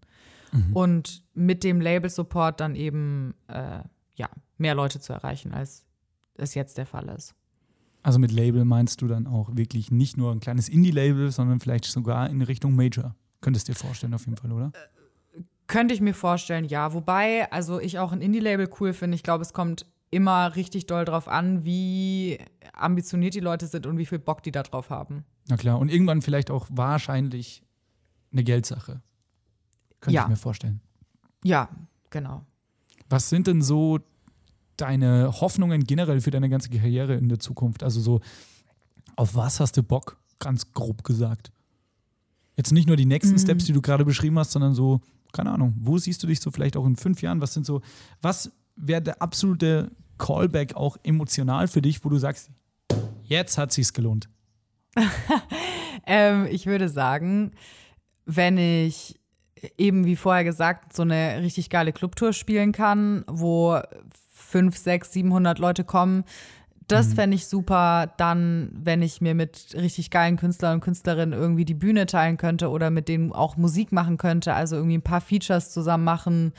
Und 0.72 1.22
mit 1.34 1.62
dem 1.62 1.80
Label-Support 1.80 2.60
dann 2.60 2.74
eben 2.74 3.34
äh, 3.48 3.80
ja, 4.14 4.28
mehr 4.56 4.74
Leute 4.74 5.00
zu 5.00 5.12
erreichen, 5.12 5.52
als 5.52 5.84
es 6.34 6.54
jetzt 6.54 6.78
der 6.78 6.86
Fall 6.86 7.08
ist. 7.08 7.34
Also 8.02 8.18
mit 8.18 8.32
Label 8.32 8.64
meinst 8.64 9.02
du 9.02 9.08
dann 9.08 9.26
auch 9.26 9.54
wirklich 9.56 9.90
nicht 9.90 10.16
nur 10.16 10.32
ein 10.32 10.40
kleines 10.40 10.68
Indie-Label, 10.68 11.30
sondern 11.30 11.60
vielleicht 11.60 11.84
sogar 11.84 12.30
in 12.30 12.40
Richtung 12.42 12.74
Major. 12.74 13.14
Könntest 13.40 13.68
du 13.68 13.72
dir 13.72 13.78
vorstellen 13.78 14.14
auf 14.14 14.24
jeden 14.24 14.36
Fall, 14.36 14.52
oder? 14.52 14.72
Könnte 15.66 15.92
ich 15.92 16.00
mir 16.00 16.14
vorstellen, 16.14 16.64
ja. 16.64 16.94
Wobei, 16.94 17.50
also 17.52 17.80
ich 17.80 17.98
auch 17.98 18.12
ein 18.12 18.22
Indie-Label 18.22 18.70
cool 18.80 18.94
finde. 18.94 19.16
Ich 19.16 19.22
glaube, 19.22 19.42
es 19.42 19.52
kommt 19.52 19.84
immer 20.10 20.56
richtig 20.56 20.86
doll 20.86 21.04
drauf 21.04 21.28
an, 21.28 21.64
wie 21.64 22.38
ambitioniert 22.72 23.34
die 23.34 23.40
Leute 23.40 23.66
sind 23.66 23.86
und 23.86 23.98
wie 23.98 24.06
viel 24.06 24.18
Bock 24.18 24.42
die 24.42 24.52
da 24.52 24.62
drauf 24.62 24.90
haben. 24.90 25.24
Na 25.48 25.56
klar. 25.56 25.78
Und 25.78 25.90
irgendwann 25.90 26.22
vielleicht 26.22 26.50
auch 26.50 26.66
wahrscheinlich 26.70 27.62
eine 28.32 28.44
Geldsache. 28.44 29.00
Könnte 30.00 30.14
Ja. 30.14 30.22
ich 30.22 30.28
mir 30.28 30.36
vorstellen. 30.36 30.80
Ja, 31.44 31.68
genau. 32.10 32.44
Was 33.08 33.28
sind 33.28 33.46
denn 33.46 33.62
so 33.62 33.98
deine 34.76 35.32
Hoffnungen 35.40 35.84
generell 35.84 36.20
für 36.20 36.30
deine 36.30 36.48
ganze 36.48 36.68
Karriere 36.70 37.14
in 37.14 37.28
der 37.28 37.38
Zukunft? 37.38 37.82
Also 37.82 38.00
so, 38.00 38.20
auf 39.16 39.34
was 39.34 39.60
hast 39.60 39.76
du 39.76 39.82
Bock? 39.82 40.18
Ganz 40.38 40.72
grob 40.72 41.04
gesagt. 41.04 41.50
Jetzt 42.56 42.72
nicht 42.72 42.86
nur 42.86 42.96
die 42.96 43.06
nächsten 43.06 43.38
Steps, 43.38 43.64
die 43.64 43.72
du 43.72 43.80
gerade 43.82 44.04
beschrieben 44.04 44.38
hast, 44.38 44.52
sondern 44.52 44.74
so, 44.74 45.00
keine 45.32 45.50
Ahnung, 45.52 45.74
wo 45.78 45.98
siehst 45.98 46.22
du 46.22 46.26
dich 46.26 46.40
so 46.40 46.50
vielleicht 46.50 46.76
auch 46.76 46.86
in 46.86 46.96
fünf 46.96 47.22
Jahren? 47.22 47.40
Was 47.40 47.54
sind 47.54 47.66
so, 47.66 47.82
was 48.22 48.50
wäre 48.78 49.02
der 49.02 49.22
absolute 49.22 49.90
Callback 50.18 50.74
auch 50.74 50.96
emotional 51.02 51.68
für 51.68 51.82
dich, 51.82 52.04
wo 52.04 52.08
du 52.08 52.18
sagst, 52.18 52.50
jetzt 53.22 53.58
hat 53.58 53.72
sich's 53.72 53.92
gelohnt? 53.92 54.28
Ähm, 56.10 56.46
ich 56.50 56.64
würde 56.64 56.88
sagen, 56.88 57.52
wenn 58.24 58.56
ich 58.56 59.20
eben 59.76 60.06
wie 60.06 60.16
vorher 60.16 60.44
gesagt 60.44 60.94
so 60.94 61.02
eine 61.02 61.42
richtig 61.42 61.68
geile 61.68 61.92
Clubtour 61.92 62.32
spielen 62.32 62.72
kann, 62.72 63.24
wo 63.26 63.78
5, 64.32 64.74
6, 64.74 65.12
700 65.12 65.58
Leute 65.58 65.84
kommen, 65.84 66.24
das 66.86 67.12
fände 67.12 67.34
ich 67.34 67.46
super. 67.46 68.14
Dann, 68.16 68.70
wenn 68.72 69.02
ich 69.02 69.20
mir 69.20 69.34
mit 69.34 69.74
richtig 69.74 70.10
geilen 70.10 70.36
Künstlern 70.36 70.76
und 70.76 70.80
Künstlerinnen 70.80 71.38
irgendwie 71.38 71.66
die 71.66 71.74
Bühne 71.74 72.06
teilen 72.06 72.38
könnte 72.38 72.70
oder 72.70 72.88
mit 72.88 73.08
denen 73.08 73.32
auch 73.32 73.58
Musik 73.58 73.92
machen 73.92 74.16
könnte, 74.16 74.54
also 74.54 74.76
irgendwie 74.76 74.96
ein 74.96 75.02
paar 75.02 75.20
Features 75.20 75.70
zusammen 75.70 76.04
machen. 76.04 76.52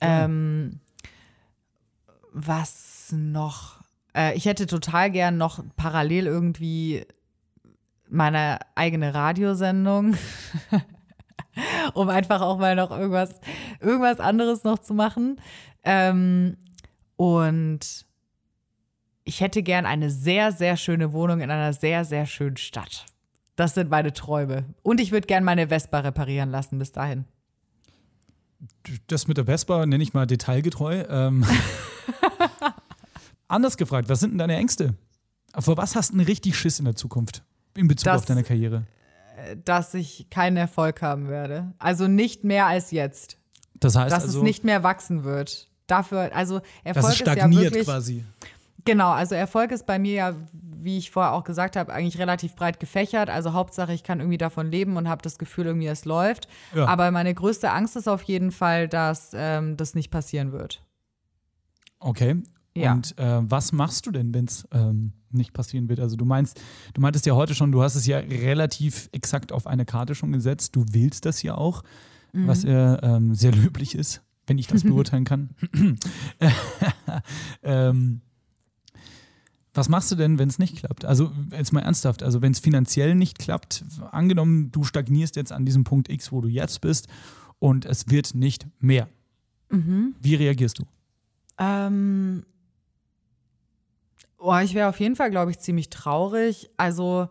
Ähm, 0.00 0.80
was 2.32 3.12
noch? 3.16 3.80
Äh, 4.14 4.34
ich 4.34 4.46
hätte 4.46 4.66
total 4.66 5.10
gern 5.10 5.36
noch 5.36 5.62
parallel 5.76 6.26
irgendwie 6.26 7.06
meine 8.08 8.58
eigene 8.74 9.14
Radiosendung, 9.14 10.16
um 11.94 12.08
einfach 12.08 12.40
auch 12.40 12.58
mal 12.58 12.74
noch 12.74 12.90
irgendwas, 12.90 13.34
irgendwas 13.80 14.20
anderes 14.20 14.64
noch 14.64 14.78
zu 14.78 14.94
machen. 14.94 15.40
Ähm, 15.84 16.56
und 17.16 18.06
ich 19.24 19.40
hätte 19.40 19.62
gern 19.62 19.86
eine 19.86 20.10
sehr, 20.10 20.52
sehr 20.52 20.76
schöne 20.76 21.12
Wohnung 21.12 21.40
in 21.40 21.50
einer 21.50 21.72
sehr, 21.72 22.04
sehr 22.04 22.26
schönen 22.26 22.56
Stadt. 22.56 23.06
Das 23.56 23.74
sind 23.74 23.90
meine 23.90 24.12
Träume. 24.12 24.64
Und 24.82 25.00
ich 25.00 25.12
würde 25.12 25.26
gern 25.26 25.44
meine 25.44 25.68
Vespa 25.68 26.00
reparieren 26.00 26.50
lassen 26.50 26.78
bis 26.78 26.92
dahin. 26.92 27.26
Das 29.06 29.26
mit 29.28 29.36
der 29.36 29.44
Vespa 29.46 29.86
nenne 29.86 30.02
ich 30.02 30.12
mal 30.14 30.26
detailgetreu. 30.26 31.04
Ähm, 31.08 31.44
anders 33.48 33.76
gefragt, 33.76 34.08
was 34.08 34.20
sind 34.20 34.30
denn 34.30 34.38
deine 34.38 34.56
Ängste? 34.56 34.94
Vor 35.58 35.76
was 35.76 35.96
hast 35.96 36.10
du 36.10 36.14
einen 36.14 36.26
richtig 36.26 36.56
Schiss 36.56 36.78
in 36.78 36.84
der 36.84 36.94
Zukunft 36.94 37.42
in 37.76 37.88
Bezug 37.88 38.04
Das- 38.04 38.22
auf 38.22 38.26
deine 38.26 38.44
Karriere? 38.44 38.84
Dass 39.64 39.94
ich 39.94 40.28
keinen 40.28 40.58
Erfolg 40.58 41.00
haben 41.00 41.28
werde. 41.28 41.72
Also 41.78 42.08
nicht 42.08 42.44
mehr 42.44 42.66
als 42.66 42.90
jetzt. 42.90 43.38
Das 43.74 43.96
heißt 43.96 44.14
Dass 44.14 44.24
also, 44.24 44.38
es 44.40 44.44
nicht 44.44 44.64
mehr 44.64 44.82
wachsen 44.82 45.24
wird. 45.24 45.68
Dafür, 45.86 46.30
also 46.34 46.60
Erfolg 46.84 46.94
dass 46.94 47.06
es 47.06 47.20
ist 47.20 47.26
ja 47.26 47.32
stagniert 47.32 47.62
wirklich. 47.64 47.84
quasi. 47.84 48.24
Genau, 48.84 49.10
also 49.10 49.34
Erfolg 49.34 49.72
ist 49.72 49.86
bei 49.86 49.98
mir 49.98 50.12
ja, 50.12 50.34
wie 50.84 50.98
ich 50.98 51.10
vorher 51.10 51.32
auch 51.32 51.44
gesagt 51.44 51.76
habe, 51.76 51.92
eigentlich 51.92 52.18
relativ 52.18 52.54
breit 52.54 52.80
gefächert. 52.80 53.30
Also 53.30 53.52
Hauptsache, 53.52 53.92
ich 53.92 54.02
kann 54.02 54.20
irgendwie 54.20 54.38
davon 54.38 54.70
leben 54.70 54.96
und 54.96 55.08
habe 55.08 55.22
das 55.22 55.38
Gefühl, 55.38 55.66
irgendwie 55.66 55.86
es 55.86 56.04
läuft. 56.04 56.48
Ja. 56.74 56.86
Aber 56.86 57.10
meine 57.10 57.34
größte 57.34 57.70
Angst 57.70 57.96
ist 57.96 58.08
auf 58.08 58.22
jeden 58.22 58.50
Fall, 58.52 58.88
dass 58.88 59.30
ähm, 59.34 59.76
das 59.76 59.94
nicht 59.94 60.10
passieren 60.10 60.52
wird. 60.52 60.82
Okay. 61.98 62.42
Ja. 62.74 62.92
Und 62.92 63.18
äh, 63.18 63.40
was 63.42 63.72
machst 63.72 64.06
du 64.06 64.10
denn, 64.12 64.32
wenn 64.32 64.44
es 64.44 64.66
ähm, 64.72 65.12
nicht 65.30 65.52
passieren 65.52 65.88
wird? 65.88 66.00
Also 66.00 66.16
du 66.16 66.24
meinst, 66.24 66.60
du 66.94 67.00
meintest 67.00 67.26
ja 67.26 67.34
heute 67.34 67.54
schon, 67.54 67.72
du 67.72 67.82
hast 67.82 67.96
es 67.96 68.06
ja 68.06 68.18
relativ 68.18 69.08
exakt 69.12 69.52
auf 69.52 69.66
eine 69.66 69.84
Karte 69.84 70.14
schon 70.14 70.32
gesetzt. 70.32 70.76
Du 70.76 70.84
willst 70.92 71.26
das 71.26 71.42
ja 71.42 71.54
auch, 71.56 71.82
Mhm. 72.32 72.46
was 72.46 72.62
ja 72.62 73.02
ähm, 73.02 73.34
sehr 73.34 73.50
löblich 73.50 73.96
ist, 73.96 74.22
wenn 74.46 74.56
ich 74.56 74.68
das 74.68 74.84
beurteilen 74.84 75.24
kann. 75.24 75.50
ähm, 77.62 78.20
was 79.72 79.88
machst 79.88 80.10
du 80.10 80.16
denn, 80.16 80.38
wenn 80.38 80.48
es 80.48 80.58
nicht 80.58 80.76
klappt? 80.76 81.04
Also 81.04 81.30
jetzt 81.52 81.72
mal 81.72 81.80
ernsthaft, 81.80 82.22
also 82.22 82.42
wenn 82.42 82.52
es 82.52 82.58
finanziell 82.58 83.14
nicht 83.14 83.38
klappt, 83.38 83.84
angenommen, 84.10 84.72
du 84.72 84.84
stagnierst 84.84 85.36
jetzt 85.36 85.52
an 85.52 85.64
diesem 85.64 85.84
Punkt 85.84 86.08
X, 86.08 86.32
wo 86.32 86.40
du 86.40 86.48
jetzt 86.48 86.80
bist 86.80 87.08
und 87.58 87.84
es 87.84 88.08
wird 88.08 88.34
nicht 88.34 88.66
mehr. 88.80 89.08
Mhm. 89.68 90.14
Wie 90.20 90.34
reagierst 90.34 90.80
du? 90.80 90.84
Ähm, 91.58 92.44
oh, 94.38 94.56
ich 94.56 94.74
wäre 94.74 94.88
auf 94.88 94.98
jeden 94.98 95.14
Fall, 95.14 95.30
glaube 95.30 95.52
ich, 95.52 95.60
ziemlich 95.60 95.90
traurig. 95.90 96.70
Also 96.76 97.28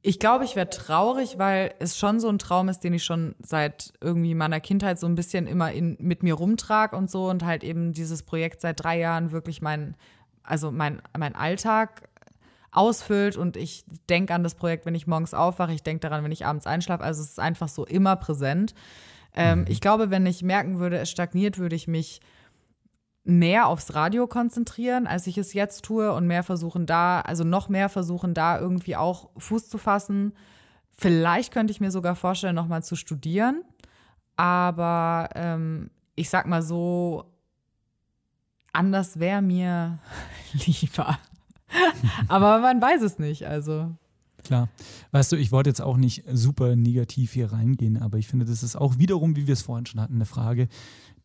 ich 0.00 0.18
glaube, 0.18 0.44
ich 0.44 0.56
wäre 0.56 0.70
traurig, 0.70 1.38
weil 1.38 1.74
es 1.80 1.98
schon 1.98 2.20
so 2.20 2.28
ein 2.28 2.38
Traum 2.38 2.68
ist, 2.68 2.80
den 2.80 2.94
ich 2.94 3.04
schon 3.04 3.34
seit 3.40 3.92
irgendwie 4.00 4.34
meiner 4.34 4.60
Kindheit 4.60 4.98
so 4.98 5.06
ein 5.06 5.16
bisschen 5.16 5.46
immer 5.46 5.72
in, 5.72 5.96
mit 6.00 6.22
mir 6.22 6.34
rumtrag 6.34 6.92
und 6.94 7.10
so 7.10 7.28
und 7.28 7.44
halt 7.44 7.64
eben 7.64 7.92
dieses 7.92 8.22
Projekt 8.22 8.60
seit 8.60 8.82
drei 8.82 8.98
Jahren 8.98 9.32
wirklich 9.32 9.60
mein, 9.60 9.96
also 10.48 10.70
mein, 10.72 11.02
mein 11.16 11.34
Alltag 11.34 12.08
ausfüllt 12.70 13.36
und 13.36 13.56
ich 13.56 13.84
denke 14.08 14.34
an 14.34 14.42
das 14.42 14.54
Projekt, 14.54 14.86
wenn 14.86 14.94
ich 14.94 15.06
morgens 15.06 15.34
aufwache, 15.34 15.72
ich 15.72 15.82
denke 15.82 16.00
daran, 16.00 16.22
wenn 16.24 16.32
ich 16.32 16.46
abends 16.46 16.66
einschlafe. 16.66 17.02
Also 17.02 17.22
es 17.22 17.30
ist 17.30 17.40
einfach 17.40 17.68
so 17.68 17.86
immer 17.86 18.16
präsent. 18.16 18.74
Ähm, 19.34 19.64
Ich 19.68 19.80
glaube, 19.80 20.10
wenn 20.10 20.26
ich 20.26 20.42
merken 20.42 20.78
würde, 20.78 20.98
es 20.98 21.10
stagniert, 21.10 21.58
würde 21.58 21.76
ich 21.76 21.88
mich 21.88 22.20
mehr 23.24 23.66
aufs 23.66 23.94
Radio 23.94 24.26
konzentrieren, 24.26 25.06
als 25.06 25.26
ich 25.26 25.36
es 25.38 25.52
jetzt 25.52 25.84
tue 25.84 26.12
und 26.12 26.26
mehr 26.26 26.42
versuchen 26.42 26.86
da, 26.86 27.20
also 27.20 27.44
noch 27.44 27.68
mehr 27.68 27.88
versuchen 27.88 28.32
da 28.32 28.58
irgendwie 28.58 28.96
auch 28.96 29.30
Fuß 29.36 29.68
zu 29.68 29.76
fassen. 29.76 30.32
Vielleicht 30.92 31.52
könnte 31.52 31.70
ich 31.70 31.80
mir 31.80 31.90
sogar 31.90 32.16
vorstellen, 32.16 32.54
nochmal 32.54 32.82
zu 32.82 32.96
studieren. 32.96 33.62
Aber 34.36 35.28
ähm, 35.34 35.90
ich 36.14 36.30
sag 36.30 36.46
mal 36.46 36.62
so, 36.62 37.24
anders 38.72 39.18
wäre 39.18 39.42
mir 39.42 39.98
lieber. 40.52 41.18
Aber 42.28 42.60
man 42.60 42.80
weiß 42.80 43.02
es 43.02 43.18
nicht. 43.18 43.46
Also 43.46 43.94
Klar. 44.44 44.68
Weißt 45.10 45.32
du, 45.32 45.36
ich 45.36 45.52
wollte 45.52 45.70
jetzt 45.70 45.82
auch 45.82 45.96
nicht 45.96 46.24
super 46.32 46.76
negativ 46.76 47.32
hier 47.32 47.52
reingehen, 47.52 47.96
aber 47.96 48.18
ich 48.18 48.28
finde, 48.28 48.46
das 48.46 48.62
ist 48.62 48.76
auch 48.76 48.98
wiederum, 48.98 49.36
wie 49.36 49.46
wir 49.46 49.52
es 49.52 49.62
vorhin 49.62 49.84
schon 49.86 50.00
hatten, 50.00 50.14
eine 50.14 50.24
Frage, 50.24 50.68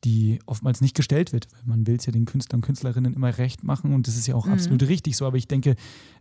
die 0.04 0.40
oftmals 0.46 0.82
nicht 0.82 0.96
gestellt 0.96 1.32
wird, 1.32 1.48
weil 1.52 1.64
man 1.66 1.88
will 1.88 1.96
es 1.96 2.06
ja 2.06 2.12
den 2.12 2.26
Künstlern 2.26 2.58
und 2.58 2.66
Künstlerinnen 2.66 3.14
immer 3.14 3.38
recht 3.38 3.64
machen 3.64 3.94
und 3.94 4.08
das 4.08 4.18
ist 4.18 4.28
ja 4.28 4.36
auch 4.36 4.48
absolut 4.48 4.84
richtig 4.84 5.16
so, 5.16 5.26
aber 5.26 5.38
ich 5.38 5.48
denke, 5.48 5.76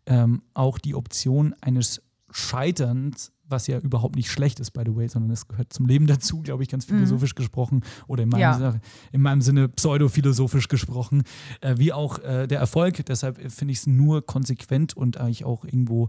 ähm, 0.07 0.43
auch 0.55 0.79
die 0.79 0.95
Option 0.95 1.55
eines 1.61 2.03
Scheiterns, 2.33 3.33
was 3.49 3.67
ja 3.67 3.79
überhaupt 3.79 4.17
nicht 4.17 4.31
schlecht 4.31 4.61
ist, 4.61 4.71
by 4.73 4.83
the 4.87 4.95
way, 4.97 5.09
sondern 5.09 5.31
es 5.31 5.47
gehört 5.49 5.73
zum 5.73 5.87
Leben 5.87 6.07
dazu, 6.07 6.41
glaube 6.43 6.63
ich, 6.63 6.69
ganz 6.69 6.85
philosophisch 6.87 7.35
gesprochen 7.35 7.83
oder 8.07 8.23
in 8.23 8.29
meinem, 8.31 8.41
Ja. 8.41 8.55
Sinne- 8.55 8.81
in 9.13 9.21
meinem 9.21 9.41
Sinne 9.43 9.69
pseudophilosophisch 9.69 10.69
gesprochen, 10.69 11.23
äh, 11.61 11.75
wie 11.79 11.93
auch 11.93 12.19
äh, 12.21 12.47
der 12.47 12.61
Erfolg. 12.61 13.05
Deshalb 13.07 13.37
finde 13.53 13.73
ich 13.73 13.79
es 13.79 13.87
nur 13.87 14.25
konsequent 14.25 14.97
und 14.97 15.19
eigentlich 15.19 15.45
auch 15.45 15.65
irgendwo 15.65 16.09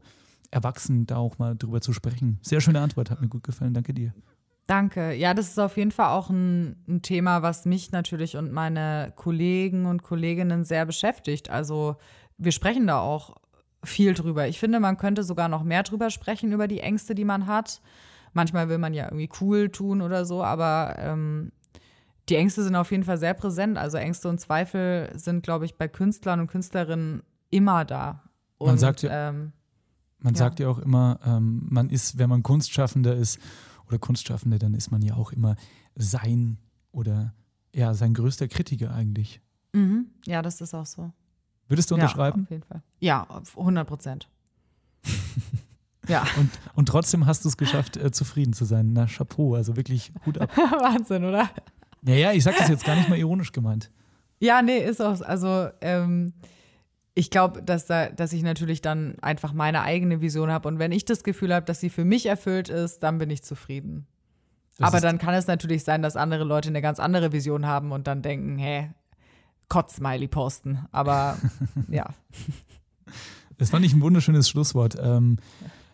erwachsen, 0.52 1.06
da 1.08 1.18
auch 1.18 1.38
mal 1.40 1.56
drüber 1.56 1.82
zu 1.82 1.94
sprechen. 1.94 2.40
Sehr 2.42 2.62
schöne 2.62 2.80
Antwort, 2.80 3.10
hat 3.10 3.20
mir 3.22 3.28
gut 3.28 3.44
gefallen. 3.44 3.74
Danke 3.74 3.94
dir. 3.94 4.14
Danke. 4.68 5.14
Ja, 5.14 5.34
das 5.34 5.50
ist 5.50 5.60
auf 5.60 5.76
jeden 5.76 5.92
Fall 5.92 6.10
auch 6.18 6.30
ein, 6.30 6.78
ein 6.88 7.02
Thema, 7.02 7.42
was 7.42 7.66
mich 7.66 7.92
natürlich 7.92 8.38
und 8.38 8.54
meine 8.54 9.12
Kollegen 9.18 9.86
und 9.86 10.04
Kolleginnen 10.04 10.64
sehr 10.64 10.86
beschäftigt. 10.86 11.50
Also 11.50 11.98
wir 12.38 12.54
sprechen 12.54 12.88
da 12.88 13.00
auch 13.02 13.36
viel 13.84 14.14
drüber. 14.14 14.48
Ich 14.48 14.60
finde, 14.60 14.80
man 14.80 14.98
könnte 14.98 15.24
sogar 15.24 15.48
noch 15.50 15.64
mehr 15.64 15.84
drüber 15.84 16.10
sprechen, 16.10 16.52
über 16.52 16.68
die 16.68 16.80
Ängste, 16.80 17.16
die 17.16 17.26
man 17.26 17.48
hat. 17.48 17.82
Manchmal 18.34 18.70
will 18.70 18.78
man 18.78 18.94
ja 18.94 19.06
irgendwie 19.06 19.30
cool 19.42 19.70
tun 19.70 20.02
oder 20.02 20.26
so, 20.26 20.44
aber 20.44 20.96
ähm, 21.00 21.52
die 22.30 22.36
Ängste 22.36 22.64
sind 22.64 22.76
auf 22.76 22.90
jeden 22.92 23.04
Fall 23.04 23.18
sehr 23.18 23.34
präsent. 23.34 23.78
Also 23.78 23.98
Ängste 23.98 24.30
und 24.30 24.40
Zweifel 24.40 25.12
sind, 25.16 25.44
glaube 25.44 25.66
ich, 25.66 25.78
bei 25.78 25.88
Künstlern 25.88 26.40
und 26.40 26.48
Künstlerinnen 26.48 27.22
immer 27.50 27.86
da. 27.86 28.24
Und, 28.58 28.68
Man 28.68 28.78
sagt 28.78 29.02
ja- 29.04 29.30
ähm, 29.30 29.52
Man 30.20 30.34
Ja. 30.36 30.40
sagt 30.40 30.60
ja 30.62 30.70
auch 30.70 30.80
immer, 30.80 31.20
ähm, 31.26 31.68
man 31.70 31.90
ist, 31.90 32.18
wenn 32.18 32.30
man 32.30 32.44
Kunstschaffender 32.44 33.14
ist 33.14 33.40
oder 33.90 34.00
Kunstschaffende, 34.00 34.58
dann 34.58 34.74
ist 34.74 34.90
man 34.90 35.02
ja 35.02 35.16
auch 35.16 35.34
immer 35.34 35.58
sein 35.96 36.58
oder 36.94 37.34
ja, 37.74 37.94
sein 37.94 38.14
größter 38.14 38.48
Kritiker 38.48 38.94
eigentlich. 38.94 39.42
mhm. 39.74 40.08
ja, 40.26 40.42
das 40.42 40.62
ist 40.62 40.74
auch 40.74 40.86
so. 40.86 41.12
Würdest 41.74 41.92
du 41.92 41.96
Ja, 41.96 42.04
unterschreiben? 42.04 42.44
auf 42.44 42.50
jeden 42.50 42.64
Fall. 42.64 42.82
Ja, 43.00 43.24
auf 43.24 43.58
100 43.58 43.88
Prozent. 43.88 44.30
ja. 46.08 46.26
Und, 46.38 46.50
und 46.76 46.86
trotzdem 46.88 47.26
hast 47.26 47.44
du 47.46 47.50
es 47.50 47.58
geschafft, 47.58 47.98
äh, 47.98 48.12
zufrieden 48.12 48.54
zu 48.54 48.66
sein. 48.66 48.94
Na, 48.94 49.06
Chapeau, 49.08 49.56
also 49.56 49.76
wirklich 49.76 50.12
Hut 50.26 50.38
ab. 50.40 50.56
Wahnsinn, 50.58 51.24
oder? 51.26 51.50
Naja, 52.02 52.32
ich 52.34 52.44
sag 52.44 52.58
das 52.58 52.70
jetzt 52.70 52.86
gar 52.86 52.96
nicht 52.96 53.10
mal 53.10 53.18
ironisch 53.18 53.52
gemeint. 53.52 53.90
Ja, 54.40 54.62
nee, 54.62 54.78
ist 54.80 55.02
auch, 55.02 55.22
also 55.22 55.70
ähm, 55.82 56.34
ich 57.16 57.30
glaube, 57.30 57.62
dass, 57.64 57.86
da, 57.86 58.10
dass 58.10 58.34
ich 58.34 58.44
natürlich 58.44 58.82
dann 58.82 59.16
einfach 59.22 59.54
meine 59.54 59.84
eigene 59.84 60.20
Vision 60.20 60.52
habe 60.52 60.68
und 60.68 60.80
wenn 60.80 60.92
ich 60.92 61.06
das 61.06 61.24
Gefühl 61.24 61.54
habe, 61.54 61.66
dass 61.66 61.80
sie 61.80 61.90
für 61.90 62.04
mich 62.04 62.26
erfüllt 62.26 62.68
ist, 62.70 63.04
dann 63.04 63.20
bin 63.20 63.30
ich 63.30 63.44
zufrieden. 63.44 64.06
Das 64.78 64.88
Aber 64.88 65.00
dann 65.00 65.20
kann 65.20 65.34
es 65.36 65.48
natürlich 65.48 65.84
sein, 65.84 66.02
dass 66.02 66.18
andere 66.18 66.44
Leute 66.44 66.70
eine 66.70 66.82
ganz 66.82 67.00
andere 67.00 67.32
Vision 67.32 67.66
haben 67.68 67.92
und 67.92 68.08
dann 68.08 68.22
denken, 68.22 68.58
hä, 68.58 68.90
Kotz-Smiley 69.74 70.28
posten. 70.28 70.80
Aber 70.92 71.38
ja. 71.90 72.14
Das 73.58 73.70
fand 73.72 73.86
ich 73.86 73.94
ein 73.94 74.02
wunderschönes 74.02 74.50
Schlusswort. 74.50 74.96
Ähm, 75.00 75.38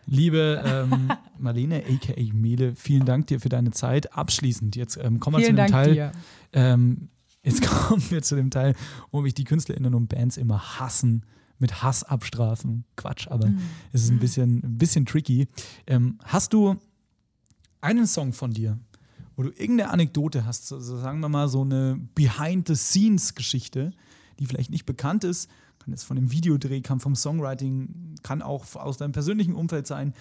liebe 0.06 0.62
ähm, 0.64 1.10
Marlene, 1.38 1.82
aka 1.88 2.14
Mele, 2.32 2.74
vielen 2.74 3.04
Dank 3.06 3.26
dir 3.28 3.40
für 3.40 3.48
deine 3.48 3.70
Zeit. 3.70 4.12
Abschließend, 4.14 4.76
jetzt 4.76 4.96
ähm, 4.96 5.20
kommen 5.20 5.36
wir 5.38 5.44
Vielen 5.44 5.56
zu 5.56 5.62
dem 5.62 5.70
Dank 5.70 5.70
Teil. 5.72 5.94
dir. 5.94 6.12
Ähm, 6.52 7.08
jetzt 7.42 7.62
kommen 7.66 8.02
wir 8.10 8.22
zu 8.22 8.36
dem 8.36 8.50
Teil, 8.50 8.74
wo 9.10 9.20
mich 9.22 9.34
die 9.34 9.44
KünstlerInnen 9.44 9.94
und 9.94 10.08
Bands 10.08 10.36
immer 10.36 10.78
hassen, 10.78 11.24
mit 11.58 11.82
Hass 11.82 12.02
abstrafen. 12.04 12.84
Quatsch, 12.96 13.28
aber 13.28 13.46
Mhm. 13.48 13.60
es 13.92 14.02
ist 14.04 14.10
ein 14.10 14.18
bisschen, 14.18 14.58
ein 14.64 14.78
bisschen 14.78 15.06
tricky. 15.06 15.48
Ähm, 15.86 16.18
hast 16.24 16.52
du 16.52 16.76
einen 17.82 18.06
Song 18.06 18.32
von 18.32 18.50
dir, 18.52 18.78
wo 19.36 19.42
du 19.42 19.50
irgendeine 19.50 19.90
Anekdote 19.90 20.44
hast, 20.44 20.66
so, 20.66 20.80
so 20.80 20.98
sagen 20.98 21.20
wir 21.20 21.28
mal 21.28 21.48
so 21.48 21.62
eine 21.62 22.00
Behind-the-Scenes-Geschichte, 22.14 23.92
die 24.38 24.46
vielleicht 24.46 24.70
nicht 24.70 24.86
bekannt 24.86 25.24
ist, 25.24 25.48
kann 25.80 25.92
jetzt 25.92 26.04
von 26.04 26.16
dem 26.16 26.30
Videodreh, 26.30 26.80
kann 26.82 27.00
vom 27.00 27.16
Songwriting, 27.16 28.14
kann 28.22 28.42
auch 28.42 28.76
aus 28.76 28.98
deinem 28.98 29.12
persönlichen 29.12 29.54
Umfeld 29.54 29.86
sein, 29.86 30.14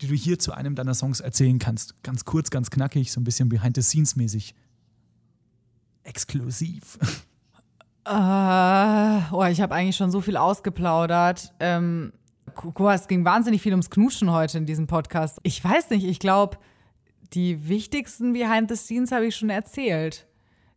die 0.00 0.08
du 0.08 0.14
hier 0.14 0.38
zu 0.38 0.52
einem 0.52 0.74
deiner 0.74 0.94
Songs 0.94 1.20
erzählen 1.20 1.58
kannst. 1.58 2.02
Ganz 2.02 2.24
kurz, 2.24 2.50
ganz 2.50 2.70
knackig, 2.70 3.12
so 3.12 3.20
ein 3.20 3.24
bisschen 3.24 3.48
Behind-the-Scenes-mäßig. 3.48 4.54
Exklusiv. 6.02 6.98
Äh, 8.04 8.10
oh, 9.32 9.44
ich 9.44 9.60
habe 9.60 9.74
eigentlich 9.74 9.96
schon 9.96 10.10
so 10.10 10.20
viel 10.20 10.36
ausgeplaudert. 10.36 11.52
Ähm, 11.60 12.12
es 12.92 13.06
ging 13.06 13.24
wahnsinnig 13.24 13.62
viel 13.62 13.72
ums 13.72 13.90
Knutschen 13.90 14.30
heute 14.30 14.58
in 14.58 14.66
diesem 14.66 14.86
Podcast. 14.86 15.38
Ich 15.42 15.62
weiß 15.62 15.90
nicht, 15.90 16.04
ich 16.04 16.18
glaube, 16.18 16.58
die 17.34 17.68
wichtigsten 17.68 18.32
Behind 18.32 18.68
the 18.70 18.76
Scenes 18.76 19.12
habe 19.12 19.26
ich 19.26 19.36
schon 19.36 19.50
erzählt. 19.50 20.26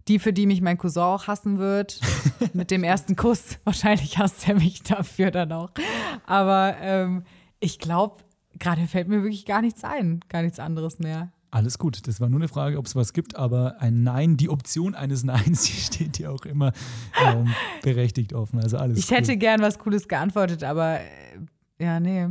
Die, 0.07 0.19
für 0.19 0.33
die 0.33 0.45
mich 0.45 0.61
mein 0.61 0.77
Cousin 0.77 1.01
auch 1.01 1.27
hassen 1.27 1.57
wird, 1.57 1.99
mit 2.53 2.69
dem 2.69 2.83
ersten 2.83 3.15
Kuss. 3.15 3.57
Wahrscheinlich 3.63 4.17
hasst 4.19 4.47
er 4.47 4.55
mich 4.55 4.83
dafür 4.83 5.31
dann 5.31 5.51
auch. 5.51 5.71
Aber 6.27 6.75
ähm, 6.79 7.23
ich 7.59 7.79
glaube, 7.79 8.17
gerade 8.59 8.85
fällt 8.87 9.07
mir 9.07 9.23
wirklich 9.23 9.45
gar 9.45 9.61
nichts 9.61 9.83
ein. 9.83 10.19
Gar 10.29 10.43
nichts 10.43 10.59
anderes 10.59 10.99
mehr. 10.99 11.31
Alles 11.49 11.79
gut, 11.79 12.07
das 12.07 12.19
war 12.19 12.27
nur 12.29 12.39
eine 12.39 12.49
Frage, 12.49 12.77
ob 12.77 12.85
es 12.85 12.95
was 12.95 13.13
gibt, 13.13 13.35
aber 13.37 13.79
ein 13.81 14.03
Nein, 14.03 14.35
die 14.37 14.49
Option 14.49 14.93
eines 14.93 15.23
Neins, 15.23 15.63
die 15.67 15.71
steht 15.71 16.17
dir 16.19 16.31
auch 16.31 16.45
immer 16.45 16.73
ähm, 17.25 17.53
berechtigt 17.81 18.33
offen. 18.33 18.59
Also 18.59 18.77
alles 18.77 18.99
Ich 18.99 19.09
cool. 19.09 19.17
hätte 19.17 19.37
gern 19.37 19.61
was 19.61 19.79
Cooles 19.79 20.07
geantwortet, 20.07 20.63
aber 20.63 20.99
äh, 20.99 21.05
ja, 21.79 21.99
nee, 21.99 22.27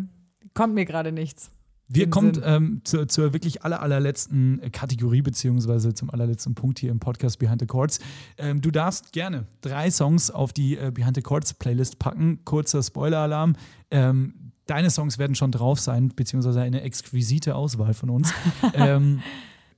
kommt 0.52 0.74
mir 0.74 0.84
gerade 0.84 1.10
nichts. 1.10 1.50
Wir 1.86 2.08
kommen 2.08 2.40
ähm, 2.44 2.80
zur, 2.84 3.08
zur 3.08 3.32
wirklich 3.32 3.62
aller, 3.62 3.80
allerletzten 3.80 4.60
Kategorie, 4.72 5.20
beziehungsweise 5.20 5.92
zum 5.92 6.10
allerletzten 6.10 6.54
Punkt 6.54 6.78
hier 6.78 6.90
im 6.90 6.98
Podcast 6.98 7.38
Behind 7.38 7.60
the 7.60 7.66
Chords. 7.66 8.00
Ähm, 8.38 8.60
du 8.60 8.70
darfst 8.70 9.12
gerne 9.12 9.46
drei 9.60 9.90
Songs 9.90 10.30
auf 10.30 10.52
die 10.52 10.76
äh, 10.78 10.90
Behind 10.92 11.14
the 11.14 11.22
Chords 11.22 11.52
Playlist 11.54 11.98
packen. 11.98 12.44
Kurzer 12.44 12.82
Spoiler-Alarm. 12.82 13.56
Ähm, 13.90 14.52
deine 14.66 14.90
Songs 14.90 15.18
werden 15.18 15.36
schon 15.36 15.52
drauf 15.52 15.78
sein, 15.78 16.08
beziehungsweise 16.08 16.62
eine 16.62 16.80
exquisite 16.80 17.54
Auswahl 17.54 17.92
von 17.92 18.08
uns. 18.08 18.32
ähm, 18.74 19.20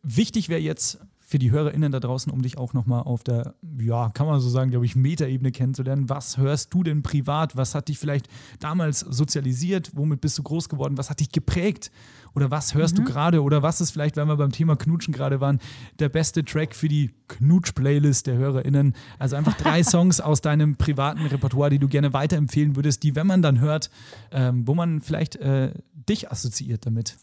wichtig 0.03 0.49
wäre 0.49 0.61
jetzt 0.61 1.01
für 1.29 1.41
die 1.41 1.51
HörerInnen 1.51 1.91
da 1.91 1.99
draußen, 1.99 2.31
um 2.31 2.41
dich 2.41 2.57
auch 2.57 2.73
nochmal 2.73 3.03
auf 3.03 3.25
der, 3.25 3.57
ja, 3.81 4.11
kann 4.11 4.29
man 4.29 4.39
so 4.39 4.49
sagen, 4.49 4.71
glaube 4.71 4.87
ich, 4.87 4.95
Metaebene 4.95 5.51
kennenzulernen. 5.51 6.09
Was 6.09 6.39
hörst 6.39 6.73
du 6.73 6.85
denn 6.85 7.03
privat? 7.03 7.57
Was 7.57 7.75
hat 7.75 7.89
dich 7.89 7.99
vielleicht 7.99 8.29
damals 8.61 9.01
sozialisiert? 9.01 9.91
Womit 9.95 10.21
bist 10.21 10.39
du 10.39 10.45
groß 10.45 10.69
geworden? 10.69 10.97
Was 10.97 11.11
hat 11.11 11.19
dich 11.19 11.33
geprägt? 11.33 11.91
Oder 12.37 12.53
was 12.53 12.75
hörst 12.75 12.97
du 12.97 13.03
gerade? 13.03 13.43
Oder 13.43 13.63
was 13.63 13.81
ist 13.81 13.91
vielleicht, 13.91 14.17
wenn 14.17 14.29
wir 14.29 14.37
beim 14.37 14.53
Thema 14.53 14.77
Knutschen 14.77 15.13
gerade 15.13 15.41
waren, 15.41 15.59
der 15.99 16.09
beste 16.09 16.45
Track 16.45 16.77
für 16.77 16.87
die 16.87 17.11
Knutsch-Playlist 17.27 18.29
der 18.29 18.37
HörerInnen? 18.37 18.95
Also 19.19 19.35
einfach 19.35 19.57
drei 19.57 19.83
Songs 19.83 20.21
aus 20.21 20.43
deinem 20.43 20.77
privaten 20.77 21.27
Repertoire, 21.27 21.71
die 21.71 21.81
du 21.81 21.89
gerne 21.89 22.13
weiterempfehlen 22.13 22.77
würdest, 22.77 23.03
die, 23.03 23.17
wenn 23.17 23.27
man 23.27 23.43
dann 23.43 23.59
hört, 23.59 23.91
ähm, 24.31 24.65
wo 24.69 24.77
man 24.77 25.01
vielleicht 25.01 25.35
äh, 25.37 25.73
dich 25.93 26.31
assoziiert 26.31 26.87
damit. 26.87 27.17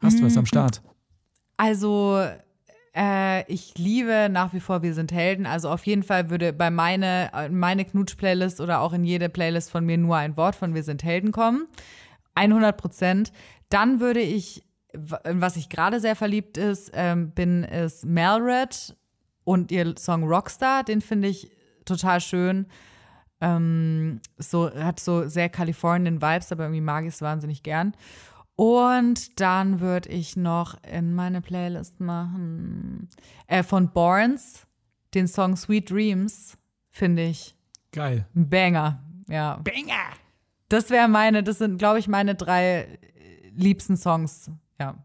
Hast 0.00 0.20
du 0.20 0.24
was 0.24 0.36
am 0.36 0.46
Start? 0.46 0.80
Also, 1.56 2.24
äh, 2.94 3.50
ich 3.52 3.76
liebe 3.78 4.28
nach 4.30 4.52
wie 4.52 4.60
vor 4.60 4.82
Wir 4.82 4.94
sind 4.94 5.12
Helden. 5.12 5.46
Also 5.46 5.70
auf 5.70 5.86
jeden 5.86 6.02
Fall 6.02 6.30
würde 6.30 6.52
bei 6.52 6.70
meine, 6.70 7.30
äh, 7.32 7.48
meine 7.48 7.84
Knutsch-Playlist 7.84 8.60
oder 8.60 8.80
auch 8.80 8.92
in 8.92 9.04
jede 9.04 9.28
Playlist 9.28 9.70
von 9.70 9.84
mir 9.84 9.98
nur 9.98 10.16
ein 10.16 10.36
Wort 10.36 10.56
von 10.56 10.74
Wir 10.74 10.82
sind 10.82 11.02
Helden 11.02 11.32
kommen. 11.32 11.66
100 12.34 12.76
Prozent. 12.76 13.32
Dann 13.68 14.00
würde 14.00 14.20
ich, 14.20 14.64
was 14.92 15.56
ich 15.56 15.68
gerade 15.68 16.00
sehr 16.00 16.16
verliebt 16.16 16.56
ist, 16.56 16.90
ähm, 16.94 17.30
bin, 17.30 17.64
ist 17.64 18.04
Melred 18.04 18.96
und 19.44 19.70
ihr 19.72 19.94
Song 19.98 20.24
Rockstar. 20.24 20.84
Den 20.84 21.00
finde 21.00 21.28
ich 21.28 21.50
total 21.84 22.20
schön. 22.20 22.66
Ähm, 23.40 24.20
so, 24.36 24.72
hat 24.72 25.00
so 25.00 25.28
sehr 25.28 25.48
Kalifornien-Vibes, 25.48 26.52
aber 26.52 26.64
irgendwie 26.64 26.80
mag 26.80 27.04
ich 27.04 27.14
es 27.14 27.22
wahnsinnig 27.22 27.62
gern. 27.62 27.94
Und 28.60 29.38
dann 29.40 29.78
würde 29.78 30.08
ich 30.08 30.36
noch 30.36 30.74
in 30.82 31.14
meine 31.14 31.40
Playlist 31.40 32.00
machen 32.00 33.08
äh, 33.46 33.62
von 33.62 33.92
Borns 33.92 34.66
den 35.14 35.28
Song 35.28 35.54
Sweet 35.56 35.88
Dreams, 35.88 36.58
finde 36.90 37.22
ich 37.22 37.54
Geil. 37.92 38.26
ein 38.34 38.48
Banger. 38.50 39.00
Ja. 39.28 39.58
Banger! 39.62 40.10
Das 40.68 40.90
wäre 40.90 41.06
meine, 41.06 41.44
das 41.44 41.58
sind, 41.58 41.78
glaube 41.78 42.00
ich, 42.00 42.08
meine 42.08 42.34
drei 42.34 42.98
liebsten 43.54 43.96
Songs. 43.96 44.50
Ja. 44.80 44.96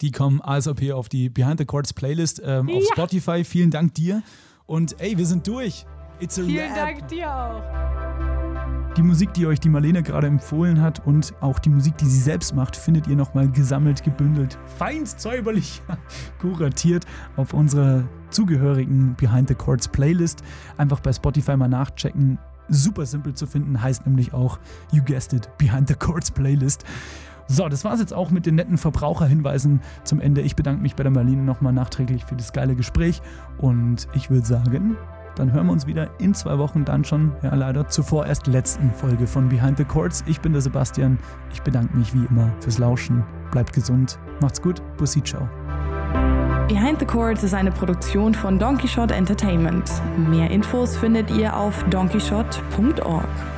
Die 0.00 0.10
kommen 0.10 0.40
ASAP 0.40 0.92
auf 0.92 1.10
die 1.10 1.28
Behind 1.28 1.58
the 1.58 1.66
Chords 1.66 1.92
Playlist 1.92 2.40
ähm, 2.42 2.70
auf 2.70 2.82
Ja. 2.82 2.88
Spotify. 2.92 3.44
Vielen 3.44 3.70
Dank 3.70 3.92
dir. 3.92 4.22
Und 4.64 4.98
ey, 4.98 5.18
wir 5.18 5.26
sind 5.26 5.46
durch. 5.46 5.84
It's 6.20 6.38
a 6.38 6.42
Vielen 6.42 6.70
wrap. 6.70 6.74
Dank 6.74 7.08
dir 7.08 7.30
auch. 7.30 8.05
Die 8.96 9.02
Musik, 9.02 9.34
die 9.34 9.46
euch 9.46 9.60
die 9.60 9.68
Marlene 9.68 10.02
gerade 10.02 10.26
empfohlen 10.26 10.80
hat 10.80 11.06
und 11.06 11.34
auch 11.42 11.58
die 11.58 11.68
Musik, 11.68 11.98
die 11.98 12.06
sie 12.06 12.18
selbst 12.18 12.54
macht, 12.54 12.74
findet 12.74 13.06
ihr 13.06 13.14
nochmal 13.14 13.46
gesammelt, 13.50 14.02
gebündelt, 14.02 14.56
feinst 14.78 15.20
säuberlich 15.20 15.82
kuratiert 16.40 17.04
auf 17.36 17.52
unserer 17.52 18.04
zugehörigen 18.30 19.14
Behind 19.16 19.48
the 19.48 19.54
Chords 19.54 19.86
Playlist. 19.86 20.42
Einfach 20.78 21.00
bei 21.00 21.12
Spotify 21.12 21.58
mal 21.58 21.68
nachchecken. 21.68 22.38
Super 22.68 23.04
simpel 23.04 23.34
zu 23.34 23.46
finden, 23.46 23.82
heißt 23.82 24.06
nämlich 24.06 24.32
auch, 24.32 24.58
you 24.92 25.02
guessed 25.04 25.34
it, 25.34 25.50
Behind 25.58 25.86
the 25.88 25.94
Chords 25.94 26.30
Playlist. 26.30 26.86
So, 27.48 27.68
das 27.68 27.84
war 27.84 27.92
es 27.92 28.00
jetzt 28.00 28.14
auch 28.14 28.30
mit 28.30 28.46
den 28.46 28.54
netten 28.54 28.78
Verbraucherhinweisen 28.78 29.82
zum 30.04 30.20
Ende. 30.20 30.40
Ich 30.40 30.56
bedanke 30.56 30.80
mich 30.80 30.96
bei 30.96 31.02
der 31.02 31.12
Marlene 31.12 31.42
nochmal 31.42 31.74
nachträglich 31.74 32.24
für 32.24 32.34
das 32.34 32.54
geile 32.54 32.74
Gespräch 32.74 33.20
und 33.58 34.08
ich 34.14 34.30
würde 34.30 34.46
sagen, 34.46 34.96
dann 35.36 35.52
hören 35.52 35.66
wir 35.66 35.72
uns 35.72 35.86
wieder 35.86 36.10
in 36.18 36.34
zwei 36.34 36.58
Wochen 36.58 36.84
dann 36.84 37.04
schon, 37.04 37.32
ja 37.42 37.54
leider, 37.54 37.86
zur 37.88 38.04
vorerst 38.04 38.46
letzten 38.46 38.90
Folge 38.92 39.26
von 39.26 39.48
Behind 39.48 39.78
the 39.78 39.84
Chords. 39.84 40.24
Ich 40.26 40.40
bin 40.40 40.52
der 40.52 40.62
Sebastian. 40.62 41.18
Ich 41.52 41.62
bedanke 41.62 41.96
mich 41.96 42.12
wie 42.14 42.26
immer 42.28 42.50
fürs 42.60 42.78
Lauschen. 42.78 43.22
Bleibt 43.52 43.72
gesund. 43.72 44.18
Macht's 44.40 44.60
gut. 44.60 44.82
Bussi, 44.96 45.22
ciao. 45.22 45.48
Behind 46.68 46.98
the 46.98 47.06
Chords 47.06 47.44
ist 47.44 47.54
eine 47.54 47.70
Produktion 47.70 48.34
von 48.34 48.58
Donkey 48.58 48.88
Shot 48.88 49.12
Entertainment. 49.12 49.88
Mehr 50.28 50.50
Infos 50.50 50.96
findet 50.96 51.30
ihr 51.30 51.56
auf 51.56 51.84
donkeyshot.org. 51.90 53.55